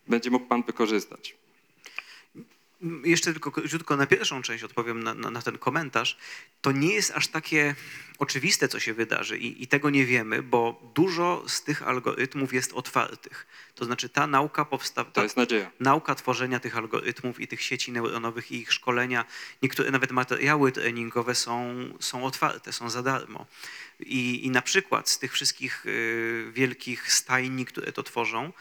będzie 0.08 0.30
mógł 0.30 0.46
pan 0.46 0.62
wykorzystać? 0.62 1.36
Jeszcze 3.04 3.32
tylko 3.32 3.52
króciutko 3.52 3.96
na 3.96 4.06
pierwszą 4.06 4.42
część 4.42 4.64
odpowiem 4.64 5.02
na, 5.02 5.14
na, 5.14 5.30
na 5.30 5.42
ten 5.42 5.58
komentarz. 5.58 6.18
To 6.60 6.72
nie 6.72 6.94
jest 6.94 7.10
aż 7.14 7.28
takie 7.28 7.74
oczywiste, 8.18 8.68
co 8.68 8.80
się 8.80 8.94
wydarzy 8.94 9.38
i, 9.38 9.62
i 9.62 9.66
tego 9.66 9.90
nie 9.90 10.06
wiemy, 10.06 10.42
bo 10.42 10.90
dużo 10.94 11.44
z 11.46 11.62
tych 11.62 11.82
algorytmów 11.82 12.52
jest 12.52 12.72
otwartych. 12.72 13.46
To 13.74 13.84
znaczy 13.84 14.08
ta 14.08 14.26
nauka 14.26 14.64
powstała, 14.64 15.10
To 15.10 15.22
jest 15.22 15.36
nadzieja. 15.36 15.70
nauka 15.80 16.14
tworzenia 16.14 16.60
tych 16.60 16.76
algorytmów 16.76 17.40
i 17.40 17.48
tych 17.48 17.62
sieci 17.62 17.92
neuronowych 17.92 18.52
i 18.52 18.56
ich 18.56 18.72
szkolenia, 18.72 19.24
niektóre 19.62 19.90
nawet 19.90 20.10
materiały 20.12 20.72
treningowe 20.72 21.34
są, 21.34 21.74
są 22.00 22.24
otwarte, 22.24 22.72
są 22.72 22.90
za 22.90 23.02
darmo. 23.02 23.46
I, 24.00 24.46
I 24.46 24.50
na 24.50 24.62
przykład 24.62 25.08
z 25.08 25.18
tych 25.18 25.32
wszystkich 25.32 25.86
y, 25.86 26.50
wielkich 26.54 27.12
stajni, 27.12 27.64
które 27.66 27.92
to 27.92 28.02
tworzą, 28.02 28.52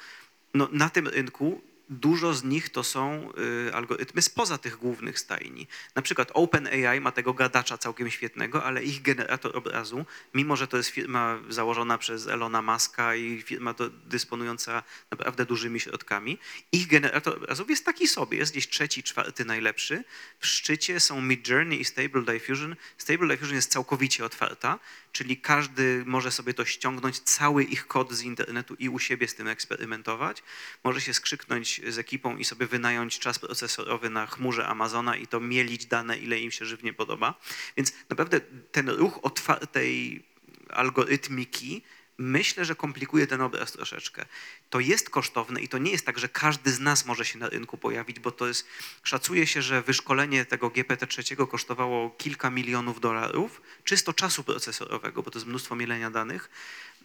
no, 0.54 0.70
na 0.72 0.90
tym 0.90 1.08
rynku 1.08 1.62
dużo 1.90 2.34
z 2.34 2.44
nich 2.44 2.70
to 2.70 2.84
są 2.84 3.32
y, 3.68 3.74
algorytmy 3.74 4.22
spoza 4.22 4.58
tych 4.58 4.78
głównych 4.78 5.20
stajni. 5.20 5.68
Na 5.96 6.02
przykład 6.02 6.32
OpenAI 6.34 7.02
ma 7.02 7.12
tego 7.12 7.34
gadacza 7.34 7.78
całkiem 7.78 8.12
świetnego, 8.12 8.64
ale 8.64 8.84
ich 8.84 9.02
generator 9.02 9.58
obrazu, 9.58 10.06
mimo 10.34 10.56
że 10.56 10.68
to 10.68 10.78
jest 10.78 10.90
firma 10.90 11.40
założona 11.50 11.98
przez 11.98 12.28
Elona 12.28 12.62
Muska 12.62 13.16
i 13.16 13.42
firma 13.42 13.76
dysponująca 14.06 14.84
naprawdę 15.12 15.46
dużymi 15.46 15.80
środkami, 15.80 16.38
ich 16.72 16.88
generator 16.88 17.38
obrazów 17.38 17.70
jest 17.70 17.86
taki 17.86 18.08
sobie, 18.08 18.38
jest 18.38 18.52
gdzieś 18.52 18.70
trzeci, 18.70 19.04
czwarty 19.04 19.46
najlepszy. 19.46 20.04
W 20.40 20.48
szczycie 20.48 21.00
są 21.00 21.22
Midjourney 21.22 21.82
i 21.82 21.86
Stable 21.86 22.22
Diffusion. 22.22 22.76
Stable 22.98 23.28
Diffusion 23.28 23.56
jest 23.56 23.72
całkowicie 23.72 24.26
otwarta, 24.26 24.80
czyli 25.12 25.38
każdy 25.38 26.04
może 26.06 26.32
sobie 26.32 26.54
to 26.54 26.66
ściągnąć, 26.66 27.20
cały 27.20 27.64
ich 27.64 27.88
kod 27.88 28.14
z 28.14 28.22
internetu 28.22 28.76
i 28.80 28.90
u 28.90 29.00
siebie 29.00 29.28
z 29.28 29.36
tym 29.36 29.48
eksperymentować. 29.48 30.44
Może 30.84 31.02
się 31.02 31.14
skrzyknąć 31.14 31.77
z 31.88 31.98
ekipą 31.98 32.38
i 32.38 32.46
sobie 32.46 32.68
wynająć 32.68 33.20
czas 33.20 33.40
procesorowy 33.40 34.10
na 34.10 34.28
chmurze 34.28 34.68
Amazona 34.68 35.16
i 35.16 35.28
to 35.28 35.40
mielić 35.40 35.86
dane, 35.86 36.18
ile 36.18 36.40
im 36.40 36.52
się 36.52 36.66
żywnie 36.66 36.94
podoba. 36.94 37.34
Więc 37.78 37.94
naprawdę 38.10 38.40
ten 38.72 38.90
ruch 38.90 39.20
otwartej 39.22 40.24
algorytmiki 40.70 41.82
myślę, 42.18 42.66
że 42.66 42.76
komplikuje 42.76 43.28
ten 43.28 43.42
obraz 43.42 43.72
troszeczkę. 43.72 44.26
To 44.70 44.80
jest 44.80 45.10
kosztowne 45.10 45.62
i 45.62 45.68
to 45.68 45.78
nie 45.78 45.92
jest 45.92 46.06
tak, 46.06 46.20
że 46.20 46.30
każdy 46.30 46.72
z 46.72 46.80
nas 46.80 47.06
może 47.06 47.26
się 47.26 47.40
na 47.40 47.50
rynku 47.50 47.78
pojawić, 47.78 48.20
bo 48.20 48.32
to 48.32 48.48
jest, 48.48 48.68
szacuje 49.04 49.48
się, 49.48 49.62
że 49.62 49.82
wyszkolenie 49.82 50.46
tego 50.46 50.70
GPT-3 50.70 51.48
kosztowało 51.48 52.10
kilka 52.10 52.50
milionów 52.50 53.00
dolarów, 53.00 53.62
czysto 53.84 54.14
czasu 54.14 54.44
procesorowego, 54.44 55.24
bo 55.24 55.32
to 55.32 55.40
jest 55.40 55.48
mnóstwo 55.48 55.76
mielenia 55.76 56.12
danych. 56.12 56.50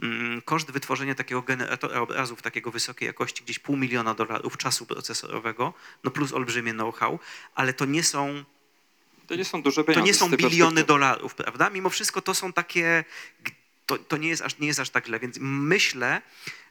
Mm, 0.03 0.43
Koszt 0.43 0.71
wytworzenia 0.71 1.15
takiego 1.15 1.43
generatora 1.43 2.01
obrazów 2.01 2.43
takiego 2.43 2.71
wysokiej 2.71 3.07
jakości, 3.07 3.45
gdzieś 3.45 3.59
pół 3.59 3.77
miliona 3.77 4.15
dolarów 4.15 4.57
czasu 4.57 4.87
procesorowego, 4.87 5.75
no 6.05 6.11
plus 6.11 6.33
olbrzymie 6.33 6.73
know-how, 6.73 7.19
ale 7.55 7.73
to 7.73 7.85
nie 7.85 8.03
są 8.03 8.45
To 9.27 9.35
nie 9.35 9.45
są 9.45 9.63
duże 9.63 9.85
to 9.85 9.87
pieniądze. 9.87 10.07
nie 10.07 10.15
z 10.15 10.19
są 10.19 10.31
biliony 10.31 10.85
dolarów, 10.85 11.35
prawda? 11.35 11.71
Mimo 11.71 11.91
wszystko 11.91 12.23
to 12.23 12.35
są 12.35 12.53
takie, 12.53 13.05
to, 13.87 13.99
to 13.99 14.17
nie, 14.17 14.29
jest 14.29 14.43
aż, 14.43 14.59
nie 14.59 14.67
jest 14.67 14.81
aż 14.81 14.91
tak 14.91 15.07
źle, 15.07 15.21
więc 15.21 15.39
myślę, 15.41 16.23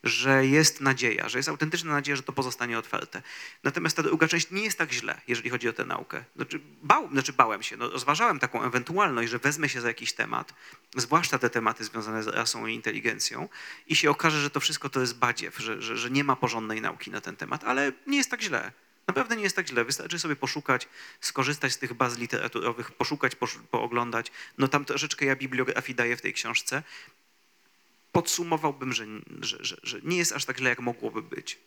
że 0.04 0.46
jest 0.46 0.82
nadzieja, 0.82 1.30
że 1.30 1.40
jest 1.40 1.50
autentyczna 1.50 1.92
nadzieja, 1.92 2.16
że 2.16 2.24
to 2.24 2.34
pozostanie 2.34 2.80
otwarte. 2.80 3.22
Natomiast 3.64 3.96
ta 3.96 4.04
druga 4.04 4.28
część 4.28 4.52
nie 4.52 4.64
jest 4.64 4.78
tak 4.78 4.92
źle, 4.92 5.22
jeżeli 5.28 5.50
chodzi 5.50 5.70
o 5.70 5.74
tę 5.74 5.86
naukę. 5.86 6.24
Znaczy, 6.36 6.62
bał, 6.82 7.10
znaczy 7.12 7.34
bałem 7.34 7.64
się, 7.64 7.78
no, 7.78 7.90
rozważałem 7.90 8.40
taką 8.40 8.64
ewentualność, 8.64 9.32
że 9.32 9.40
wezmę 9.40 9.70
się 9.70 9.82
za 9.82 9.88
jakiś 9.88 10.14
temat, 10.14 10.54
zwłaszcza 10.96 11.40
te 11.40 11.50
tematy 11.50 11.84
związane 11.84 12.24
z 12.24 12.28
rasą 12.28 12.68
i 12.68 12.76
inteligencją 12.76 13.50
i 13.88 13.96
się 13.96 14.10
okaże, 14.10 14.42
że 14.42 14.50
to 14.50 14.60
wszystko 14.60 14.90
to 14.90 15.00
jest 15.02 15.18
badziew, 15.18 15.58
że, 15.58 15.82
że, 15.82 15.98
że 15.98 16.12
nie 16.12 16.24
ma 16.24 16.36
porządnej 16.36 16.82
nauki 16.82 17.12
na 17.12 17.22
ten 17.22 17.36
temat, 17.36 17.64
ale 17.64 17.92
nie 18.08 18.18
jest 18.18 18.32
tak 18.32 18.42
źle. 18.42 18.72
Naprawdę 19.12 19.36
nie 19.36 19.44
jest 19.44 19.56
tak 19.56 19.68
źle. 19.68 19.86
Wystarczy 19.86 20.20
sobie 20.20 20.36
poszukać, 20.36 20.88
skorzystać 21.22 21.72
z 21.74 21.78
tych 21.78 21.94
baz 21.94 22.18
literaturowych, 22.18 22.92
poszukać, 22.92 23.36
posz- 23.36 23.60
pooglądać. 23.72 24.32
No 24.58 24.68
tam 24.68 24.86
troszeczkę 24.86 25.26
ja 25.26 25.36
bibliografii 25.36 25.96
daję 25.96 26.18
w 26.18 26.22
tej 26.22 26.34
książce. 26.34 26.84
Podsumowałbym, 28.12 28.94
że, 28.94 29.06
że, 29.42 29.58
że, 29.62 29.78
że 29.84 30.00
nie 30.04 30.18
jest 30.18 30.34
aż 30.34 30.46
tak 30.46 30.58
źle, 30.58 30.70
jak 30.70 30.80
mogłoby 30.80 31.22
być. 31.22 31.58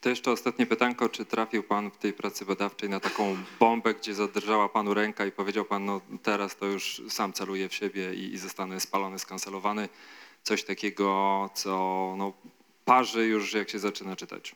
To 0.00 0.08
jeszcze 0.08 0.30
ostatnie 0.30 0.66
pytanko, 0.66 1.08
czy 1.08 1.24
trafił 1.24 1.62
pan 1.62 1.90
w 1.90 1.98
tej 1.98 2.12
pracy 2.12 2.44
badawczej 2.44 2.88
na 2.88 3.00
taką 3.00 3.36
bombę, 3.60 3.94
gdzie 3.94 4.14
zadrżała 4.14 4.68
panu 4.68 4.94
ręka 4.94 5.26
i 5.26 5.32
powiedział 5.32 5.64
pan, 5.64 5.84
no 5.84 6.00
teraz 6.22 6.56
to 6.56 6.66
już 6.66 7.02
sam 7.08 7.32
celuję 7.32 7.68
w 7.68 7.74
siebie 7.74 8.14
i, 8.14 8.34
i 8.34 8.38
zostanę 8.38 8.80
spalony, 8.80 9.18
skancelowany. 9.18 9.88
Coś 10.42 10.64
takiego, 10.64 11.50
co 11.54 11.70
no, 12.18 12.32
parzy 12.84 13.26
już 13.26 13.52
jak 13.52 13.70
się 13.70 13.78
zaczyna 13.78 14.16
czytać. 14.16 14.54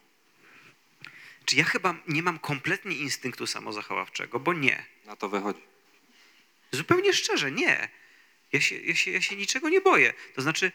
Czy 1.46 1.56
ja 1.56 1.64
chyba 1.64 1.94
nie 2.08 2.22
mam 2.22 2.38
kompletnie 2.38 2.96
instynktu 2.96 3.46
samozachowawczego, 3.46 4.40
bo 4.40 4.52
nie. 4.52 4.86
Na 5.04 5.16
to 5.16 5.28
wychodzi. 5.28 5.60
Zupełnie 6.72 7.12
szczerze, 7.12 7.50
nie. 7.50 7.88
Ja 8.52 8.60
się, 8.60 8.76
ja, 8.76 8.94
się, 8.94 9.10
ja 9.10 9.20
się 9.20 9.36
niczego 9.36 9.68
nie 9.68 9.80
boję. 9.80 10.14
To 10.34 10.42
znaczy, 10.42 10.72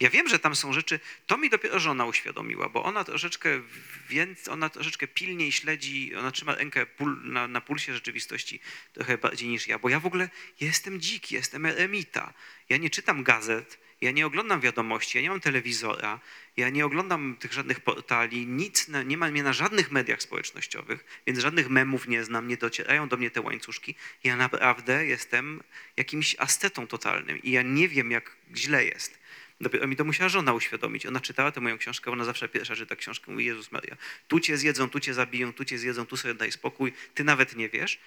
ja 0.00 0.10
wiem, 0.10 0.28
że 0.28 0.38
tam 0.38 0.56
są 0.56 0.72
rzeczy, 0.72 1.00
to 1.26 1.36
mi 1.36 1.50
dopiero 1.50 1.78
żona 1.78 2.06
uświadomiła, 2.06 2.68
bo 2.68 2.84
ona 2.84 3.04
troszeczkę, 3.04 3.60
więc 4.08 4.48
ona 4.48 4.68
troszeczkę 4.68 5.06
pilniej 5.06 5.52
śledzi, 5.52 6.14
ona 6.14 6.30
trzyma 6.30 6.54
rękę 6.54 6.86
pul, 6.86 7.32
na, 7.32 7.48
na 7.48 7.60
pulsie 7.60 7.94
rzeczywistości 7.94 8.60
trochę 8.92 9.18
bardziej 9.18 9.48
niż 9.48 9.68
ja, 9.68 9.78
bo 9.78 9.88
ja 9.88 10.00
w 10.00 10.06
ogóle 10.06 10.30
jestem 10.60 11.00
dziki, 11.00 11.34
jestem 11.34 11.66
eremita. 11.66 12.34
Ja 12.68 12.76
nie 12.76 12.90
czytam 12.90 13.22
gazet, 13.22 13.78
ja 14.00 14.10
nie 14.10 14.26
oglądam 14.26 14.60
wiadomości, 14.60 15.18
ja 15.18 15.22
nie 15.22 15.30
mam 15.30 15.40
telewizora, 15.40 16.20
ja 16.56 16.70
nie 16.70 16.86
oglądam 16.86 17.36
tych 17.40 17.52
żadnych 17.52 17.80
portali, 17.80 18.46
nic, 18.46 18.90
nie 19.06 19.16
ma 19.16 19.30
mnie 19.30 19.42
na 19.42 19.52
żadnych 19.52 19.90
mediach 19.90 20.22
społecznościowych, 20.22 21.22
więc 21.26 21.38
żadnych 21.38 21.68
memów 21.68 22.08
nie 22.08 22.24
znam, 22.24 22.48
nie 22.48 22.56
docierają 22.56 23.08
do 23.08 23.16
mnie 23.16 23.30
te 23.30 23.40
łańcuszki. 23.40 23.94
Ja 24.24 24.36
naprawdę 24.36 25.06
jestem 25.06 25.62
jakimś 25.96 26.36
ascetą 26.38 26.86
totalnym 26.86 27.42
i 27.42 27.50
ja 27.50 27.62
nie 27.62 27.88
wiem, 27.88 28.10
jak 28.10 28.36
źle 28.56 28.84
jest. 28.84 29.20
Dopiero 29.60 29.86
mi 29.86 29.96
to 29.96 30.04
musiała 30.04 30.28
żona 30.28 30.52
uświadomić. 30.52 31.06
Ona 31.06 31.20
czytała 31.20 31.52
tę 31.52 31.60
moją 31.60 31.78
książkę, 31.78 32.10
ona 32.10 32.24
zawsze 32.24 32.48
pierwsza 32.48 32.76
czyta 32.76 32.96
książkę, 32.96 33.32
mówi 33.32 33.44
Jezus 33.44 33.72
Maria, 33.72 33.96
tu 34.28 34.40
cię 34.40 34.56
zjedzą, 34.56 34.90
tu 34.90 35.00
cię 35.00 35.14
zabiją, 35.14 35.52
tu 35.52 35.64
cię 35.64 35.78
zjedzą, 35.78 36.06
tu 36.06 36.16
sobie 36.16 36.34
daj 36.34 36.52
spokój, 36.52 36.92
ty 37.14 37.24
nawet 37.24 37.56
nie 37.56 37.68
wiesz. 37.68 37.98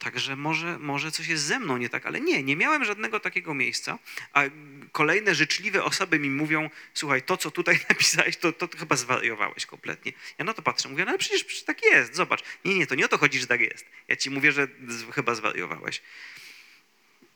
Także 0.00 0.36
może, 0.36 0.78
może 0.78 1.10
coś 1.10 1.28
jest 1.28 1.44
ze 1.44 1.58
mną 1.58 1.76
nie 1.76 1.88
tak, 1.88 2.06
ale 2.06 2.20
nie, 2.20 2.42
nie 2.42 2.56
miałem 2.56 2.84
żadnego 2.84 3.20
takiego 3.20 3.54
miejsca. 3.54 3.98
A 4.32 4.42
kolejne 4.92 5.34
życzliwe 5.34 5.84
osoby 5.84 6.18
mi 6.18 6.30
mówią, 6.30 6.70
słuchaj, 6.94 7.22
to 7.22 7.36
co 7.36 7.50
tutaj 7.50 7.80
napisałeś, 7.88 8.36
to, 8.36 8.52
to 8.52 8.68
chyba 8.78 8.96
zwariowałeś 8.96 9.66
kompletnie. 9.66 10.12
Ja 10.38 10.44
na 10.44 10.54
to 10.54 10.62
patrzę, 10.62 10.88
mówię, 10.88 11.04
no 11.04 11.08
ale 11.08 11.18
przecież, 11.18 11.44
przecież 11.44 11.64
tak 11.64 11.82
jest, 11.82 12.14
zobacz. 12.14 12.42
Nie, 12.64 12.74
nie, 12.74 12.86
to 12.86 12.94
nie 12.94 13.04
o 13.04 13.08
to 13.08 13.18
chodzi, 13.18 13.38
że 13.38 13.46
tak 13.46 13.60
jest. 13.60 13.86
Ja 14.08 14.16
ci 14.16 14.30
mówię, 14.30 14.52
że 14.52 14.68
chyba 15.14 15.34
zwariowałeś. 15.34 16.02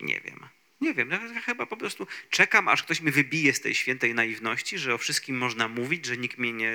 Nie 0.00 0.20
wiem. 0.20 0.48
Nie 0.80 0.94
wiem, 0.94 1.10
ja 1.10 1.40
chyba 1.40 1.66
po 1.66 1.76
prostu 1.76 2.06
czekam, 2.30 2.68
aż 2.68 2.82
ktoś 2.82 3.00
mi 3.00 3.10
wybije 3.10 3.54
z 3.54 3.60
tej 3.60 3.74
świętej 3.74 4.14
naiwności, 4.14 4.78
że 4.78 4.94
o 4.94 4.98
wszystkim 4.98 5.38
można 5.38 5.68
mówić, 5.68 6.06
że 6.06 6.16
nikt 6.16 6.38
mnie 6.38 6.52
nie 6.52 6.72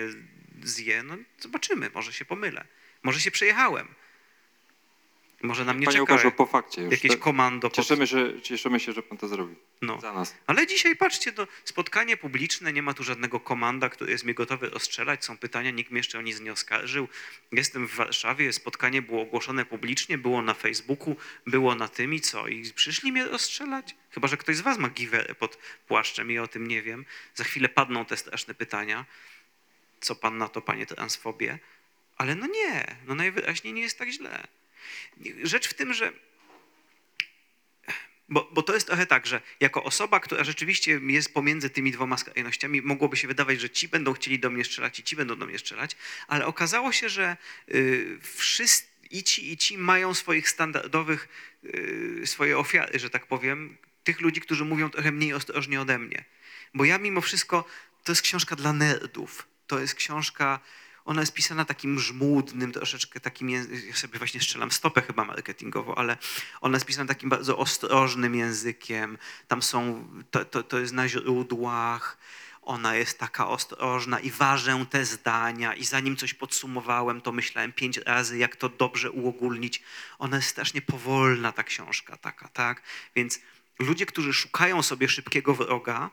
zje. 0.64 1.04
No 1.04 1.18
zobaczymy, 1.40 1.90
może 1.94 2.14
się 2.14 2.26
pomylę. 2.26 2.68
Może 3.04 3.22
się 3.22 3.32
przejechałem. 3.32 3.88
Może 5.42 5.66
na 5.66 5.74
mnie 5.74 5.86
Panie 5.86 6.00
czeka 6.00 6.14
Łukaszu, 6.14 6.32
po 6.32 6.46
fakcie 6.46 6.82
już. 6.82 6.92
jakieś 6.92 7.12
To- 7.12 7.18
komando. 7.18 7.70
Pod... 7.70 7.76
Cieszymy 7.76 8.08
się, 8.08 8.42
cieszymy 8.42 8.80
się, 8.80 8.92
że 8.92 9.04
pan 9.04 9.18
to 9.18 9.28
zrobił. 9.28 9.56
No. 9.82 10.02
Za 10.02 10.14
nas. 10.14 10.36
Ale 10.48 10.68
dzisiaj 10.68 10.96
patrzcie, 10.96 11.32
to 11.32 11.48
spotkanie 11.66 12.18
publiczne, 12.18 12.74
nie 12.74 12.82
ma 12.82 12.94
tu 12.94 13.04
żadnego 13.04 13.40
komanda, 13.40 13.90
który 13.90 14.12
jest 14.12 14.24
mnie 14.24 14.34
gotowy 14.34 14.70
rozstrzelać, 14.70 15.26
są 15.26 15.38
pytania, 15.38 15.72
nikt 15.72 15.92
mnie 15.92 16.00
jeszcze 16.00 16.20
o 16.20 16.22
nic 16.22 16.40
nie 16.40 16.52
oskarżył. 16.52 17.08
Jestem 17.52 17.88
w 17.88 17.96
Warszawie, 17.96 18.54
spotkanie 18.54 19.02
było 19.02 19.22
ogłoszone 19.22 19.66
publicznie, 19.66 20.18
było 20.18 20.42
na 20.42 20.54
Facebooku, 20.54 21.16
było 21.48 21.76
na 21.76 21.88
tym 21.88 22.14
i 22.14 22.22
co? 22.22 22.48
I 22.48 22.74
przyszli 22.74 23.12
mnie 23.12 23.26
rozstrzelać? 23.26 23.96
Chyba, 24.12 24.28
że 24.28 24.38
ktoś 24.38 24.56
z 24.56 24.62
was 24.62 24.78
ma 24.78 24.90
giwerę 24.90 25.36
pod 25.36 25.58
płaszczem 25.88 26.32
i 26.32 26.34
ja 26.34 26.44
o 26.44 26.48
tym 26.48 26.68
nie 26.68 26.82
wiem. 26.82 27.06
Za 27.36 27.44
chwilę 27.44 27.70
padną 27.70 28.06
te 28.06 28.18
straszne 28.18 28.54
pytania. 28.54 29.06
Co 30.02 30.16
pan 30.16 30.38
na 30.38 30.48
to, 30.48 30.62
panie 30.62 30.86
transfobie? 30.86 31.60
Ale 32.18 32.36
no 32.36 32.48
nie, 32.48 32.96
no 33.08 33.16
najwyraźniej 33.16 33.74
nie 33.74 33.82
jest 33.82 33.98
tak 34.00 34.10
źle. 34.10 34.48
Rzecz 35.44 35.68
w 35.68 35.74
tym, 35.74 35.94
że 35.94 36.14
bo, 38.30 38.50
bo 38.52 38.64
to 38.64 38.74
jest 38.74 38.88
trochę 38.88 39.06
tak, 39.06 39.28
że 39.28 39.42
jako 39.60 39.84
osoba, 39.84 40.20
która 40.20 40.44
rzeczywiście 40.44 41.00
jest 41.08 41.34
pomiędzy 41.34 41.70
tymi 41.70 41.92
dwoma 41.92 42.18
skrajnościami, 42.18 42.82
mogłoby 42.82 43.18
się 43.18 43.28
wydawać, 43.28 43.62
że 43.62 43.70
ci 43.70 43.88
będą 43.88 44.14
chcieli 44.14 44.40
do 44.40 44.50
mnie 44.50 44.64
strzelać 44.64 45.00
i 45.00 45.04
ci 45.04 45.16
będą 45.16 45.36
do 45.36 45.46
mnie 45.46 45.60
strzelać, 45.60 45.96
ale 46.28 46.46
okazało 46.46 46.92
się, 46.92 47.10
że 47.10 47.38
y, 47.70 48.20
wszyscy, 48.22 48.90
i 49.12 49.24
ci, 49.24 49.52
i 49.52 49.58
ci 49.58 49.78
mają 49.78 50.14
swoich 50.14 50.50
standardowych, 50.50 51.28
yy, 51.64 52.28
swoje 52.28 52.58
ofiary, 52.58 53.00
że 53.00 53.10
tak 53.10 53.26
powiem, 53.26 53.78
tych 54.04 54.22
ludzi, 54.22 54.42
którzy 54.42 54.66
mówią 54.66 54.90
trochę 54.90 55.12
mniej 55.12 55.34
ostrożnie 55.34 55.82
ode 55.82 56.00
mnie. 56.00 56.26
Bo 56.74 56.86
ja 56.86 56.98
mimo 56.98 57.22
wszystko, 57.22 57.66
to 58.04 58.12
jest 58.12 58.22
książka 58.22 58.56
dla 58.56 58.74
nerdów. 58.74 59.48
To 59.68 59.80
jest 59.80 59.96
książka, 59.96 60.60
ona 61.10 61.22
jest 61.22 61.34
pisana 61.34 61.66
takim 61.66 62.00
żmudnym, 62.00 62.72
troszeczkę 62.72 63.20
takim, 63.20 63.50
ja 63.50 63.64
sobie 63.94 64.18
właśnie 64.18 64.42
strzelam 64.42 64.72
stopę 64.72 65.02
chyba 65.02 65.26
marketingowo, 65.26 65.98
ale 65.98 66.18
ona 66.62 66.76
jest 66.76 66.86
pisana 66.86 67.08
takim 67.08 67.30
bardzo 67.30 67.58
ostrożnym 67.58 68.36
językiem. 68.36 69.18
Tam 69.48 69.62
są, 69.62 70.08
to, 70.32 70.46
to, 70.46 70.64
to 70.64 70.80
jest 70.80 70.94
na 70.94 71.08
źródłach. 71.08 72.18
Ona 72.62 72.96
jest 72.96 73.20
taka 73.20 73.48
ostrożna 73.48 74.20
i 74.20 74.32
ważę 74.32 74.86
te 74.90 75.06
zdania 75.06 75.74
i 75.74 75.86
zanim 75.86 76.16
coś 76.16 76.34
podsumowałem, 76.34 77.22
to 77.22 77.32
myślałem 77.32 77.74
pięć 77.74 77.98
razy, 77.98 78.38
jak 78.38 78.56
to 78.56 78.70
dobrze 78.70 79.12
uogólnić. 79.12 79.82
Ona 80.20 80.36
jest 80.36 80.50
strasznie 80.50 80.82
powolna, 80.82 81.52
ta 81.52 81.64
książka 81.64 82.18
taka, 82.18 82.48
tak? 82.48 82.82
Więc 83.16 83.40
ludzie, 83.80 84.06
którzy 84.06 84.34
szukają 84.34 84.82
sobie 84.82 85.10
szybkiego 85.10 85.54
wroga, 85.56 86.10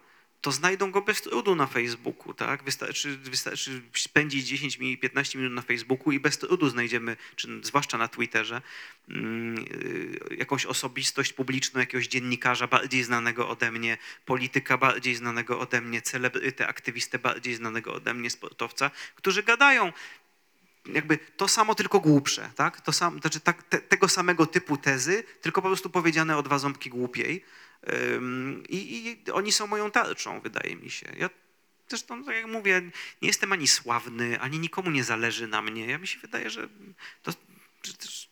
to 0.46 0.52
znajdą 0.52 0.90
go 0.90 1.02
bez 1.02 1.22
trudu 1.22 1.54
na 1.54 1.66
Facebooku, 1.66 2.34
tak? 2.34 2.62
Wystarczy, 2.62 3.16
wystarczy 3.16 3.82
spędzić 3.94 4.46
10 4.46 4.78
minut, 4.78 5.00
15 5.00 5.38
minut 5.38 5.52
na 5.52 5.62
Facebooku 5.62 6.12
i 6.12 6.20
bez 6.20 6.38
trudu 6.38 6.68
znajdziemy, 6.68 7.16
czy 7.36 7.48
zwłaszcza 7.62 7.98
na 7.98 8.08
Twitterze, 8.08 8.62
mm, 9.08 9.58
y, 9.58 10.36
jakąś 10.38 10.66
osobistość 10.66 11.32
publiczną, 11.32 11.80
jakiegoś 11.80 12.08
dziennikarza 12.08 12.66
bardziej 12.66 13.04
znanego 13.04 13.48
ode 13.48 13.72
mnie, 13.72 13.98
polityka 14.24 14.78
bardziej 14.78 15.14
znanego 15.14 15.60
ode 15.60 15.80
mnie, 15.80 16.02
celebrytę, 16.02 16.68
aktywistę 16.68 17.18
bardziej 17.18 17.54
znanego 17.54 17.94
ode 17.94 18.14
mnie, 18.14 18.30
sportowca, 18.30 18.90
którzy 19.14 19.42
gadają 19.42 19.92
jakby 20.92 21.18
to 21.36 21.48
samo, 21.48 21.74
tylko 21.74 22.00
głupsze, 22.00 22.50
tak? 22.54 22.80
To 22.80 22.92
sam, 22.92 23.20
znaczy 23.20 23.40
tak, 23.40 23.62
te, 23.62 23.78
tego 23.78 24.08
samego 24.08 24.46
typu 24.46 24.76
tezy, 24.76 25.24
tylko 25.40 25.62
po 25.62 25.68
prostu 25.68 25.90
powiedziane 25.90 26.36
o 26.36 26.42
dwa 26.42 26.58
ząbki 26.58 26.90
głupiej. 26.90 27.44
I, 28.68 29.06
I 29.26 29.30
oni 29.32 29.52
są 29.52 29.66
moją 29.66 29.90
tarczą, 29.90 30.40
wydaje 30.40 30.76
mi 30.76 30.90
się. 30.90 31.06
Ja 31.18 31.30
zresztą, 31.88 32.24
tak 32.24 32.36
jak 32.36 32.46
mówię, 32.46 32.82
nie 33.22 33.28
jestem 33.28 33.52
ani 33.52 33.68
sławny, 33.68 34.40
ani 34.40 34.58
nikomu 34.58 34.90
nie 34.90 35.04
zależy 35.04 35.46
na 35.46 35.62
mnie. 35.62 35.86
Ja 35.86 35.98
mi 35.98 36.06
się 36.06 36.18
wydaje, 36.18 36.50
że 36.50 36.68
to 37.22 37.32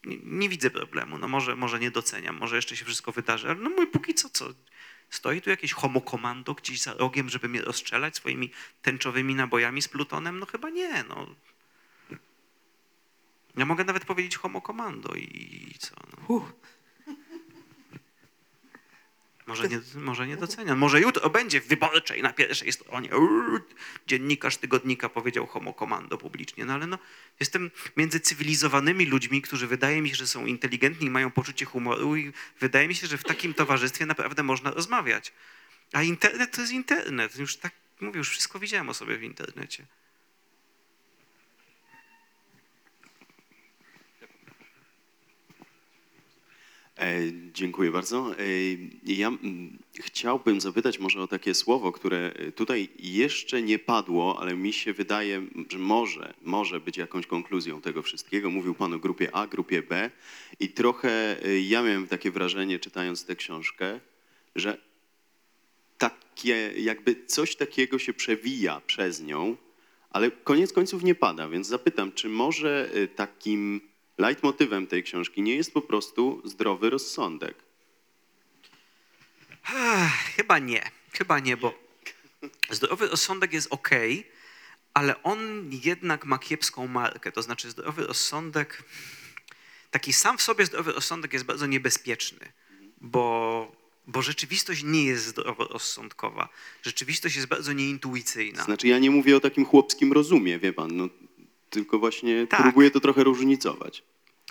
nie, 0.05 0.19
nie 0.23 0.49
widzę 0.49 0.71
problemu. 0.71 1.19
No 1.19 1.29
może, 1.29 1.57
może 1.57 1.81
nie 1.81 1.91
doceniam, 1.91 2.37
może 2.37 2.57
jeszcze 2.57 2.77
się 2.77 2.85
wszystko 2.85 3.13
wydarzy, 3.13 3.49
ale 3.49 3.61
no 3.61 3.71
mój 3.71 3.87
póki 3.87 4.15
co, 4.15 4.29
co? 4.29 4.49
Stoi 5.11 5.41
tu 5.41 5.51
jakieś 5.51 5.73
homo 5.73 6.01
komando 6.01 6.55
gdzieś 6.55 6.81
za 6.81 6.95
rogiem, 6.95 7.29
żeby 7.29 7.49
mnie 7.49 7.63
rozstrzelać 7.63 8.17
swoimi 8.17 8.51
tęczowymi 8.83 9.35
nabojami 9.35 9.83
z 9.83 9.89
plutonem? 9.89 10.39
No 10.39 10.47
chyba 10.47 10.71
nie, 10.71 11.05
no. 11.09 11.27
Ja 13.57 13.67
mogę 13.67 13.85
nawet 13.85 14.05
powiedzieć 14.05 14.37
homo 14.37 14.61
komando 14.61 15.15
i, 15.15 15.71
i 15.75 15.79
co? 15.79 15.95
No. 15.97 16.35
Uff. 16.35 16.53
Może 19.47 19.69
nie, 19.69 19.81
może 19.95 20.27
nie 20.27 20.37
doceniam. 20.37 20.79
Może 20.79 21.01
jutro 21.01 21.31
będzie 21.31 21.61
w 21.61 21.67
wyborczej 21.67 22.23
na 22.23 22.33
pierwszej 22.33 22.73
stronie. 22.73 23.17
Uuu, 23.17 23.61
dziennikarz 24.07 24.57
tygodnika 24.57 25.09
powiedział 25.09 25.47
homo 25.47 25.75
komando 25.75 26.19
publicznie. 26.19 26.65
No 26.65 26.73
ale 26.73 26.87
no, 26.87 26.99
jestem 27.41 27.71
między 27.97 28.21
cywilizowanymi 28.21 29.07
ludźmi, 29.07 29.43
którzy 29.43 29.67
wydaje 29.67 30.03
mi 30.03 30.09
się, 30.09 30.15
że 30.15 30.27
są 30.27 30.47
inteligentni 30.47 31.07
i 31.07 31.11
mają 31.11 31.31
poczucie 31.31 31.65
humoru 31.65 32.17
i 32.17 32.33
wydaje 32.61 32.89
mi 32.89 32.95
się, 32.95 33.07
że 33.07 33.19
w 33.19 33.25
takim 33.25 33.55
towarzystwie 33.55 34.07
naprawdę 34.07 34.43
można 34.43 34.71
rozmawiać. 34.71 35.33
A 35.93 36.03
internet 36.03 36.55
to 36.55 36.61
jest 36.61 36.73
internet. 36.73 37.39
Już 37.39 37.57
tak 37.57 37.73
mówię, 38.01 38.19
już 38.19 38.31
wszystko 38.31 38.59
widziałem 38.59 38.89
o 38.89 38.95
sobie 38.95 39.17
w 39.17 39.23
internecie. 39.23 39.87
Dziękuję 47.53 47.91
bardzo. 47.91 48.35
E, 48.39 48.45
Ja 49.05 49.29
mm, 49.29 49.79
chciałbym 50.01 50.61
zapytać 50.61 50.99
może 50.99 51.23
o 51.23 51.27
takie 51.27 51.55
słowo, 51.55 51.93
które 51.93 52.33
e, 52.37 52.53
tutaj 52.53 52.89
jeszcze 52.99 53.63
nie 53.63 53.79
padło, 53.79 54.41
ale 54.41 54.57
mi 54.57 54.73
się 54.73 54.93
wydaje, 54.93 55.47
że 55.71 55.79
może, 55.79 56.35
może 56.43 56.81
być 56.81 56.97
jakąś 56.97 57.27
konkluzją 57.27 57.81
tego 57.81 58.03
wszystkiego. 58.03 58.51
Mówił 58.51 58.75
Pan 58.75 58.93
o 58.93 58.99
grupie 58.99 59.37
A, 59.37 59.47
grupie 59.47 59.83
B 59.83 60.11
i 60.61 60.69
trochę 60.69 61.45
e, 61.45 61.61
ja 61.61 61.83
miałem 61.83 62.07
takie 62.07 62.31
wrażenie, 62.31 62.79
czytając 62.79 63.25
tę 63.25 63.37
książkę, 63.37 64.01
że 64.57 64.79
takie, 65.99 66.73
jakby 66.77 67.27
coś 67.27 67.57
takiego 67.57 67.99
się 67.99 68.13
przewija 68.13 68.81
przez 68.87 69.23
nią, 69.23 69.57
ale 70.11 70.31
koniec 70.31 70.73
końców 70.73 71.05
nie 71.05 71.15
pada, 71.15 71.49
więc 71.49 71.67
zapytam, 71.67 72.13
czy 72.13 72.29
może 72.29 72.91
e, 72.95 73.09
takim 73.09 73.81
leitmotywem 74.19 74.87
tej 74.87 75.03
książki 75.03 75.43
nie 75.43 75.57
jest 75.57 75.75
po 75.75 75.83
prostu 75.83 76.43
zdrowy 76.45 76.91
rozsądek? 76.91 77.55
Chyba 80.37 80.59
nie. 80.59 80.91
Chyba 81.13 81.39
nie, 81.39 81.57
bo 81.57 81.75
zdrowy 82.71 83.09
rozsądek 83.09 83.53
jest 83.53 83.69
ok, 83.71 83.91
ale 84.95 85.23
on 85.23 85.71
jednak 85.85 86.25
ma 86.25 86.39
kiepską 86.39 86.87
markę. 86.87 87.33
To 87.33 87.43
znaczy 87.43 87.71
zdrowy 87.71 88.07
rozsądek, 88.07 88.85
taki 89.91 90.13
sam 90.13 90.39
w 90.39 90.43
sobie 90.43 90.67
zdrowy 90.67 90.93
rozsądek 90.93 91.33
jest 91.33 91.45
bardzo 91.45 91.67
niebezpieczny, 91.67 92.53
bo, 93.01 93.73
bo 94.07 94.23
rzeczywistość 94.23 94.83
nie 94.83 95.05
jest 95.05 95.27
zdroworozsądkowa. 95.27 96.49
Rzeczywistość 96.83 97.37
jest 97.37 97.49
bardzo 97.49 97.73
nieintuicyjna. 97.73 98.65
Znaczy 98.65 98.89
ja 98.89 98.99
nie 98.99 99.11
mówię 99.11 99.37
o 99.37 99.41
takim 99.41 99.65
chłopskim 99.65 100.13
rozumie, 100.13 100.59
wie 100.59 100.73
pan, 100.73 100.97
no, 100.97 101.09
tylko 101.75 101.99
właśnie 101.99 102.47
Tak. 102.47 102.63
próbuję 102.63 102.91
to 102.91 103.01
trochę 103.01 103.25
różnicować. 103.25 104.03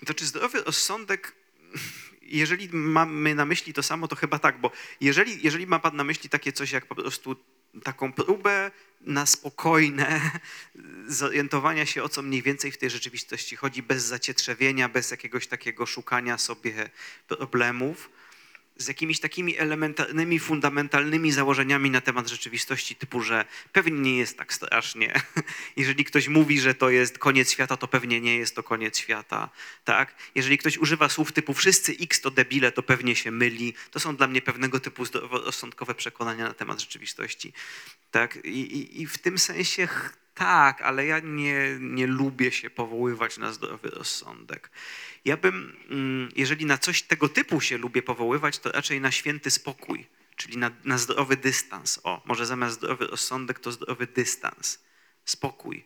To 0.06 0.14
czy 0.14 0.26
zdrowy 0.26 0.64
rozsądek, 0.64 1.36
jeżeli 2.22 2.70
mamy 2.72 3.36
na 3.36 3.46
myśli 3.46 3.74
to 3.74 3.84
samo, 3.84 4.08
to 4.08 4.16
chyba 4.16 4.40
tak, 4.40 4.60
bo 4.62 4.72
jeżeli, 5.02 5.44
jeżeli 5.44 5.68
ma 5.68 5.80
pan 5.80 5.96
na 5.96 6.04
myśli 6.04 6.30
takie 6.30 6.52
coś 6.52 6.72
jak 6.72 6.86
po 6.86 6.96
prostu 6.96 7.36
taką 7.84 8.14
próbę 8.14 8.72
na 9.02 9.26
spokojne 9.26 10.22
zorientowania 11.08 11.86
się, 11.86 12.04
o 12.04 12.10
co 12.10 12.22
mniej 12.22 12.42
więcej 12.42 12.72
w 12.72 12.78
tej 12.78 12.90
rzeczywistości 12.90 13.56
chodzi, 13.56 13.84
bez 13.84 14.04
zacietrzewienia, 14.04 14.90
bez 14.90 15.12
jakiegoś 15.12 15.48
takiego 15.48 15.86
szukania 15.86 16.38
sobie 16.38 16.90
problemów, 17.28 18.10
z 18.78 18.88
jakimiś 18.88 19.20
takimi 19.20 19.58
elementarnymi, 19.58 20.40
fundamentalnymi 20.40 21.32
założeniami 21.32 21.90
na 21.92 22.02
temat 22.02 22.28
rzeczywistości, 22.28 22.96
typu, 22.96 23.22
że 23.22 23.46
pewnie 23.72 24.00
nie 24.00 24.18
jest 24.18 24.38
tak 24.38 24.54
strasznie. 24.54 25.22
Jeżeli 25.78 26.06
ktoś 26.06 26.28
mówi, 26.28 26.60
że 26.60 26.76
to 26.76 26.90
jest 26.90 27.20
koniec 27.20 27.52
świata, 27.52 27.78
to 27.78 27.88
pewnie 27.88 28.22
nie 28.22 28.38
jest 28.38 28.56
to 28.56 28.64
koniec 28.64 28.98
świata. 28.98 29.50
Tak? 29.84 30.16
Jeżeli 30.36 30.58
ktoś 30.58 30.78
używa 30.78 31.10
słów 31.10 31.32
typu 31.32 31.54
wszyscy 31.54 31.96
X 32.02 32.22
to 32.22 32.32
debile, 32.32 32.72
to 32.72 32.84
pewnie 32.84 33.16
się 33.16 33.32
myli. 33.32 33.74
To 33.92 34.00
są 34.00 34.16
dla 34.16 34.28
mnie 34.28 34.42
pewnego 34.42 34.80
typu 34.80 35.06
zdroworozsądkowe 35.06 35.96
przekonania 35.96 36.48
na 36.48 36.54
temat 36.54 36.80
rzeczywistości. 36.80 37.54
Tak? 38.12 38.40
I, 38.46 38.50
i, 38.50 39.02
i 39.02 39.08
w 39.08 39.18
tym 39.18 39.38
sensie 39.40 39.88
tak, 40.34 40.82
ale 40.82 41.06
ja 41.06 41.20
nie, 41.20 41.78
nie 41.80 42.08
lubię 42.08 42.52
się 42.52 42.70
powoływać 42.70 43.38
na 43.38 43.54
zdrowy 43.54 43.90
rozsądek. 43.90 44.72
Ja 45.26 45.38
bym, 45.38 45.76
mm, 45.90 46.30
jeżeli 46.36 46.66
na 46.66 46.78
coś 46.78 47.02
tego 47.02 47.30
typu 47.30 47.62
się 47.62 47.78
lubię 47.78 48.02
powoływać, 48.02 48.60
to 48.60 48.72
raczej 48.72 49.02
na 49.02 49.12
święty 49.12 49.52
spokój, 49.52 50.06
czyli 50.36 50.58
na, 50.58 50.72
na 50.84 50.98
zdrowy 50.98 51.38
dystans. 51.38 52.00
O, 52.04 52.22
może 52.26 52.46
zamiast 52.46 52.76
zdrowy 52.76 53.08
rozsądek 53.08 53.60
to 53.60 53.72
zdrowy 53.72 54.08
dystans, 54.08 54.80
spokój. 55.26 55.84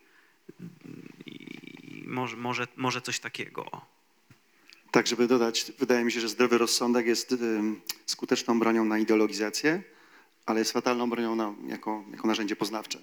I 1.25 2.03
może, 2.07 2.37
może, 2.37 2.67
może 2.75 3.01
coś 3.01 3.19
takiego. 3.19 3.65
O. 3.65 3.85
Tak, 4.91 5.07
żeby 5.07 5.27
dodać, 5.27 5.71
wydaje 5.79 6.05
mi 6.05 6.11
się, 6.11 6.19
że 6.19 6.29
zdrowy 6.29 6.57
rozsądek 6.57 7.05
jest 7.05 7.35
skuteczną 8.05 8.59
bronią 8.59 8.85
na 8.85 8.97
ideologizację, 8.97 9.83
ale 10.45 10.59
jest 10.59 10.71
fatalną 10.71 11.09
bronią 11.09 11.35
na, 11.35 11.53
jako, 11.67 12.03
jako 12.11 12.27
narzędzie 12.27 12.55
poznawcze. 12.55 12.99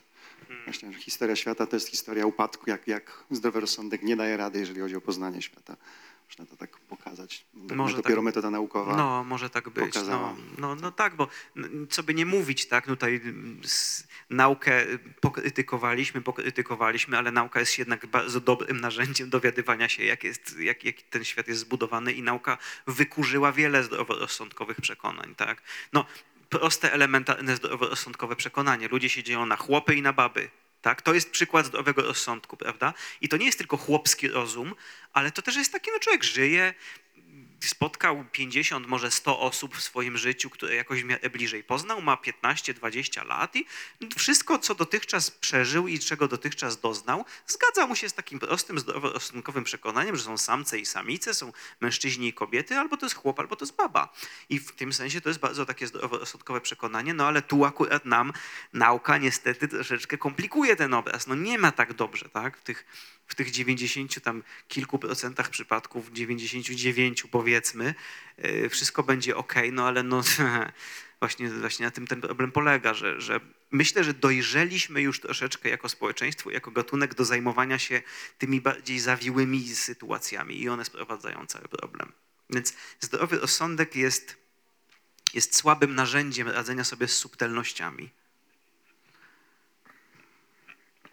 Myślę, 0.67 0.93
że 0.93 0.99
historia 0.99 1.37
świata 1.37 1.67
to 1.67 1.77
jest 1.77 1.89
historia 1.89 2.27
upadku, 2.27 2.71
jak, 2.71 2.89
jak 2.89 3.25
zdrowy 3.31 3.61
rozsądek 3.61 4.03
nie 4.03 4.17
daje 4.17 4.37
rady, 4.37 4.59
jeżeli 4.59 4.81
chodzi 4.81 4.97
o 4.97 5.01
poznanie 5.01 5.43
świata. 5.43 5.77
Można 6.29 6.47
to 6.47 6.57
tak 6.57 6.79
pokazać. 6.79 7.47
Może 7.55 7.97
dopiero 7.97 8.17
tak. 8.17 8.25
metoda 8.25 8.51
naukowa. 8.51 8.97
No, 8.97 9.25
może 9.25 9.51
tak 9.51 9.69
być. 9.69 9.95
No, 9.95 10.37
no, 10.59 10.75
no 10.75 10.93
tak, 10.93 11.17
bo 11.17 11.29
co 11.91 12.03
by 12.03 12.15
nie 12.15 12.27
mówić, 12.27 12.67
tak, 12.67 12.87
tutaj 12.87 13.21
mm, 13.25 13.61
naukę 14.31 14.87
pokrytykowaliśmy, 15.21 16.21
pokrytykowaliśmy, 16.21 17.19
ale 17.19 17.33
nauka 17.33 17.61
jest 17.61 17.79
jednak 17.79 18.07
bardzo 18.07 18.41
dobrym 18.41 18.81
narzędziem 18.81 19.31
dowiadywania 19.31 19.89
się, 19.89 20.05
jak, 20.05 20.25
jest, 20.25 20.59
jak, 20.59 20.85
jak 20.85 21.03
ten 21.03 21.25
świat 21.25 21.49
jest 21.49 21.61
zbudowany 21.61 22.13
i 22.13 22.23
nauka 22.23 22.59
wykurzyła 22.87 23.53
wiele 23.53 23.85
zdroworozsądkowych 23.85 24.81
przekonań, 24.81 25.35
tak. 25.35 25.63
No, 25.93 26.05
proste, 26.59 26.93
elementarne 26.93 27.57
zdroworozsądkowe 27.57 28.37
przekonanie. 28.37 28.89
Ludzie 28.89 29.09
się 29.09 29.23
dzieją 29.23 29.47
na 29.47 29.57
chłopy 29.57 29.95
i 29.95 30.03
na 30.03 30.13
baby. 30.13 30.51
Tak? 30.83 31.03
To 31.03 31.15
jest 31.15 31.31
przykład 31.31 31.67
zdrowego 31.67 32.03
rozsądku, 32.03 32.57
prawda? 32.57 32.95
I 33.21 33.29
to 33.29 33.37
nie 33.37 33.47
jest 33.47 33.59
tylko 33.59 33.77
chłopski 33.77 34.29
rozum, 34.29 34.75
ale 35.13 35.31
to 35.31 35.43
też 35.43 35.57
jest 35.57 35.73
taki, 35.73 35.91
no 35.91 35.99
człowiek 35.99 36.25
żyje, 36.25 36.75
spotkał 37.69 38.25
50, 38.33 38.87
może 38.87 39.11
100 39.11 39.41
osób 39.41 39.77
w 39.77 39.83
swoim 39.83 40.19
życiu, 40.19 40.51
które 40.51 40.75
jakoś 40.75 41.05
bliżej 41.33 41.65
poznał, 41.65 42.03
ma 42.03 42.15
15-20 42.15 43.27
lat 43.27 43.57
i 43.57 43.67
wszystko, 44.17 44.59
co 44.59 44.75
dotychczas 44.75 45.31
przeżył 45.31 45.89
i 45.89 45.99
czego 45.99 46.29
dotychczas 46.29 46.81
doznał, 46.81 47.25
zgadza 47.47 47.87
mu 47.87 47.97
się 47.97 48.09
z 48.09 48.15
takim 48.15 48.39
prostym, 48.39 48.79
zdroworozsądkowym 48.79 49.65
przekonaniem, 49.65 50.17
że 50.17 50.23
są 50.23 50.39
samce 50.39 50.79
i 50.79 50.87
samice, 50.87 51.35
są 51.35 51.53
mężczyźni 51.81 52.29
i 52.29 52.33
kobiety, 52.33 52.79
albo 52.79 52.97
to 52.97 53.07
jest 53.07 53.17
chłop, 53.17 53.41
albo 53.41 53.57
to 53.57 53.65
jest 53.65 53.77
baba. 53.77 54.13
I 54.49 54.59
w 54.59 54.73
tym 54.73 54.93
sensie 54.93 55.21
to 55.21 55.29
jest 55.29 55.41
bardzo 55.41 55.67
takie 55.67 55.87
zdroworozsądkowe 55.87 56.61
przekonanie, 56.61 57.15
no 57.15 57.27
ale 57.27 57.43
tu 57.43 57.65
akurat 57.65 58.05
nam 58.05 58.33
nauka 58.73 59.19
niestety 59.19 59.69
troszeczkę 59.69 60.19
komplikuje 60.19 60.77
ten 60.77 60.95
obraz. 60.95 61.27
No 61.27 61.35
nie 61.35 61.59
ma 61.59 61.73
tak 61.73 61.93
dobrze, 61.93 62.29
tak? 62.29 62.59
W 62.59 62.63
tych, 62.63 62.85
w 63.27 63.35
tych 63.35 63.51
90 63.51 64.23
tam 64.23 64.43
kilku 64.69 64.99
procentach 64.99 65.51
przypadków, 65.51 66.13
99 66.13 67.23
powiedzmy, 67.31 67.95
yy, 68.39 68.69
wszystko 68.69 69.03
będzie 69.03 69.37
ok, 69.37 69.55
no 69.73 69.87
ale 69.87 70.03
no 70.03 70.23
właśnie, 71.21 71.51
właśnie 71.51 71.87
na 71.87 71.91
tym 71.91 72.07
ten 72.07 72.21
problem 72.21 72.53
polega, 72.53 72.95
że, 72.95 73.21
że 73.21 73.41
myślę, 73.71 74.05
że 74.05 74.15
dojrzeliśmy 74.15 75.03
już 75.03 75.21
troszeczkę 75.21 75.69
jako 75.69 75.89
społeczeństwo, 75.89 76.51
jako 76.51 76.71
gatunek 76.71 77.15
do 77.15 77.25
zajmowania 77.25 77.79
się 77.79 78.03
tymi 78.39 78.61
bardziej 78.61 79.01
zawiłymi 79.01 79.69
sytuacjami 79.69 80.63
i 80.63 80.69
one 80.69 80.85
sprowadzają 80.85 81.47
cały 81.47 81.69
problem. 81.69 82.13
Więc 82.51 82.75
zdrowy 83.01 83.39
rozsądek 83.39 83.97
jest, 83.97 84.37
jest 85.35 85.57
słabym 85.57 85.95
narzędziem 85.95 86.49
radzenia 86.49 86.85
sobie 86.85 87.09
z 87.09 87.17
subtelnościami. 87.17 88.11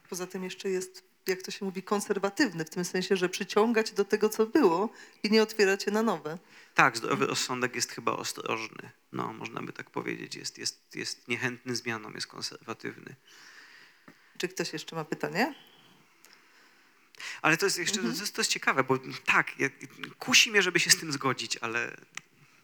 Poza 0.10 0.28
tym 0.28 0.44
jeszcze 0.44 0.70
jest, 0.70 1.11
jak 1.27 1.41
to 1.41 1.52
się 1.52 1.65
mówi, 1.65 1.84
konserwatywny, 1.84 2.65
w 2.65 2.69
tym 2.69 2.85
sensie, 2.85 3.18
że 3.18 3.30
przyciągać 3.30 3.91
do 3.91 4.06
tego, 4.06 4.30
co 4.30 4.45
było 4.45 4.89
i 5.23 5.31
nie 5.31 5.43
otwierać 5.43 5.84
się 5.84 5.91
na 5.91 6.03
nowe. 6.03 6.38
Tak, 6.76 6.98
zdrowy 6.98 7.27
rozsądek 7.27 7.76
jest 7.76 7.91
chyba 7.91 8.11
ostrożny. 8.11 8.91
No, 9.11 9.34
można 9.34 9.61
by 9.61 9.73
tak 9.73 9.89
powiedzieć. 9.89 10.35
Jest, 10.35 10.57
jest, 10.57 10.95
jest 10.95 11.27
niechętny 11.27 11.76
zmianom, 11.76 12.14
jest 12.14 12.27
konserwatywny. 12.27 13.15
Czy 14.38 14.48
ktoś 14.48 14.73
jeszcze 14.73 14.95
ma 14.95 15.06
pytanie? 15.06 15.56
Ale 17.41 17.57
to 17.57 17.65
jest 17.65 17.77
jeszcze 17.77 18.02
to 18.02 18.07
jest, 18.07 18.35
to 18.35 18.41
jest 18.41 18.52
ciekawe, 18.52 18.84
bo 18.84 18.99
tak, 19.26 19.52
kusi 20.19 20.52
mnie, 20.52 20.61
żeby 20.61 20.80
się 20.80 20.89
z 20.89 20.99
tym 20.99 21.11
zgodzić, 21.11 21.57
ale 21.57 21.98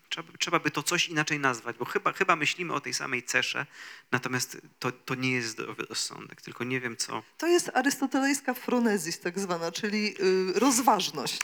trzeba, 0.10 0.30
trzeba 0.40 0.60
by 0.60 0.72
to 0.72 0.84
coś 0.84 1.08
inaczej 1.08 1.40
nazwać, 1.40 1.78
bo 1.78 1.86
chyba, 1.86 2.14
chyba 2.14 2.36
myślimy 2.36 2.74
o 2.74 2.80
tej 2.80 2.94
samej 2.94 3.24
cesze, 3.24 3.66
natomiast 4.12 4.58
to, 4.80 4.92
to 4.92 5.16
nie 5.16 5.32
jest 5.32 5.48
zdrowy 5.48 5.86
rozsądek, 5.90 6.42
tylko 6.42 6.64
nie 6.64 6.80
wiem 6.80 6.98
co. 6.98 7.24
To 7.38 7.48
jest 7.48 7.72
arystotelejska 7.74 8.54
fronezis 8.54 9.20
tak 9.20 9.40
zwana, 9.40 9.72
czyli 9.72 10.16
y, 10.56 10.60
rozważność. 10.60 11.42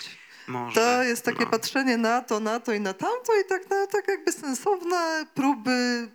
Może. 0.47 0.75
To 0.75 1.03
jest 1.03 1.25
takie 1.25 1.43
no. 1.45 1.51
patrzenie 1.51 1.97
na 1.97 2.21
to, 2.21 2.39
na 2.39 2.59
to 2.59 2.73
i 2.73 2.79
na 2.79 2.93
tamto 2.93 3.39
i 3.41 3.45
tak, 3.49 3.69
na, 3.69 3.87
tak 3.87 4.07
jakby 4.07 4.31
sensowne 4.31 5.25
próby 5.33 6.07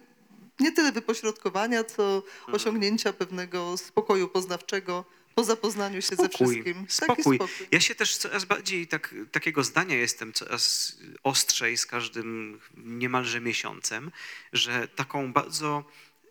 nie 0.60 0.72
tyle 0.72 0.92
wypośrodkowania, 0.92 1.84
co 1.84 2.14
Mhm. 2.14 2.54
osiągnięcia 2.54 3.12
pewnego 3.12 3.76
spokoju 3.76 4.28
poznawczego 4.28 5.04
po 5.38 5.44
zapoznaniu 5.44 6.02
się 6.02 6.16
ze 6.16 6.28
Spokój, 6.28 6.46
wszystkim. 6.46 6.86
spokój. 6.88 7.36
Spokój. 7.36 7.66
Ja 7.70 7.80
się 7.80 7.94
też 7.94 8.16
coraz 8.16 8.44
bardziej 8.44 8.86
tak, 8.86 9.14
takiego 9.32 9.64
zdania 9.64 9.96
jestem, 9.96 10.32
coraz 10.32 10.96
ostrzej 11.22 11.76
z 11.76 11.86
każdym 11.86 12.60
niemalże 12.76 13.40
miesiącem, 13.40 14.10
że 14.52 14.88
taką 14.88 15.32
bardzo, 15.32 15.84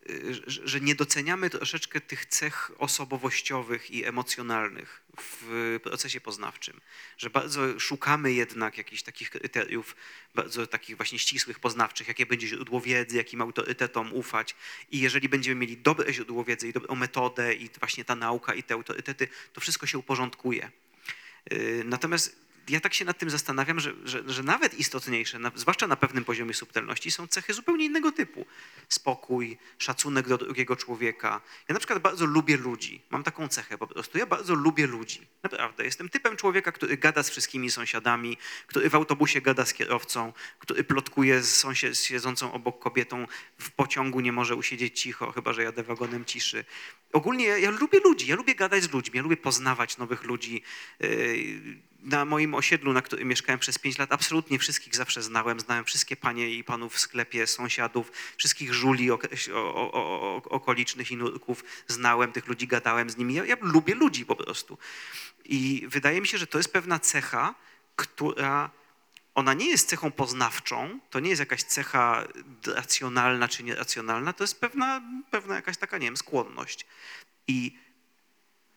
y, 0.09 0.43
że 0.47 0.81
nie 0.81 0.95
doceniamy 0.95 1.49
troszeczkę 1.49 2.01
tych 2.01 2.25
cech 2.25 2.71
osobowościowych 2.77 3.91
i 3.91 4.05
emocjonalnych 4.05 5.06
w 5.21 5.79
procesie 5.83 6.21
poznawczym. 6.21 6.81
Że 7.17 7.29
bardzo 7.29 7.79
szukamy 7.79 8.33
jednak 8.33 8.77
jakichś 8.77 9.01
takich 9.01 9.29
kryteriów, 9.29 9.95
bardzo 10.35 10.67
takich 10.67 10.97
właśnie 10.97 11.19
ścisłych, 11.19 11.59
poznawczych, 11.59 12.07
jakie 12.07 12.25
będzie 12.25 12.47
źródło 12.47 12.81
wiedzy, 12.81 13.17
jakim 13.17 13.41
autorytetom 13.41 14.13
ufać. 14.13 14.55
I 14.91 14.99
jeżeli 14.99 15.29
będziemy 15.29 15.55
mieli 15.61 15.77
dobre 15.77 16.13
źródło 16.13 16.43
wiedzy 16.43 16.67
i 16.67 16.73
dobrą 16.73 16.95
metodę 16.95 17.53
i 17.53 17.69
właśnie 17.79 18.05
ta 18.05 18.15
nauka 18.15 18.53
i 18.53 18.63
te 18.63 18.73
autorytety, 18.73 19.27
to 19.53 19.61
wszystko 19.61 19.85
się 19.85 19.97
uporządkuje. 19.97 20.71
Yy, 21.51 21.83
Natomiast 21.85 22.46
ja 22.69 22.79
tak 22.79 22.93
się 22.93 23.05
nad 23.05 23.17
tym 23.17 23.29
zastanawiam, 23.29 23.79
że, 23.79 23.93
że, 24.05 24.23
że 24.27 24.43
nawet 24.43 24.73
istotniejsze, 24.73 25.39
na, 25.39 25.51
zwłaszcza 25.55 25.87
na 25.87 25.95
pewnym 25.95 26.23
poziomie 26.23 26.53
subtelności, 26.53 27.11
są 27.11 27.27
cechy 27.27 27.53
zupełnie 27.53 27.85
innego 27.85 28.11
typu. 28.11 28.45
Spokój, 28.89 29.57
szacunek 29.77 30.27
do 30.27 30.37
drugiego 30.37 30.75
człowieka. 30.75 31.41
Ja 31.67 31.73
na 31.73 31.79
przykład 31.79 31.99
bardzo 31.99 32.25
lubię 32.25 32.57
ludzi. 32.57 33.01
Mam 33.09 33.23
taką 33.23 33.47
cechę 33.47 33.77
po 33.77 33.87
prostu. 33.87 34.17
Ja 34.17 34.25
bardzo 34.25 34.55
lubię 34.55 34.87
ludzi. 34.87 35.27
Naprawdę. 35.43 35.85
Jestem 35.85 36.09
typem 36.09 36.37
człowieka, 36.37 36.71
który 36.71 36.97
gada 36.97 37.23
z 37.23 37.29
wszystkimi 37.29 37.71
sąsiadami, 37.71 38.37
który 38.67 38.89
w 38.89 38.95
autobusie 38.95 39.41
gada 39.41 39.65
z 39.65 39.73
kierowcą, 39.73 40.33
który 40.59 40.83
plotkuje 40.83 41.43
z 41.43 41.65
z 41.91 42.03
siedzącą 42.03 42.53
obok 42.53 42.79
kobietą 42.79 43.27
w 43.57 43.71
pociągu, 43.71 44.19
nie 44.19 44.31
może 44.31 44.55
usiedzieć 44.55 45.01
cicho, 45.01 45.31
chyba 45.31 45.53
że 45.53 45.63
jadę 45.63 45.83
wagonem 45.83 46.25
ciszy. 46.25 46.65
Ogólnie 47.13 47.45
ja, 47.45 47.57
ja 47.57 47.69
lubię 47.69 47.99
ludzi, 47.99 48.27
ja 48.27 48.35
lubię 48.35 48.55
gadać 48.55 48.83
z 48.83 48.91
ludźmi, 48.91 49.17
ja 49.17 49.23
lubię 49.23 49.37
poznawać 49.37 49.97
nowych 49.97 50.23
ludzi. 50.23 50.63
Yy, 50.99 51.86
na 52.03 52.25
moim 52.25 52.53
osiedlu, 52.53 52.93
na 52.93 53.01
którym 53.01 53.27
mieszkałem 53.27 53.59
przez 53.59 53.79
pięć 53.79 53.97
lat, 53.97 54.13
absolutnie 54.13 54.59
wszystkich 54.59 54.95
zawsze 54.95 55.23
znałem. 55.23 55.59
Znałem 55.59 55.85
wszystkie 55.85 56.15
panie 56.15 56.49
i 56.49 56.63
panów 56.63 56.93
w 56.93 56.99
sklepie, 56.99 57.47
sąsiadów, 57.47 58.11
wszystkich 58.37 58.73
żuli 58.73 59.11
okolicznych 60.49 61.11
i 61.11 61.17
nurków. 61.17 61.63
Znałem 61.87 62.31
tych 62.31 62.47
ludzi, 62.47 62.67
gadałem 62.67 63.09
z 63.09 63.17
nimi. 63.17 63.33
Ja, 63.33 63.45
ja 63.45 63.57
lubię 63.61 63.95
ludzi 63.95 64.25
po 64.25 64.35
prostu. 64.35 64.77
I 65.45 65.85
wydaje 65.87 66.21
mi 66.21 66.27
się, 66.27 66.37
że 66.37 66.47
to 66.47 66.57
jest 66.57 66.73
pewna 66.73 66.99
cecha, 66.99 67.55
która 67.95 68.69
ona 69.35 69.53
nie 69.53 69.69
jest 69.69 69.89
cechą 69.89 70.11
poznawczą, 70.11 70.99
to 71.09 71.19
nie 71.19 71.29
jest 71.29 71.39
jakaś 71.39 71.63
cecha 71.63 72.27
racjonalna 72.65 73.47
czy 73.47 73.63
nieracjonalna, 73.63 74.33
to 74.33 74.43
jest 74.43 74.59
pewna, 74.59 75.01
pewna 75.31 75.55
jakaś 75.55 75.77
taka, 75.77 75.97
nie 75.97 76.07
wiem, 76.07 76.17
skłonność. 76.17 76.85
I 77.47 77.77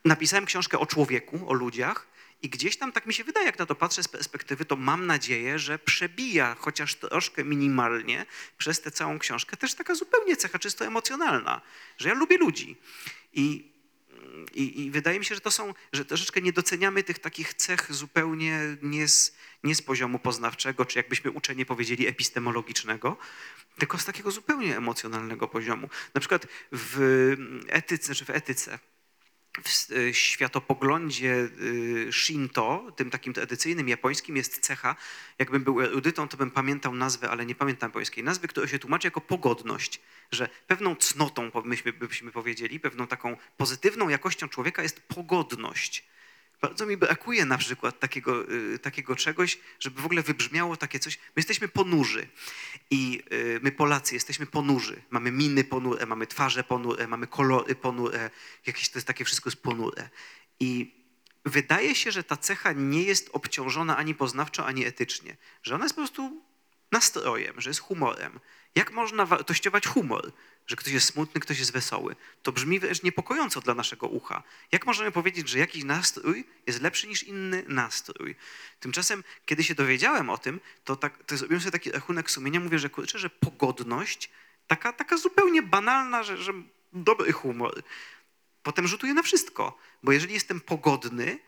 napisałem 0.04 0.46
książkę 0.46 0.78
o 0.78 0.86
człowieku, 0.86 1.50
o 1.50 1.52
ludziach 1.52 2.09
i 2.42 2.48
gdzieś 2.48 2.76
tam, 2.76 2.92
tak 2.92 3.06
mi 3.06 3.14
się 3.14 3.24
wydaje, 3.24 3.46
jak 3.46 3.58
na 3.58 3.66
to 3.66 3.74
patrzę 3.74 4.02
z 4.02 4.08
perspektywy, 4.08 4.64
to 4.64 4.76
mam 4.76 5.06
nadzieję, 5.06 5.58
że 5.58 5.78
przebija 5.78 6.56
chociaż 6.58 6.94
troszkę 6.94 7.44
minimalnie 7.44 8.26
przez 8.58 8.80
tę 8.80 8.90
całą 8.90 9.18
książkę 9.18 9.56
też 9.56 9.74
taka 9.74 9.94
zupełnie 9.94 10.36
cecha 10.36 10.58
czysto 10.58 10.86
emocjonalna, 10.86 11.60
że 11.98 12.08
ja 12.08 12.14
lubię 12.14 12.38
ludzi. 12.38 12.76
I 13.32 13.70
i, 14.54 14.84
I 14.84 14.90
wydaje 14.90 15.18
mi 15.18 15.24
się, 15.24 15.34
że 15.34 15.40
to 15.40 15.50
są, 15.50 15.74
że 15.92 16.04
troszeczkę 16.04 16.40
nie 16.40 16.52
doceniamy 16.52 17.02
tych 17.02 17.18
takich 17.18 17.54
cech 17.54 17.92
zupełnie 17.92 18.60
nie 18.82 19.08
z, 19.08 19.36
nie 19.64 19.74
z 19.74 19.82
poziomu 19.82 20.18
poznawczego, 20.18 20.84
czy 20.84 20.98
jakbyśmy 20.98 21.30
uczeni 21.30 21.66
powiedzieli 21.66 22.06
epistemologicznego, 22.06 23.16
tylko 23.78 23.98
z 23.98 24.04
takiego 24.04 24.30
zupełnie 24.30 24.76
emocjonalnego 24.76 25.48
poziomu. 25.48 25.88
Na 26.14 26.20
przykład 26.20 26.46
w 26.72 27.36
etyce, 27.68 28.14
czy 28.14 28.24
w 28.24 28.30
etyce, 28.30 28.78
w 29.64 29.92
y, 29.92 30.14
światopoglądzie 30.14 31.48
y, 31.60 32.08
Shinto, 32.12 32.92
tym 32.96 33.10
takim 33.10 33.32
tradycyjnym 33.32 33.88
japońskim, 33.88 34.36
jest 34.36 34.58
cecha, 34.58 34.96
jakbym 35.38 35.64
był 35.64 35.82
erudytą, 35.82 36.28
to 36.28 36.36
bym 36.36 36.50
pamiętał 36.50 36.94
nazwę, 36.94 37.30
ale 37.30 37.46
nie 37.46 37.54
pamiętam 37.54 37.88
japońskiej 37.90 38.24
nazwy, 38.24 38.48
która 38.48 38.66
się 38.68 38.78
tłumaczy 38.78 39.06
jako 39.06 39.20
pogodność, 39.20 40.00
że 40.32 40.48
pewną 40.66 40.96
cnotą, 40.96 41.50
myśmy, 41.64 41.92
byśmy 41.92 42.32
powiedzieli, 42.32 42.80
pewną 42.80 43.06
taką 43.06 43.36
pozytywną 43.56 44.08
jakością 44.08 44.48
człowieka 44.48 44.82
jest 44.82 45.00
pogodność. 45.00 46.04
Bardzo 46.60 46.86
mi 46.86 46.96
brakuje 46.96 47.44
na 47.44 47.58
przykład 47.58 48.00
takiego, 48.00 48.52
y, 48.52 48.78
takiego 48.78 49.16
czegoś, 49.16 49.58
żeby 49.78 50.02
w 50.02 50.04
ogóle 50.04 50.22
wybrzmiało 50.22 50.76
takie 50.76 50.98
coś. 50.98 51.16
My 51.16 51.32
jesteśmy 51.36 51.68
ponurzy 51.68 52.28
i 52.90 53.22
y, 53.32 53.60
my 53.62 53.72
Polacy 53.72 54.14
jesteśmy 54.14 54.46
ponurzy. 54.46 55.02
Mamy 55.10 55.32
miny 55.32 55.64
ponure, 55.64 56.06
mamy 56.06 56.26
twarze 56.26 56.64
ponure, 56.64 57.06
mamy 57.06 57.26
kolory 57.26 57.74
ponure, 57.74 58.30
jakieś 58.66 58.88
to 58.88 58.98
jest 58.98 59.06
takie 59.06 59.24
wszystko 59.24 59.50
jest 59.50 59.62
ponure. 59.62 60.10
I 60.60 60.94
wydaje 61.44 61.94
się, 61.94 62.12
że 62.12 62.24
ta 62.24 62.36
cecha 62.36 62.72
nie 62.72 63.02
jest 63.02 63.30
obciążona 63.32 63.96
ani 63.96 64.14
poznawczo, 64.14 64.66
ani 64.66 64.84
etycznie. 64.84 65.36
Że 65.62 65.74
ona 65.74 65.84
jest 65.84 65.94
po 65.94 66.00
prostu 66.00 66.42
nastrojem, 66.92 67.60
że 67.60 67.70
jest 67.70 67.80
humorem. 67.80 68.40
Jak 68.74 68.92
można 68.92 69.26
wartościować 69.26 69.86
humor? 69.86 70.32
Że 70.66 70.76
ktoś 70.76 70.92
jest 70.92 71.06
smutny, 71.06 71.40
ktoś 71.40 71.58
jest 71.58 71.72
wesoły. 71.72 72.16
To 72.42 72.52
brzmi 72.52 72.80
wręcz 72.80 73.02
niepokojąco 73.02 73.60
dla 73.60 73.74
naszego 73.74 74.08
ucha. 74.08 74.42
Jak 74.72 74.86
możemy 74.86 75.12
powiedzieć, 75.12 75.48
że 75.48 75.58
jakiś 75.58 75.84
nastrój 75.84 76.44
jest 76.66 76.82
lepszy 76.82 77.08
niż 77.08 77.22
inny 77.22 77.64
nastrój? 77.68 78.36
Tymczasem, 78.80 79.24
kiedy 79.46 79.64
się 79.64 79.74
dowiedziałem 79.74 80.30
o 80.30 80.38
tym, 80.38 80.60
to, 80.84 80.96
tak, 80.96 81.24
to 81.24 81.36
zrobiłem 81.36 81.60
sobie 81.60 81.72
taki 81.72 81.90
rachunek 81.90 82.30
sumienia, 82.30 82.60
mówię, 82.60 82.78
że 82.78 82.90
kurczę, 82.90 83.18
że 83.18 83.30
pogodność, 83.30 84.30
taka, 84.66 84.92
taka 84.92 85.16
zupełnie 85.16 85.62
banalna, 85.62 86.22
że, 86.22 86.36
że 86.36 86.52
dobry 86.92 87.32
humor, 87.32 87.82
potem 88.62 88.86
rzutuje 88.88 89.14
na 89.14 89.22
wszystko. 89.22 89.78
Bo 90.02 90.12
jeżeli 90.12 90.34
jestem 90.34 90.60
pogodny, 90.60 91.38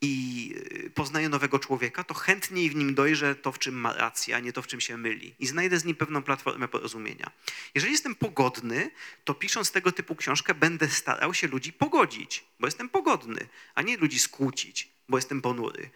i 0.00 0.54
y, 0.86 0.90
poznaję 0.90 1.28
nowego 1.28 1.58
człowieka, 1.58 2.04
to 2.04 2.14
chętniej 2.14 2.70
w 2.70 2.76
nim 2.76 2.94
dojrzę 2.94 3.34
to, 3.34 3.52
w 3.52 3.58
czym 3.58 3.74
ma 3.74 3.92
rację, 3.92 4.36
a 4.36 4.40
nie 4.40 4.52
to, 4.52 4.62
w 4.62 4.66
czym 4.66 4.80
się 4.80 4.96
myli. 4.96 5.34
I 5.38 5.46
znajdę 5.46 5.78
z 5.78 5.84
nim 5.84 5.96
pewną 5.96 6.22
platformę 6.22 6.68
porozumienia. 6.68 7.30
Jeżeli 7.74 7.92
jestem 7.92 8.14
pogodny, 8.14 8.90
to 9.24 9.34
pisząc 9.34 9.72
tego 9.72 9.92
typu 9.92 10.16
książkę 10.16 10.54
będę 10.54 10.88
starał 10.88 11.34
się 11.34 11.48
ludzi 11.48 11.72
pogodzić, 11.72 12.44
bo 12.60 12.66
jestem 12.66 12.88
pogodny, 12.88 13.48
a 13.74 13.82
nie 13.82 13.96
ludzi 13.96 14.18
skłócić, 14.18 14.88
bo 15.08 15.18
jestem 15.18 15.42
ponury. 15.42 15.90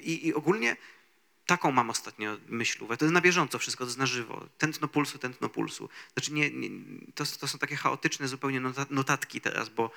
I, 0.00 0.26
i 0.26 0.34
ogólnie 0.34 0.76
Taką 1.46 1.72
mam 1.72 1.90
ostatnio 1.90 2.36
myślówę. 2.48 2.96
To 2.96 3.04
jest 3.04 3.12
na 3.12 3.20
bieżąco 3.20 3.58
wszystko, 3.58 3.84
to 3.84 3.88
jest 3.88 3.98
na 3.98 4.06
żywo. 4.06 4.48
Tętno 4.58 4.88
pulsu, 4.88 5.18
tętno 5.18 5.48
pulsu. 5.48 5.88
Znaczy 6.12 6.32
nie, 6.32 6.50
nie, 6.50 6.68
to, 7.14 7.24
to 7.40 7.48
są 7.48 7.58
takie 7.58 7.76
chaotyczne 7.76 8.28
zupełnie 8.28 8.60
nota- 8.60 8.86
notatki 8.90 9.40
teraz, 9.40 9.68
bo 9.68 9.90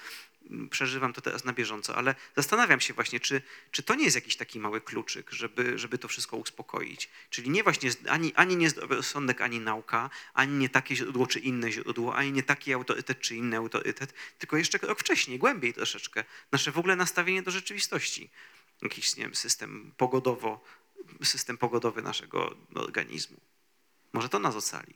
przeżywam 0.69 1.13
to 1.13 1.21
teraz 1.21 1.45
na 1.45 1.53
bieżąco, 1.53 1.95
ale 1.95 2.15
zastanawiam 2.35 2.79
się 2.79 2.93
właśnie, 2.93 3.19
czy, 3.19 3.41
czy 3.71 3.83
to 3.83 3.95
nie 3.95 4.03
jest 4.03 4.15
jakiś 4.15 4.35
taki 4.35 4.59
mały 4.59 4.81
kluczyk, 4.81 5.31
żeby, 5.31 5.79
żeby 5.79 5.97
to 5.97 6.07
wszystko 6.07 6.37
uspokoić. 6.37 7.09
Czyli 7.29 7.49
nie 7.49 7.63
właśnie 7.63 7.89
ani, 8.09 8.33
ani 8.35 8.55
nie 8.55 8.69
zdrowy 8.69 8.95
rozsądek, 8.95 9.41
ani 9.41 9.59
nauka, 9.59 10.09
ani 10.33 10.53
nie 10.53 10.69
takie 10.69 10.95
źródło, 10.95 11.27
czy 11.27 11.39
inne 11.39 11.71
źródło, 11.71 12.15
ani 12.15 12.31
nie 12.31 12.43
taki 12.43 12.73
autorytet, 12.73 13.21
czy 13.21 13.35
inny 13.35 13.57
autorytet, 13.57 14.13
tylko 14.39 14.57
jeszcze 14.57 14.79
krok 14.79 14.99
wcześniej, 14.99 15.39
głębiej 15.39 15.73
troszeczkę. 15.73 16.23
Nasze 16.51 16.71
w 16.71 16.77
ogóle 16.77 16.95
nastawienie 16.95 17.41
do 17.41 17.51
rzeczywistości. 17.51 18.29
Jakiś, 18.81 19.15
nie 19.15 19.23
wiem, 19.23 19.35
system 19.35 19.91
pogodowo, 19.97 20.63
system 21.23 21.57
pogodowy 21.57 22.01
naszego 22.01 22.55
organizmu. 22.75 23.37
Może 24.13 24.29
to 24.29 24.39
nas 24.39 24.55
ocali. 24.55 24.93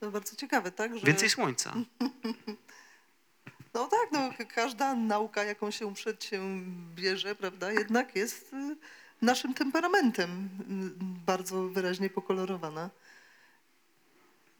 To 0.00 0.10
bardzo 0.10 0.36
ciekawe, 0.36 0.72
tak? 0.72 0.98
Że, 0.98 1.06
Więcej 1.06 1.30
słońca. 1.30 1.74
No 3.74 3.86
tak, 3.88 4.12
no, 4.12 4.32
ka- 4.38 4.44
każda 4.44 4.94
nauka, 4.94 5.44
jaką 5.44 5.70
się 5.70 5.94
przedsiębierze, 5.94 7.34
prawda, 7.34 7.72
jednak 7.72 8.16
jest 8.16 8.52
y, 8.52 8.76
naszym 9.22 9.54
temperamentem 9.54 10.48
y, 10.60 11.24
bardzo 11.26 11.68
wyraźnie 11.68 12.10
pokolorowana. 12.10 12.90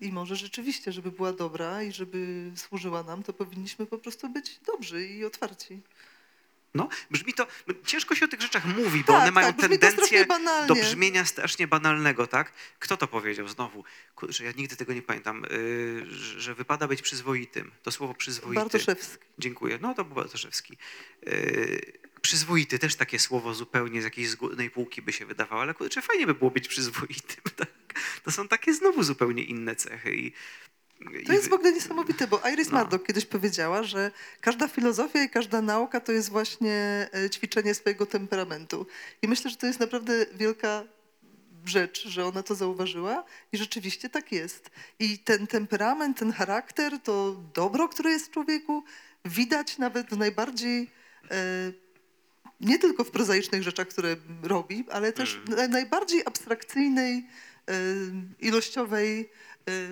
I 0.00 0.12
może 0.12 0.36
rzeczywiście, 0.36 0.92
żeby 0.92 1.12
była 1.12 1.32
dobra 1.32 1.82
i 1.82 1.92
żeby 1.92 2.50
służyła 2.56 3.02
nam, 3.02 3.22
to 3.22 3.32
powinniśmy 3.32 3.86
po 3.86 3.98
prostu 3.98 4.28
być 4.28 4.60
dobrzy 4.66 5.06
i 5.06 5.24
otwarci. 5.24 5.80
No, 6.78 6.88
brzmi 7.10 7.34
to, 7.34 7.46
no, 7.66 7.74
ciężko 7.86 8.14
się 8.14 8.24
o 8.24 8.28
tych 8.28 8.40
rzeczach 8.40 8.64
mówi, 8.64 9.04
bo 9.06 9.12
Tak, 9.12 9.22
one 9.22 9.30
mają 9.30 9.46
tak, 9.46 9.56
brzmi 9.56 9.78
to 9.78 9.86
tendencję 9.86 10.26
do 10.68 10.74
brzmienia 10.74 11.24
strasznie 11.24 11.68
banalnego, 11.68 12.26
tak? 12.26 12.52
Kto 12.78 12.96
to 12.96 13.06
powiedział 13.06 13.48
znowu? 13.48 13.84
Kurczę, 14.14 14.44
ja 14.44 14.52
nigdy 14.56 14.76
tego 14.76 14.92
nie 14.92 15.02
pamiętam, 15.02 15.42
yy, 15.50 16.06
że 16.10 16.48
że 16.48 16.54
wypada 16.54 16.88
być 16.88 17.02
przyzwoitym. 17.02 17.70
To 17.82 17.92
słowo 17.92 18.14
przyzwoity. 18.14 18.60
Bartoszewski. 18.60 19.24
Dziękuję. 19.38 19.78
No 19.82 19.94
to 19.94 20.04
był 20.04 20.14
Bartoszewski. 20.14 20.76
Yy, 21.26 21.98
przyzwoity, 22.20 22.78
też 22.78 22.94
takie 22.94 23.18
słowo 23.18 23.54
zupełnie 23.54 24.00
z 24.02 24.04
jakiejś 24.04 24.28
zgórnej 24.28 24.70
półki 24.70 25.02
by 25.02 25.12
się 25.12 25.26
wydawało, 25.26 25.62
ale 25.62 25.74
kurczę, 25.74 26.02
fajnie 26.02 26.26
by 26.26 26.34
było 26.34 26.50
być 26.50 26.68
przyzwoitym. 26.68 27.42
Tak? 27.56 28.00
To 28.24 28.30
są 28.30 28.48
takie 28.48 28.74
znowu 28.74 29.02
zupełnie 29.02 29.42
inne 29.42 29.76
cechy. 29.76 30.16
I, 30.16 30.32
To 31.26 31.32
jest 31.32 31.48
w 31.48 31.52
ogóle 31.52 31.72
niesamowite, 31.72 32.26
bo 32.26 32.40
Iris 32.52 32.70
No. 32.70 32.78
Murdoch 32.78 33.02
kiedyś 33.04 33.26
powiedziała, 33.26 33.82
że 33.82 34.10
każda 34.40 34.68
filozofia 34.68 35.22
i 35.24 35.28
każda 35.30 35.62
nauka 35.62 36.00
to 36.00 36.12
jest 36.12 36.28
właśnie 36.30 37.08
e, 37.12 37.30
ćwiczenie 37.30 37.74
swojego 37.74 38.06
temperamentu. 38.06 38.86
I 39.22 39.28
myślę, 39.28 39.50
że 39.50 39.56
to 39.56 39.66
jest 39.66 39.80
naprawdę 39.80 40.26
wielka 40.34 40.84
rzecz, 41.64 42.08
że 42.08 42.26
ona 42.26 42.42
to 42.42 42.54
zauważyła 42.54 43.24
i 43.52 43.56
rzeczywiście 43.58 44.08
tak 44.08 44.32
jest. 44.32 44.70
I 44.98 45.18
ten 45.18 45.46
temperament, 45.46 46.18
ten 46.18 46.32
charakter, 46.32 46.98
to 47.00 47.36
dobro, 47.54 47.88
które 47.88 48.10
jest 48.10 48.26
w 48.26 48.30
człowieku, 48.30 48.84
widać 49.24 49.78
nawet 49.78 50.06
w 50.10 50.18
najbardziej, 50.18 50.90
e, 51.30 51.72
nie 52.60 52.78
tylko 52.78 53.04
w 53.04 53.10
prozaicznych 53.10 53.62
rzeczach, 53.62 53.88
które 53.88 54.16
robi, 54.42 54.84
ale 54.90 55.12
też 55.12 55.34
Mm. 55.34 55.46
w 55.46 55.48
na- 55.48 55.68
najbardziej 55.68 56.22
abstrakcyjnej, 56.26 57.26
e, 57.68 57.72
ilościowej 58.40 59.30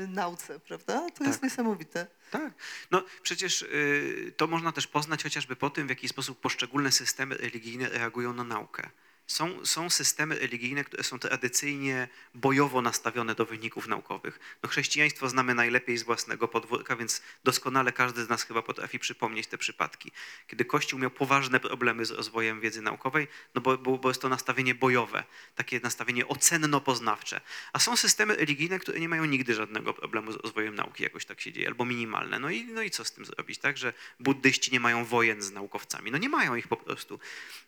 nauce, 0.08 0.60
prawda? 0.60 1.10
To 1.10 1.24
jest 1.24 1.40
Tak. 1.40 1.42
niesamowite. 1.42 2.06
Tak. 2.30 2.52
No 2.90 3.04
przecież 3.22 3.62
y, 3.62 4.32
to 4.36 4.46
można 4.46 4.72
też 4.72 4.86
poznać 4.86 5.22
chociażby 5.22 5.56
po 5.56 5.70
tym, 5.70 5.86
w 5.86 5.90
jaki 5.90 6.08
sposób 6.08 6.40
poszczególne 6.40 6.92
systemy 6.92 7.36
religijne 7.36 7.88
reagują 7.88 8.32
na 8.32 8.44
naukę. 8.44 8.90
Są, 9.26 9.66
są 9.66 9.90
systemy 9.90 10.38
religijne, 10.38 10.84
które 10.84 11.04
są 11.04 11.18
tradycyjnie 11.18 12.08
bojowo 12.34 12.82
nastawione 12.82 13.34
do 13.34 13.46
wyników 13.46 13.88
naukowych. 13.88 14.40
No, 14.62 14.68
chrześcijaństwo 14.68 15.28
znamy 15.28 15.54
najlepiej 15.54 15.98
z 15.98 16.02
własnego 16.02 16.48
podwórka, 16.48 16.96
więc 16.96 17.22
doskonale 17.44 17.92
każdy 17.92 18.24
z 18.24 18.28
nas 18.28 18.42
chyba 18.42 18.62
potrafi 18.62 18.98
przypomnieć 18.98 19.46
te 19.46 19.58
przypadki, 19.58 20.12
kiedy 20.46 20.64
Kościół 20.64 20.98
miał 20.98 21.10
poważne 21.10 21.60
problemy 21.60 22.04
z 22.04 22.10
rozwojem 22.10 22.60
wiedzy 22.60 22.82
naukowej, 22.82 23.28
no 23.54 23.60
bo, 23.60 23.78
bo, 23.78 23.98
bo 23.98 24.08
jest 24.08 24.22
to 24.22 24.28
nastawienie 24.28 24.74
bojowe, 24.74 25.24
takie 25.54 25.80
nastawienie 25.80 26.26
ocenno-poznawcze. 26.26 27.40
A 27.72 27.78
są 27.78 27.96
systemy 27.96 28.36
religijne, 28.36 28.78
które 28.78 29.00
nie 29.00 29.08
mają 29.08 29.24
nigdy 29.24 29.54
żadnego 29.54 29.94
problemu 29.94 30.32
z 30.32 30.36
rozwojem 30.36 30.74
nauki, 30.74 31.02
jakoś 31.02 31.24
tak 31.24 31.40
się 31.40 31.52
dzieje, 31.52 31.68
albo 31.68 31.84
minimalne. 31.84 32.38
No 32.38 32.50
i, 32.50 32.64
no 32.64 32.82
i 32.82 32.90
co 32.90 33.04
z 33.04 33.12
tym 33.12 33.24
zrobić, 33.24 33.58
tak? 33.58 33.78
Że 33.78 33.92
buddyści 34.20 34.72
nie 34.72 34.80
mają 34.80 35.04
wojen 35.04 35.42
z 35.42 35.52
naukowcami. 35.52 36.10
No 36.10 36.18
nie 36.18 36.28
mają 36.28 36.54
ich 36.54 36.68
po 36.68 36.76
prostu. 36.76 37.20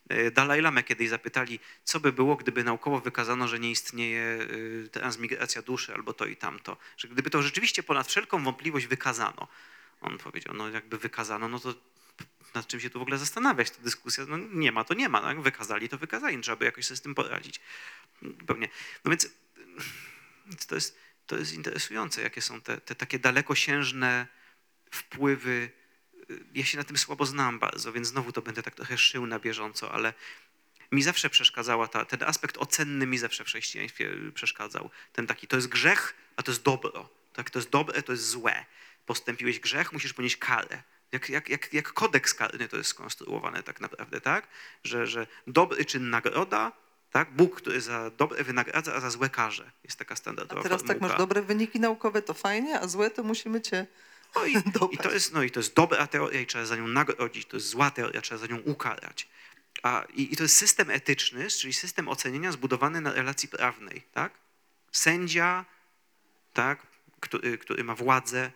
E, 0.09 0.31
Dalaj 0.31 0.61
Lamę 0.61 0.83
kiedyś 0.83 1.09
zapytali, 1.09 1.48
co 1.85 2.01
by 2.01 2.13
było, 2.13 2.37
gdyby 2.37 2.65
naukowo 2.65 3.01
wykazano, 3.01 3.49
że 3.49 3.59
nie 3.59 3.71
istnieje 3.71 4.39
y, 4.41 4.89
transmigracja 4.93 5.63
duszy 5.63 5.95
albo 5.95 6.13
to 6.13 6.27
i 6.27 6.37
tamto. 6.37 6.77
Że 6.97 7.09
gdyby 7.09 7.31
to 7.31 7.43
rzeczywiście 7.43 7.83
ponad 7.83 8.07
wszelką 8.07 8.45
wątpliwość 8.45 8.87
wykazano. 8.87 9.49
On 10.01 10.19
powiedział, 10.19 10.55
no 10.55 10.69
jakby 10.69 10.99
wykazano, 10.99 11.49
no 11.49 11.61
to 11.61 11.75
nad 12.55 12.67
czym 12.67 12.81
się 12.81 12.91
tu 12.91 12.99
w 12.99 13.03
ogóle 13.03 13.19
zastanawiać, 13.19 13.71
to 13.71 13.83
dyskusja, 13.83 14.25
no 14.29 14.37
nie 14.37 14.73
ma, 14.73 14.85
to 14.85 14.95
nie 14.95 15.09
ma, 15.09 15.21
tak? 15.21 15.41
wykazali, 15.41 15.89
to 15.89 15.99
wykazali, 15.99 16.41
trzeba 16.41 16.57
by 16.57 16.65
jakoś 16.65 16.87
sobie 16.87 16.97
z 16.97 17.01
tym 17.01 17.15
poradzić. 17.15 17.61
Pewnie. 18.47 18.69
No 19.05 19.11
więc 19.11 19.31
to 20.69 20.75
jest, 20.75 20.99
to 21.27 21.37
jest 21.37 21.53
interesujące, 21.53 22.23
jakie 22.23 22.43
są 22.43 22.61
te, 22.61 22.81
te 22.81 22.95
takie 22.95 23.19
dalekosiężne 23.19 24.27
wpływy. 24.91 25.71
Ja 26.55 26.65
się 26.65 26.79
na 26.79 26.85
tym 26.85 26.99
słabo 26.99 27.27
znam 27.27 27.59
bardzo, 27.59 27.93
więc 27.93 28.09
znowu 28.09 28.33
to 28.33 28.43
będę 28.43 28.63
tak 28.63 28.75
trochę 28.75 28.99
szył 28.99 29.27
na 29.27 29.39
bieżąco, 29.39 29.93
ale 29.93 30.15
mi 30.93 31.03
zawsze 31.03 31.31
przeszkadzała 31.31 31.89
ta, 31.89 32.05
ten 32.05 32.23
aspekt 32.23 32.57
ocenny 32.57 33.07
mi 33.07 33.19
zawsze 33.19 33.45
w 33.45 33.47
chrześcijaństwie 33.47 34.11
przeszkadzał. 34.35 34.91
Ten 35.13 35.27
taki, 35.27 35.47
to 35.47 35.57
jest 35.57 35.69
grzech, 35.69 36.15
a 36.37 36.43
to 36.43 36.51
jest 36.51 36.63
dobro. 36.63 37.09
Tak, 37.33 37.51
to 37.51 37.59
jest 37.59 37.71
dobre, 37.71 38.03
to 38.03 38.13
jest 38.13 38.29
złe. 38.29 38.65
Postąpiłeś 39.07 39.61
grzech, 39.61 39.93
musisz 39.93 40.13
ponieść 40.13 40.37
karę. 40.37 40.83
Jak, 41.13 41.29
jak, 41.29 41.49
jak, 41.49 41.75
jak 41.75 41.93
kodeks 41.93 42.35
karny 42.35 42.69
to 42.69 42.77
jest 42.77 42.91
skonstruowane 42.91 43.63
tak 43.63 43.81
naprawdę, 43.81 44.21
tak? 44.21 44.49
Że, 44.85 45.07
że 45.07 45.27
dobry 45.47 45.85
czyn 45.85 46.11
nagroda, 46.11 46.73
tak? 47.11 47.31
Bóg, 47.31 47.57
który 47.57 47.81
za 47.81 48.11
dobre 48.11 48.45
wynagradza, 48.45 48.95
a 48.95 49.01
za 49.01 49.11
złe 49.11 49.31
karze. 49.31 49.71
Jest 49.85 49.99
taka 49.99 50.13
A 50.13 50.17
standardowa 50.17 50.63
teraz 50.63 50.81
tak 50.81 50.89
formułka. 50.89 51.09
masz 51.09 51.19
dobre 51.19 51.43
wyniki 51.43 51.81
naukowe, 51.81 52.23
to 52.23 52.35
fajnie, 52.35 52.81
a 52.81 52.89
złe 52.89 53.11
to 53.11 53.23
musimy 53.23 53.61
cię 53.61 53.87
No 54.37 54.47
i, 54.47 54.57
i, 54.95 54.99
to 54.99 55.13
jest, 55.13 55.33
no 55.33 55.43
i 55.43 55.51
to 55.51 55.61
jest 55.61 55.75
dobra 55.75 56.07
teoria 56.07 56.41
i 56.41 56.47
trzeba 56.47 56.65
za 56.65 56.77
nią 56.77 56.87
nagrodzić, 56.87 57.47
to 57.47 57.57
jest 57.57 57.69
zła 57.69 57.91
teoria, 57.91 58.21
trzeba 58.21 58.39
za 58.39 58.47
nią 58.47 58.59
ukarać. 58.59 59.29
A, 59.83 60.05
i, 60.15 60.33
I 60.33 60.37
to 60.37 60.43
jest 60.43 60.57
system 60.57 60.91
etyczny, 60.91 61.49
czyli 61.49 61.73
system 61.73 62.09
oceniania 62.09 62.53
zbudowany 62.53 63.01
na 63.01 63.13
relacji 63.13 63.49
prawnej. 63.49 64.03
Tak? 64.13 64.33
Sędzia, 64.93 65.65
tak, 66.53 66.87
który, 67.21 67.59
który 67.59 67.85
ma 67.85 67.95
władzę, 67.95 68.53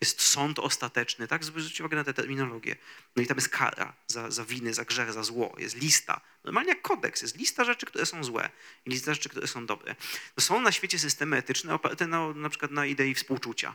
jest 0.00 0.22
sąd 0.22 0.58
ostateczny, 0.58 1.28
tak? 1.28 1.44
Zwróćcie 1.44 1.84
uwagę 1.84 1.96
na 1.96 2.04
tę 2.04 2.14
terminologię. 2.14 2.76
No 3.16 3.22
i 3.22 3.26
tam 3.26 3.36
jest 3.36 3.48
kara 3.48 3.94
za, 4.06 4.30
za 4.30 4.44
winy, 4.44 4.74
za 4.74 4.84
grzech, 4.84 5.12
za 5.12 5.22
zło. 5.22 5.54
Jest 5.58 5.76
lista. 5.76 6.20
Normalnie 6.44 6.68
jak 6.70 6.82
kodeks. 6.82 7.22
Jest 7.22 7.38
lista 7.38 7.64
rzeczy, 7.64 7.86
które 7.86 8.06
są 8.06 8.24
złe 8.24 8.50
i 8.86 8.90
lista 8.90 9.14
rzeczy, 9.14 9.28
które 9.28 9.46
są 9.46 9.66
dobre. 9.66 9.94
No 10.36 10.40
są 10.42 10.60
na 10.60 10.72
świecie 10.72 10.98
systemy 10.98 11.36
etyczne 11.36 11.74
oparte 11.74 12.06
na, 12.06 12.32
na 12.32 12.48
przykład 12.48 12.70
na 12.70 12.86
idei 12.86 13.14
współczucia. 13.14 13.74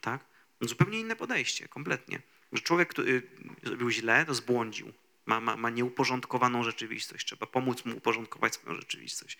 Tak? 0.00 0.24
No 0.60 0.68
zupełnie 0.68 1.00
inne 1.00 1.16
podejście, 1.16 1.68
kompletnie. 1.68 2.22
Że 2.52 2.62
człowiek, 2.62 2.88
który 2.88 3.22
zrobił 3.62 3.90
źle, 3.90 4.26
to 4.26 4.34
zbłądził. 4.34 4.92
Ma, 5.26 5.40
ma, 5.40 5.56
ma 5.56 5.70
nieuporządkowaną 5.70 6.62
rzeczywistość. 6.62 7.26
Trzeba 7.26 7.46
pomóc 7.46 7.84
mu 7.84 7.96
uporządkować 7.96 8.54
swoją 8.54 8.76
rzeczywistość. 8.76 9.38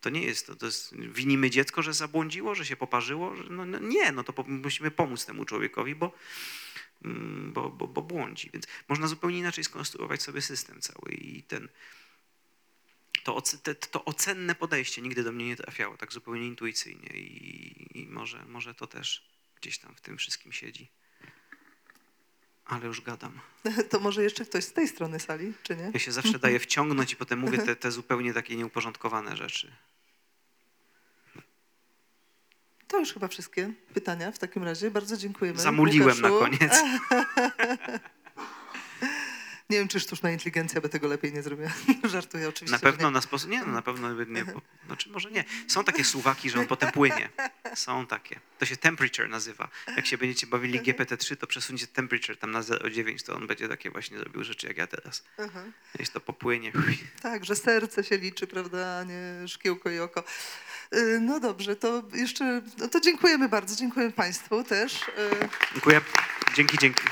To 0.00 0.10
nie 0.10 0.22
jest 0.22 0.46
to, 0.46 0.56
to 0.56 0.66
jest, 0.66 0.96
winimy 0.96 1.50
dziecko, 1.50 1.82
że 1.82 1.94
zabłądziło, 1.94 2.54
że 2.54 2.66
się 2.66 2.76
poparzyło? 2.76 3.36
Że, 3.36 3.44
no, 3.44 3.64
no 3.64 3.78
nie, 3.78 4.12
no 4.12 4.24
to 4.24 4.32
po, 4.32 4.42
musimy 4.42 4.90
pomóc 4.90 5.26
temu 5.26 5.44
człowiekowi, 5.44 5.94
bo, 5.94 6.12
mm, 7.04 7.52
bo, 7.52 7.70
bo, 7.70 7.88
bo 7.88 8.02
błądzi. 8.02 8.50
Więc 8.52 8.66
można 8.88 9.06
zupełnie 9.06 9.38
inaczej 9.38 9.64
skonstruować 9.64 10.22
sobie 10.22 10.42
system 10.42 10.80
cały 10.80 11.12
i 11.12 11.42
ten, 11.42 11.68
to, 13.24 13.42
to 13.90 14.04
ocenne 14.04 14.54
podejście 14.54 15.02
nigdy 15.02 15.22
do 15.24 15.32
mnie 15.32 15.46
nie 15.46 15.56
trafiało, 15.56 15.96
tak 15.96 16.12
zupełnie 16.12 16.46
intuicyjnie 16.46 17.08
i, 17.08 18.00
i 18.00 18.06
może, 18.06 18.44
może 18.44 18.74
to 18.74 18.86
też 18.86 19.28
gdzieś 19.60 19.78
tam 19.78 19.94
w 19.94 20.00
tym 20.00 20.18
wszystkim 20.18 20.52
siedzi. 20.52 20.88
Ale 22.68 22.86
już 22.86 23.00
gadam. 23.00 23.32
To 23.90 24.00
może 24.00 24.22
jeszcze 24.22 24.44
ktoś 24.44 24.64
z 24.64 24.72
tej 24.72 24.88
strony 24.88 25.20
sali, 25.20 25.52
czy 25.62 25.76
nie? 25.76 25.90
Ja 25.94 26.00
się 26.00 26.12
zawsze 26.12 26.38
daję 26.38 26.58
wciągnąć 26.58 27.12
i 27.12 27.16
potem 27.16 27.38
mówię 27.38 27.58
te, 27.58 27.76
te 27.76 27.90
zupełnie 27.90 28.34
takie 28.34 28.56
nieuporządkowane 28.56 29.36
rzeczy. 29.36 29.72
To 32.88 32.98
już 32.98 33.12
chyba 33.12 33.28
wszystkie 33.28 33.72
pytania 33.94 34.32
w 34.32 34.38
takim 34.38 34.64
razie. 34.64 34.90
Bardzo 34.90 35.16
dziękujemy. 35.16 35.58
Zamuliłem 35.60 36.20
na 36.20 36.30
Łukaszu. 36.30 36.50
koniec. 36.58 36.72
Nie 39.70 39.78
wiem, 39.78 39.88
czy 39.88 40.00
sztuczna 40.00 40.30
inteligencja 40.30 40.80
by 40.80 40.88
tego 40.88 41.08
lepiej 41.08 41.32
nie 41.32 41.42
zrobiła. 41.42 41.70
Żartuję 42.04 42.48
oczywiście. 42.48 42.86
Na 42.86 42.92
pewno 42.92 43.10
na 43.10 43.20
sposób. 43.20 43.50
Nie, 43.50 43.60
no 43.60 43.66
na 43.72 43.82
pewno 43.82 44.14
by 44.14 44.26
nie. 44.26 44.44
Bo, 44.44 44.60
znaczy, 44.86 45.10
może 45.10 45.30
nie. 45.30 45.44
Są 45.68 45.84
takie 45.84 46.04
suwaki, 46.04 46.50
że 46.50 46.60
on 46.60 46.66
potem 46.66 46.92
płynie. 46.92 47.28
Są 47.74 48.06
takie. 48.06 48.40
To 48.58 48.66
się 48.66 48.76
temperature 48.76 49.28
nazywa. 49.28 49.68
Jak 49.96 50.06
się 50.06 50.18
będziecie 50.18 50.46
bawili 50.46 50.80
GPT-3, 50.80 51.36
to 51.36 51.46
przesuńcie 51.46 51.86
temperature 51.86 52.36
tam 52.36 52.50
na 52.50 52.60
0,9, 52.60 53.26
to 53.26 53.36
on 53.36 53.46
będzie 53.46 53.68
takie 53.68 53.90
właśnie 53.90 54.18
robił 54.18 54.44
rzeczy 54.44 54.66
jak 54.66 54.76
ja 54.76 54.86
teraz. 54.86 55.24
Aha. 55.38 55.62
Jeśli 55.98 56.14
to 56.14 56.20
popłynie. 56.20 56.72
Tak, 57.22 57.44
że 57.44 57.56
serce 57.56 58.04
się 58.04 58.18
liczy, 58.18 58.46
prawda, 58.46 58.98
a 58.98 59.04
nie 59.04 59.48
szkiełko 59.48 59.90
i 59.90 59.98
oko. 59.98 60.24
Y, 60.94 61.20
No 61.20 61.40
dobrze, 61.40 61.76
to 61.76 62.02
jeszcze, 62.14 62.62
no 62.78 62.88
to 62.88 63.00
dziękujemy 63.00 63.48
bardzo, 63.48 63.76
dziękuję 63.76 64.10
Państwu 64.12 64.64
też 64.64 65.02
y, 65.02 65.08
Dziękuję. 65.72 66.00
Dzięki, 66.56 66.78
dzięki. 66.78 67.02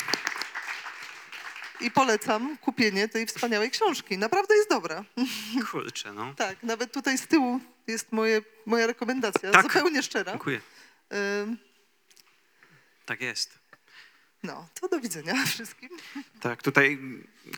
I 1.81 1.91
polecam 1.91 2.59
kupienie 2.59 3.09
tej 3.09 3.27
wspaniałej 3.27 3.71
książki. 3.71 4.19
Naprawdę 4.19 4.55
jest 4.57 4.69
dobra. 4.71 5.05
Kurczę, 5.71 6.13
no. 6.13 6.35
Tak, 6.35 6.63
nawet 6.63 6.93
tutaj 6.93 7.19
z 7.19 7.27
tyłu 7.27 7.61
jest 7.87 8.13
moje, 8.13 8.43
moja 8.67 8.87
rekomendacja, 8.87 9.51
Tak. 9.51 9.63
zupełnie 9.63 10.03
szczera. 10.03 10.33
Dziękuję. 10.33 10.61
Y, 11.13 11.17
Tak 13.07 13.21
jest. 13.21 13.59
No, 14.43 14.69
to 14.81 14.89
do 14.89 15.01
widzenia 15.01 15.35
wszystkim. 15.47 15.89
Tak, 16.41 16.63
tutaj 16.63 16.99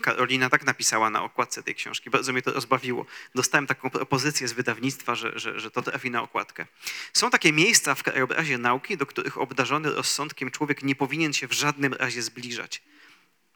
Karolina 0.01 0.49
tak 0.49 0.63
napisała 0.63 1.09
na 1.09 1.23
okładce 1.23 1.63
tej 1.63 1.75
książki. 1.75 2.09
Bardzo 2.09 2.33
mnie 2.33 2.41
to 2.41 2.51
rozbawiło. 2.53 3.05
Dostałem 3.35 3.67
taką 3.67 3.89
propozycję 3.89 4.47
z 4.47 4.53
wydawnictwa, 4.53 5.15
że, 5.15 5.39
że, 5.39 5.59
że 5.59 5.71
to 5.71 5.81
trafi 5.81 6.11
na 6.11 6.21
okładkę. 6.21 6.65
Są 7.13 7.29
takie 7.29 7.53
miejsca 7.53 7.95
w 7.95 8.03
krajobrazie 8.03 8.57
nauki, 8.57 8.97
do 8.97 9.05
których 9.05 9.37
obdarzony 9.37 9.91
rozsądkiem 9.91 10.51
człowiek 10.51 10.83
nie 10.83 10.95
powinien 10.95 11.33
się 11.33 11.47
w 11.47 11.51
żadnym 11.53 11.93
razie 11.93 12.21
zbliżać. 12.21 12.81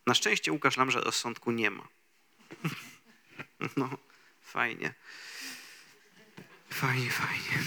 Na 0.07 0.13
szczęście 0.13 0.51
Łukasz 0.51 0.77
Lamża 0.77 0.99
rozsądku 0.99 1.51
nie 1.51 1.71
ma. 1.71 1.87
No, 3.77 3.89
fajnie. 4.41 4.93
Fajnie, 6.69 7.09
fajnie. 7.09 7.63